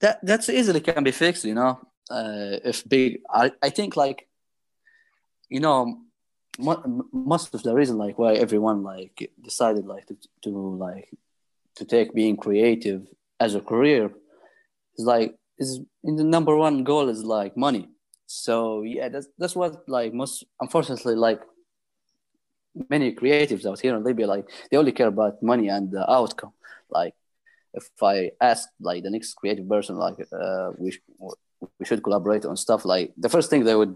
that 0.00 0.20
that's 0.22 0.48
easily 0.48 0.80
can 0.80 1.04
be 1.04 1.10
fixed, 1.10 1.44
you 1.44 1.54
know. 1.54 1.78
Uh, 2.10 2.56
if 2.64 2.88
big, 2.88 3.20
I, 3.28 3.52
I 3.62 3.68
think 3.68 3.94
like, 3.94 4.26
you 5.50 5.60
know, 5.60 5.98
mo- 6.58 7.04
most 7.12 7.54
of 7.54 7.62
the 7.62 7.74
reason 7.74 7.98
like 7.98 8.18
why 8.18 8.36
everyone 8.36 8.82
like 8.82 9.30
decided 9.42 9.84
like 9.84 10.06
to, 10.06 10.16
to 10.44 10.50
like 10.50 11.10
to 11.74 11.84
take 11.84 12.14
being 12.14 12.38
creative 12.38 13.06
as 13.38 13.54
a 13.54 13.60
career 13.60 14.10
is 14.96 15.04
like 15.04 15.36
is 15.58 15.80
in 16.04 16.16
the 16.16 16.24
number 16.24 16.56
one 16.56 16.84
goal 16.84 17.10
is 17.10 17.22
like 17.22 17.54
money 17.54 17.90
so 18.27 18.81
yeah 18.83 19.07
that's 19.09 19.27
that's 19.39 19.55
what 19.55 19.71
like 19.87 20.13
most 20.13 20.35
unfortunately 20.61 21.15
like 21.15 21.41
many 22.89 23.13
creatives 23.13 23.65
out 23.69 23.79
here 23.79 23.95
in 23.95 24.03
libya 24.03 24.25
like 24.27 24.45
they 24.69 24.77
only 24.77 24.91
care 24.91 25.07
about 25.15 25.41
money 25.43 25.67
and 25.69 25.91
the 25.91 26.03
outcome 26.11 26.53
like 26.89 27.13
if 27.73 27.85
i 28.01 28.31
ask 28.41 28.69
like 28.79 29.03
the 29.03 29.09
next 29.15 29.33
creative 29.35 29.67
person 29.69 29.95
like 29.95 30.15
uh 30.41 30.71
we, 30.79 30.89
sh- 30.91 31.01
we 31.79 31.85
should 31.85 32.01
collaborate 32.03 32.45
on 32.45 32.55
stuff 32.57 32.85
like 32.85 33.13
the 33.17 33.29
first 33.29 33.49
thing 33.49 33.63
they 33.63 33.75
would 33.75 33.95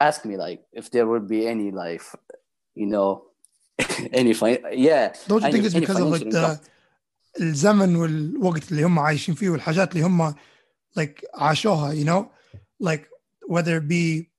ask 0.00 0.24
me 0.24 0.36
like 0.36 0.60
if 0.72 0.90
there 0.90 1.06
would 1.06 1.28
be 1.28 1.46
any 1.46 1.70
like 1.70 2.02
you 2.74 2.86
know 2.86 3.22
any 4.12 4.32
fi- 4.34 4.62
yeah 4.72 5.12
don't 5.28 5.40
you 5.42 5.46
any- 5.48 5.52
think 5.52 5.64
it's 5.66 5.74
any 5.74 5.80
because 5.86 6.00
of 6.00 6.08
like 6.08 6.22
financial 6.22 6.40
the 6.40 6.52
income. 6.52 6.66
الزمن 7.40 7.96
والوقت 7.96 8.70
اللي 8.70 8.82
هم 8.84 8.98
عايشين 8.98 9.34
فيه 9.34 9.50
والحاجات 9.50 9.92
اللي 9.92 10.06
هم 10.06 10.34
like 11.00 11.24
عاشوها 11.34 11.94
you 11.94 12.04
know 12.06 12.24
like 12.88 13.02
whether 13.46 13.76
it 13.76 13.88
be 13.88 14.30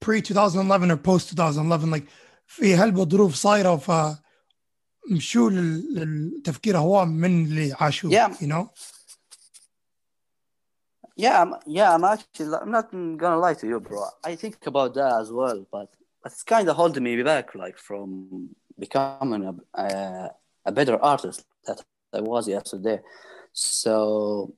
pre 0.00 0.20
2011 0.20 0.90
or 0.90 0.96
post 0.96 1.32
2011 1.32 1.90
like 1.90 2.04
في 2.46 2.74
هالظروف 2.74 3.34
صايره 3.34 3.76
ف 3.76 4.16
مشوا 5.10 5.50
لل- 5.50 5.94
للتفكير 5.94 6.78
هو 6.78 7.04
من 7.04 7.44
اللي 7.44 7.72
عاشوه 7.80 8.10
Yeah. 8.10 8.30
you 8.40 8.46
know 8.46 8.66
Yeah, 11.18 11.36
I'm, 11.42 11.54
yeah, 11.66 11.94
I'm 11.94 12.04
actually, 12.04 12.54
I'm 12.62 12.70
not 12.78 12.90
gonna 13.22 13.38
lie 13.46 13.54
to 13.54 13.66
you, 13.66 13.80
bro. 13.80 14.00
I 14.30 14.32
think 14.42 14.56
about 14.66 14.90
that 14.98 15.12
as 15.22 15.28
well, 15.32 15.58
but 15.76 15.88
it's 16.26 16.42
kind 16.42 16.68
of 16.68 16.76
holding 16.76 17.04
me 17.04 17.22
back, 17.22 17.46
like 17.54 17.78
from 17.78 18.50
becoming 18.78 19.42
a, 19.50 19.54
a, 19.84 19.86
a 20.66 20.72
better 20.78 20.96
artist 21.12 21.38
that 21.66 21.78
I 22.12 22.20
was 22.20 22.46
yesterday. 22.56 22.98
So 23.52 24.54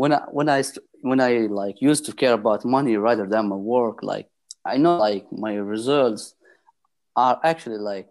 when 0.00 0.10
I 0.18 0.20
when 0.38 0.48
I 0.48 0.62
st- 0.62 0.86
when 1.01 1.19
I 1.19 1.47
like 1.47 1.81
used 1.81 2.05
to 2.05 2.13
care 2.13 2.33
about 2.33 2.65
money 2.65 2.97
rather 2.97 3.25
than 3.25 3.49
my 3.49 3.55
work, 3.55 4.03
like 4.03 4.27
I 4.65 4.77
know 4.77 4.97
like 4.97 5.31
my 5.31 5.55
results 5.55 6.35
are 7.15 7.39
actually 7.43 7.77
like 7.77 8.07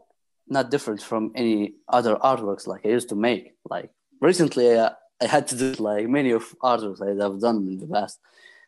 not 0.48 0.70
different 0.70 1.02
from 1.02 1.32
any 1.34 1.74
other 1.88 2.16
artworks 2.16 2.66
like 2.66 2.84
I 2.84 2.88
used 2.88 3.10
to 3.10 3.14
make. 3.14 3.54
Like 3.68 3.90
recently, 4.20 4.78
I 4.78 4.92
had 5.20 5.46
to 5.48 5.56
do 5.56 5.72
like 5.82 6.08
many 6.08 6.30
of 6.30 6.54
artworks 6.62 7.02
I've 7.02 7.40
done 7.40 7.56
in 7.68 7.78
the 7.78 7.86
past 7.86 8.18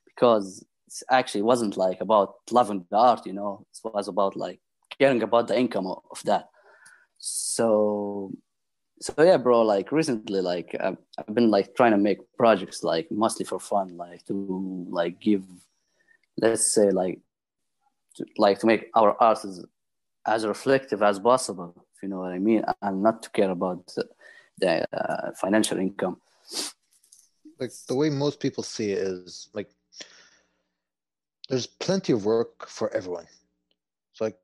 because 0.07 0.65
it 0.87 1.03
actually 1.11 1.43
wasn't 1.43 1.77
like 1.77 2.01
about 2.01 2.35
loving 2.51 2.85
the 2.91 2.97
art, 2.97 3.27
you 3.27 3.33
know. 3.33 3.67
It 3.73 3.95
was 3.95 4.09
about 4.09 4.37
like 4.37 4.61
caring 4.99 5.23
about 5.23 5.49
the 5.49 5.59
income 5.59 5.87
of 5.87 6.23
that. 6.25 6.49
So, 7.19 8.33
so 9.01 9.15
yeah, 9.19 9.39
bro. 9.39 9.63
Like 9.63 9.93
recently, 9.93 10.41
like 10.41 10.77
I've, 10.79 10.99
I've 11.19 11.35
been 11.35 11.51
like 11.51 11.75
trying 11.75 11.93
to 11.93 11.99
make 11.99 12.19
projects 12.37 12.85
like 12.85 13.11
mostly 13.11 13.45
for 13.45 13.59
fun, 13.59 13.97
like 13.97 14.25
to 14.27 14.87
like 14.91 15.19
give, 15.21 15.45
let's 16.37 16.75
say 16.75 16.91
like, 16.91 17.19
to, 18.17 18.27
like 18.37 18.59
to 18.61 18.67
make 18.67 18.91
our 18.95 19.17
art 19.21 19.45
as, 19.45 19.65
as 20.27 20.47
reflective 20.47 21.03
as 21.03 21.19
possible, 21.19 21.75
if 21.97 22.03
you 22.03 22.09
know 22.09 22.21
what 22.21 22.33
I 22.33 22.39
mean, 22.39 22.63
and 22.83 23.03
not 23.03 23.23
to 23.23 23.31
care 23.31 23.51
about 23.51 23.87
the, 23.95 24.09
the 24.59 24.87
uh, 24.93 25.33
financial 25.33 25.79
income. 25.79 26.21
like 27.59 27.73
the 27.89 27.95
way 27.95 28.11
most 28.11 28.39
people 28.39 28.63
see 28.63 28.93
it 28.93 28.99
is 28.99 29.49
like 29.55 29.71
there's 31.49 31.67
plenty 31.67 32.13
of 32.13 32.25
work 32.27 32.69
for 32.69 32.95
everyone. 32.95 33.27
So 34.13 34.25
like 34.25 34.37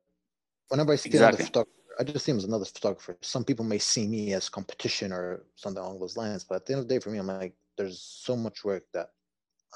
whenever 0.69 0.93
I 0.93 0.95
see 0.95 1.09
it 1.09 1.15
on 1.15 1.31
the 1.31 1.37
Exactly. 1.37 1.45
photographer, 1.45 1.76
I 1.99 2.03
just 2.03 2.25
see 2.25 2.31
him 2.31 2.37
as 2.37 2.43
another 2.43 2.65
photographer. 2.65 3.17
Some 3.21 3.43
people 3.43 3.65
may 3.65 3.79
see 3.79 4.07
me 4.07 4.33
as 4.33 4.49
competition 4.49 5.11
or 5.11 5.43
something 5.55 5.81
along 5.81 5.99
those 5.99 6.17
lines, 6.17 6.43
but 6.43 6.55
at 6.55 6.65
the 6.65 6.73
end 6.73 6.81
of 6.81 6.87
the 6.87 6.93
day, 6.93 6.99
for 6.99 7.09
me, 7.09 7.17
I'm 7.17 7.27
like, 7.27 7.55
there's 7.77 8.01
so 8.01 8.35
much 8.35 8.63
work 8.63 8.83
that 8.93 9.09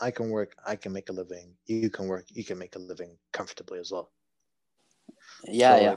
I 0.01 0.11
can 0.11 0.29
work, 0.29 0.55
I 0.65 0.75
can 0.75 0.93
make 0.93 1.09
a 1.09 1.13
living. 1.13 1.53
You 1.65 1.89
can 1.89 2.07
work, 2.07 2.25
you 2.29 2.43
can 2.43 2.57
make 2.57 2.75
a 2.75 2.79
living 2.79 3.17
comfortably 3.33 3.79
as 3.79 3.91
well. 3.91 4.11
Yeah, 5.47 5.75
So, 5.75 5.81
yeah. 5.81 5.95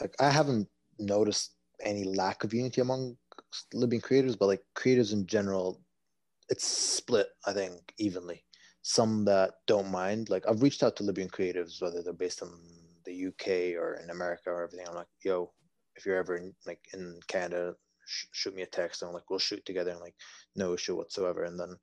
like, 0.00 0.14
I 0.20 0.30
haven't 0.30 0.68
noticed 0.98 1.52
any 1.82 2.04
lack 2.04 2.44
of 2.44 2.54
unity 2.54 2.80
among 2.80 3.16
Libyan 3.72 4.00
creators, 4.00 4.36
but 4.36 4.46
like 4.46 4.62
creators 4.74 5.12
in 5.12 5.26
general, 5.26 5.80
it's 6.48 6.64
split, 6.64 7.28
I 7.46 7.52
think, 7.52 7.92
evenly. 7.98 8.44
Some 8.82 9.24
that 9.24 9.54
don't 9.66 9.90
mind, 9.90 10.30
like 10.30 10.44
I've 10.48 10.62
reached 10.62 10.82
out 10.82 10.96
to 10.96 11.04
Libyan 11.04 11.28
creatives, 11.28 11.80
whether 11.80 12.02
they're 12.02 12.12
based 12.12 12.42
in 12.42 12.48
the 13.14 13.28
UK 13.28 13.76
or 13.80 14.00
in 14.02 14.10
America 14.10 14.50
or 14.50 14.62
everything. 14.62 14.86
I'm 14.88 14.94
like, 14.94 15.06
yo, 15.24 15.52
if 15.96 16.04
you're 16.04 16.16
ever 16.16 16.36
in, 16.36 16.54
like 16.66 16.80
in 16.92 17.18
Canada, 17.28 17.74
sh- 18.06 18.26
shoot 18.32 18.54
me 18.54 18.62
a 18.62 18.66
text. 18.66 19.02
And 19.02 19.08
I'm 19.08 19.14
like, 19.14 19.28
we'll 19.30 19.38
shoot 19.38 19.64
together. 19.64 19.90
And 19.90 20.00
like, 20.00 20.14
no 20.56 20.74
issue 20.74 20.96
whatsoever. 20.96 21.44
And 21.44 21.58
then 21.58 21.76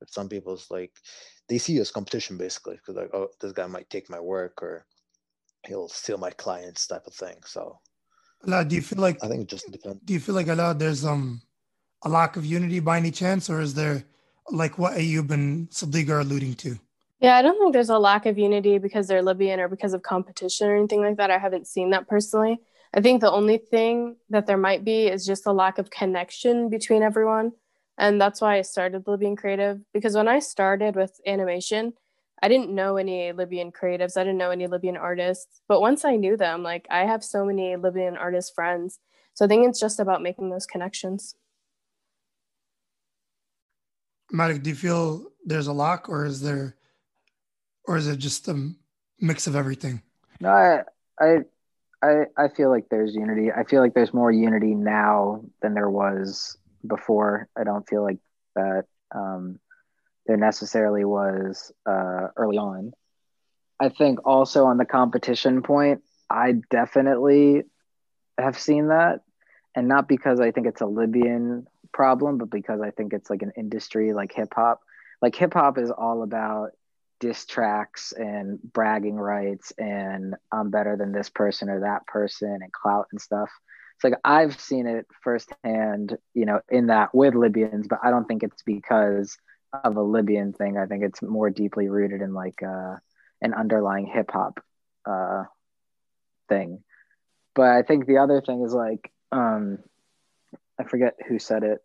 but 0.00 0.12
some 0.12 0.28
people's 0.28 0.66
like, 0.70 0.92
they 1.48 1.58
see 1.58 1.74
you 1.74 1.80
as 1.80 1.90
competition 1.90 2.36
basically 2.36 2.76
because 2.76 2.96
like, 2.96 3.14
oh, 3.14 3.28
this 3.40 3.52
guy 3.52 3.66
might 3.66 3.88
take 3.90 4.10
my 4.10 4.20
work 4.20 4.62
or 4.62 4.86
he'll 5.66 5.88
steal 5.88 6.18
my 6.18 6.30
clients 6.30 6.86
type 6.86 7.06
of 7.06 7.14
thing. 7.14 7.36
So 7.46 7.78
Ala, 8.46 8.64
do 8.64 8.74
you 8.74 8.82
feel 8.82 9.00
like 9.00 9.22
I 9.22 9.28
think 9.28 9.42
it 9.42 9.48
just 9.48 9.70
depends. 9.70 10.00
do 10.04 10.12
you 10.12 10.20
feel 10.20 10.34
like 10.34 10.48
a 10.48 10.54
lot 10.54 10.78
there's 10.78 11.04
um 11.04 11.40
a 12.02 12.08
lack 12.08 12.36
of 12.36 12.44
unity 12.44 12.80
by 12.80 12.98
any 12.98 13.10
chance, 13.10 13.48
or 13.48 13.60
is 13.60 13.74
there 13.74 14.04
like 14.50 14.78
what 14.78 14.94
Ayub 14.94 15.30
and 15.30 15.70
Sadiq 15.70 16.10
are 16.10 16.20
alluding 16.20 16.54
to? 16.54 16.78
Yeah, 17.24 17.36
I 17.36 17.40
don't 17.40 17.58
think 17.58 17.72
there's 17.72 17.88
a 17.88 17.98
lack 17.98 18.26
of 18.26 18.36
unity 18.36 18.76
because 18.76 19.08
they're 19.08 19.22
Libyan 19.22 19.58
or 19.58 19.66
because 19.66 19.94
of 19.94 20.02
competition 20.02 20.68
or 20.68 20.76
anything 20.76 21.00
like 21.00 21.16
that. 21.16 21.30
I 21.30 21.38
haven't 21.38 21.66
seen 21.66 21.88
that 21.88 22.06
personally. 22.06 22.58
I 22.92 23.00
think 23.00 23.22
the 23.22 23.32
only 23.32 23.56
thing 23.56 24.16
that 24.28 24.46
there 24.46 24.58
might 24.58 24.84
be 24.84 25.06
is 25.06 25.24
just 25.24 25.46
a 25.46 25.52
lack 25.52 25.78
of 25.78 25.88
connection 25.88 26.68
between 26.68 27.02
everyone. 27.02 27.52
And 27.96 28.20
that's 28.20 28.42
why 28.42 28.58
I 28.58 28.60
started 28.60 29.06
Libyan 29.06 29.36
Creative 29.36 29.80
because 29.94 30.14
when 30.14 30.28
I 30.28 30.38
started 30.38 30.96
with 30.96 31.18
animation, 31.26 31.94
I 32.42 32.48
didn't 32.48 32.68
know 32.68 32.98
any 32.98 33.32
Libyan 33.32 33.72
creatives. 33.72 34.18
I 34.18 34.24
didn't 34.24 34.36
know 34.36 34.50
any 34.50 34.66
Libyan 34.66 34.98
artists. 34.98 35.62
But 35.66 35.80
once 35.80 36.04
I 36.04 36.16
knew 36.16 36.36
them, 36.36 36.62
like 36.62 36.86
I 36.90 37.06
have 37.06 37.24
so 37.24 37.46
many 37.46 37.74
Libyan 37.76 38.18
artist 38.18 38.54
friends. 38.54 38.98
So 39.32 39.46
I 39.46 39.48
think 39.48 39.66
it's 39.66 39.80
just 39.80 39.98
about 39.98 40.20
making 40.20 40.50
those 40.50 40.66
connections. 40.66 41.36
Malik, 44.30 44.62
do 44.62 44.68
you 44.68 44.76
feel 44.76 45.24
there's 45.46 45.68
a 45.68 45.72
lack, 45.72 46.10
or 46.10 46.26
is 46.26 46.42
there, 46.42 46.76
or 47.86 47.96
is 47.96 48.08
it 48.08 48.18
just 48.18 48.48
a 48.48 48.70
mix 49.20 49.46
of 49.46 49.56
everything? 49.56 50.02
No, 50.40 50.50
I, 50.50 50.82
I, 51.20 51.36
I, 52.02 52.24
I 52.36 52.48
feel 52.48 52.70
like 52.70 52.88
there's 52.90 53.14
unity. 53.14 53.50
I 53.52 53.64
feel 53.64 53.80
like 53.80 53.94
there's 53.94 54.12
more 54.12 54.30
unity 54.30 54.74
now 54.74 55.42
than 55.62 55.74
there 55.74 55.90
was 55.90 56.56
before. 56.86 57.48
I 57.56 57.64
don't 57.64 57.88
feel 57.88 58.02
like 58.02 58.18
that 58.54 58.84
um, 59.14 59.58
there 60.26 60.36
necessarily 60.36 61.04
was 61.04 61.72
uh, 61.86 62.28
early 62.36 62.58
on. 62.58 62.92
I 63.80 63.88
think 63.88 64.26
also 64.26 64.66
on 64.66 64.76
the 64.76 64.84
competition 64.84 65.62
point, 65.62 66.02
I 66.30 66.54
definitely 66.70 67.62
have 68.38 68.58
seen 68.58 68.88
that, 68.88 69.20
and 69.74 69.88
not 69.88 70.08
because 70.08 70.40
I 70.40 70.50
think 70.50 70.66
it's 70.66 70.80
a 70.80 70.86
Libyan 70.86 71.66
problem, 71.92 72.38
but 72.38 72.50
because 72.50 72.80
I 72.80 72.90
think 72.90 73.12
it's 73.12 73.30
like 73.30 73.42
an 73.42 73.52
industry 73.56 74.12
like 74.12 74.32
hip 74.32 74.52
hop. 74.54 74.80
Like 75.20 75.34
hip 75.34 75.54
hop 75.54 75.78
is 75.78 75.90
all 75.90 76.22
about 76.22 76.70
diss 77.24 77.46
tracks 77.46 78.12
and 78.12 78.58
bragging 78.62 79.16
rights 79.16 79.72
and 79.78 80.34
I'm 80.52 80.68
better 80.68 80.94
than 80.94 81.10
this 81.10 81.30
person 81.30 81.70
or 81.70 81.80
that 81.80 82.06
person 82.06 82.58
and 82.60 82.70
clout 82.70 83.06
and 83.12 83.20
stuff. 83.20 83.48
It's 83.94 84.04
like 84.04 84.20
I've 84.22 84.60
seen 84.60 84.86
it 84.86 85.06
firsthand, 85.22 86.18
you 86.34 86.44
know, 86.44 86.60
in 86.68 86.88
that 86.88 87.14
with 87.14 87.34
Libyans, 87.34 87.88
but 87.88 88.00
I 88.02 88.10
don't 88.10 88.26
think 88.26 88.42
it's 88.42 88.62
because 88.62 89.38
of 89.72 89.96
a 89.96 90.02
Libyan 90.02 90.52
thing. 90.52 90.76
I 90.76 90.84
think 90.84 91.02
it's 91.02 91.22
more 91.22 91.48
deeply 91.48 91.88
rooted 91.88 92.20
in 92.20 92.34
like 92.34 92.62
uh, 92.62 92.96
an 93.40 93.54
underlying 93.54 94.04
hip 94.06 94.30
hop 94.30 94.60
uh, 95.06 95.44
thing. 96.50 96.84
But 97.54 97.68
I 97.68 97.80
think 97.84 98.04
the 98.04 98.18
other 98.18 98.42
thing 98.42 98.62
is 98.66 98.74
like, 98.74 99.10
um, 99.32 99.78
I 100.78 100.84
forget 100.84 101.14
who 101.26 101.38
said 101.38 101.62
it. 101.62 101.78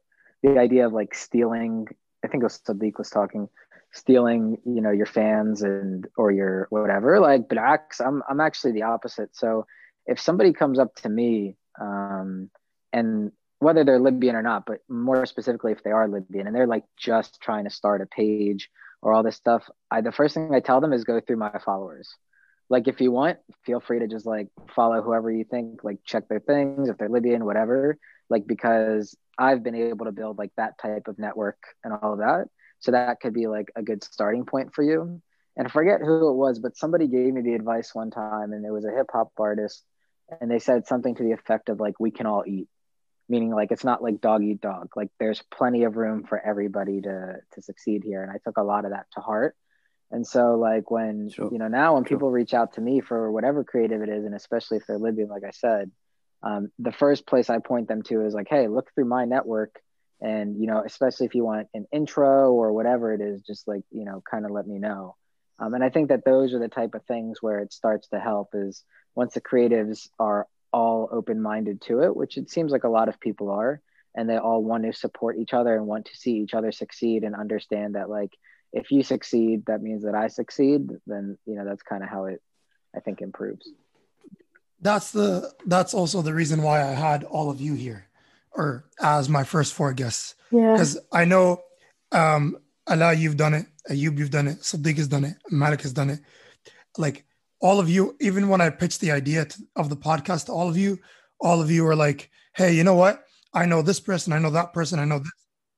The 0.43 0.59
idea 0.59 0.85
of 0.85 0.91
like 0.91 1.15
stealing, 1.15 1.87
I 2.25 2.27
think 2.27 2.41
it 2.41 2.45
was 2.45 2.59
Sadiq 2.59 2.97
was 2.97 3.09
talking, 3.09 3.47
stealing, 3.91 4.57
you 4.65 4.81
know, 4.81 4.91
your 4.91 5.05
fans 5.05 5.61
and 5.61 6.07
or 6.17 6.31
your 6.31 6.67
whatever. 6.69 7.19
Like, 7.19 7.49
but 7.49 7.57
I'm 7.57 8.23
I'm 8.29 8.39
actually 8.39 8.73
the 8.73 8.83
opposite. 8.83 9.35
So 9.35 9.65
if 10.05 10.19
somebody 10.19 10.53
comes 10.53 10.79
up 10.79 10.95
to 10.95 11.09
me, 11.09 11.55
um, 11.79 12.49
and 12.91 13.31
whether 13.59 13.83
they're 13.83 13.99
Libyan 13.99 14.35
or 14.35 14.41
not, 14.41 14.65
but 14.65 14.79
more 14.87 15.25
specifically 15.25 15.71
if 15.71 15.83
they 15.83 15.91
are 15.91 16.07
Libyan 16.07 16.47
and 16.47 16.55
they're 16.55 16.67
like 16.67 16.85
just 16.97 17.41
trying 17.41 17.65
to 17.65 17.69
start 17.69 18.01
a 18.01 18.05
page 18.05 18.69
or 19.01 19.13
all 19.13 19.23
this 19.23 19.35
stuff, 19.35 19.69
I 19.91 20.01
the 20.01 20.11
first 20.11 20.33
thing 20.33 20.53
I 20.53 20.59
tell 20.59 20.81
them 20.81 20.93
is 20.93 21.03
go 21.03 21.19
through 21.19 21.37
my 21.37 21.59
followers. 21.63 22.13
Like 22.69 22.87
if 22.87 23.01
you 23.01 23.11
want, 23.11 23.39
feel 23.65 23.79
free 23.79 23.99
to 23.99 24.07
just 24.07 24.25
like 24.25 24.47
follow 24.75 25.01
whoever 25.01 25.31
you 25.31 25.43
think, 25.43 25.83
like 25.83 25.97
check 26.05 26.27
their 26.27 26.39
things 26.39 26.87
if 26.87 26.97
they're 26.97 27.09
Libyan, 27.09 27.45
whatever. 27.45 27.97
Like 28.29 28.45
because 28.45 29.17
I've 29.37 29.63
been 29.63 29.75
able 29.75 30.05
to 30.05 30.11
build 30.11 30.37
like 30.37 30.51
that 30.57 30.77
type 30.79 31.07
of 31.07 31.17
network 31.17 31.57
and 31.83 31.93
all 31.93 32.13
of 32.13 32.19
that. 32.19 32.45
So 32.80 32.91
that 32.91 33.19
could 33.21 33.34
be 33.34 33.47
like 33.47 33.71
a 33.75 33.84
good 33.84 34.03
starting 34.03 34.45
point 34.45 34.73
for 34.73 34.84
you. 34.84 35.21
And 35.57 35.67
I 35.67 35.69
forget 35.69 35.99
who 36.01 36.30
it 36.30 36.36
was, 36.36 36.59
but 36.59 36.77
somebody 36.77 37.07
gave 37.07 37.34
me 37.34 37.41
the 37.41 37.53
advice 37.53 37.93
one 37.93 38.11
time, 38.11 38.53
and 38.53 38.65
it 38.65 38.71
was 38.71 38.86
a 38.86 38.91
hip 38.91 39.07
hop 39.11 39.32
artist, 39.38 39.84
and 40.39 40.49
they 40.49 40.59
said 40.59 40.88
something 40.88 41.15
to 41.15 41.23
the 41.23 41.34
effect 41.34 41.69
of 41.69 41.80
like, 41.80 41.99
"We 41.99 42.11
can 42.11 42.25
all 42.27 42.43
eat," 42.47 42.69
meaning 43.27 43.51
like 43.51 43.71
it's 43.71 43.84
not 43.84 44.01
like 44.01 44.21
dog 44.21 44.43
eat 44.43 44.61
dog. 44.61 44.89
Like 44.95 45.09
there's 45.19 45.41
plenty 45.51 45.84
of 45.84 45.97
room 45.97 46.23
for 46.23 46.39
everybody 46.39 47.01
to 47.01 47.36
to 47.53 47.61
succeed 47.61 48.03
here. 48.03 48.23
And 48.23 48.32
I 48.32 48.38
took 48.43 48.57
a 48.57 48.63
lot 48.63 48.86
of 48.86 48.91
that 48.91 49.07
to 49.13 49.19
heart. 49.21 49.55
And 50.11 50.25
so 50.25 50.55
like 50.55 50.89
when 50.89 51.30
Sure. 51.30 51.49
you 51.51 51.57
know 51.59 51.67
now 51.67 51.95
when 51.95 52.05
Sure. 52.05 52.17
people 52.17 52.32
reach 52.32 52.53
out 52.53 52.73
to 52.73 52.82
me 52.82 53.01
for 53.01 53.32
whatever 53.32 53.63
creative 53.63 54.01
it 54.01 54.09
is, 54.09 54.23
and 54.25 54.34
especially 54.36 54.77
if 54.77 54.86
they're 54.88 54.97
Libyan, 54.97 55.27
like 55.30 55.43
I 55.43 55.51
said, 55.51 55.91
um, 56.41 56.71
the 56.80 56.91
first 56.93 57.27
place 57.27 57.49
I 57.49 57.59
point 57.59 57.89
them 57.89 58.01
to 58.03 58.25
is 58.25 58.34
like, 58.34 58.47
hey, 58.49 58.67
look 58.69 58.89
through 58.95 59.05
my 59.05 59.25
network, 59.25 59.82
and 60.22 60.59
you 60.59 60.67
know, 60.67 60.84
especially 60.86 61.26
if 61.26 61.36
you 61.36 61.43
want 61.43 61.67
an 61.74 61.88
intro 61.91 62.51
or 62.51 62.74
whatever 62.74 63.13
it 63.13 63.22
is, 63.22 63.41
just 63.41 63.67
like 63.67 63.84
you 63.91 64.05
know, 64.05 64.22
kind 64.30 64.45
of 64.45 64.51
let 64.51 64.67
me 64.67 64.80
know. 64.80 65.15
Um, 65.59 65.74
and 65.74 65.84
I 65.84 65.89
think 65.89 66.09
that 66.09 66.26
those 66.26 66.53
are 66.53 66.59
the 66.59 66.70
type 66.70 66.95
of 66.95 67.03
things 67.05 67.41
where 67.41 67.59
it 67.59 67.74
starts 67.74 68.07
to 68.09 68.20
help 68.20 68.49
is 68.53 68.84
once 69.15 69.34
the 69.34 69.41
creatives 69.41 70.07
are 70.17 70.47
all 70.72 71.09
open-minded 71.11 71.82
to 71.82 72.01
it, 72.03 72.15
which 72.15 72.38
it 72.38 72.49
seems 72.49 72.72
like 72.72 72.86
a 72.86 72.89
lot 72.89 73.09
of 73.09 73.20
people 73.20 73.49
are, 73.49 73.82
and 74.15 74.30
they 74.30 74.38
all 74.38 74.63
want 74.63 74.84
to 74.84 74.93
support 74.93 75.38
each 75.38 75.53
other 75.53 75.76
and 75.76 75.86
want 75.86 76.05
to 76.05 76.15
see 76.15 76.38
each 76.38 76.53
other 76.53 76.72
succeed 76.72 77.24
and 77.24 77.36
understand 77.36 77.95
that 77.95 78.09
like 78.09 78.32
if 78.72 78.91
you 78.91 79.03
succeed, 79.03 79.65
that 79.65 79.82
means 79.82 80.03
that 80.03 80.15
I 80.15 80.28
succeed. 80.28 80.89
Then 81.07 81.38
you 81.45 81.55
know 81.55 81.65
that's 81.65 81.84
kind 81.84 82.03
of 82.03 82.09
how 82.09 82.26
it, 82.26 82.41
I 82.95 82.99
think, 82.99 83.22
improves. 83.22 83.70
That's 84.82 85.11
the 85.11 85.53
that's 85.65 85.93
also 85.93 86.22
the 86.22 86.34
reason 86.34 86.61
why 86.61 86.82
I 86.82 86.91
had 86.91 87.24
all 87.24 87.49
of 87.49 87.59
you 87.59 87.74
here, 87.74 88.05
or 88.52 88.86
as 89.02 89.30
my 89.30 89.43
first 89.43 89.74
four 89.74 89.93
guests, 89.93 90.36
Yeah. 90.52 90.74
because 90.74 90.97
I 91.12 91.26
know, 91.26 91.62
um, 92.12 92.58
Ala, 92.89 93.14
you've 93.14 93.38
done 93.38 93.54
it, 93.54 93.66
Ayub, 93.89 94.18
you've 94.18 94.32
done 94.32 94.47
it, 94.47 94.60
Sadiq 94.62 94.97
has 94.97 95.08
done 95.08 95.24
it, 95.26 95.36
Malik 95.52 95.82
has 95.82 95.93
done 95.93 96.10
it. 96.10 96.20
Like 96.97 97.26
all 97.62 97.80
of 97.80 97.89
you, 97.89 98.16
even 98.20 98.47
when 98.50 98.62
I 98.62 98.70
pitched 98.70 99.02
the 99.02 99.12
idea 99.12 99.45
to, 99.45 99.64
of 99.76 99.89
the 99.89 99.95
podcast 99.97 100.45
to 100.47 100.52
all 100.52 100.68
of 100.70 100.78
you, 100.78 100.97
all 101.39 101.62
of 101.62 101.70
you 101.70 101.84
were 101.84 101.95
like, 101.95 102.30
"Hey, 102.56 102.74
you 102.74 102.84
know 102.84 102.95
what? 102.95 103.24
I 103.54 103.66
know 103.66 103.82
this 103.82 104.00
person, 104.00 104.34
I 104.34 104.39
know 104.39 104.50
that 104.52 104.74
person, 104.74 105.00
I 105.00 105.06
know 105.06 105.20
this. 105.20 105.32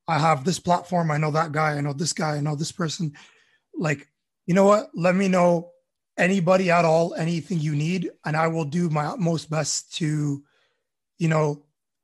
I 0.08 0.18
have 0.18 0.44
this 0.44 0.58
platform, 0.58 1.10
I 1.10 1.18
know 1.18 1.30
that 1.30 1.52
guy, 1.52 1.76
I 1.76 1.80
know 1.80 1.92
this 1.92 2.12
guy, 2.12 2.36
I 2.36 2.40
know 2.40 2.56
this 2.56 2.72
person." 2.72 3.12
Like, 3.74 4.08
you 4.46 4.54
know 4.54 4.64
what? 4.64 4.90
Let 4.94 5.14
me 5.14 5.28
know 5.28 5.70
anybody 6.18 6.70
at 6.70 6.84
all, 6.84 7.14
anything 7.14 7.60
you 7.60 7.74
need, 7.74 8.10
and 8.24 8.36
I 8.36 8.46
will 8.48 8.64
do 8.64 8.90
my 8.90 9.06
utmost 9.06 9.48
best 9.50 9.94
to, 9.96 10.42
you 11.18 11.28
know, 11.28 11.62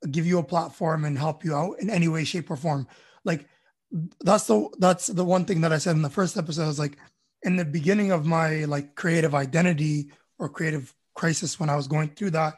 give 0.09 0.25
you 0.25 0.39
a 0.39 0.43
platform 0.43 1.05
and 1.05 1.17
help 1.17 1.43
you 1.43 1.55
out 1.55 1.79
in 1.79 1.89
any 1.89 2.07
way, 2.07 2.23
shape, 2.23 2.49
or 2.49 2.55
form. 2.55 2.87
Like 3.23 3.47
that's 4.21 4.47
the 4.47 4.69
that's 4.79 5.07
the 5.07 5.25
one 5.25 5.45
thing 5.45 5.61
that 5.61 5.73
I 5.73 5.77
said 5.77 5.95
in 5.95 6.01
the 6.01 6.09
first 6.09 6.37
episode. 6.37 6.63
I 6.63 6.67
was 6.67 6.79
like, 6.79 6.97
in 7.43 7.55
the 7.55 7.65
beginning 7.65 8.11
of 8.11 8.25
my 8.25 8.65
like 8.65 8.95
creative 8.95 9.35
identity 9.35 10.11
or 10.37 10.49
creative 10.49 10.93
crisis 11.15 11.59
when 11.59 11.69
I 11.69 11.75
was 11.75 11.87
going 11.87 12.09
through 12.09 12.31
that, 12.31 12.55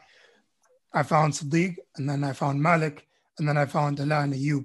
I 0.92 1.02
found 1.02 1.32
Sadiq 1.32 1.76
and 1.96 2.08
then 2.08 2.24
I 2.24 2.32
found 2.32 2.62
Malik 2.62 3.06
and 3.38 3.48
then 3.48 3.56
I 3.56 3.66
found 3.66 3.98
Ala 3.98 4.20
and 4.20 4.34
Ayub. 4.34 4.64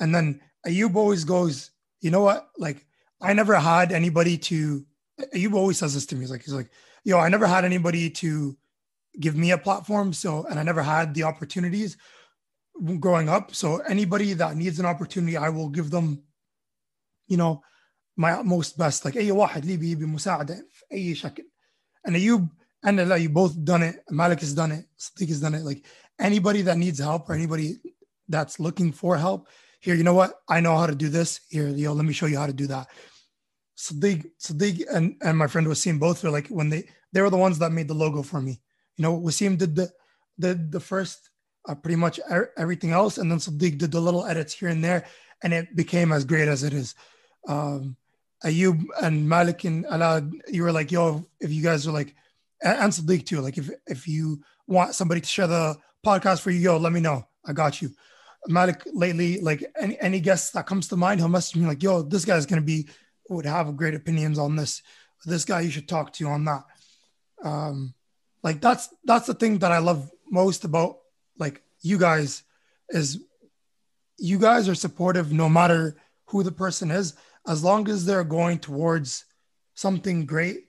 And 0.00 0.14
then 0.14 0.40
Ayub 0.66 0.96
always 0.96 1.24
goes, 1.24 1.70
you 2.00 2.10
know 2.10 2.22
what? 2.22 2.48
Like 2.58 2.86
I 3.20 3.32
never 3.34 3.54
had 3.54 3.92
anybody 3.92 4.38
to 4.38 4.84
Ayub 5.34 5.54
always 5.54 5.78
says 5.78 5.94
this 5.94 6.06
to 6.06 6.14
me. 6.14 6.22
He's 6.22 6.30
like, 6.30 6.42
he's 6.42 6.54
like, 6.54 6.70
yo, 7.04 7.18
I 7.18 7.28
never 7.28 7.46
had 7.46 7.64
anybody 7.64 8.10
to 8.10 8.56
give 9.18 9.36
me 9.36 9.50
a 9.50 9.58
platform. 9.58 10.12
So, 10.12 10.46
and 10.48 10.58
I 10.58 10.62
never 10.62 10.82
had 10.82 11.14
the 11.14 11.24
opportunities 11.24 11.96
growing 12.98 13.28
up. 13.28 13.54
So, 13.54 13.78
anybody 13.78 14.32
that 14.34 14.56
needs 14.56 14.78
an 14.78 14.86
opportunity, 14.86 15.36
I 15.36 15.48
will 15.48 15.68
give 15.68 15.90
them, 15.90 16.22
you 17.26 17.36
know, 17.36 17.62
my 18.16 18.32
utmost 18.32 18.78
best. 18.78 19.04
Like, 19.04 19.16
أي 19.16 19.32
واحد 19.32 19.64
ليبي 19.64 19.90
يبي 19.90 20.06
مساعدة 20.06 20.66
في 20.70 20.84
أي 20.92 21.14
شكل. 21.14 21.44
And 22.06 22.16
Ayub 22.16 22.48
and 22.82 23.00
Ala, 23.00 23.18
you 23.18 23.28
both 23.28 23.62
done 23.64 23.82
it. 23.82 23.96
Malik 24.10 24.40
has 24.40 24.54
done 24.54 24.72
it. 24.72 24.86
Sadiq 24.98 25.28
has 25.28 25.40
done 25.40 25.54
it. 25.54 25.64
Like 25.64 25.84
anybody 26.18 26.62
that 26.62 26.78
needs 26.78 26.98
help 26.98 27.28
or 27.28 27.34
anybody 27.34 27.76
that's 28.28 28.58
looking 28.58 28.92
for 28.92 29.16
help, 29.16 29.48
here, 29.80 29.94
you 29.94 30.04
know 30.04 30.14
what? 30.14 30.34
I 30.48 30.60
know 30.60 30.76
how 30.76 30.86
to 30.86 30.94
do 30.94 31.08
this. 31.08 31.40
Here, 31.48 31.68
yo, 31.68 31.92
let 31.92 32.04
me 32.04 32.12
show 32.12 32.26
you 32.26 32.38
how 32.38 32.46
to 32.46 32.52
do 32.52 32.66
that. 32.68 32.88
Sadiq, 33.76 34.26
Sadiq 34.38 34.84
and, 34.92 35.16
and 35.22 35.38
my 35.38 35.46
friend 35.46 35.66
Wasim 35.66 35.98
both 35.98 36.22
were 36.22 36.30
like 36.30 36.48
when 36.48 36.68
they 36.68 36.88
they 37.12 37.22
were 37.22 37.30
the 37.30 37.36
ones 37.36 37.58
that 37.58 37.72
made 37.72 37.88
the 37.88 37.94
logo 37.94 38.22
for 38.22 38.40
me. 38.40 38.60
You 39.00 39.06
know, 39.06 39.18
Wasim 39.18 39.56
did 39.56 39.76
the 39.76 39.90
did 40.38 40.70
the 40.70 40.78
first 40.78 41.30
uh, 41.66 41.74
pretty 41.74 41.96
much 41.96 42.20
er- 42.30 42.52
everything 42.58 42.90
else, 42.90 43.16
and 43.16 43.30
then 43.30 43.38
Sadiq 43.38 43.78
did 43.78 43.92
the 43.92 43.98
little 43.98 44.26
edits 44.26 44.52
here 44.52 44.68
and 44.68 44.84
there, 44.84 45.06
and 45.42 45.54
it 45.54 45.74
became 45.74 46.12
as 46.12 46.26
great 46.26 46.48
as 46.48 46.64
it 46.64 46.74
is. 46.74 46.94
Um, 47.48 47.96
Ayub 48.44 48.84
and 49.00 49.26
Malik 49.26 49.64
and 49.64 49.86
Ala, 49.90 50.28
you 50.48 50.64
were 50.64 50.70
like, 50.70 50.92
yo, 50.92 51.24
if 51.40 51.50
you 51.50 51.62
guys 51.62 51.86
are 51.86 51.92
like, 51.92 52.14
and 52.62 52.92
Sadiq 52.92 53.24
too, 53.24 53.40
like 53.40 53.56
if 53.56 53.70
if 53.86 54.06
you 54.06 54.42
want 54.66 54.94
somebody 54.94 55.22
to 55.22 55.26
share 55.26 55.46
the 55.46 55.78
podcast 56.04 56.42
for 56.42 56.50
you, 56.50 56.60
yo, 56.60 56.76
let 56.76 56.92
me 56.92 57.00
know. 57.00 57.26
I 57.46 57.54
got 57.54 57.80
you. 57.80 57.92
Malik 58.48 58.82
lately, 58.92 59.40
like 59.40 59.64
any 59.80 59.98
any 59.98 60.20
guest 60.20 60.52
that 60.52 60.66
comes 60.66 60.88
to 60.88 60.96
mind, 60.96 61.20
he'll 61.20 61.30
message 61.30 61.56
me 61.56 61.66
like, 61.66 61.82
yo, 61.82 62.02
this 62.02 62.26
guy's 62.26 62.44
gonna 62.44 62.60
be 62.60 62.86
would 63.30 63.46
have 63.46 63.78
great 63.78 63.94
opinions 63.94 64.38
on 64.38 64.56
this. 64.56 64.82
This 65.24 65.46
guy 65.46 65.62
you 65.62 65.70
should 65.70 65.88
talk 65.88 66.12
to 66.14 66.26
on 66.26 66.44
that. 66.44 66.64
Um, 67.42 67.94
like 68.42 68.60
that's 68.60 68.88
that's 69.04 69.26
the 69.26 69.34
thing 69.34 69.58
that 69.58 69.72
I 69.72 69.78
love 69.78 70.10
most 70.30 70.64
about 70.64 70.98
like 71.38 71.62
you 71.82 71.98
guys 71.98 72.42
is 72.88 73.20
you 74.18 74.38
guys 74.38 74.68
are 74.68 74.74
supportive 74.74 75.32
no 75.32 75.48
matter 75.48 75.96
who 76.26 76.42
the 76.42 76.52
person 76.52 76.90
is, 76.90 77.14
as 77.48 77.64
long 77.64 77.88
as 77.88 78.04
they're 78.04 78.24
going 78.24 78.58
towards 78.58 79.24
something 79.74 80.26
great 80.26 80.66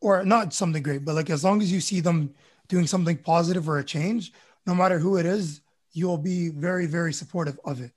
or 0.00 0.24
not 0.24 0.52
something 0.52 0.82
great, 0.82 1.04
but 1.04 1.14
like 1.14 1.30
as 1.30 1.44
long 1.44 1.62
as 1.62 1.72
you 1.72 1.80
see 1.80 2.00
them 2.00 2.34
doing 2.68 2.86
something 2.86 3.16
positive 3.16 3.68
or 3.68 3.78
a 3.78 3.84
change, 3.84 4.32
no 4.66 4.74
matter 4.74 4.98
who 4.98 5.16
it 5.16 5.26
is, 5.26 5.60
you'll 5.92 6.18
be 6.18 6.50
very, 6.50 6.86
very 6.86 7.12
supportive 7.12 7.58
of 7.64 7.80
it. 7.80 7.92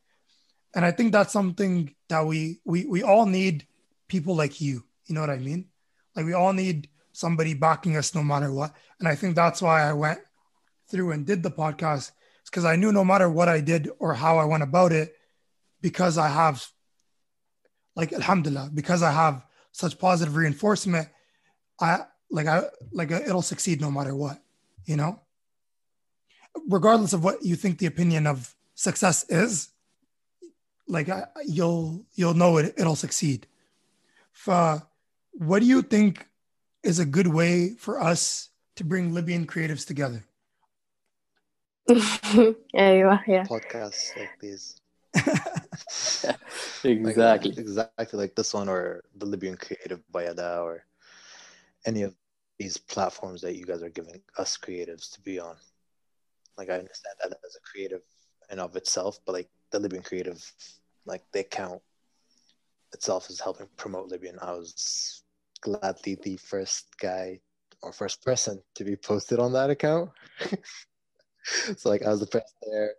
And 0.73 0.85
I 0.85 0.91
think 0.91 1.11
that's 1.11 1.33
something 1.33 1.93
that 2.07 2.25
we 2.25 2.61
we 2.63 2.85
we 2.85 3.03
all 3.03 3.25
need 3.25 3.67
people 4.07 4.35
like 4.35 4.61
you. 4.61 4.83
You 5.07 5.15
know 5.15 5.21
what 5.21 5.29
I 5.29 5.37
mean? 5.37 5.65
Like 6.15 6.25
we 6.25 6.33
all 6.33 6.53
need 6.53 6.87
somebody 7.11 7.53
backing 7.53 7.97
us 7.97 8.15
no 8.15 8.23
matter 8.23 8.51
what. 8.51 8.73
And 8.99 9.07
I 9.07 9.15
think 9.15 9.35
that's 9.35 9.61
why 9.61 9.83
I 9.83 9.93
went 9.93 10.19
through 10.89 11.11
and 11.11 11.25
did 11.25 11.43
the 11.43 11.51
podcast. 11.51 12.11
It's 12.41 12.49
because 12.49 12.65
I 12.65 12.75
knew 12.75 12.91
no 12.91 13.05
matter 13.05 13.29
what 13.29 13.49
I 13.49 13.61
did 13.61 13.89
or 13.99 14.13
how 14.13 14.37
I 14.37 14.45
went 14.45 14.63
about 14.63 14.91
it, 14.91 15.15
because 15.81 16.17
I 16.17 16.27
have 16.27 16.65
like 17.95 18.13
alhamdulillah, 18.13 18.71
because 18.73 19.03
I 19.03 19.11
have 19.11 19.45
such 19.71 19.99
positive 19.99 20.35
reinforcement, 20.35 21.07
I 21.79 22.01
like 22.29 22.47
I 22.47 22.63
like 22.91 23.11
uh, 23.11 23.21
it'll 23.25 23.41
succeed 23.41 23.81
no 23.81 23.91
matter 23.91 24.15
what, 24.15 24.41
you 24.85 24.95
know? 24.95 25.19
Regardless 26.67 27.13
of 27.13 27.23
what 27.23 27.43
you 27.43 27.55
think 27.55 27.77
the 27.77 27.85
opinion 27.85 28.27
of 28.27 28.55
success 28.75 29.25
is, 29.29 29.69
like 30.87 31.09
I, 31.09 31.25
you'll 31.45 32.05
you'll 32.15 32.33
know 32.33 32.57
it 32.57 32.73
it'll 32.77 32.95
succeed. 32.95 33.47
For 34.31 34.81
what 35.31 35.59
do 35.59 35.65
you 35.65 35.81
think 35.81 36.27
is 36.83 36.99
a 36.99 37.05
good 37.05 37.27
way 37.27 37.75
for 37.77 38.01
us 38.01 38.49
to 38.75 38.83
bring 38.83 39.13
Libyan 39.13 39.45
creatives 39.45 39.85
together? 39.85 40.23
yeah, 41.89 42.91
you 42.93 43.07
are. 43.07 43.23
yeah. 43.27 43.43
Podcasts 43.43 44.15
like 44.17 44.31
these. 44.39 44.79
exactly. 46.83 47.51
Like, 47.51 47.57
exactly 47.57 48.19
like 48.19 48.35
this 48.35 48.53
one 48.53 48.69
or 48.69 49.03
the 49.15 49.25
Libyan 49.25 49.57
Creative 49.57 50.01
Bayada 50.13 50.61
or 50.63 50.85
any 51.85 52.03
of 52.03 52.15
these 52.59 52.77
platforms 52.77 53.41
that 53.41 53.55
you 53.55 53.65
guys 53.65 53.83
are 53.83 53.89
giving 53.89 54.21
us 54.37 54.57
creatives 54.57 55.11
to 55.13 55.21
be 55.21 55.39
on. 55.39 55.55
Like 56.57 56.69
I 56.69 56.75
understand 56.75 57.15
that 57.21 57.37
as 57.45 57.55
a 57.55 57.69
creative 57.69 58.01
in 58.51 58.59
of 58.59 58.75
itself, 58.75 59.19
but 59.25 59.33
like 59.33 59.49
the 59.71 59.79
Libyan 59.79 60.03
Creative, 60.03 60.39
like 61.05 61.23
the 61.33 61.39
account 61.39 61.81
itself 62.93 63.29
is 63.29 63.39
helping 63.39 63.67
promote 63.77 64.09
Libyan. 64.09 64.37
I 64.41 64.51
was 64.51 65.20
gladly 65.61 66.17
the 66.23 66.37
first 66.37 66.87
guy 66.99 67.39
or 67.81 67.91
first 67.91 68.23
person 68.23 68.61
to 68.75 68.83
be 68.83 68.95
posted 68.95 69.39
on 69.39 69.53
that 69.53 69.69
account. 69.69 70.11
so 71.77 71.89
like 71.89 72.03
I 72.03 72.09
was 72.09 72.19
the 72.19 72.27
first 72.27 72.53
there. 72.61 72.91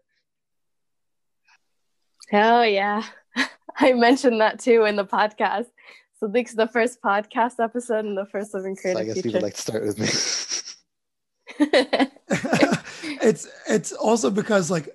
Hell 2.31 2.67
yeah. 2.67 3.05
I 3.77 3.93
mentioned 3.93 4.41
that 4.41 4.59
too 4.59 4.85
in 4.85 4.97
the 4.97 5.05
podcast. 5.05 5.67
So 6.19 6.29
this 6.29 6.51
is 6.51 6.57
the 6.57 6.69
first 6.69 7.03
podcast 7.03 7.55
episode 7.59 8.05
and 8.05 8.17
the 8.17 8.27
first 8.27 8.55
Libyan 8.55 8.77
Creative. 8.77 8.99
So 8.99 9.03
I 9.03 9.07
guess 9.07 9.15
future. 9.15 9.29
people 9.29 9.41
like 9.43 9.55
to 9.55 9.61
start 9.61 9.83
with 9.83 9.99
me. 9.99 10.07
it's 13.23 13.49
it's 13.69 13.93
also 13.93 14.31
because 14.31 14.71
like 14.71 14.89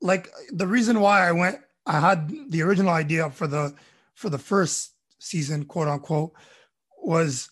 like 0.00 0.28
the 0.50 0.66
reason 0.66 1.00
why 1.00 1.28
I 1.28 1.32
went 1.32 1.58
I 1.86 2.00
had 2.00 2.50
the 2.50 2.62
original 2.62 2.92
idea 2.92 3.30
for 3.30 3.46
the 3.46 3.74
for 4.14 4.30
the 4.30 4.38
first 4.38 4.92
season, 5.18 5.64
quote 5.64 5.88
unquote, 5.88 6.32
was 7.02 7.50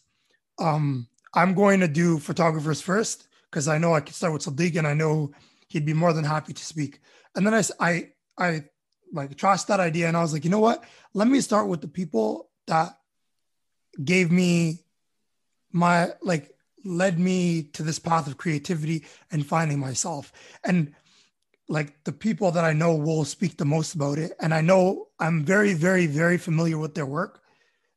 um, 0.59 1.09
I'm 1.35 1.55
going 1.55 1.81
to 1.81 1.89
do 1.89 2.19
photographers 2.19 2.81
first 2.81 3.29
because 3.51 3.69
I 3.69 3.79
know 3.79 3.95
I 3.95 4.01
can 4.01 4.15
start 4.15 4.33
with 4.33 4.43
Sadiq 4.43 4.77
and 4.77 4.87
I 4.87 4.95
know 4.95 5.33
he'd 5.69 5.87
be 5.87 5.95
more 5.95 6.13
than 6.13 6.25
happy 6.25 6.53
to 6.53 6.65
speak. 6.65 7.01
And 7.35 7.47
then 7.47 7.55
I, 7.55 7.63
I, 7.81 8.09
I 8.39 8.65
like 9.13 9.37
trust 9.37 9.69
that 9.69 9.81
idea 9.81 10.09
and 10.09 10.17
I 10.17 10.23
was 10.23 10.33
like, 10.33 10.45
you 10.45 10.51
know 10.51 10.61
what? 10.61 10.85
Let 11.15 11.29
me 11.29 11.41
start 11.41 11.69
with 11.69 11.81
the 11.81 11.89
people 11.89 12.51
that 12.67 12.97
gave 14.03 14.31
me 14.31 14.81
my 15.73 16.11
like 16.23 16.55
led 16.85 17.19
me 17.19 17.63
to 17.63 17.83
this 17.83 17.99
path 17.99 18.27
of 18.27 18.37
creativity 18.37 19.05
and 19.31 19.47
finding 19.47 19.79
myself. 19.79 20.33
And 20.65 20.95
like 21.69 22.03
the 22.05 22.13
people 22.13 22.51
that 22.51 22.65
I 22.65 22.73
know 22.73 22.97
will 22.97 23.25
speak 23.25 23.57
the 23.57 23.65
most 23.65 23.95
about 23.95 24.19
it. 24.19 24.33
And 24.41 24.53
I 24.53 24.61
know 24.61 25.09
I'm 25.21 25.45
very, 25.45 25.75
very, 25.75 26.07
very 26.07 26.39
familiar 26.39 26.79
with 26.79 26.95
their 26.95 27.07
work 27.07 27.43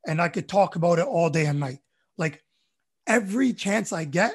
and 0.07 0.21
I 0.21 0.29
could 0.29 0.47
talk 0.47 0.75
about 0.75 0.99
it 0.99 1.05
all 1.05 1.29
day 1.29 1.45
and 1.45 1.59
night. 1.59 1.79
Like 2.17 2.43
every 3.07 3.53
chance 3.53 3.91
I 3.91 4.05
get, 4.05 4.33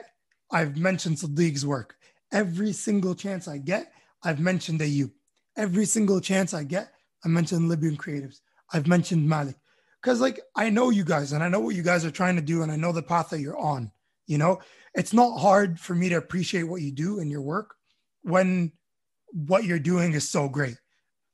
I've 0.51 0.77
mentioned 0.77 1.17
Sadiq's 1.17 1.67
work. 1.67 1.97
Every 2.33 2.73
single 2.73 3.15
chance 3.15 3.49
I 3.49 3.59
get, 3.59 3.93
I've 4.23 4.41
mentioned 4.41 4.81
Ayub. 4.81 5.11
Every 5.57 5.85
single 5.85 6.21
chance 6.21 6.55
I 6.55 6.65
get, 6.65 6.93
I 7.25 7.29
mentioned 7.29 7.69
Libyan 7.69 7.97
creatives. 7.97 8.41
I've 8.73 8.87
mentioned 8.87 9.29
Malik. 9.29 9.57
Because 10.03 10.21
like 10.21 10.41
I 10.55 10.71
know 10.71 10.91
you 10.91 11.05
guys 11.05 11.33
and 11.33 11.43
I 11.43 11.49
know 11.49 11.61
what 11.61 11.75
you 11.75 11.83
guys 11.83 12.05
are 12.05 12.11
trying 12.11 12.37
to 12.37 12.43
do 12.43 12.63
and 12.63 12.71
I 12.71 12.77
know 12.77 12.93
the 12.93 13.03
path 13.03 13.31
that 13.31 13.41
you're 13.41 13.59
on. 13.59 13.91
You 14.27 14.39
know, 14.39 14.61
it's 14.95 15.13
not 15.13 15.39
hard 15.39 15.81
for 15.81 15.95
me 15.95 16.09
to 16.11 16.17
appreciate 16.17 16.65
what 16.65 16.83
you 16.83 16.93
do 16.93 17.19
in 17.19 17.31
your 17.31 17.41
work 17.41 17.75
when 18.23 18.73
what 19.33 19.65
you're 19.65 19.79
doing 19.79 20.13
is 20.13 20.29
so 20.29 20.49
great. 20.49 20.77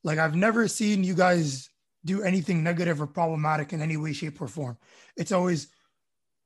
Like 0.03 0.19
I've 0.19 0.35
never 0.35 0.69
seen 0.69 1.05
you 1.05 1.15
guys 1.15 1.69
do 2.05 2.23
anything 2.23 2.63
negative 2.63 3.01
or 3.01 3.07
problematic 3.07 3.73
in 3.73 3.81
any 3.81 3.97
way, 3.97 4.13
shape, 4.13 4.41
or 4.41 4.49
form. 4.49 4.77
It's 5.17 5.33
always 5.33 5.69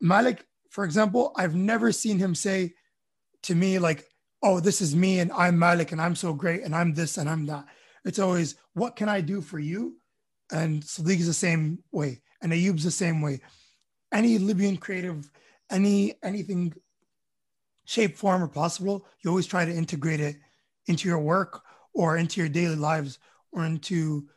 Malik, 0.00 0.44
for 0.70 0.84
example, 0.84 1.32
I've 1.36 1.54
never 1.54 1.92
seen 1.92 2.18
him 2.18 2.34
say 2.34 2.74
to 3.44 3.54
me, 3.54 3.78
like, 3.78 4.06
oh, 4.42 4.60
this 4.60 4.80
is 4.80 4.94
me 4.94 5.18
and 5.20 5.32
I'm 5.32 5.58
Malik 5.58 5.92
and 5.92 6.00
I'm 6.00 6.14
so 6.14 6.32
great 6.32 6.62
and 6.62 6.74
I'm 6.74 6.94
this 6.94 7.18
and 7.18 7.28
I'm 7.28 7.46
that. 7.46 7.66
It's 8.04 8.18
always, 8.18 8.54
what 8.74 8.96
can 8.96 9.08
I 9.08 9.20
do 9.20 9.40
for 9.40 9.58
you? 9.58 9.96
And 10.52 10.82
Sadiq 10.82 11.18
is 11.18 11.26
the 11.26 11.34
same 11.34 11.82
way, 11.92 12.22
and 12.40 12.52
Ayub's 12.52 12.84
the 12.84 12.90
same 12.90 13.20
way. 13.20 13.40
Any 14.12 14.38
Libyan 14.38 14.78
creative, 14.78 15.30
any 15.70 16.14
anything 16.22 16.72
shape, 17.84 18.16
form, 18.16 18.42
or 18.42 18.48
possible, 18.48 19.06
you 19.20 19.30
always 19.30 19.46
try 19.46 19.64
to 19.64 19.74
integrate 19.74 20.20
it 20.20 20.36
into 20.86 21.08
your 21.08 21.18
work 21.18 21.62
or 21.92 22.16
into 22.16 22.40
your 22.40 22.48
daily 22.48 22.76
lives 22.76 23.18
or 23.52 23.64
into 23.64 24.28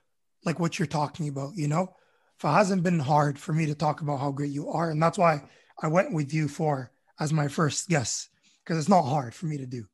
like 0.45 0.59
what 0.59 0.79
you're 0.79 0.87
talking 0.87 1.27
about, 1.27 1.55
you 1.55 1.67
know? 1.67 1.93
If 2.37 2.45
it 2.45 2.49
hasn't 2.49 2.83
been 2.83 2.99
hard 2.99 3.37
for 3.37 3.53
me 3.53 3.67
to 3.67 3.75
talk 3.75 4.01
about 4.01 4.19
how 4.19 4.31
great 4.31 4.51
you 4.51 4.69
are. 4.69 4.89
And 4.89 5.01
that's 5.01 5.17
why 5.17 5.43
I 5.81 5.87
went 5.87 6.13
with 6.13 6.33
you 6.33 6.47
for 6.47 6.91
as 7.19 7.31
my 7.31 7.47
first 7.47 7.87
guest, 7.87 8.29
because 8.63 8.79
it's 8.79 8.89
not 8.89 9.03
hard 9.03 9.35
for 9.35 9.45
me 9.45 9.57
to 9.57 9.65
do, 9.65 9.85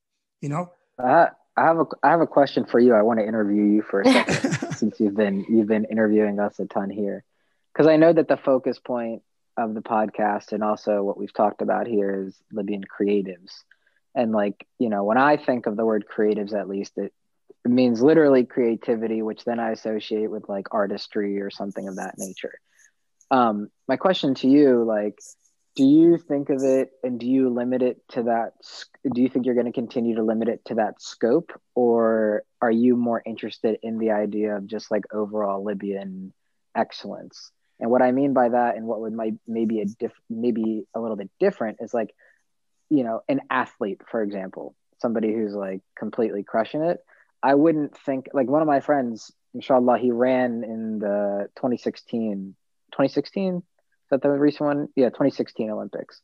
you 0.42 0.50
know? 0.50 0.72
Uh, 0.98 1.28
I 1.58 1.64
have 1.64 1.80
a 1.80 1.86
I 2.04 2.12
have 2.12 2.22
a 2.22 2.28
question 2.28 2.66
for 2.66 2.80
you. 2.80 2.94
I 2.94 3.02
want 3.02 3.20
to 3.20 3.28
interview 3.28 3.64
you 3.64 3.82
for 3.82 4.02
a 4.02 4.06
second 4.14 4.76
since 4.76 5.00
you've 5.00 5.16
been 5.16 5.46
you've 5.50 5.68
been 5.68 5.86
interviewing 5.86 6.40
us 6.40 6.60
a 6.60 6.66
ton 6.66 6.90
here. 6.90 7.24
Because 7.74 7.88
I 7.88 7.98
know 7.98 8.14
that 8.14 8.28
the 8.28 8.38
focus 8.38 8.80
point 8.80 9.24
of 9.58 9.74
the 9.74 9.82
podcast 9.82 10.52
and 10.52 10.64
also 10.64 11.04
what 11.04 11.18
we've 11.18 11.34
talked 11.34 11.62
about 11.62 11.88
here 11.88 12.26
is 12.28 12.40
Libyan 12.52 12.84
creatives. 12.86 13.52
And 14.16 14.32
like, 14.32 14.66
you 14.80 14.90
know, 14.90 15.04
when 15.04 15.18
I 15.18 15.38
think 15.38 15.66
of 15.66 15.76
the 15.76 15.86
word 15.86 16.06
creatives 16.08 16.54
at 16.54 16.70
least, 16.70 16.98
it 16.98 17.14
it 17.68 17.74
means 17.74 18.02
literally 18.02 18.46
creativity, 18.46 19.22
which 19.22 19.44
then 19.44 19.60
I 19.60 19.72
associate 19.72 20.32
with 20.32 20.48
like 20.48 20.68
artistry 20.72 21.42
or 21.42 21.50
something 21.50 21.86
of 21.90 21.98
that 21.98 22.16
nature. 22.18 22.54
Um, 23.30 23.68
my 23.90 23.98
question 23.98 24.36
to 24.36 24.48
you, 24.48 24.86
like, 24.86 25.20
do 25.76 25.84
you 25.84 26.18
think 26.18 26.50
of 26.50 26.64
it 26.64 26.92
and 27.04 27.20
do 27.20 27.28
you 27.28 27.50
limit 27.50 27.82
it 27.82 27.98
to 28.12 28.24
that? 28.24 28.54
Do 29.14 29.22
you 29.22 29.28
think 29.28 29.46
you're 29.46 29.54
going 29.54 29.66
to 29.66 29.74
continue 29.74 30.16
to 30.16 30.24
limit 30.24 30.48
it 30.48 30.64
to 30.68 30.76
that 30.76 31.02
scope, 31.02 31.52
or 31.76 32.44
are 32.62 32.72
you 32.72 32.96
more 32.96 33.22
interested 33.26 33.80
in 33.84 33.98
the 33.98 34.12
idea 34.12 34.56
of 34.56 34.66
just 34.66 34.90
like 34.90 35.04
overall 35.14 35.62
Libyan 35.62 36.32
excellence? 36.74 37.52
And 37.82 37.92
what 37.92 38.02
I 38.02 38.14
mean 38.14 38.32
by 38.32 38.48
that, 38.48 38.78
and 38.78 38.86
what 38.86 39.02
would 39.02 39.14
might 39.14 39.34
maybe 39.46 39.82
a 39.82 39.86
diff, 39.86 40.14
maybe 40.30 40.88
a 40.96 41.02
little 41.02 41.18
bit 41.18 41.30
different, 41.38 41.80
is 41.82 41.94
like 41.94 42.16
you 42.90 43.04
know, 43.04 43.20
an 43.28 43.42
athlete, 43.50 44.00
for 44.10 44.24
example, 44.24 44.74
somebody 45.00 45.34
who's 45.34 45.54
like 45.54 45.82
completely 46.00 46.44
crushing 46.44 46.82
it, 46.82 47.04
I 47.48 47.56
wouldn't 47.56 47.98
think 47.98 48.28
like 48.34 48.50
one 48.50 48.62
of 48.62 48.68
my 48.68 48.82
friends, 48.82 49.32
inshallah, 49.54 50.00
he 50.00 50.12
ran 50.12 50.66
in 50.66 51.00
the 51.00 51.48
2016, 51.56 52.54
2016, 52.92 53.56
is 53.56 53.64
that 54.12 54.22
the 54.22 54.30
recent 54.32 54.68
one? 54.68 54.90
Yeah, 54.98 55.08
2016 55.08 55.70
Olympics 55.72 56.22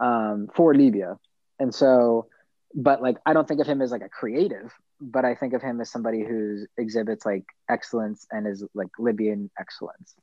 um, 0.00 0.48
for 0.54 0.74
Libya. 0.74 1.18
And 1.60 1.74
so, 1.74 2.28
but 2.74 3.02
like, 3.02 3.18
I 3.26 3.34
don't 3.34 3.46
think 3.46 3.60
of 3.60 3.66
him 3.66 3.82
as 3.82 3.90
like 3.90 4.00
a 4.00 4.08
creative, 4.08 4.72
but 5.02 5.26
I 5.26 5.34
think 5.34 5.52
of 5.52 5.60
him 5.60 5.82
as 5.82 5.90
somebody 5.90 6.24
who 6.24 6.64
exhibits 6.78 7.26
like 7.26 7.44
excellence 7.68 8.26
and 8.30 8.46
is 8.46 8.64
like 8.72 8.88
Libyan 8.98 9.50
excellence. 9.60 10.14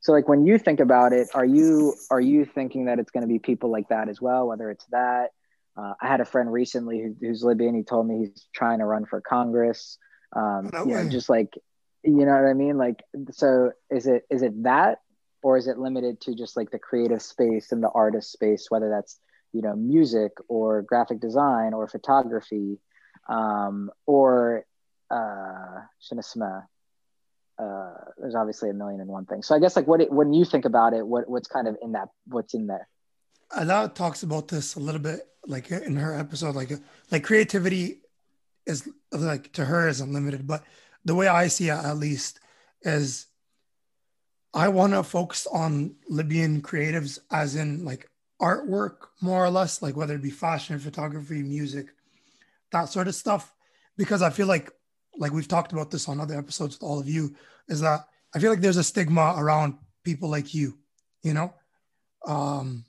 So 0.00 0.12
like 0.12 0.30
when 0.30 0.46
you 0.46 0.56
think 0.56 0.80
about 0.80 1.12
it, 1.12 1.28
are 1.34 1.44
you 1.44 1.94
are 2.10 2.22
you 2.22 2.46
thinking 2.46 2.86
that 2.86 2.98
it's 2.98 3.10
going 3.10 3.20
to 3.20 3.28
be 3.28 3.38
people 3.38 3.70
like 3.70 3.90
that 3.90 4.08
as 4.08 4.18
well? 4.18 4.48
Whether 4.48 4.70
it's 4.70 4.86
that, 4.92 5.32
uh, 5.76 5.94
I 6.00 6.08
had 6.08 6.20
a 6.20 6.24
friend 6.24 6.52
recently 6.52 7.00
who, 7.00 7.16
who's 7.20 7.42
Libyan. 7.42 7.74
He 7.74 7.82
told 7.82 8.06
me 8.06 8.18
he's 8.18 8.46
trying 8.52 8.80
to 8.80 8.84
run 8.84 9.06
for 9.06 9.20
Congress. 9.20 9.98
Um, 10.34 10.70
no 10.72 10.84
you 10.84 10.94
know, 10.94 11.08
just 11.08 11.28
like 11.28 11.54
you 12.02 12.24
know 12.24 12.32
what 12.32 12.48
I 12.48 12.54
mean. 12.54 12.78
Like, 12.78 13.02
so 13.32 13.72
is 13.90 14.06
it 14.06 14.24
is 14.30 14.42
it 14.42 14.62
that, 14.64 14.98
or 15.42 15.56
is 15.56 15.66
it 15.66 15.78
limited 15.78 16.20
to 16.22 16.34
just 16.34 16.56
like 16.56 16.70
the 16.70 16.78
creative 16.78 17.22
space 17.22 17.72
and 17.72 17.82
the 17.82 17.90
artist 17.90 18.32
space, 18.32 18.66
whether 18.68 18.88
that's 18.88 19.18
you 19.52 19.62
know 19.62 19.74
music 19.74 20.32
or 20.48 20.82
graphic 20.82 21.20
design 21.20 21.74
or 21.74 21.88
photography, 21.88 22.78
um, 23.28 23.90
or 24.06 24.64
uh, 25.10 25.80
uh, 27.60 27.90
there's 28.18 28.34
obviously 28.34 28.70
a 28.70 28.74
million 28.74 29.00
and 29.00 29.10
one 29.10 29.26
things. 29.26 29.46
So 29.46 29.54
I 29.54 29.58
guess 29.58 29.76
like 29.76 29.86
what 29.86 30.00
it, 30.00 30.10
when 30.10 30.32
you 30.32 30.44
think 30.44 30.64
about 30.64 30.94
it, 30.94 31.06
what 31.06 31.28
what's 31.28 31.48
kind 31.48 31.68
of 31.68 31.76
in 31.82 31.92
that 31.92 32.08
what's 32.26 32.54
in 32.54 32.66
there? 32.66 32.88
Ala 33.56 33.90
talks 33.94 34.22
about 34.22 34.48
this 34.48 34.76
a 34.76 34.80
little 34.80 35.00
bit, 35.00 35.26
like 35.46 35.70
in 35.70 35.96
her 35.96 36.14
episode, 36.14 36.54
like 36.54 36.70
like 37.10 37.24
creativity 37.24 38.02
is 38.66 38.88
like 39.12 39.52
to 39.52 39.64
her 39.64 39.88
is 39.88 40.00
unlimited, 40.00 40.46
but 40.46 40.64
the 41.04 41.14
way 41.14 41.28
I 41.28 41.48
see 41.48 41.68
it, 41.68 41.72
at 41.72 41.96
least, 41.96 42.40
is 42.82 43.26
I 44.52 44.68
want 44.68 44.92
to 44.92 45.02
focus 45.02 45.46
on 45.46 45.96
Libyan 46.08 46.60
creatives, 46.60 47.18
as 47.30 47.56
in 47.56 47.84
like 47.84 48.08
artwork, 48.40 49.08
more 49.20 49.44
or 49.44 49.50
less, 49.50 49.82
like 49.82 49.96
whether 49.96 50.14
it 50.14 50.22
be 50.22 50.30
fashion, 50.30 50.78
photography, 50.78 51.42
music, 51.42 51.88
that 52.72 52.88
sort 52.88 53.08
of 53.08 53.14
stuff, 53.14 53.54
because 53.96 54.22
I 54.22 54.30
feel 54.30 54.46
like 54.46 54.70
like 55.16 55.32
we've 55.32 55.48
talked 55.48 55.72
about 55.72 55.90
this 55.90 56.08
on 56.08 56.20
other 56.20 56.38
episodes 56.38 56.76
with 56.76 56.88
all 56.88 57.00
of 57.00 57.08
you, 57.08 57.34
is 57.68 57.80
that 57.80 58.06
I 58.34 58.38
feel 58.38 58.50
like 58.50 58.60
there's 58.60 58.76
a 58.76 58.84
stigma 58.84 59.34
around 59.36 59.74
people 60.04 60.28
like 60.30 60.54
you, 60.54 60.78
you 61.22 61.34
know? 61.34 61.52
Um, 62.26 62.84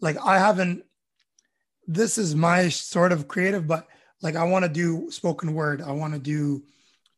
like 0.00 0.16
I 0.24 0.38
haven't, 0.38 0.84
this 1.86 2.18
is 2.18 2.34
my 2.34 2.68
sort 2.68 3.12
of 3.12 3.28
creative, 3.28 3.66
but 3.66 3.86
like 4.22 4.36
I 4.36 4.44
want 4.44 4.64
to 4.64 4.68
do 4.68 5.10
spoken 5.10 5.54
word, 5.54 5.82
I 5.82 5.92
want 5.92 6.14
to 6.14 6.18
do 6.20 6.64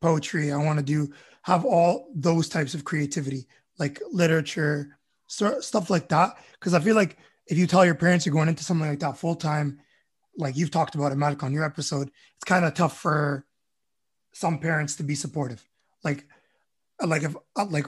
poetry, 0.00 0.52
I 0.52 0.56
want 0.56 0.78
to 0.78 0.84
do, 0.84 1.12
have 1.42 1.64
all 1.64 2.10
those 2.14 2.48
types 2.48 2.74
of 2.74 2.84
creativity, 2.84 3.46
like 3.78 4.00
literature, 4.12 4.98
stuff 5.26 5.90
like 5.90 6.08
that. 6.08 6.36
Cause 6.60 6.74
I 6.74 6.80
feel 6.80 6.96
like 6.96 7.16
if 7.46 7.56
you 7.56 7.66
tell 7.66 7.84
your 7.84 7.94
parents 7.94 8.26
you're 8.26 8.34
going 8.34 8.48
into 8.48 8.64
something 8.64 8.88
like 8.88 9.00
that 9.00 9.16
full 9.16 9.34
time, 9.34 9.80
like 10.36 10.56
you've 10.56 10.70
talked 10.70 10.94
about 10.94 11.12
it, 11.12 11.16
Malik, 11.16 11.42
on 11.42 11.52
your 11.52 11.64
episode, 11.64 12.10
it's 12.36 12.44
kind 12.44 12.64
of 12.64 12.74
tough 12.74 12.98
for 12.98 13.44
some 14.32 14.58
parents 14.58 14.96
to 14.96 15.02
be 15.02 15.14
supportive. 15.14 15.66
Like, 16.04 16.26
like 17.04 17.22
if 17.22 17.34
like 17.56 17.86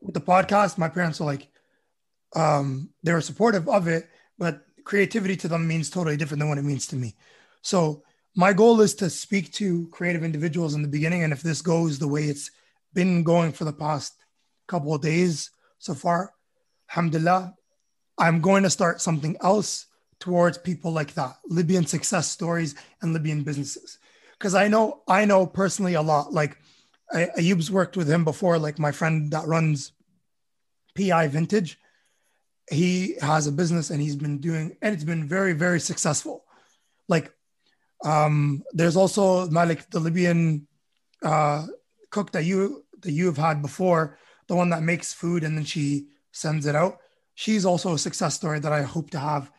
with 0.00 0.14
the 0.14 0.20
podcast, 0.20 0.78
my 0.78 0.88
parents 0.88 1.20
are 1.20 1.24
like, 1.24 1.48
um, 2.34 2.90
they 3.02 3.12
were 3.12 3.20
supportive 3.20 3.68
of 3.68 3.88
it, 3.88 4.08
but 4.38 4.64
creativity 4.84 5.36
to 5.36 5.48
them 5.48 5.66
means 5.66 5.90
totally 5.90 6.16
different 6.16 6.40
than 6.40 6.48
what 6.48 6.58
it 6.58 6.64
means 6.64 6.86
to 6.88 6.96
me. 6.96 7.14
So 7.62 8.02
my 8.34 8.52
goal 8.52 8.80
is 8.80 8.94
to 8.96 9.10
speak 9.10 9.52
to 9.54 9.88
creative 9.88 10.24
individuals 10.24 10.74
in 10.74 10.82
the 10.82 10.88
beginning, 10.88 11.22
and 11.22 11.32
if 11.32 11.42
this 11.42 11.62
goes 11.62 11.98
the 11.98 12.08
way 12.08 12.24
it's 12.24 12.50
been 12.94 13.22
going 13.22 13.52
for 13.52 13.64
the 13.64 13.72
past 13.72 14.14
couple 14.68 14.94
of 14.94 15.02
days 15.02 15.50
so 15.78 15.94
far, 15.94 16.32
alhamdulillah, 16.90 17.54
I'm 18.18 18.40
going 18.40 18.62
to 18.62 18.70
start 18.70 19.00
something 19.00 19.36
else 19.42 19.86
towards 20.20 20.56
people 20.56 20.92
like 20.92 21.14
that, 21.14 21.36
Libyan 21.48 21.86
success 21.86 22.28
stories 22.28 22.74
and 23.00 23.12
Libyan 23.12 23.42
businesses 23.42 23.98
because 24.42 24.54
I 24.56 24.66
know 24.66 25.02
I 25.06 25.24
know 25.24 25.46
personally 25.46 25.94
a 25.94 26.02
lot. 26.02 26.32
Like 26.32 26.58
Ayub's 27.14 27.70
worked 27.70 27.96
with 27.96 28.10
him 28.10 28.24
before. 28.24 28.58
Like 28.58 28.78
my 28.78 28.90
friend 28.90 29.30
that 29.30 29.46
runs 29.46 29.92
PI 30.96 31.28
Vintage, 31.28 31.78
he 32.70 33.16
has 33.20 33.46
a 33.46 33.52
business 33.52 33.90
and 33.90 34.00
he's 34.00 34.16
been 34.16 34.38
doing 34.38 34.76
and 34.82 34.94
it's 34.94 35.04
been 35.04 35.26
very 35.26 35.52
very 35.52 35.80
successful. 35.80 36.44
Like 37.08 37.32
um, 38.04 38.62
there's 38.72 38.96
also 38.96 39.48
Malik, 39.48 39.88
the 39.90 40.00
Libyan 40.00 40.66
uh, 41.22 41.66
cook 42.10 42.32
that 42.32 42.44
you 42.44 42.84
that 43.00 43.12
you 43.12 43.26
have 43.26 43.36
had 43.36 43.62
before, 43.62 44.18
the 44.46 44.56
one 44.56 44.70
that 44.70 44.82
makes 44.82 45.12
food 45.12 45.44
and 45.44 45.56
then 45.56 45.64
she 45.64 46.06
sends 46.32 46.66
it 46.66 46.74
out. 46.74 46.98
She's 47.34 47.64
also 47.64 47.94
a 47.94 47.98
success 47.98 48.34
story 48.34 48.60
that 48.60 48.72
I 48.72 48.82
hope 48.82 49.10
to 49.10 49.18
have, 49.18 49.50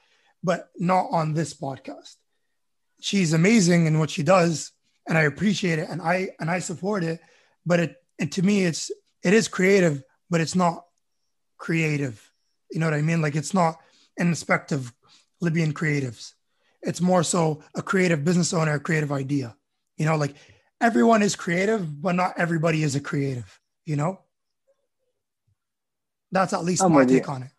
but 0.43 0.69
not 0.77 1.07
on 1.11 1.33
this 1.33 1.53
podcast 1.53 2.15
she's 3.03 3.33
amazing 3.33 3.85
in 3.85 3.99
what 3.99 4.09
she 4.09 4.23
does 4.23 4.71
and 5.09 5.17
I 5.17 5.23
appreciate 5.23 5.77
it 5.77 5.89
and 5.89 6.01
I 6.01 6.29
and 6.39 6.49
I 6.49 6.59
support 6.59 7.03
it. 7.03 7.19
But 7.65 7.79
it 7.81 7.95
and 8.17 8.31
to 8.31 8.41
me 8.41 8.63
it's 8.63 8.91
it 9.23 9.33
is 9.33 9.49
creative, 9.49 10.01
but 10.29 10.39
it's 10.39 10.55
not 10.55 10.85
creative. 11.57 12.31
You 12.73 12.79
know 12.79 12.87
what 12.87 12.95
I 12.95 13.01
mean? 13.01 13.21
Like 13.21 13.35
it's 13.35 13.53
not 13.53 13.79
an 14.17 14.31
aspect 14.31 14.71
of 14.71 14.91
Libyan 15.41 15.73
creatives. 15.73 16.33
It's 16.81 16.99
more 16.99 17.23
so 17.23 17.63
a 17.75 17.83
creative 17.83 18.25
business 18.25 18.51
owner, 18.51 18.73
a 18.73 18.79
creative 18.79 19.11
idea. 19.11 19.55
You 19.97 20.05
know, 20.05 20.15
like 20.15 20.33
everyone 20.81 21.21
is 21.21 21.35
creative, 21.35 22.01
but 22.01 22.15
not 22.15 22.33
everybody 22.35 22.81
is 22.81 22.95
a 22.95 22.99
creative, 22.99 23.59
you 23.85 23.95
know? 23.95 24.19
That's 26.31 26.51
at 26.51 26.63
least 26.63 26.81
I'm 26.81 26.91
my 26.91 27.05
take 27.05 27.27
you. 27.27 27.33
on 27.33 27.43
it. 27.43 27.51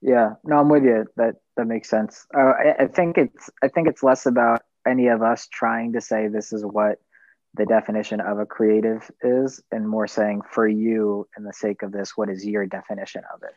Yeah, 0.00 0.34
no, 0.44 0.58
I'm 0.58 0.68
with 0.68 0.84
you. 0.84 1.06
That 1.16 1.36
that 1.56 1.66
makes 1.66 1.88
sense. 1.90 2.26
Uh, 2.32 2.40
I, 2.40 2.84
I 2.84 2.86
think 2.86 3.18
it's 3.18 3.50
I 3.60 3.68
think 3.68 3.88
it's 3.88 4.04
less 4.04 4.26
about 4.26 4.62
any 4.86 5.08
of 5.08 5.20
us 5.22 5.48
trying 5.48 5.94
to 5.94 6.00
say 6.00 6.28
this 6.28 6.52
is 6.52 6.64
what 6.64 7.00
the 7.54 7.66
definition 7.66 8.20
of 8.20 8.38
a 8.38 8.46
creative 8.46 9.10
is 9.22 9.60
and 9.72 9.88
more 9.88 10.06
saying 10.06 10.42
for 10.48 10.68
you 10.68 11.26
in 11.36 11.42
the 11.42 11.52
sake 11.52 11.82
of 11.82 11.90
this 11.90 12.16
what 12.16 12.28
is 12.28 12.44
your 12.44 12.66
definition 12.66 13.22
of 13.32 13.42
it 13.42 13.54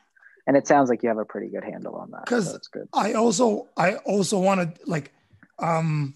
and 0.48 0.57
it 0.57 0.68
sounds 0.68 0.90
like 0.90 1.03
you 1.03 1.10
have 1.10 1.18
a 1.18 1.26
pretty 1.26 1.49
good 1.49 1.64
handle 1.64 1.95
on 1.95 2.10
that 2.11 2.26
because 2.26 2.52
so 2.52 2.60
good 2.72 2.88
i 2.94 3.14
also 3.14 3.68
i 3.78 3.95
also 3.98 4.40
want 4.40 4.61
to 4.61 4.90
like 4.90 5.11
um 5.60 6.14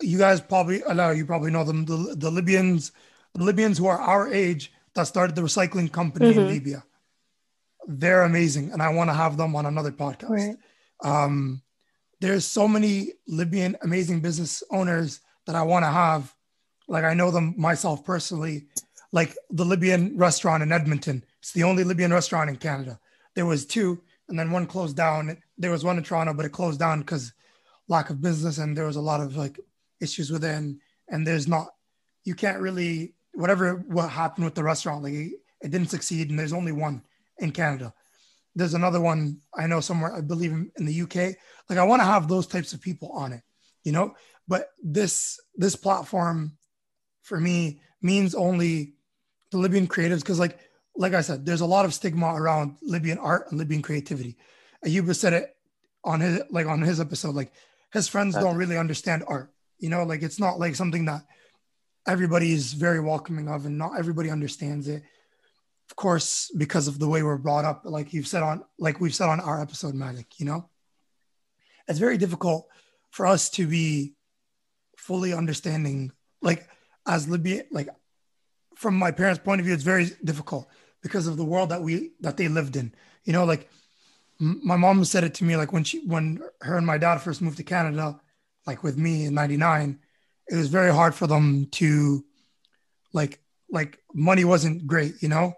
you 0.00 0.18
guys 0.18 0.40
probably 0.40 0.82
allow 0.82 1.10
you 1.10 1.24
probably 1.24 1.50
know 1.50 1.64
them 1.64 1.84
the, 1.84 2.14
the 2.18 2.30
libyans 2.30 2.92
the 3.34 3.44
libyans 3.44 3.78
who 3.78 3.86
are 3.86 3.98
our 3.98 4.32
age 4.32 4.72
that 4.94 5.04
started 5.04 5.34
the 5.34 5.42
recycling 5.42 5.90
company 5.90 6.30
mm-hmm. 6.30 6.40
in 6.40 6.48
libya 6.48 6.84
they're 7.86 8.22
amazing 8.22 8.70
and 8.72 8.82
i 8.82 8.88
want 8.88 9.08
to 9.08 9.14
have 9.14 9.36
them 9.36 9.56
on 9.56 9.64
another 9.64 9.90
podcast 9.92 10.30
right. 10.30 10.56
um 11.02 11.62
there's 12.20 12.44
so 12.44 12.68
many 12.68 13.14
Libyan 13.26 13.76
amazing 13.82 14.20
business 14.20 14.62
owners 14.70 15.20
that 15.46 15.56
I 15.56 15.62
want 15.62 15.84
to 15.84 15.90
have. 15.90 16.34
Like 16.86 17.04
I 17.04 17.14
know 17.14 17.30
them 17.30 17.54
myself 17.56 18.04
personally, 18.04 18.66
like 19.12 19.34
the 19.50 19.64
Libyan 19.64 20.16
restaurant 20.16 20.62
in 20.62 20.70
Edmonton. 20.70 21.24
It's 21.40 21.52
the 21.52 21.64
only 21.64 21.82
Libyan 21.82 22.12
restaurant 22.12 22.50
in 22.50 22.56
Canada. 22.56 23.00
There 23.34 23.46
was 23.46 23.66
two, 23.66 24.00
and 24.28 24.38
then 24.38 24.50
one 24.50 24.66
closed 24.66 24.96
down. 24.96 25.36
There 25.58 25.70
was 25.70 25.84
one 25.84 25.98
in 25.98 26.04
Toronto, 26.04 26.34
but 26.34 26.46
it 26.46 26.52
closed 26.52 26.78
down 26.78 27.00
because 27.00 27.32
lack 27.88 28.10
of 28.10 28.20
business, 28.20 28.58
and 28.58 28.76
there 28.76 28.86
was 28.86 28.96
a 28.96 29.00
lot 29.00 29.20
of 29.20 29.36
like 29.36 29.58
issues 30.00 30.30
within. 30.30 30.80
And, 31.08 31.26
there's 31.26 31.48
not, 31.48 31.68
you 32.24 32.34
can't 32.34 32.60
really 32.60 33.14
whatever 33.34 33.84
what 33.88 34.10
happened 34.10 34.44
with 34.44 34.54
the 34.54 34.62
restaurant, 34.62 35.02
like 35.02 35.14
it, 35.14 35.32
didn't 35.62 35.90
succeed, 35.90 36.30
and 36.30 36.38
there's 36.38 36.52
only 36.52 36.72
one 36.72 37.02
in 37.38 37.50
Canada 37.50 37.92
there's 38.54 38.74
another 38.74 39.00
one 39.00 39.40
I 39.54 39.66
know 39.66 39.80
somewhere, 39.80 40.14
I 40.14 40.20
believe 40.20 40.52
in 40.52 40.86
the 40.86 41.02
UK. 41.02 41.36
Like 41.68 41.78
I 41.78 41.84
want 41.84 42.00
to 42.00 42.06
have 42.06 42.28
those 42.28 42.46
types 42.46 42.72
of 42.72 42.80
people 42.80 43.10
on 43.12 43.32
it, 43.32 43.42
you 43.84 43.92
know. 43.92 44.14
But 44.48 44.70
this 44.82 45.38
this 45.54 45.76
platform 45.76 46.56
for 47.22 47.38
me 47.38 47.80
means 48.02 48.34
only 48.34 48.94
the 49.50 49.58
Libyan 49.58 49.86
creatives 49.86 50.20
because 50.20 50.40
like 50.40 50.58
like 50.96 51.14
I 51.14 51.20
said, 51.20 51.46
there's 51.46 51.60
a 51.60 51.66
lot 51.66 51.84
of 51.84 51.94
stigma 51.94 52.34
around 52.34 52.76
Libyan 52.82 53.18
art 53.18 53.46
and 53.50 53.58
Libyan 53.58 53.82
creativity. 53.82 54.36
Ayuba 54.84 55.14
said 55.14 55.32
it 55.32 55.56
on 56.04 56.20
his 56.20 56.42
like 56.50 56.66
on 56.66 56.82
his 56.82 57.00
episode, 57.00 57.34
like 57.34 57.52
his 57.92 58.08
friends 58.08 58.34
don't 58.34 58.56
really 58.56 58.78
understand 58.78 59.24
art. 59.26 59.52
You 59.78 59.88
know, 59.88 60.04
like 60.04 60.22
it's 60.22 60.40
not 60.40 60.58
like 60.58 60.76
something 60.76 61.06
that 61.06 61.22
everybody 62.06 62.52
is 62.52 62.72
very 62.72 63.00
welcoming 63.00 63.48
of 63.48 63.66
and 63.66 63.78
not 63.78 63.98
everybody 63.98 64.30
understands 64.30 64.88
it 64.88 65.02
of 65.90 65.96
course, 65.96 66.52
because 66.56 66.86
of 66.86 67.00
the 67.00 67.08
way 67.08 67.24
we're 67.24 67.36
brought 67.36 67.64
up, 67.64 67.82
like 67.84 68.12
you've 68.12 68.28
said 68.28 68.44
on, 68.44 68.62
like 68.78 69.00
we've 69.00 69.14
said 69.14 69.28
on 69.28 69.40
our 69.40 69.60
episode, 69.60 69.92
Malik, 69.92 70.38
you 70.38 70.46
know, 70.46 70.68
it's 71.88 71.98
very 71.98 72.16
difficult 72.16 72.68
for 73.10 73.26
us 73.26 73.50
to 73.50 73.66
be 73.66 74.14
fully 74.96 75.32
understanding, 75.32 76.12
like 76.40 76.68
as 77.08 77.28
Libya, 77.28 77.64
like 77.72 77.88
from 78.76 78.94
my 78.94 79.10
parents' 79.10 79.40
point 79.42 79.60
of 79.60 79.64
view, 79.64 79.74
it's 79.74 79.82
very 79.82 80.10
difficult 80.22 80.68
because 81.02 81.26
of 81.26 81.36
the 81.36 81.44
world 81.44 81.70
that 81.70 81.82
we 81.82 82.12
that 82.20 82.36
they 82.36 82.48
lived 82.48 82.76
in. 82.76 82.92
You 83.24 83.32
know, 83.32 83.44
like 83.44 83.68
m- 84.40 84.60
my 84.64 84.76
mom 84.76 85.04
said 85.04 85.24
it 85.24 85.34
to 85.34 85.44
me 85.44 85.56
like 85.56 85.72
when 85.72 85.84
she 85.84 86.04
when 86.06 86.42
her 86.60 86.76
and 86.76 86.86
my 86.86 86.98
dad 86.98 87.18
first 87.18 87.42
moved 87.42 87.58
to 87.58 87.64
Canada, 87.64 88.20
like 88.66 88.82
with 88.82 88.96
me 88.96 89.26
in 89.26 89.34
'99, 89.34 89.98
it 90.48 90.56
was 90.56 90.68
very 90.68 90.92
hard 90.92 91.14
for 91.14 91.26
them 91.26 91.66
to, 91.72 92.24
like 93.12 93.40
like 93.70 93.98
money 94.14 94.44
wasn't 94.44 94.86
great, 94.86 95.22
you 95.22 95.28
know, 95.28 95.54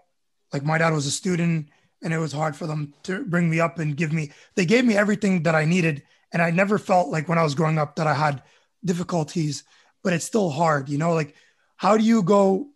like 0.51 0.63
my 0.63 0.77
dad 0.77 0.93
was 0.93 1.05
a 1.05 1.11
student 1.11 1.69
and 2.03 2.13
it 2.13 2.19
was 2.19 2.31
hard 2.31 2.55
for 2.55 2.67
them 2.67 2.93
to 3.03 3.25
bring 3.25 3.49
me 3.49 3.59
up 3.59 3.79
and 3.79 3.97
give 3.97 4.13
me 4.13 4.31
they 4.55 4.65
gave 4.65 4.85
me 4.85 4.95
everything 4.95 5.43
that 5.43 5.55
I 5.55 5.65
needed 5.65 6.03
and 6.31 6.41
I 6.41 6.51
never 6.51 6.77
felt 6.77 7.09
like 7.09 7.27
when 7.27 7.37
I 7.37 7.43
was 7.43 7.55
growing 7.55 7.77
up 7.77 7.95
that 7.95 8.07
I 8.07 8.13
had 8.13 8.43
difficulties, 8.83 9.63
but 10.03 10.13
it's 10.13 10.25
still 10.25 10.49
hard, 10.49 10.89
you 10.89 10.97
know, 10.97 11.13
like 11.13 11.35
how 11.77 11.97
do 11.97 12.03
you 12.03 12.23
go 12.23 12.67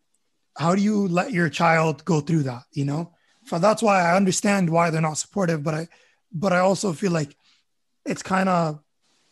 how 0.57 0.75
do 0.75 0.81
you 0.81 1.07
let 1.07 1.31
your 1.31 1.49
child 1.49 2.03
go 2.03 2.19
through 2.19 2.43
that, 2.43 2.63
you 2.73 2.85
know? 2.85 3.13
So 3.45 3.59
that's 3.59 3.81
why 3.81 4.01
I 4.01 4.15
understand 4.15 4.69
why 4.69 4.89
they're 4.89 5.01
not 5.01 5.17
supportive, 5.17 5.63
but 5.63 5.73
I 5.73 5.88
but 6.34 6.51
I 6.51 6.59
also 6.59 6.91
feel 6.91 7.11
like 7.11 7.35
it's 8.05 8.21
kind 8.21 8.49
of 8.49 8.79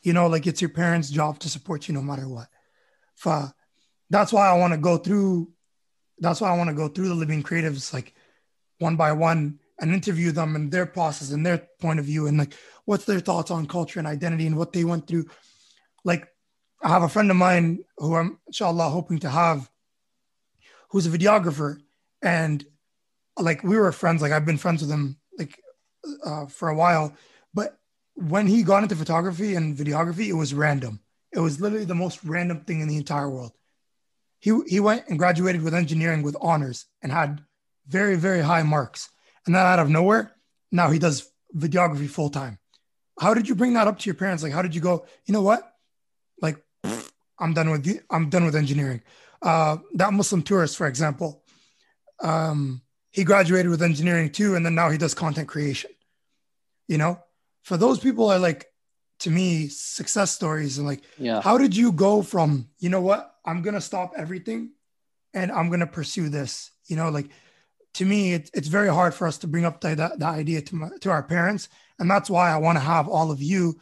you 0.03 0.14
know 0.14 0.27
like 0.27 0.47
it's 0.47 0.61
your 0.61 0.69
parents' 0.69 1.10
job 1.10 1.39
to 1.39 1.49
support 1.49 1.88
you 1.88 1.93
no 1.93 2.02
matter 2.02 2.27
what. 2.27 2.47
So 3.15 3.49
that's 4.10 4.31
why 4.31 4.47
I 4.47 4.57
want 4.57 4.73
to 4.73 4.80
go 4.80 4.97
through 4.97 5.52
that's 6.19 6.39
why 6.39 6.49
I 6.49 6.57
want 6.57 6.69
to 6.69 6.76
go 6.76 6.88
through 6.88 7.10
the 7.10 7.15
Libyan 7.15 7.43
creatives 7.43 7.93
like 7.93 8.14
one 8.80 8.95
by 8.95 9.11
one 9.11 9.60
and 9.80 9.93
interview 9.93 10.31
them 10.31 10.56
and 10.56 10.72
their 10.72 10.85
process 10.85 11.31
and 11.31 11.45
their 11.45 11.68
point 11.81 11.99
of 11.99 12.06
view 12.06 12.27
and 12.27 12.38
like 12.38 12.53
what's 12.85 13.06
their 13.06 13.19
thoughts 13.19 13.52
on 13.52 13.65
culture 13.65 13.99
and 13.99 14.07
identity 14.07 14.47
and 14.47 14.56
what 14.56 14.72
they 14.72 14.85
went 14.85 15.07
through. 15.07 15.26
Like 16.06 16.27
I 16.81 16.89
have 16.89 17.03
a 17.03 17.10
friend 17.10 17.30
of 17.31 17.38
mine 17.38 17.84
who 17.97 18.15
I'm 18.15 18.39
inshallah 18.47 18.89
hoping 18.89 19.19
to 19.19 19.30
have 19.30 19.69
who's 20.96 21.06
a 21.06 21.10
videographer. 21.10 21.78
And 22.22 22.66
like 23.38 23.62
we 23.64 23.76
were 23.76 23.92
friends 23.92 24.22
like 24.22 24.32
I've 24.32 24.46
been 24.46 24.58
friends 24.58 24.82
with 24.82 24.90
him 24.90 25.18
like 25.38 25.60
uh, 26.24 26.46
for 26.46 26.70
a 26.70 26.76
while. 26.76 27.14
But 27.54 27.78
when 28.14 28.48
he 28.48 28.64
got 28.64 28.84
into 28.84 28.96
photography 28.96 29.56
and 29.56 29.76
videography 29.76 30.28
it 30.28 30.34
was 30.36 30.54
random. 30.54 31.02
It 31.34 31.40
was 31.40 31.60
literally 31.60 31.84
the 31.84 31.96
most 31.96 32.24
random 32.24 32.62
thing 32.62 32.80
in 32.80 32.88
the 32.88 32.96
entire 32.96 33.30
world. 33.30 33.52
He 34.40 34.58
he 34.68 34.80
went 34.80 35.10
and 35.10 35.20
graduated 35.20 35.64
with 35.64 35.74
engineering 35.74 36.24
with 36.24 36.38
honors 36.40 36.86
and 37.02 37.12
had 37.12 37.44
very 37.90 38.16
very 38.16 38.40
high 38.40 38.64
marks. 38.64 39.10
And 39.46 39.54
then 39.54 39.66
out 39.66 39.80
of 39.80 39.90
nowhere 39.90 40.32
now 40.72 40.92
he 40.92 40.98
does 40.98 41.30
videography 41.54 42.10
full 42.10 42.30
time 42.30 42.58
how 43.20 43.34
did 43.34 43.50
you 43.50 43.56
bring 43.56 43.74
that 43.74 43.88
up 43.90 44.00
to 44.00 44.06
your 44.06 44.16
parents? 44.16 44.44
Like 44.44 44.54
how 44.54 44.62
did 44.62 44.74
you 44.74 44.80
go 44.80 45.06
you 45.26 45.34
know 45.34 45.42
what? 45.42 45.62
Like 46.42 46.64
i'm 47.38 47.54
done 47.54 47.70
with 47.70 47.86
i'm 48.10 48.30
done 48.30 48.46
with 48.46 48.56
engineering 48.56 49.02
uh 49.41 49.78
that 49.94 50.14
muslim 50.14 50.41
tourist 50.41 50.78
for 50.78 50.88
example 50.88 51.44
um 52.22 52.82
he 53.12 53.24
graduated 53.24 53.70
with 53.70 53.82
engineering 53.82 54.30
too 54.30 54.56
and 54.56 54.66
then 54.66 54.76
now 54.76 54.90
he 54.90 54.98
does 54.98 55.14
content 55.14 55.48
creation 55.48 55.91
you 56.88 56.98
know? 56.99 57.20
For 57.64 57.78
those 57.78 57.99
people 57.99 58.30
are 58.30 58.38
like 58.38 58.68
to 59.20 59.32
me 59.32 59.70
success 59.70 60.32
stories 60.32 60.78
and 60.78 60.86
like 60.86 61.02
Yeah. 61.18 61.41
how 61.41 61.57
did 61.57 61.76
you 61.76 61.91
go 61.91 62.22
from 62.22 62.68
you 62.80 62.90
know 62.90 63.02
what 63.02 63.34
i'm 63.45 63.62
gonna 63.62 63.82
stop 63.82 64.12
everything 64.18 64.72
and 65.34 65.52
i'm 65.52 65.70
gonna 65.72 65.88
pursue 65.88 66.30
this 66.30 66.72
you 66.88 66.95
know? 66.95 67.10
Like 67.10 67.30
to 67.95 68.06
me 68.06 68.34
it, 68.34 68.52
it's 68.53 68.68
very 68.68 68.90
hard 68.90 69.14
for 69.16 69.26
us 69.26 69.38
to 69.40 69.48
bring 69.48 69.66
up 69.66 69.82
the, 69.82 69.95
that, 69.95 70.20
that 70.20 70.34
idea 70.34 70.62
to 70.62 70.76
my, 70.76 70.90
to 71.02 71.10
our 71.10 71.24
parents. 71.24 71.70
And 71.98 72.12
that's 72.12 72.30
why 72.30 72.52
i 72.52 72.57
want 72.57 72.76
to 72.78 72.84
have 72.84 73.07
all 73.07 73.32
of 73.32 73.41
you 73.41 73.80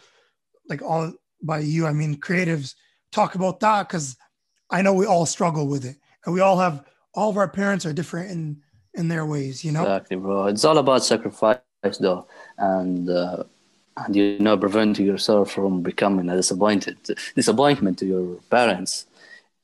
like 0.69 0.81
all 0.81 1.11
by 1.41 1.59
you 1.59 1.85
i 1.85 1.91
mean 1.91 2.15
creatives 2.15 2.75
talk 3.11 3.35
about 3.35 3.59
that 3.59 3.87
because 3.89 4.15
i 4.73 4.81
know 4.81 4.93
we 4.93 5.05
all 5.05 5.25
struggle 5.25 5.67
with 5.67 5.85
it 5.85 5.95
and 6.25 6.33
we 6.33 6.41
all 6.41 6.57
have 6.57 6.83
all 7.13 7.29
of 7.29 7.37
our 7.37 7.47
parents 7.47 7.85
are 7.85 7.93
different 7.93 8.29
in 8.31 8.61
in 8.95 9.07
their 9.07 9.25
ways 9.25 9.63
you 9.65 9.71
know 9.71 9.83
Exactly, 9.83 10.17
bro. 10.17 10.47
It's 10.47 10.65
all 10.65 10.77
about 10.77 11.03
sacrifice, 11.03 11.57
though, 11.99 12.27
and 12.57 13.09
uh, 13.09 13.43
and 13.97 14.15
you 14.15 14.39
know, 14.39 14.57
preventing 14.57 15.05
yourself 15.05 15.51
from 15.51 15.81
becoming 15.81 16.29
a 16.29 16.35
disappointed 16.35 16.97
disappointment 17.35 17.99
to 17.99 18.05
your 18.05 18.35
parents 18.49 19.05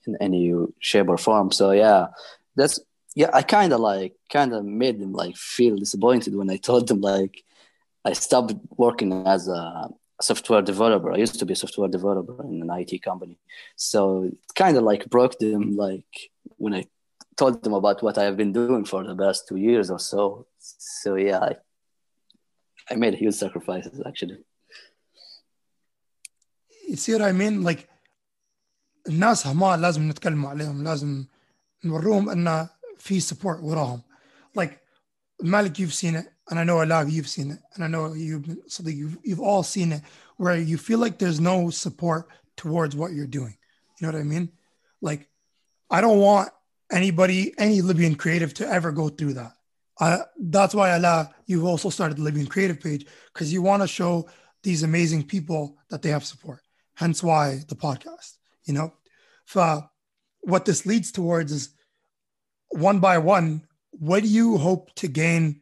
in 0.05 0.15
any 0.21 0.53
shape 0.79 1.09
or 1.09 1.17
form. 1.17 1.51
So 1.51 1.71
yeah, 1.71 2.07
that's 2.55 2.79
yeah. 3.15 3.29
I 3.33 3.41
kind 3.41 3.73
of 3.73 3.79
like 3.79 4.13
kind 4.31 4.53
of 4.53 4.65
made 4.65 4.99
them 4.99 5.13
like 5.13 5.35
feel 5.35 5.75
disappointed 5.77 6.35
when 6.35 6.49
I 6.49 6.57
told 6.69 6.87
them 6.87 7.01
like 7.01 7.43
I 8.05 8.13
stopped 8.13 8.53
working 8.77 9.11
as 9.25 9.47
a 9.47 9.89
software 10.20 10.62
developer. 10.62 11.12
I 11.12 11.16
used 11.16 11.38
to 11.38 11.46
be 11.46 11.52
a 11.52 11.56
software 11.56 11.88
developer 11.88 12.42
in 12.44 12.62
an 12.62 12.70
IT 12.70 13.02
company, 13.02 13.38
so 13.76 14.24
it 14.24 14.38
kind 14.54 14.76
of 14.76 14.82
like 14.84 15.08
broke 15.10 15.38
them 15.38 15.76
like 15.76 16.30
when 16.56 16.74
I 16.74 16.84
told 17.36 17.62
them 17.64 17.74
about 17.74 18.02
what 18.02 18.16
I 18.18 18.24
have 18.24 18.36
been 18.36 18.52
doing 18.52 18.84
for 18.84 19.02
the 19.04 19.16
past 19.16 19.48
two 19.48 19.56
years 19.56 19.90
or 19.90 19.98
so. 19.98 20.46
So 20.58 21.16
yeah, 21.16 21.40
I, 21.40 21.56
I 22.90 22.94
made 22.96 23.14
huge 23.14 23.34
sacrifices 23.34 24.00
actually. 24.06 24.38
you 26.88 26.96
see 26.96 27.12
what 27.12 27.22
I 27.22 27.32
mean 27.32 27.62
like 27.62 27.88
الناس 29.08 29.46
هما 29.46 29.76
لازم 29.76 30.08
نتكلم 30.08 30.46
عليهم 30.46 30.84
لازم 30.84 31.24
نوروهم 31.84 32.28
ان 32.28 32.68
في 32.98 33.20
support 33.20 33.62
وراهم 33.62 34.00
like 34.58 34.72
Malik 35.41 35.79
you've 35.79 35.93
seen 35.93 36.15
it 36.15 36.25
and 36.49 36.59
I 36.59 36.63
know 36.63 36.81
Ala 36.81 37.05
you've 37.07 37.27
seen 37.27 37.51
it 37.51 37.59
and 37.75 37.83
I 37.83 37.87
know 37.87 38.13
you've 38.13 38.43
been 38.43 38.61
Sadiq 38.67 38.95
you've, 38.95 39.17
you've 39.23 39.39
all 39.39 39.63
seen 39.63 39.93
it 39.93 40.01
where 40.37 40.57
you 40.57 40.77
feel 40.77 40.99
like 40.99 41.17
there's 41.17 41.39
no 41.39 41.69
support 41.69 42.27
towards 42.57 42.95
what 42.95 43.13
you're 43.13 43.27
doing. 43.27 43.55
You 43.99 44.07
know 44.07 44.13
what 44.13 44.19
I 44.19 44.23
mean? 44.23 44.51
Like 45.01 45.27
I 45.89 46.01
don't 46.01 46.19
want 46.19 46.49
anybody 46.91 47.53
any 47.57 47.81
Libyan 47.81 48.15
creative 48.15 48.53
to 48.55 48.67
ever 48.67 48.91
go 48.91 49.09
through 49.09 49.33
that. 49.33 49.53
Uh, 49.99 50.19
that's 50.39 50.73
why 50.73 50.95
Ala 50.95 51.33
you've 51.45 51.65
also 51.65 51.89
started 51.89 52.17
the 52.17 52.23
Libyan 52.23 52.47
creative 52.47 52.79
page 52.79 53.05
because 53.33 53.51
you 53.51 53.61
want 53.61 53.81
to 53.81 53.87
show 53.87 54.29
these 54.63 54.83
amazing 54.83 55.23
people 55.23 55.77
that 55.89 56.01
they 56.01 56.09
have 56.09 56.25
support. 56.25 56.61
Hence 56.95 57.23
why 57.23 57.61
the 57.69 57.75
podcast 57.75 58.39
you 58.69 58.73
know? 58.75 58.93
For 59.45 59.89
what 60.41 60.65
this 60.65 60.85
leads 60.85 61.11
towards 61.11 61.51
is 61.51 61.69
one 62.69 62.99
by 62.99 63.17
one 63.17 63.67
what 63.91 64.23
do 64.23 64.29
you 64.29 64.57
hope 64.57 64.93
to 64.95 65.07
gain 65.07 65.61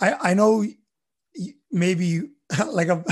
i 0.00 0.30
i 0.30 0.34
know 0.34 0.64
maybe 1.70 2.22
like 2.68 2.88
a, 2.88 3.04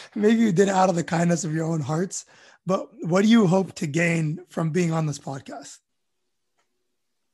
maybe 0.14 0.40
you 0.40 0.52
did 0.52 0.68
it 0.68 0.74
out 0.74 0.88
of 0.88 0.96
the 0.96 1.04
kindness 1.04 1.44
of 1.44 1.54
your 1.54 1.64
own 1.64 1.80
hearts 1.80 2.26
but 2.66 2.88
what 3.04 3.22
do 3.22 3.28
you 3.28 3.46
hope 3.46 3.72
to 3.74 3.86
gain 3.86 4.40
from 4.48 4.70
being 4.70 4.92
on 4.92 5.06
this 5.06 5.18
podcast 5.18 5.78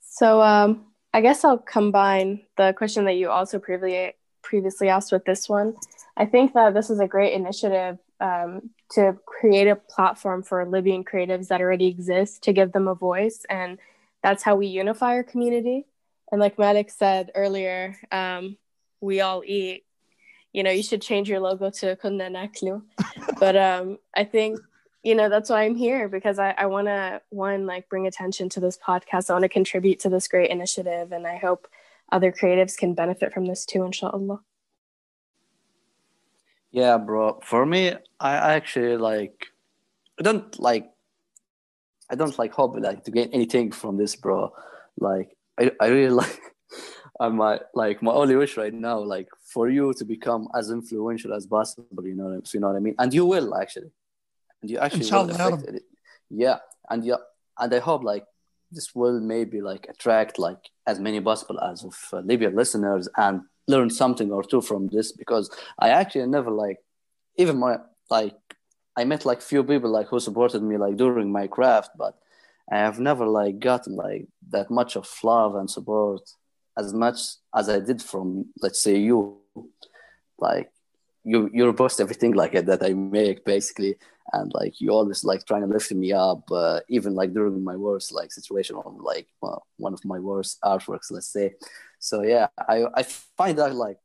So 0.00 0.42
um, 0.42 0.86
I 1.14 1.20
guess 1.20 1.44
I'll 1.44 1.58
combine 1.58 2.40
the 2.56 2.74
question 2.76 3.04
that 3.04 3.14
you 3.14 3.30
also 3.30 3.58
previously 3.58 4.14
previously 4.42 4.88
asked 4.88 5.12
with 5.12 5.24
this 5.24 5.48
one. 5.48 5.74
I 6.16 6.26
think 6.26 6.54
that 6.54 6.74
this 6.74 6.90
is 6.90 7.00
a 7.00 7.06
great 7.06 7.34
initiative 7.34 7.98
um, 8.20 8.70
to 8.92 9.16
create 9.26 9.68
a 9.68 9.76
platform 9.76 10.42
for 10.42 10.66
Libyan 10.66 11.04
creatives 11.04 11.48
that 11.48 11.60
already 11.60 11.86
exist 11.86 12.42
to 12.44 12.52
give 12.52 12.72
them 12.72 12.88
a 12.88 12.94
voice, 12.94 13.46
and 13.48 13.78
that's 14.22 14.42
how 14.42 14.56
we 14.56 14.66
unify 14.66 15.12
our 15.12 15.22
community. 15.22 15.86
And 16.30 16.40
like 16.40 16.58
Maddox 16.58 16.94
said 16.96 17.30
earlier, 17.34 17.96
um, 18.12 18.56
we 19.00 19.20
all 19.20 19.42
eat. 19.44 19.84
You 20.52 20.62
know, 20.62 20.70
you 20.70 20.82
should 20.82 21.02
change 21.02 21.28
your 21.28 21.40
logo 21.40 21.70
to 21.70 21.96
Kunna 21.96 22.30
Naklu. 22.30 22.82
but 23.38 23.56
um, 23.56 23.98
I 24.14 24.24
think 24.24 24.58
you 25.04 25.14
know 25.14 25.28
that's 25.28 25.48
why 25.48 25.62
i'm 25.62 25.76
here 25.76 26.08
because 26.08 26.40
i, 26.40 26.52
I 26.58 26.66
want 26.66 26.88
to 26.88 27.22
one 27.30 27.66
like 27.66 27.88
bring 27.88 28.08
attention 28.08 28.48
to 28.48 28.60
this 28.60 28.76
podcast 28.76 29.30
i 29.30 29.32
want 29.32 29.44
to 29.44 29.48
contribute 29.48 30.00
to 30.00 30.08
this 30.08 30.26
great 30.26 30.50
initiative 30.50 31.12
and 31.12 31.24
i 31.24 31.36
hope 31.36 31.68
other 32.10 32.32
creatives 32.32 32.76
can 32.76 32.94
benefit 32.94 33.32
from 33.32 33.46
this 33.46 33.64
too 33.64 33.84
inshallah 33.84 34.40
Yeah, 36.70 36.98
bro. 36.98 37.40
For 37.42 37.64
me, 37.64 37.94
I 38.20 38.32
I 38.48 38.52
actually 38.54 38.96
like 38.96 39.46
I 40.18 40.22
don't 40.22 40.58
like 40.60 40.90
I 42.10 42.14
don't 42.14 42.38
like 42.38 42.52
hope 42.52 42.76
like 42.78 43.04
to 43.04 43.10
gain 43.10 43.30
anything 43.32 43.72
from 43.72 43.96
this, 43.96 44.16
bro. 44.16 44.52
Like 44.98 45.36
I, 45.58 45.72
I 45.80 45.86
really 45.88 46.10
like 46.22 46.40
I 47.20 47.28
my 47.28 47.60
like 47.74 48.02
my 48.02 48.12
only 48.12 48.36
wish 48.36 48.56
right 48.56 48.72
now, 48.72 48.98
like 48.98 49.28
for 49.42 49.68
you 49.68 49.92
to 49.94 50.04
become 50.04 50.48
as 50.54 50.70
influential 50.70 51.34
as 51.34 51.46
possible, 51.46 52.06
you 52.06 52.14
know, 52.14 52.40
if 52.44 52.54
you 52.54 52.60
know 52.60 52.68
what 52.68 52.76
I 52.76 52.80
mean. 52.80 52.94
And 52.98 53.12
you 53.12 53.26
will 53.26 53.54
actually. 53.54 53.90
And 54.62 54.70
you 54.70 54.78
actually 54.78 55.10
will 55.10 55.30
affect 55.30 55.62
it. 55.68 55.82
Yeah. 56.30 56.58
And 56.90 57.04
yeah, 57.04 57.16
and 57.58 57.72
I 57.74 57.78
hope 57.78 58.02
like 58.02 58.24
this 58.70 58.94
will 58.94 59.20
maybe 59.20 59.60
like 59.60 59.86
attract 59.88 60.38
like 60.38 60.70
as 60.86 61.00
many 61.00 61.20
possible 61.20 61.60
as 61.60 61.84
of 61.84 61.96
uh, 62.12 62.18
Libya 62.20 62.50
listeners 62.50 63.08
and 63.16 63.42
learn 63.66 63.90
something 63.90 64.30
or 64.30 64.42
two 64.42 64.60
from 64.60 64.88
this 64.88 65.12
because 65.12 65.50
I 65.78 65.90
actually 65.90 66.26
never 66.26 66.50
like 66.50 66.78
even 67.36 67.58
my 67.58 67.78
like 68.10 68.36
I 68.96 69.04
met 69.04 69.24
like 69.24 69.40
few 69.42 69.62
people 69.62 69.90
like 69.90 70.08
who 70.08 70.20
supported 70.20 70.62
me 70.62 70.76
like 70.76 70.96
during 70.96 71.30
my 71.30 71.46
craft, 71.46 71.90
but 71.96 72.18
I 72.70 72.78
have 72.78 73.00
never 73.00 73.26
like 73.26 73.58
gotten 73.58 73.96
like 73.96 74.28
that 74.50 74.70
much 74.70 74.96
of 74.96 75.08
love 75.22 75.54
and 75.54 75.70
support 75.70 76.22
as 76.78 76.92
much 76.94 77.18
as 77.54 77.68
I 77.68 77.80
did 77.80 78.02
from 78.02 78.46
let's 78.60 78.82
say 78.82 78.96
you, 78.96 79.40
like 80.38 80.70
you 81.24 81.50
you 81.52 81.72
post 81.72 82.00
everything 82.00 82.32
like 82.32 82.52
that 82.52 82.82
I 82.82 82.92
make 82.92 83.44
basically, 83.44 83.96
and 84.32 84.52
like 84.54 84.80
you 84.80 84.90
always 84.90 85.24
like 85.24 85.44
trying 85.44 85.62
to 85.62 85.66
lift 85.66 85.92
me 85.92 86.12
up, 86.12 86.42
uh, 86.52 86.80
even 86.88 87.14
like 87.14 87.32
during 87.32 87.64
my 87.64 87.76
worst 87.76 88.12
like 88.12 88.32
situation 88.32 88.76
or 88.76 88.94
like 89.00 89.26
well, 89.40 89.66
one 89.78 89.94
of 89.94 90.04
my 90.04 90.18
worst 90.18 90.58
artworks, 90.62 91.10
let's 91.10 91.32
say. 91.32 91.54
So 91.98 92.22
yeah, 92.22 92.46
I 92.68 92.84
I 92.94 93.02
find 93.02 93.58
that 93.58 93.74
like 93.74 93.98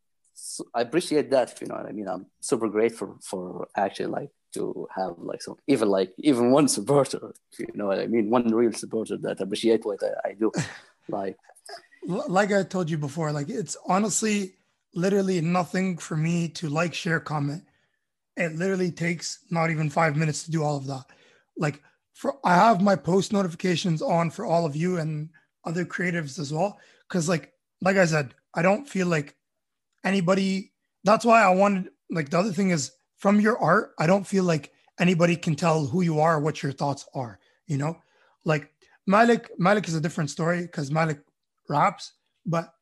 I 0.73 0.81
appreciate 0.81 1.29
that. 1.31 1.59
You 1.61 1.67
know 1.67 1.75
what 1.75 1.85
I 1.85 1.91
mean. 1.91 2.07
I'm 2.07 2.25
super 2.41 2.69
grateful 2.69 3.19
for 3.21 3.67
actually 3.75 4.07
like 4.07 4.29
to 4.53 4.87
have 4.95 5.15
like 5.17 5.41
some 5.41 5.57
even 5.67 5.89
like 5.89 6.13
even 6.17 6.51
one 6.51 6.67
supporter. 6.67 7.33
You 7.57 7.67
know 7.73 7.87
what 7.87 7.99
I 7.99 8.07
mean. 8.07 8.29
One 8.29 8.47
real 8.53 8.73
supporter 8.73 9.17
that 9.17 9.41
appreciate 9.41 9.85
what 9.85 10.01
I, 10.03 10.29
I 10.29 10.33
do. 10.33 10.51
like, 11.09 11.37
like 12.05 12.51
I 12.51 12.63
told 12.63 12.89
you 12.89 12.97
before, 12.97 13.31
like 13.31 13.49
it's 13.49 13.77
honestly 13.87 14.55
literally 14.95 15.41
nothing 15.41 15.97
for 15.97 16.15
me 16.15 16.47
to 16.49 16.69
like, 16.69 16.93
share, 16.93 17.19
comment. 17.19 17.63
It 18.37 18.55
literally 18.55 18.91
takes 18.91 19.39
not 19.49 19.69
even 19.69 19.89
five 19.89 20.15
minutes 20.15 20.43
to 20.43 20.51
do 20.51 20.63
all 20.63 20.77
of 20.77 20.87
that. 20.87 21.05
Like 21.57 21.81
for 22.13 22.35
I 22.43 22.55
have 22.55 22.81
my 22.81 22.95
post 22.95 23.33
notifications 23.33 24.01
on 24.01 24.31
for 24.31 24.45
all 24.45 24.65
of 24.65 24.75
you 24.75 24.97
and 24.97 25.29
other 25.65 25.85
creatives 25.85 26.39
as 26.39 26.53
well. 26.53 26.79
Cause 27.09 27.29
like 27.29 27.53
like 27.81 27.97
I 27.97 28.05
said, 28.05 28.33
I 28.53 28.61
don't 28.61 28.87
feel 28.87 29.07
like 29.07 29.35
anybody 30.03 30.71
that's 31.03 31.25
why 31.25 31.41
I 31.41 31.49
wanted 31.49 31.89
like 32.09 32.29
the 32.29 32.39
other 32.39 32.51
thing 32.51 32.71
is 32.71 32.91
from 33.23 33.39
your 33.39 33.57
art, 33.57 33.93
I 33.97 34.05
don't 34.05 34.27
feel 34.27 34.43
like 34.43 34.73
anybody 34.99 35.37
can 35.37 35.55
tell 35.55 35.85
who 35.85 36.01
you 36.01 36.19
are, 36.19 36.41
what 36.41 36.61
your 36.61 36.73
thoughts 36.73 37.07
are, 37.15 37.39
you 37.67 37.77
know? 37.77 37.95
Like 38.43 38.69
Malik, 39.07 39.49
Malik 39.57 39.87
is 39.87 39.95
a 39.95 40.01
different 40.01 40.29
story 40.29 40.63
because 40.63 40.91
Malik 40.91 41.19
raps, 41.69 42.11
but 42.45 42.73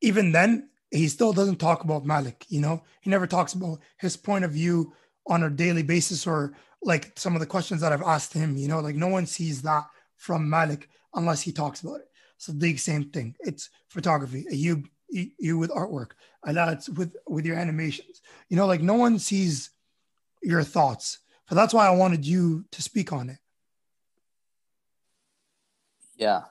even 0.00 0.32
then, 0.32 0.70
he 0.90 1.06
still 1.06 1.34
doesn't 1.34 1.60
talk 1.60 1.84
about 1.84 2.06
Malik, 2.06 2.46
you 2.48 2.62
know? 2.62 2.82
He 3.02 3.10
never 3.10 3.26
talks 3.26 3.52
about 3.52 3.80
his 4.00 4.16
point 4.16 4.46
of 4.46 4.52
view 4.52 4.94
on 5.26 5.42
a 5.42 5.50
daily 5.50 5.82
basis 5.82 6.26
or 6.26 6.54
like 6.82 7.12
some 7.18 7.34
of 7.34 7.40
the 7.40 7.46
questions 7.46 7.82
that 7.82 7.92
I've 7.92 8.00
asked 8.00 8.32
him, 8.32 8.56
you 8.56 8.68
know, 8.68 8.80
like 8.80 8.96
no 8.96 9.08
one 9.08 9.26
sees 9.26 9.60
that 9.62 9.84
from 10.16 10.48
Malik 10.48 10.88
unless 11.12 11.42
he 11.42 11.52
talks 11.52 11.82
about 11.82 12.00
it. 12.00 12.08
So 12.38 12.52
the 12.52 12.74
same 12.78 13.10
thing. 13.10 13.34
It's 13.40 13.68
photography. 13.90 14.46
You 14.50 14.84
you 15.10 15.58
with 15.58 15.70
artwork. 15.70 16.12
Ala, 16.46 16.72
it's 16.72 16.88
with 16.88 17.16
with 17.26 17.44
your 17.46 17.56
animations. 17.56 18.20
You 18.48 18.56
know, 18.56 18.66
like 18.66 18.82
no 18.82 18.94
one 18.94 19.18
sees 19.18 19.70
your 20.42 20.62
thoughts. 20.62 21.18
But 21.48 21.54
that's 21.56 21.72
why 21.72 21.86
I 21.86 21.90
wanted 21.90 22.26
you 22.26 22.64
to 22.72 22.82
speak 22.82 23.12
on 23.12 23.30
it. 23.30 23.38
Yeah. 26.16 26.42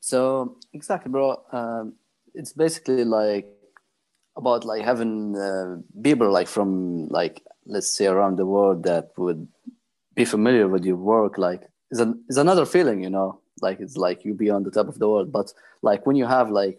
So 0.00 0.58
exactly, 0.72 1.10
bro. 1.10 1.42
Um, 1.52 1.94
it's 2.34 2.52
basically 2.52 3.04
like 3.04 3.46
about 4.36 4.64
like 4.64 4.82
having 4.84 5.36
uh, 5.36 5.76
people 6.02 6.30
like 6.30 6.48
from 6.48 7.08
like 7.08 7.42
let's 7.66 7.94
say 7.94 8.06
around 8.06 8.36
the 8.36 8.46
world 8.46 8.84
that 8.84 9.10
would 9.16 9.46
be 10.14 10.24
familiar 10.24 10.68
with 10.68 10.84
your 10.84 10.96
work 10.96 11.38
like 11.38 11.62
is 11.90 12.00
an 12.00 12.24
is 12.28 12.38
another 12.38 12.64
feeling 12.64 13.02
you 13.02 13.10
know 13.10 13.40
like 13.60 13.78
it's 13.80 13.96
like 13.96 14.24
you 14.24 14.34
be 14.34 14.50
on 14.50 14.62
the 14.62 14.70
top 14.70 14.88
of 14.88 14.98
the 14.98 15.08
world 15.08 15.30
but 15.30 15.52
like 15.82 16.06
when 16.06 16.16
you 16.16 16.26
have 16.26 16.50
like 16.50 16.78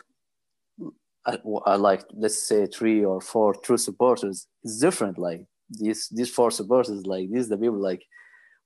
uh, 1.25 1.77
like 1.77 2.03
let's 2.13 2.47
say 2.47 2.65
three 2.65 3.03
or 3.03 3.21
four 3.21 3.53
true 3.53 3.77
supporters 3.77 4.47
it's 4.63 4.79
different. 4.79 5.17
Like 5.17 5.45
these 5.69 6.09
these 6.09 6.29
four 6.29 6.51
supporters 6.51 7.05
like 7.05 7.29
these 7.31 7.49
the 7.49 7.57
people 7.57 7.79
like 7.79 8.03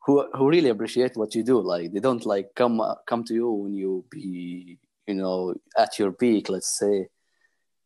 who 0.06 0.28
who 0.34 0.50
really 0.50 0.70
appreciate 0.70 1.16
what 1.16 1.36
you 1.36 1.44
do. 1.44 1.60
Like 1.60 1.92
they 1.92 2.00
don't 2.00 2.26
like 2.26 2.56
come 2.56 2.82
uh, 2.82 2.96
come 3.08 3.24
to 3.26 3.34
you 3.34 3.52
when 3.52 3.74
you 3.74 4.06
be 4.10 4.80
you 5.06 5.14
know 5.14 5.56
at 5.78 6.00
your 6.00 6.12
peak 6.12 6.50
let's 6.50 6.78
say. 6.78 7.08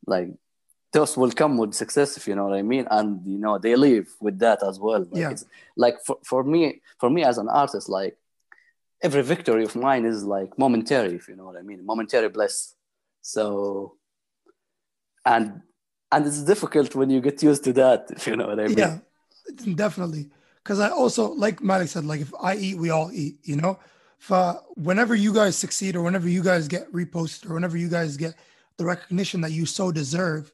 Like 0.08 0.30
those 0.94 1.16
will 1.16 1.32
come 1.32 1.58
with 1.58 1.74
success 1.74 2.18
if 2.18 2.28
you 2.28 2.36
know 2.36 2.46
what 2.46 2.58
i 2.58 2.62
mean. 2.62 2.88
And 2.90 3.26
you 3.26 3.38
know 3.38 3.58
they 3.58 3.76
live 3.76 4.08
with 4.20 4.40
that 4.40 4.64
as 4.64 4.80
well. 4.80 5.06
Like, 5.12 5.22
yeah. 5.22 5.34
like 5.76 5.98
for, 6.06 6.18
for 6.24 6.44
me 6.44 6.82
for 7.00 7.10
me 7.10 7.24
as 7.24 7.38
an 7.38 7.50
artist 7.50 7.90
like 7.90 8.18
every 9.04 9.24
victory 9.24 9.64
of 9.64 9.76
mine 9.76 10.06
is 10.06 10.24
like 10.24 10.58
momentary 10.58 11.16
if 11.16 11.28
you 11.28 11.36
know 11.36 11.46
what 11.46 11.58
i 11.58 11.62
mean. 11.62 11.86
Momentary 11.86 12.30
bliss. 12.30 12.76
So 13.22 13.98
and 15.26 15.62
and 16.12 16.28
it's 16.28 16.42
difficult 16.44 16.94
when 16.96 17.10
you 17.10 17.22
get 17.22 17.42
used 17.42 17.64
to 17.64 17.74
that 17.74 18.10
if 18.16 18.28
you 18.28 18.36
know 18.36 18.48
what 18.48 18.60
i 18.60 18.68
mean. 18.68 18.78
Yeah 18.78 18.98
definitely. 19.76 20.30
Because 20.64 20.80
i 20.80 20.90
also 20.90 21.32
like 21.32 21.62
malik 21.62 21.88
said 21.88 22.06
like 22.06 22.22
if 22.22 22.34
i 22.42 22.56
eat 22.56 22.78
we 22.78 22.90
all 22.90 23.12
eat 23.14 23.38
you 23.44 23.56
know? 23.56 23.80
For 24.20 24.62
whenever 24.76 25.16
you 25.16 25.34
guys 25.34 25.58
succeed 25.58 25.96
or 25.96 26.04
whenever 26.04 26.30
you 26.30 26.44
guys 26.44 26.68
get 26.68 26.92
reposted 26.94 27.50
or 27.50 27.56
whenever 27.56 27.76
you 27.76 27.90
guys 27.90 28.18
get 28.18 28.36
the 28.78 28.86
recognition 28.86 29.42
that 29.42 29.52
you 29.52 29.66
so 29.66 29.92
deserve 29.92 30.52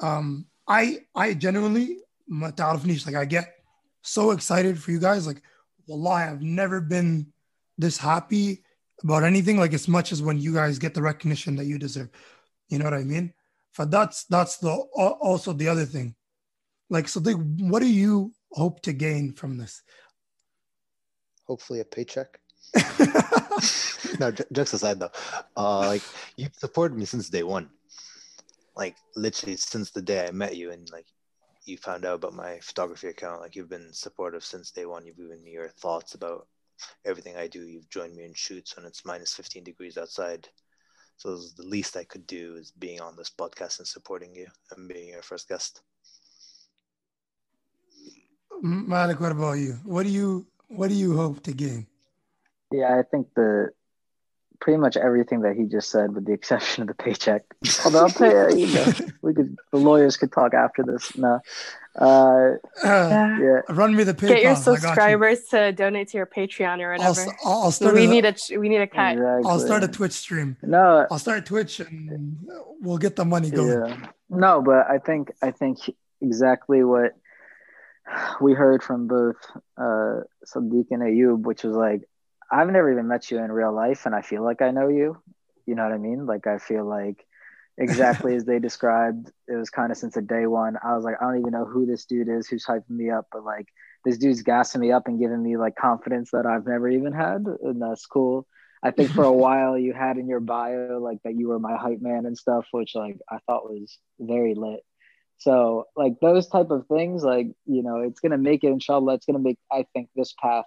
um 0.00 0.46
i 0.66 1.00
i 1.14 1.34
genuinely 1.34 1.98
like 2.30 3.14
i 3.14 3.24
get 3.26 3.56
so 4.00 4.30
excited 4.30 4.82
for 4.82 4.90
you 4.90 4.98
guys. 4.98 5.26
Like 5.26 5.42
wallahi 5.86 6.24
i've 6.24 6.42
never 6.42 6.80
been 6.80 7.26
this 7.76 7.98
happy 7.98 8.64
about 9.02 9.22
anything 9.22 9.58
like 9.58 9.74
as 9.74 9.86
much 9.86 10.12
as 10.12 10.22
when 10.22 10.38
you 10.38 10.54
guys 10.54 10.78
get 10.78 10.94
the 10.94 11.02
recognition 11.02 11.56
that 11.56 11.66
you 11.66 11.78
deserve. 11.78 12.08
You 12.68 12.78
know 12.78 12.84
what 12.84 12.94
i 12.94 13.04
mean 13.04 13.34
but 13.76 13.90
that's 13.90 14.24
that's 14.24 14.58
the 14.58 14.70
also 14.70 15.52
the 15.52 15.68
other 15.68 15.84
thing. 15.84 16.14
Like 16.90 17.08
so 17.08 17.20
they, 17.20 17.32
what 17.32 17.80
do 17.80 17.88
you 17.88 18.32
hope 18.52 18.82
to 18.82 18.92
gain 18.92 19.32
from 19.32 19.56
this? 19.56 19.82
Hopefully 21.46 21.80
a 21.80 21.84
paycheck. 21.84 22.38
No 24.18 24.30
jokes 24.30 24.74
aside 24.74 24.98
though 25.00 25.10
uh 25.56 25.80
like 25.80 26.02
you've 26.36 26.54
supported 26.54 26.96
me 26.96 27.04
since 27.04 27.28
day 27.28 27.42
one. 27.42 27.70
Like 28.76 28.96
literally 29.16 29.56
since 29.56 29.90
the 29.90 30.02
day 30.02 30.26
i 30.26 30.30
met 30.30 30.56
you 30.56 30.70
and 30.70 30.88
like 30.90 31.06
you 31.64 31.76
found 31.76 32.04
out 32.04 32.16
about 32.16 32.34
my 32.34 32.58
photography 32.60 33.08
account 33.08 33.40
like 33.40 33.54
you've 33.54 33.70
been 33.70 33.92
supportive 33.92 34.44
since 34.44 34.70
day 34.70 34.86
one. 34.86 35.06
You've 35.06 35.16
given 35.16 35.42
me 35.42 35.52
your 35.52 35.68
thoughts 35.68 36.14
about 36.14 36.46
everything 37.04 37.36
i 37.36 37.46
do. 37.46 37.62
You've 37.66 37.88
joined 37.88 38.14
me 38.16 38.24
in 38.24 38.34
shoots 38.34 38.76
when 38.76 38.86
it's 38.86 39.04
minus 39.04 39.34
15 39.34 39.64
degrees 39.64 39.96
outside 39.96 40.48
so 41.16 41.36
the 41.56 41.62
least 41.62 41.96
i 41.96 42.04
could 42.04 42.26
do 42.26 42.56
is 42.56 42.72
being 42.78 43.00
on 43.00 43.16
this 43.16 43.30
podcast 43.30 43.78
and 43.78 43.86
supporting 43.86 44.34
you 44.34 44.46
and 44.70 44.88
being 44.88 45.08
your 45.08 45.22
first 45.22 45.48
guest 45.48 45.82
malik 48.62 49.20
what 49.20 49.32
about 49.32 49.54
you 49.54 49.72
what 49.84 50.04
do 50.04 50.10
you 50.10 50.46
what 50.68 50.88
do 50.88 50.94
you 50.94 51.16
hope 51.16 51.42
to 51.42 51.52
gain 51.52 51.86
yeah 52.70 52.98
i 52.98 53.02
think 53.02 53.26
the 53.34 53.70
pretty 54.62 54.78
much 54.78 54.96
everything 54.96 55.40
that 55.40 55.56
he 55.56 55.64
just 55.64 55.90
said, 55.90 56.14
with 56.14 56.24
the 56.24 56.32
exception 56.38 56.82
of 56.82 56.88
the 56.88 56.94
paycheck. 56.94 57.42
Although 57.84 58.04
I'll 58.04 58.08
tell 58.08 58.30
you, 58.30 58.38
uh, 58.38 58.48
you 58.54 58.74
know, 58.74 58.92
we 59.20 59.34
could 59.34 59.56
the 59.72 59.78
lawyers 59.78 60.16
could 60.16 60.32
talk 60.32 60.54
after 60.54 60.84
this. 60.84 61.16
No, 61.18 61.40
uh, 61.96 62.52
yeah. 62.84 63.60
Run 63.68 63.94
me 63.94 64.04
the 64.04 64.14
PayPal. 64.14 64.28
Get 64.28 64.42
your 64.42 64.56
subscribers 64.56 65.40
you. 65.52 65.58
to 65.58 65.72
donate 65.72 66.08
to 66.08 66.18
your 66.18 66.26
Patreon 66.26 66.80
or 66.80 66.92
whatever. 66.92 67.36
I'll, 67.44 67.64
I'll 67.64 67.70
start. 67.70 67.94
We 67.94 68.06
a, 68.06 68.08
need 68.08 68.24
a 68.24 68.34
we 68.58 68.68
need 68.68 68.80
a 68.80 68.86
cut. 68.86 69.12
Exactly. 69.12 69.50
I'll 69.50 69.60
start 69.60 69.84
a 69.84 69.88
Twitch 69.88 70.12
stream. 70.12 70.56
No, 70.62 71.06
I'll 71.10 71.18
start 71.18 71.44
Twitch 71.44 71.80
and 71.80 72.38
we'll 72.80 72.98
get 72.98 73.16
the 73.16 73.24
money 73.24 73.50
going. 73.50 73.86
Yeah. 73.86 74.06
No, 74.30 74.62
but 74.62 74.90
I 74.90 74.98
think 74.98 75.32
I 75.42 75.50
think 75.50 75.78
exactly 76.22 76.82
what 76.82 77.12
we 78.40 78.54
heard 78.54 78.82
from 78.82 79.06
both 79.06 79.36
uh, 79.76 80.20
Sadiq 80.46 80.86
and 80.90 81.02
Ayub, 81.02 81.42
which 81.42 81.62
was 81.62 81.76
like 81.76 82.02
I've 82.50 82.68
never 82.68 82.90
even 82.90 83.08
met 83.08 83.30
you 83.30 83.38
in 83.38 83.52
real 83.52 83.74
life, 83.74 84.06
and 84.06 84.14
I 84.14 84.22
feel 84.22 84.42
like 84.42 84.62
I 84.62 84.70
know 84.70 84.88
you. 84.88 85.20
You 85.66 85.74
know 85.74 85.84
what 85.84 85.92
I 85.92 85.98
mean? 85.98 86.26
Like 86.26 86.46
I 86.46 86.58
feel 86.58 86.86
like 86.86 87.26
exactly 87.78 88.34
as 88.36 88.44
they 88.44 88.58
described. 88.58 89.30
It 89.48 89.54
was 89.54 89.70
kind 89.70 89.90
of 89.92 89.98
since 89.98 90.14
the 90.14 90.22
day 90.22 90.46
one. 90.46 90.76
I 90.82 90.94
was 90.94 91.04
like, 91.04 91.16
I 91.20 91.24
don't 91.24 91.40
even 91.40 91.52
know 91.52 91.64
who 91.64 91.86
this 91.86 92.04
dude 92.04 92.28
is 92.28 92.48
who's 92.48 92.66
hyping 92.66 92.90
me 92.90 93.10
up, 93.10 93.26
but 93.32 93.44
like 93.44 93.68
this 94.04 94.18
dude's 94.18 94.42
gassing 94.42 94.80
me 94.80 94.92
up 94.92 95.06
and 95.06 95.20
giving 95.20 95.42
me 95.42 95.56
like 95.56 95.76
confidence 95.76 96.30
that 96.32 96.46
I've 96.46 96.66
never 96.66 96.88
even 96.88 97.12
had, 97.12 97.44
and 97.62 97.80
that's 97.80 98.06
cool. 98.06 98.46
I 98.82 98.90
think 98.90 99.10
for 99.10 99.24
a 99.24 99.32
while 99.44 99.78
you 99.78 99.92
had 99.92 100.18
in 100.18 100.28
your 100.28 100.40
bio 100.40 100.98
like 101.00 101.18
that 101.24 101.36
you 101.36 101.48
were 101.48 101.58
my 101.58 101.76
hype 101.76 102.00
man 102.00 102.26
and 102.26 102.36
stuff, 102.36 102.66
which 102.72 102.94
like 102.94 103.18
I 103.30 103.38
thought 103.46 103.70
was 103.70 103.98
very 104.18 104.54
lit. 104.54 104.80
So 105.38 105.86
like 105.96 106.20
those 106.20 106.48
type 106.48 106.70
of 106.70 106.86
things, 106.86 107.22
like 107.24 107.48
you 107.66 107.82
know, 107.82 108.00
it's 108.00 108.20
gonna 108.20 108.38
make 108.38 108.64
it. 108.64 108.68
Inshallah, 108.68 109.14
it's 109.14 109.26
gonna 109.26 109.38
make 109.38 109.58
I 109.70 109.86
think 109.92 110.08
this 110.14 110.34
path 110.40 110.64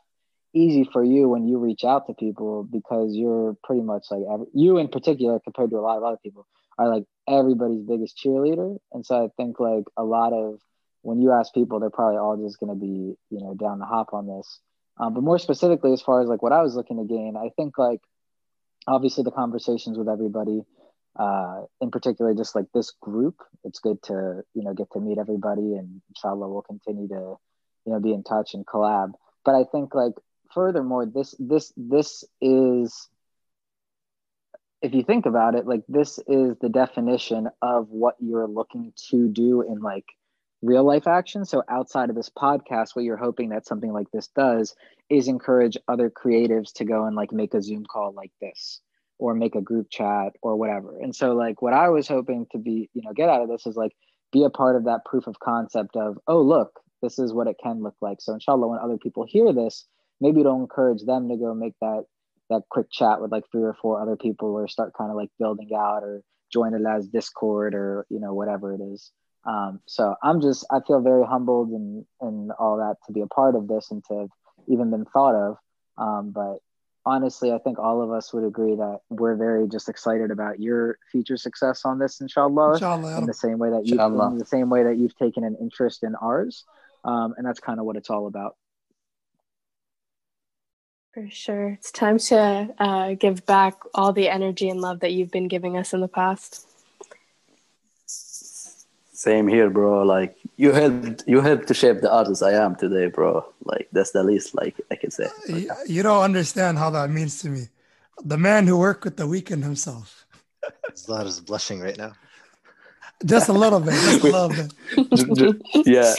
easy 0.54 0.88
for 0.92 1.04
you 1.04 1.28
when 1.28 1.48
you 1.48 1.58
reach 1.58 1.84
out 1.84 2.08
to 2.08 2.14
people 2.14 2.64
because 2.64 3.14
you're 3.14 3.58
pretty 3.64 3.82
much 3.82 4.06
like 4.10 4.22
you 4.54 4.78
in 4.78 4.88
particular 4.88 5.40
compared 5.40 5.70
to 5.70 5.78
a 5.78 5.82
lot 5.82 5.98
of 5.98 6.04
other 6.04 6.18
people 6.24 6.48
are 6.78 6.90
like 6.90 7.04
everybody's 7.28 7.84
biggest 7.84 8.20
cheerleader. 8.24 8.78
And 8.92 9.06
so 9.06 9.24
i 9.24 9.30
think 9.38 9.60
like 9.60 9.86
a 9.98 10.04
lot 10.04 10.34
of 10.34 10.60
when 11.02 11.22
you 11.22 11.32
ask 11.32 11.54
people 11.54 11.80
they're 11.80 11.90
probably 11.90 12.18
all 12.18 12.38
just 12.38 12.60
going 12.60 12.74
to 12.74 12.80
be 12.80 13.16
you 13.30 13.44
know 13.44 13.54
down 13.54 13.80
the 13.80 13.86
hop 13.86 14.14
on 14.14 14.28
this. 14.28 14.60
Um, 14.98 15.14
but 15.14 15.24
more 15.24 15.40
specifically 15.40 15.92
as 15.92 16.02
far 16.02 16.22
as 16.22 16.30
like 16.30 16.42
what 16.42 16.54
i 16.54 16.62
was 16.62 16.76
looking 16.76 16.98
to 16.98 17.04
gain 17.04 17.36
i 17.36 17.50
think 17.58 17.78
like 17.78 18.00
obviously 18.88 19.24
the 19.24 19.32
conversations 19.32 19.98
with 19.98 20.08
everybody 20.08 20.62
uh, 21.18 21.64
in 21.82 21.92
particular 21.92 22.34
just 22.34 22.56
like 22.56 22.66
this 22.74 22.92
group 23.02 23.36
it's 23.64 23.80
good 23.80 24.02
to 24.04 24.44
you 24.54 24.64
know 24.64 24.74
get 24.74 24.90
to 24.92 25.00
meet 25.00 25.18
everybody 25.18 25.76
and 25.76 26.02
inshallah 26.10 26.48
we'll 26.48 26.62
continue 26.62 27.08
to 27.10 27.36
you 27.86 27.92
know 27.92 28.00
be 28.00 28.14
in 28.14 28.24
touch 28.24 28.54
and 28.54 28.66
collab. 28.66 29.12
But 29.44 29.56
i 29.56 29.66
think 29.70 29.94
like 29.94 30.14
furthermore, 30.56 31.06
this 31.06 31.36
this 31.38 31.72
this 31.78 32.24
is 32.42 33.10
if 34.86 34.94
you 34.94 35.04
think 35.04 35.26
about 35.26 35.56
it, 35.56 35.68
like 35.68 35.84
this 35.88 36.20
is 36.28 36.56
the 36.62 36.70
definition 36.70 37.50
of 37.62 37.90
what 37.90 38.16
you're 38.20 38.48
looking 38.48 38.94
to 39.10 39.28
do 39.28 39.62
in 39.62 39.82
like 39.82 40.06
real 40.62 40.84
life 40.84 41.08
action. 41.08 41.46
So 41.46 41.64
outside 41.70 42.10
of 42.10 42.16
this 42.16 42.30
podcast, 42.30 42.96
what 42.96 43.06
you're 43.06 43.18
hoping 43.18 43.50
that 43.50 43.68
something 43.68 43.92
like 43.92 44.12
this 44.12 44.28
does 44.28 44.76
is 45.10 45.28
encourage 45.28 45.78
other 45.88 46.10
creatives 46.10 46.74
to 46.74 46.86
go 46.86 47.06
and 47.06 47.16
like 47.16 47.32
make 47.32 47.54
a 47.54 47.62
Zoom 47.62 47.86
call 47.86 48.14
like 48.14 48.32
this. 48.42 48.82
or 49.18 49.34
make 49.34 49.56
a 49.56 49.62
group 49.62 49.90
chat 49.90 50.34
or 50.42 50.56
whatever. 50.56 50.98
And 51.00 51.16
so 51.16 51.34
like 51.34 51.62
what 51.62 51.74
I 51.74 51.90
was 51.90 52.08
hoping 52.08 52.48
to 52.52 52.58
be, 52.58 52.90
you 52.94 53.02
know, 53.04 53.14
get 53.14 53.30
out 53.30 53.42
of 53.42 53.50
this 53.50 53.66
is 53.66 53.76
like 53.76 53.94
be 54.32 54.44
a 54.44 54.50
part 54.50 54.76
of 54.76 54.86
that 54.86 55.06
proof 55.06 55.28
of 55.28 55.40
concept 55.40 55.96
of, 55.96 56.18
oh 56.28 56.42
look, 56.42 56.80
this 57.02 57.20
is 57.20 57.34
what 57.34 57.48
it 57.48 57.58
can 57.62 57.82
look 57.82 57.96
like. 58.02 58.22
So 58.22 58.34
inshallah, 58.34 58.68
when 58.68 58.80
other 58.80 58.98
people 58.98 59.26
hear 59.26 59.54
this, 59.54 59.86
maybe 60.20 60.42
it'll 60.42 60.60
encourage 60.60 61.04
them 61.04 61.30
to 61.30 61.38
go 61.38 61.54
make 61.54 61.76
that 61.82 62.06
that 62.50 62.64
quick 62.70 62.88
chat 62.92 63.22
with 63.22 63.32
like 63.32 63.44
three 63.52 63.64
or 63.64 63.76
four 63.82 64.02
other 64.02 64.16
people 64.16 64.50
or 64.54 64.68
start 64.68 64.94
kind 64.98 65.10
of 65.10 65.18
like 65.18 65.30
building 65.40 65.70
out 65.76 66.04
or 66.04 66.22
join 66.52 66.74
it 66.74 66.82
as 66.88 67.08
discord 67.08 67.74
or 67.74 68.06
you 68.10 68.20
know 68.20 68.34
whatever 68.34 68.74
it 68.74 68.82
is. 68.82 69.12
Um, 69.46 69.80
so 69.86 70.16
i'm 70.24 70.42
just 70.42 70.66
i 70.72 70.80
feel 70.88 71.02
very 71.02 71.26
humbled 71.26 71.70
and 71.70 72.06
and 72.22 72.52
all 72.54 72.78
that 72.78 72.96
to 73.06 73.14
be 73.14 73.22
a 73.22 73.28
part 73.28 73.56
of 73.56 73.68
this 73.68 73.92
and 73.92 74.04
to 74.06 74.22
have 74.22 74.30
even 74.68 74.92
been 74.92 75.06
thought 75.06 75.36
of. 75.36 75.58
Um, 75.98 76.32
but 76.32 76.58
honestly 77.08 77.52
i 77.52 77.60
think 77.60 77.78
all 77.78 78.02
of 78.02 78.12
us 78.12 78.34
would 78.34 78.44
agree 78.44 78.76
that 78.76 78.98
we're 79.10 79.36
very 79.36 79.68
just 79.68 79.88
excited 79.88 80.32
about 80.32 80.60
your 80.60 80.98
future 81.12 81.38
success 81.38 81.86
on 81.86 82.00
this 82.00 82.20
inshallah, 82.20 82.74
inshallah. 82.74 83.20
in 83.20 83.26
the 83.28 83.34
same 83.34 83.60
way 83.60 83.70
that 83.70 83.86
you 83.86 84.00
in 84.32 84.40
the 84.40 84.46
same 84.46 84.70
way 84.70 84.84
that 84.84 84.98
you've 84.98 85.16
taken 85.16 85.44
an 85.44 85.56
interest 85.62 86.04
in 86.04 86.16
ours. 86.16 86.66
Um, 87.04 87.36
and 87.38 87.46
that's 87.46 87.60
kind 87.60 87.80
of 87.80 87.86
what 87.86 87.98
it's 87.98 88.10
all 88.10 88.26
about 88.26 88.56
for 91.16 91.30
sure. 91.30 91.70
It's 91.70 91.92
time 91.92 92.20
to 92.30 92.76
uh, 92.78 93.14
give 93.14 93.46
back 93.46 93.76
all 93.94 94.12
the 94.12 94.28
energy 94.28 94.68
and 94.70 94.82
love 94.82 95.00
that 95.00 95.14
you've 95.14 95.32
been 95.32 95.48
giving 95.48 95.78
us 95.78 95.94
in 95.94 96.02
the 96.02 96.10
past. 96.10 96.68
Same 98.06 99.48
here, 99.48 99.70
bro. 99.70 100.04
Like 100.04 100.36
you 100.58 100.74
helped, 100.74 101.24
you 101.26 101.40
helped 101.40 101.70
to 101.70 101.74
shape 101.74 102.02
the 102.02 102.12
artist 102.12 102.44
I 102.44 102.52
am 102.52 102.76
today, 102.76 103.08
bro. 103.08 103.46
Like 103.64 103.88
that's 103.94 104.12
the 104.12 104.24
least 104.24 104.56
like 104.56 104.76
I 104.92 104.96
can 104.96 105.10
say. 105.10 105.30
You, 105.48 105.72
you 105.88 106.04
don't 106.04 106.22
understand 106.22 106.78
how 106.78 106.90
that 106.90 107.10
means 107.10 107.42
to 107.44 107.50
me. 107.50 107.70
The 108.26 108.38
man 108.38 108.68
who 108.68 108.78
worked 108.78 109.06
with 109.06 109.16
the 109.16 109.24
Weeknd 109.24 109.64
himself. 109.64 110.26
Zlad 110.92 111.28
is 111.28 111.40
blushing 111.40 111.80
right 111.80 111.98
now. 111.98 112.12
Just 113.24 113.48
a 113.48 113.54
little 113.54 113.80
bit. 113.80 113.94
Just 113.94 114.24
a 114.24 114.32
little 114.36 114.50
bit. 114.50 115.62
yeah. 115.86 116.14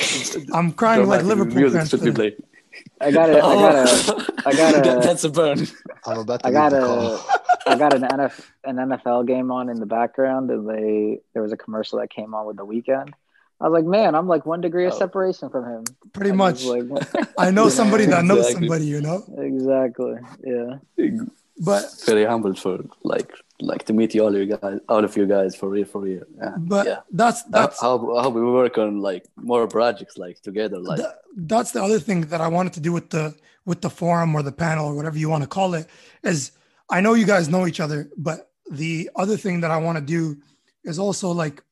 I'm 0.55 0.73
crying 0.73 1.07
like 1.07 1.23
Liverpool 1.23 1.71
fans. 1.71 1.93
I 3.01 3.11
got 3.11 3.31
it. 3.31 3.37
I 3.37 3.55
got 3.55 3.75
a. 3.75 4.33
I 4.47 4.53
got 4.53 4.75
a. 4.75 4.81
That, 4.87 5.03
that's 5.03 5.25
a 5.25 5.31
burn. 5.31 5.67
I'm 6.07 6.19
about 6.19 6.43
to. 6.43 6.49
I 6.49 6.53
got 6.53 6.73
a. 6.73 7.19
I 7.67 7.77
got 7.77 7.95
an 7.95 8.03
NFL 8.03 8.45
an 8.65 8.77
NFL 8.77 9.27
game 9.27 9.51
on 9.51 9.69
in 9.69 9.81
the 9.81 9.87
background, 9.87 10.51
and 10.51 10.69
they 10.69 11.21
there 11.33 11.43
was 11.43 11.53
a 11.53 11.57
commercial 11.57 11.99
that 11.99 12.11
came 12.11 12.35
on 12.35 12.47
with 12.47 12.57
the 12.57 12.67
Weeknd. 12.67 13.13
I 13.61 13.69
was 13.69 13.73
like, 13.73 13.87
man, 13.87 14.15
I'm 14.15 14.29
like 14.29 14.45
one 14.45 14.61
degree 14.61 14.87
of 14.87 14.93
oh. 14.93 14.99
separation 14.99 15.49
from 15.49 15.65
him. 15.65 15.85
Pretty 16.13 16.33
I 16.33 16.35
much. 16.35 16.65
Like, 16.65 16.85
I 17.39 17.51
know 17.51 17.69
somebody 17.69 18.05
that 18.07 18.25
knows 18.25 18.47
exactly. 18.47 18.69
somebody, 18.69 18.85
you 18.85 19.01
know. 19.01 19.25
Exactly. 19.39 20.17
Yeah. 20.45 21.17
But 21.59 21.85
very 22.05 22.27
humble 22.27 22.55
for 22.55 22.85
like 23.03 23.33
like 23.61 23.85
to 23.85 23.93
meet 23.93 24.15
you 24.15 24.23
all 24.23 24.37
you 24.37 24.47
guys 24.47 24.79
all 24.89 25.05
of 25.05 25.17
you 25.17 25.27
guys 25.27 25.57
for 25.57 25.69
real 25.69 25.85
for 25.85 26.01
real 26.01 26.23
yeah. 26.37 26.55
but 26.59 26.87
yeah. 26.87 27.01
that's 27.11 27.43
that's 27.45 27.81
how, 27.81 27.99
how 28.21 28.29
we 28.29 28.43
work 28.43 28.77
on 28.77 29.01
like 29.01 29.27
more 29.37 29.67
projects 29.67 30.19
like 30.19 30.41
together 30.41 30.79
like 30.79 31.01
that's 31.37 31.73
the 31.73 31.83
other 31.83 31.99
thing 31.99 32.21
that 32.23 32.41
i 32.41 32.49
wanted 32.49 32.73
to 32.73 32.81
do 32.81 32.93
with 32.93 33.11
the 33.11 33.35
with 33.65 33.81
the 33.81 33.91
forum 33.91 34.35
or 34.35 34.43
the 34.43 34.53
panel 34.53 34.87
or 34.87 34.95
whatever 34.95 35.19
you 35.19 35.29
want 35.29 35.43
to 35.43 35.49
call 35.49 35.75
it 35.75 35.87
is 36.23 36.53
i 36.91 37.01
know 37.01 37.15
you 37.15 37.25
guys 37.27 37.49
know 37.49 37.67
each 37.67 37.81
other 37.81 38.11
but 38.17 38.51
the 38.71 39.09
other 39.17 39.37
thing 39.37 39.61
that 39.61 39.71
i 39.71 39.77
want 39.77 39.97
to 39.97 40.05
do 40.05 40.37
is 40.85 40.99
also 40.99 41.31
like 41.31 41.63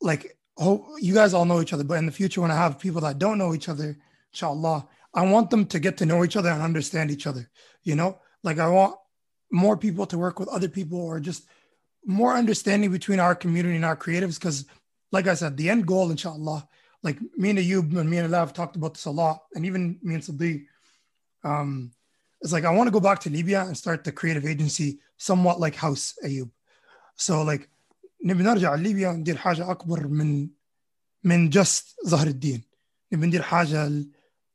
like 0.00 0.36
oh 0.58 0.86
you 1.00 1.12
guys 1.12 1.34
all 1.34 1.44
know 1.44 1.60
each 1.60 1.72
other 1.72 1.84
but 1.84 1.94
in 1.94 2.06
the 2.06 2.12
future 2.12 2.40
when 2.40 2.50
i 2.50 2.56
have 2.56 2.78
people 2.78 3.00
that 3.00 3.18
don't 3.18 3.38
know 3.38 3.52
each 3.52 3.68
other 3.68 3.98
inshallah 4.32 4.86
i 5.12 5.24
want 5.26 5.50
them 5.50 5.66
to 5.66 5.80
get 5.80 5.96
to 5.96 6.06
know 6.06 6.22
each 6.22 6.36
other 6.36 6.50
and 6.50 6.62
understand 6.62 7.10
each 7.10 7.26
other 7.26 7.50
you 7.82 7.96
know 7.96 8.18
like 8.44 8.58
i 8.58 8.68
want 8.68 8.96
more 9.62 9.76
people 9.86 10.04
to 10.08 10.18
work 10.24 10.36
with 10.40 10.48
other 10.56 10.70
people 10.78 11.00
or 11.10 11.16
just 11.30 11.42
more 12.18 12.32
understanding 12.42 12.90
between 12.98 13.20
our 13.20 13.34
community 13.42 13.76
and 13.80 13.88
our 13.90 13.96
creatives. 14.04 14.36
Because, 14.38 14.58
like 15.16 15.26
I 15.32 15.34
said, 15.40 15.56
the 15.56 15.70
end 15.74 15.86
goal, 15.86 16.10
inshallah, 16.10 16.60
like 17.06 17.18
me 17.40 17.50
and 17.50 17.60
Ayub 17.62 17.86
and 18.00 18.10
me 18.10 18.18
and 18.18 18.26
Ala 18.28 18.38
have 18.44 18.52
talked 18.52 18.76
about 18.76 18.94
this 18.94 19.06
a 19.12 19.14
lot, 19.22 19.36
and 19.54 19.62
even 19.68 19.82
me 20.02 20.14
and 20.16 20.24
Sadi, 20.24 20.54
Um, 21.44 21.92
it's 22.42 22.54
like 22.56 22.64
I 22.64 22.74
want 22.76 22.86
to 22.88 22.96
go 22.98 23.04
back 23.08 23.20
to 23.20 23.30
Libya 23.30 23.60
and 23.66 23.76
start 23.76 23.98
the 24.02 24.12
creative 24.20 24.44
agency 24.52 24.88
somewhat 25.28 25.60
like 25.64 25.76
House 25.76 26.06
Ayub. 26.24 26.50
So 27.16 27.42
like 27.50 27.68
نبي 28.24 28.42
نرجع 28.42 28.74
لليبيا 28.74 29.12
ندير 29.12 29.36
حاجة 29.36 29.70
أكبر 29.70 30.08
من 30.08 30.48
من 31.24 31.50
just 31.50 31.94
ظهر 32.06 32.26
الدين 32.26 32.62
نبي 33.12 33.26
ندير 33.26 33.42
حاجة 33.42 33.90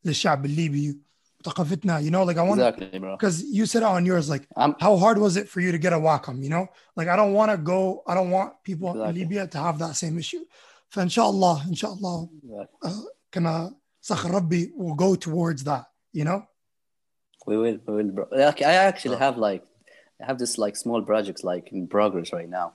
للشعب 0.06 0.46
الليبي 0.46 1.00
ثقافتنا 1.45 2.01
you 2.01 2.11
know 2.11 2.25
like 2.25 2.39
I 2.39 2.43
want 2.43 2.61
exactly 2.61 2.99
bro 2.99 3.17
because 3.17 3.43
you 3.43 3.67
said 3.67 3.83
it 3.83 3.87
on 3.87 4.07
yours 4.07 4.29
like 4.31 4.47
I'm, 4.57 4.75
how 4.81 4.97
hard 4.97 5.19
was 5.19 5.37
it 5.37 5.49
for 5.49 5.61
you 5.61 5.73
to 5.73 5.79
get 5.79 5.93
a 5.93 5.97
Wacom 5.97 6.43
you 6.43 6.49
know 6.49 6.67
like 6.97 7.09
I 7.09 7.17
don't 7.17 7.35
want 7.35 7.51
to 7.51 7.59
go 7.59 8.03
I 8.07 8.15
don't 8.15 8.31
want 8.31 8.51
people 8.65 8.91
exactly. 8.91 9.11
in 9.11 9.15
Libya 9.21 9.47
to 9.49 9.59
have 9.59 9.79
that 9.79 9.97
same 9.97 10.19
issue 10.19 10.45
فإن 10.95 11.09
شاء 11.09 11.31
الله 11.31 11.69
إن 11.69 11.75
شاء 11.75 11.93
الله 11.93 12.29
كنا 13.35 13.75
سخر 14.01 14.31
ربي 14.31 14.73
will 14.77 14.95
go 14.95 15.15
towards 15.15 15.65
that 15.65 15.85
you 16.13 16.25
know 16.25 16.43
we 17.47 17.57
will 17.57 17.79
we 17.87 17.95
will 17.95 18.11
bro 18.13 18.27
like 18.31 18.63
I 18.63 18.75
actually 18.75 19.17
have 19.17 19.37
like 19.37 19.63
I 20.23 20.27
have 20.27 20.39
this 20.39 20.57
like 20.57 20.77
small 20.77 21.03
projects 21.03 21.43
like 21.45 21.73
in 21.73 21.89
progress 21.89 22.33
right 22.33 22.49
now 22.49 22.69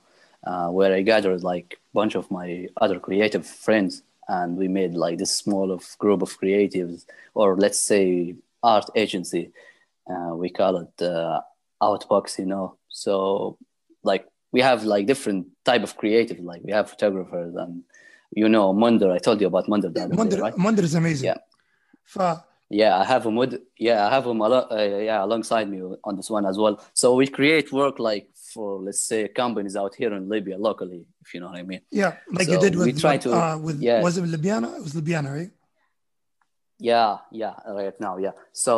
uh, 0.48 0.68
where 0.68 0.92
I 0.94 1.00
gathered 1.02 1.42
like 1.42 1.68
a 1.74 1.94
bunch 1.94 2.14
of 2.14 2.30
my 2.30 2.68
other 2.84 2.98
creative 3.00 3.46
friends 3.46 4.02
and 4.28 4.56
we 4.56 4.68
made 4.68 4.94
like 4.94 5.18
this 5.18 5.32
small 5.44 5.72
of 5.72 5.82
group 5.98 6.20
of 6.22 6.38
creatives 6.40 7.06
or 7.34 7.56
let's 7.56 7.80
say 7.92 8.34
art 8.73 8.87
agency. 8.95 9.51
Uh, 10.09 10.33
we 10.41 10.49
call 10.49 10.73
it 10.83 10.95
uh, 11.01 11.39
Outbox, 11.81 12.39
you 12.39 12.47
know. 12.53 12.77
So 12.89 13.57
like 14.03 14.25
we 14.51 14.61
have 14.61 14.83
like 14.83 15.05
different 15.05 15.47
type 15.69 15.83
of 15.83 15.95
creative. 16.01 16.39
Like 16.39 16.61
we 16.63 16.71
have 16.71 16.89
photographers 16.89 17.53
and 17.55 17.83
you 18.31 18.47
know 18.49 18.73
Munder. 18.73 19.11
I 19.11 19.19
told 19.19 19.39
you 19.41 19.47
about 19.47 19.67
Munder. 19.67 19.89
That 19.89 20.09
Munder, 20.09 20.37
day, 20.37 20.41
right? 20.41 20.57
Munder 20.57 20.83
is 20.83 20.95
amazing. 20.95 21.27
Yeah. 22.17 22.37
Yeah, 22.69 22.97
I 22.97 23.05
have 23.05 23.25
him 23.25 23.35
with 23.35 23.61
yeah, 23.77 24.07
I 24.07 24.09
have 24.15 24.25
him 24.25 24.41
a 24.41 24.49
lot, 24.49 24.71
uh, 24.71 24.81
yeah 25.09 25.23
alongside 25.23 25.69
me 25.69 25.79
on 26.03 26.15
this 26.15 26.29
one 26.31 26.45
as 26.51 26.57
well. 26.57 26.75
So 26.93 27.15
we 27.15 27.27
create 27.27 27.71
work 27.71 27.99
like 27.99 28.27
for 28.53 28.81
let's 28.81 29.01
say 29.11 29.27
companies 29.27 29.75
out 29.75 29.93
here 29.93 30.11
in 30.13 30.27
Libya 30.27 30.57
locally, 30.57 31.05
if 31.23 31.33
you 31.33 31.39
know 31.41 31.49
what 31.49 31.59
I 31.59 31.63
mean. 31.63 31.81
Yeah, 31.91 32.11
like 32.31 32.47
so 32.47 32.53
you 32.53 32.59
did 32.59 32.75
with, 32.75 32.87
we 32.87 32.93
try 32.93 33.17
to, 33.17 33.29
uh, 33.33 33.57
with 33.57 33.79
yeah. 33.81 34.01
was 34.01 34.17
it 34.17 34.25
Libyana? 34.25 34.69
It 34.77 34.83
was 34.87 34.95
Libyana, 34.95 35.29
right? 35.31 35.51
yeah 36.91 37.17
yeah 37.41 37.55
right 37.79 37.99
now 38.05 38.13
yeah 38.25 38.35
so 38.51 38.73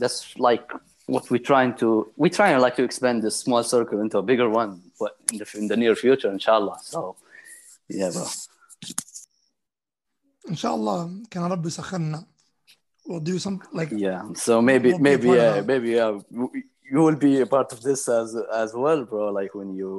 that's 0.00 0.18
like 0.48 0.66
what 1.06 1.24
we're 1.30 1.46
trying 1.52 1.72
to 1.82 1.88
we're 2.16 2.36
trying 2.40 2.58
like 2.66 2.76
to 2.80 2.84
expand 2.84 3.22
this 3.22 3.36
small 3.44 3.62
circle 3.74 3.98
into 4.04 4.18
a 4.18 4.24
bigger 4.30 4.48
one 4.62 4.72
but 5.00 5.12
in 5.32 5.38
the, 5.40 5.46
in 5.60 5.64
the 5.70 5.76
near 5.76 5.94
future 6.04 6.30
inshallah 6.30 6.76
so 6.82 7.16
yeah 7.88 8.10
bro 8.14 8.26
inshallah 10.52 10.98
can 11.30 11.42
rabbi 11.52 11.70
sakharna 11.78 12.20
we'll 13.06 13.26
do 13.32 13.38
something 13.46 13.72
like 13.80 13.90
yeah 14.06 14.22
so 14.46 14.62
maybe 14.70 14.90
we'll 14.90 15.06
maybe 15.08 15.28
yeah 15.40 15.60
maybe 15.72 15.90
yeah. 16.00 16.12
you 16.92 17.00
will 17.06 17.20
be 17.28 17.40
a 17.40 17.48
part 17.54 17.72
of 17.74 17.80
this 17.88 18.08
as 18.20 18.36
as 18.64 18.70
well 18.82 19.00
bro 19.10 19.22
like 19.40 19.52
when 19.60 19.70
you 19.80 19.90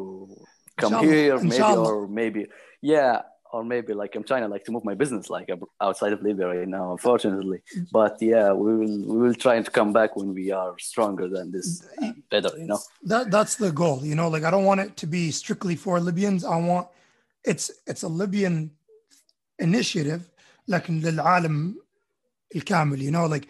come 0.78 0.94
inshallah. 0.94 1.14
here 1.14 1.36
inshallah. 1.36 1.84
maybe 1.84 1.90
or 1.90 2.08
maybe 2.22 2.42
yeah 2.82 3.16
or 3.53 3.63
maybe 3.63 3.95
like 3.95 4.17
I'm 4.17 4.25
trying 4.25 4.43
to 4.43 4.49
like 4.49 4.65
to 4.65 4.73
move 4.73 4.85
my 4.85 4.95
business 4.95 5.31
like 5.31 5.49
outside 5.81 6.13
of 6.13 6.23
Libya 6.23 6.49
right 6.49 6.69
now, 6.69 6.91
unfortunately. 6.91 7.63
But 7.93 8.17
yeah, 8.21 8.53
we 8.53 8.77
will 8.77 8.99
we 9.13 9.17
will 9.23 9.35
try 9.35 9.63
to 9.63 9.71
come 9.71 9.93
back 9.93 10.17
when 10.17 10.35
we 10.35 10.51
are 10.51 10.75
stronger 10.79 11.29
than 11.29 11.53
this, 11.53 11.87
better, 12.31 12.51
you 12.59 12.67
know. 12.67 12.81
That 13.05 13.31
that's 13.31 13.55
the 13.55 13.71
goal, 13.71 14.01
you 14.05 14.17
know. 14.17 14.29
Like 14.29 14.43
I 14.43 14.51
don't 14.51 14.65
want 14.65 14.81
it 14.81 14.97
to 14.97 15.07
be 15.07 15.31
strictly 15.31 15.77
for 15.77 16.01
Libyans. 16.01 16.45
I 16.45 16.57
want 16.57 16.89
it's 17.45 17.71
it's 17.87 18.03
a 18.03 18.09
Libyan 18.09 18.73
initiative, 19.59 20.29
like 20.67 20.89
in 20.89 21.01
للعالم 21.01 21.75
الكامل, 22.57 22.99
you 23.01 23.11
know, 23.11 23.27
like 23.27 23.47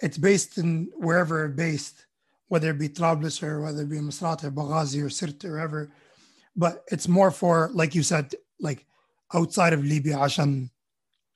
it's 0.00 0.18
based 0.18 0.58
in 0.58 0.88
wherever 0.96 1.48
based, 1.48 2.06
whether 2.48 2.70
it 2.70 2.78
be 2.78 2.88
Trablus 2.88 3.42
or 3.42 3.60
whether 3.60 3.82
it 3.82 3.88
be 3.88 3.98
Misrata 3.98 4.44
or 4.44 4.50
Benghazi 4.50 5.02
or 5.02 5.08
Sirte 5.08 5.44
or 5.44 5.52
wherever. 5.52 5.90
But 6.56 6.84
it's 6.90 7.08
more 7.08 7.30
for, 7.30 7.70
like 7.72 7.94
you 7.94 8.02
said, 8.02 8.34
like 8.60 8.86
outside 9.34 9.72
of 9.72 9.84
Libya 9.84 10.16
عشان 10.16 10.68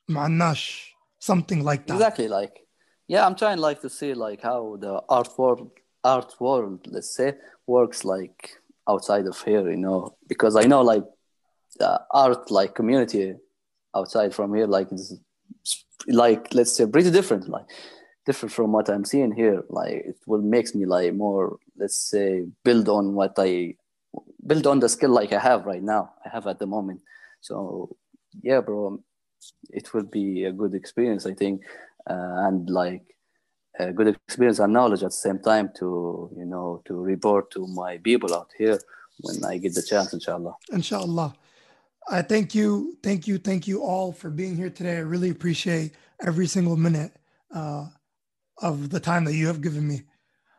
معناش 0.09 0.95
something 1.19 1.63
like 1.63 1.87
that. 1.87 1.93
Exactly 1.93 2.27
like 2.27 2.65
yeah, 3.07 3.25
I'm 3.25 3.35
trying 3.35 3.59
like 3.59 3.81
to 3.81 3.89
see 3.89 4.13
like 4.13 4.41
how 4.41 4.77
the 4.79 5.01
art 5.09 5.29
world 5.37 5.71
art 6.03 6.35
world, 6.39 6.87
let's 6.87 7.15
say, 7.15 7.33
works 7.67 8.03
like 8.03 8.51
outside 8.87 9.25
of 9.27 9.41
here, 9.41 9.69
you 9.69 9.77
know, 9.77 10.15
because 10.27 10.55
I 10.55 10.63
know 10.63 10.81
like 10.81 11.03
the 11.77 12.01
art 12.11 12.51
like 12.51 12.75
community 12.75 13.35
outside 13.95 14.33
from 14.33 14.53
here 14.53 14.67
like 14.67 14.91
is 14.91 15.19
like 16.07 16.53
let's 16.53 16.73
say 16.75 16.85
pretty 16.85 17.11
different 17.11 17.47
like 17.47 17.65
different 18.25 18.53
from 18.53 18.71
what 18.71 18.89
i'm 18.89 19.05
seeing 19.05 19.31
here 19.31 19.63
like 19.69 19.93
it 19.93 20.17
will 20.27 20.41
makes 20.41 20.75
me 20.75 20.85
like 20.85 21.13
more 21.13 21.57
let's 21.77 21.97
say 21.97 22.45
build 22.63 22.87
on 22.89 23.13
what 23.13 23.33
i 23.37 23.73
build 24.45 24.67
on 24.67 24.79
the 24.79 24.89
skill 24.89 25.09
like 25.09 25.31
i 25.33 25.39
have 25.39 25.65
right 25.65 25.83
now 25.83 26.13
i 26.25 26.29
have 26.29 26.47
at 26.47 26.59
the 26.59 26.67
moment 26.67 27.01
so 27.40 27.96
yeah, 28.42 28.60
bro, 28.60 29.02
it 29.70 29.92
will 29.92 30.04
be 30.04 30.44
a 30.44 30.52
good 30.52 30.74
experience, 30.74 31.26
I 31.26 31.34
think. 31.34 31.62
Uh, 32.08 32.46
and 32.46 32.68
like 32.70 33.02
a 33.78 33.92
good 33.92 34.08
experience 34.08 34.58
and 34.58 34.72
knowledge 34.72 35.02
at 35.02 35.10
the 35.10 35.22
same 35.28 35.38
time 35.38 35.70
to 35.78 36.30
you 36.36 36.44
know 36.44 36.82
to 36.86 36.94
report 36.94 37.50
to 37.52 37.66
my 37.66 37.98
people 37.98 38.34
out 38.34 38.50
here 38.56 38.78
when 39.20 39.44
I 39.44 39.58
get 39.58 39.74
the 39.74 39.82
chance, 39.82 40.12
inshallah. 40.12 40.54
Inshallah. 40.72 41.34
I 42.10 42.22
thank 42.22 42.54
you, 42.54 42.96
thank 43.02 43.28
you, 43.28 43.38
thank 43.38 43.68
you 43.68 43.82
all 43.82 44.12
for 44.12 44.30
being 44.30 44.56
here 44.56 44.70
today. 44.70 44.96
I 44.96 45.00
really 45.00 45.30
appreciate 45.30 45.92
every 46.26 46.46
single 46.46 46.76
minute 46.76 47.12
uh, 47.54 47.86
of 48.62 48.90
the 48.90 48.98
time 48.98 49.24
that 49.26 49.34
you 49.34 49.46
have 49.46 49.60
given 49.60 49.86
me. 49.86 50.02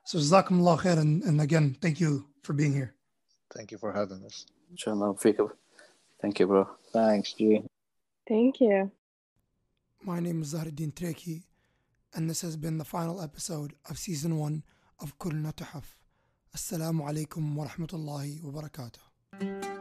So 0.06 0.18
Jazakumullah 0.20 0.80
khair, 0.80 0.98
and, 0.98 1.24
and 1.24 1.41
again, 1.41 1.76
thank 1.82 1.99
you 1.99 2.26
for 2.44 2.53
being 2.53 2.74
here. 2.74 2.95
Thank 3.53 3.72
you 3.72 3.78
for 3.78 3.91
having 3.91 4.24
us. 4.26 4.45
Inshallah. 4.70 5.16
Thank 6.22 6.39
you, 6.39 6.48
bro. 6.48 6.69
Thanks, 6.93 7.34
G. 7.34 7.64
Thank 8.27 8.61
you. 8.61 8.91
My 10.03 10.19
name 10.19 10.41
is 10.41 10.53
Zahruddin 10.53 10.93
Treki, 10.93 11.43
and 12.14 12.30
this 12.30 12.41
has 12.41 12.56
been 12.56 12.77
the 12.77 12.85
final 12.85 13.22
episode 13.22 13.73
of 13.89 13.98
season 13.98 14.38
one 14.38 14.64
of 14.99 15.18
Kulna 15.18 15.53
Tuhaf. 15.53 15.95
Assalamu 16.56 17.02
alaikum 17.10 17.56
wa 17.56 17.65
rahmatullahi 17.65 18.43
wa 18.43 18.61
barakatuh. 18.61 19.81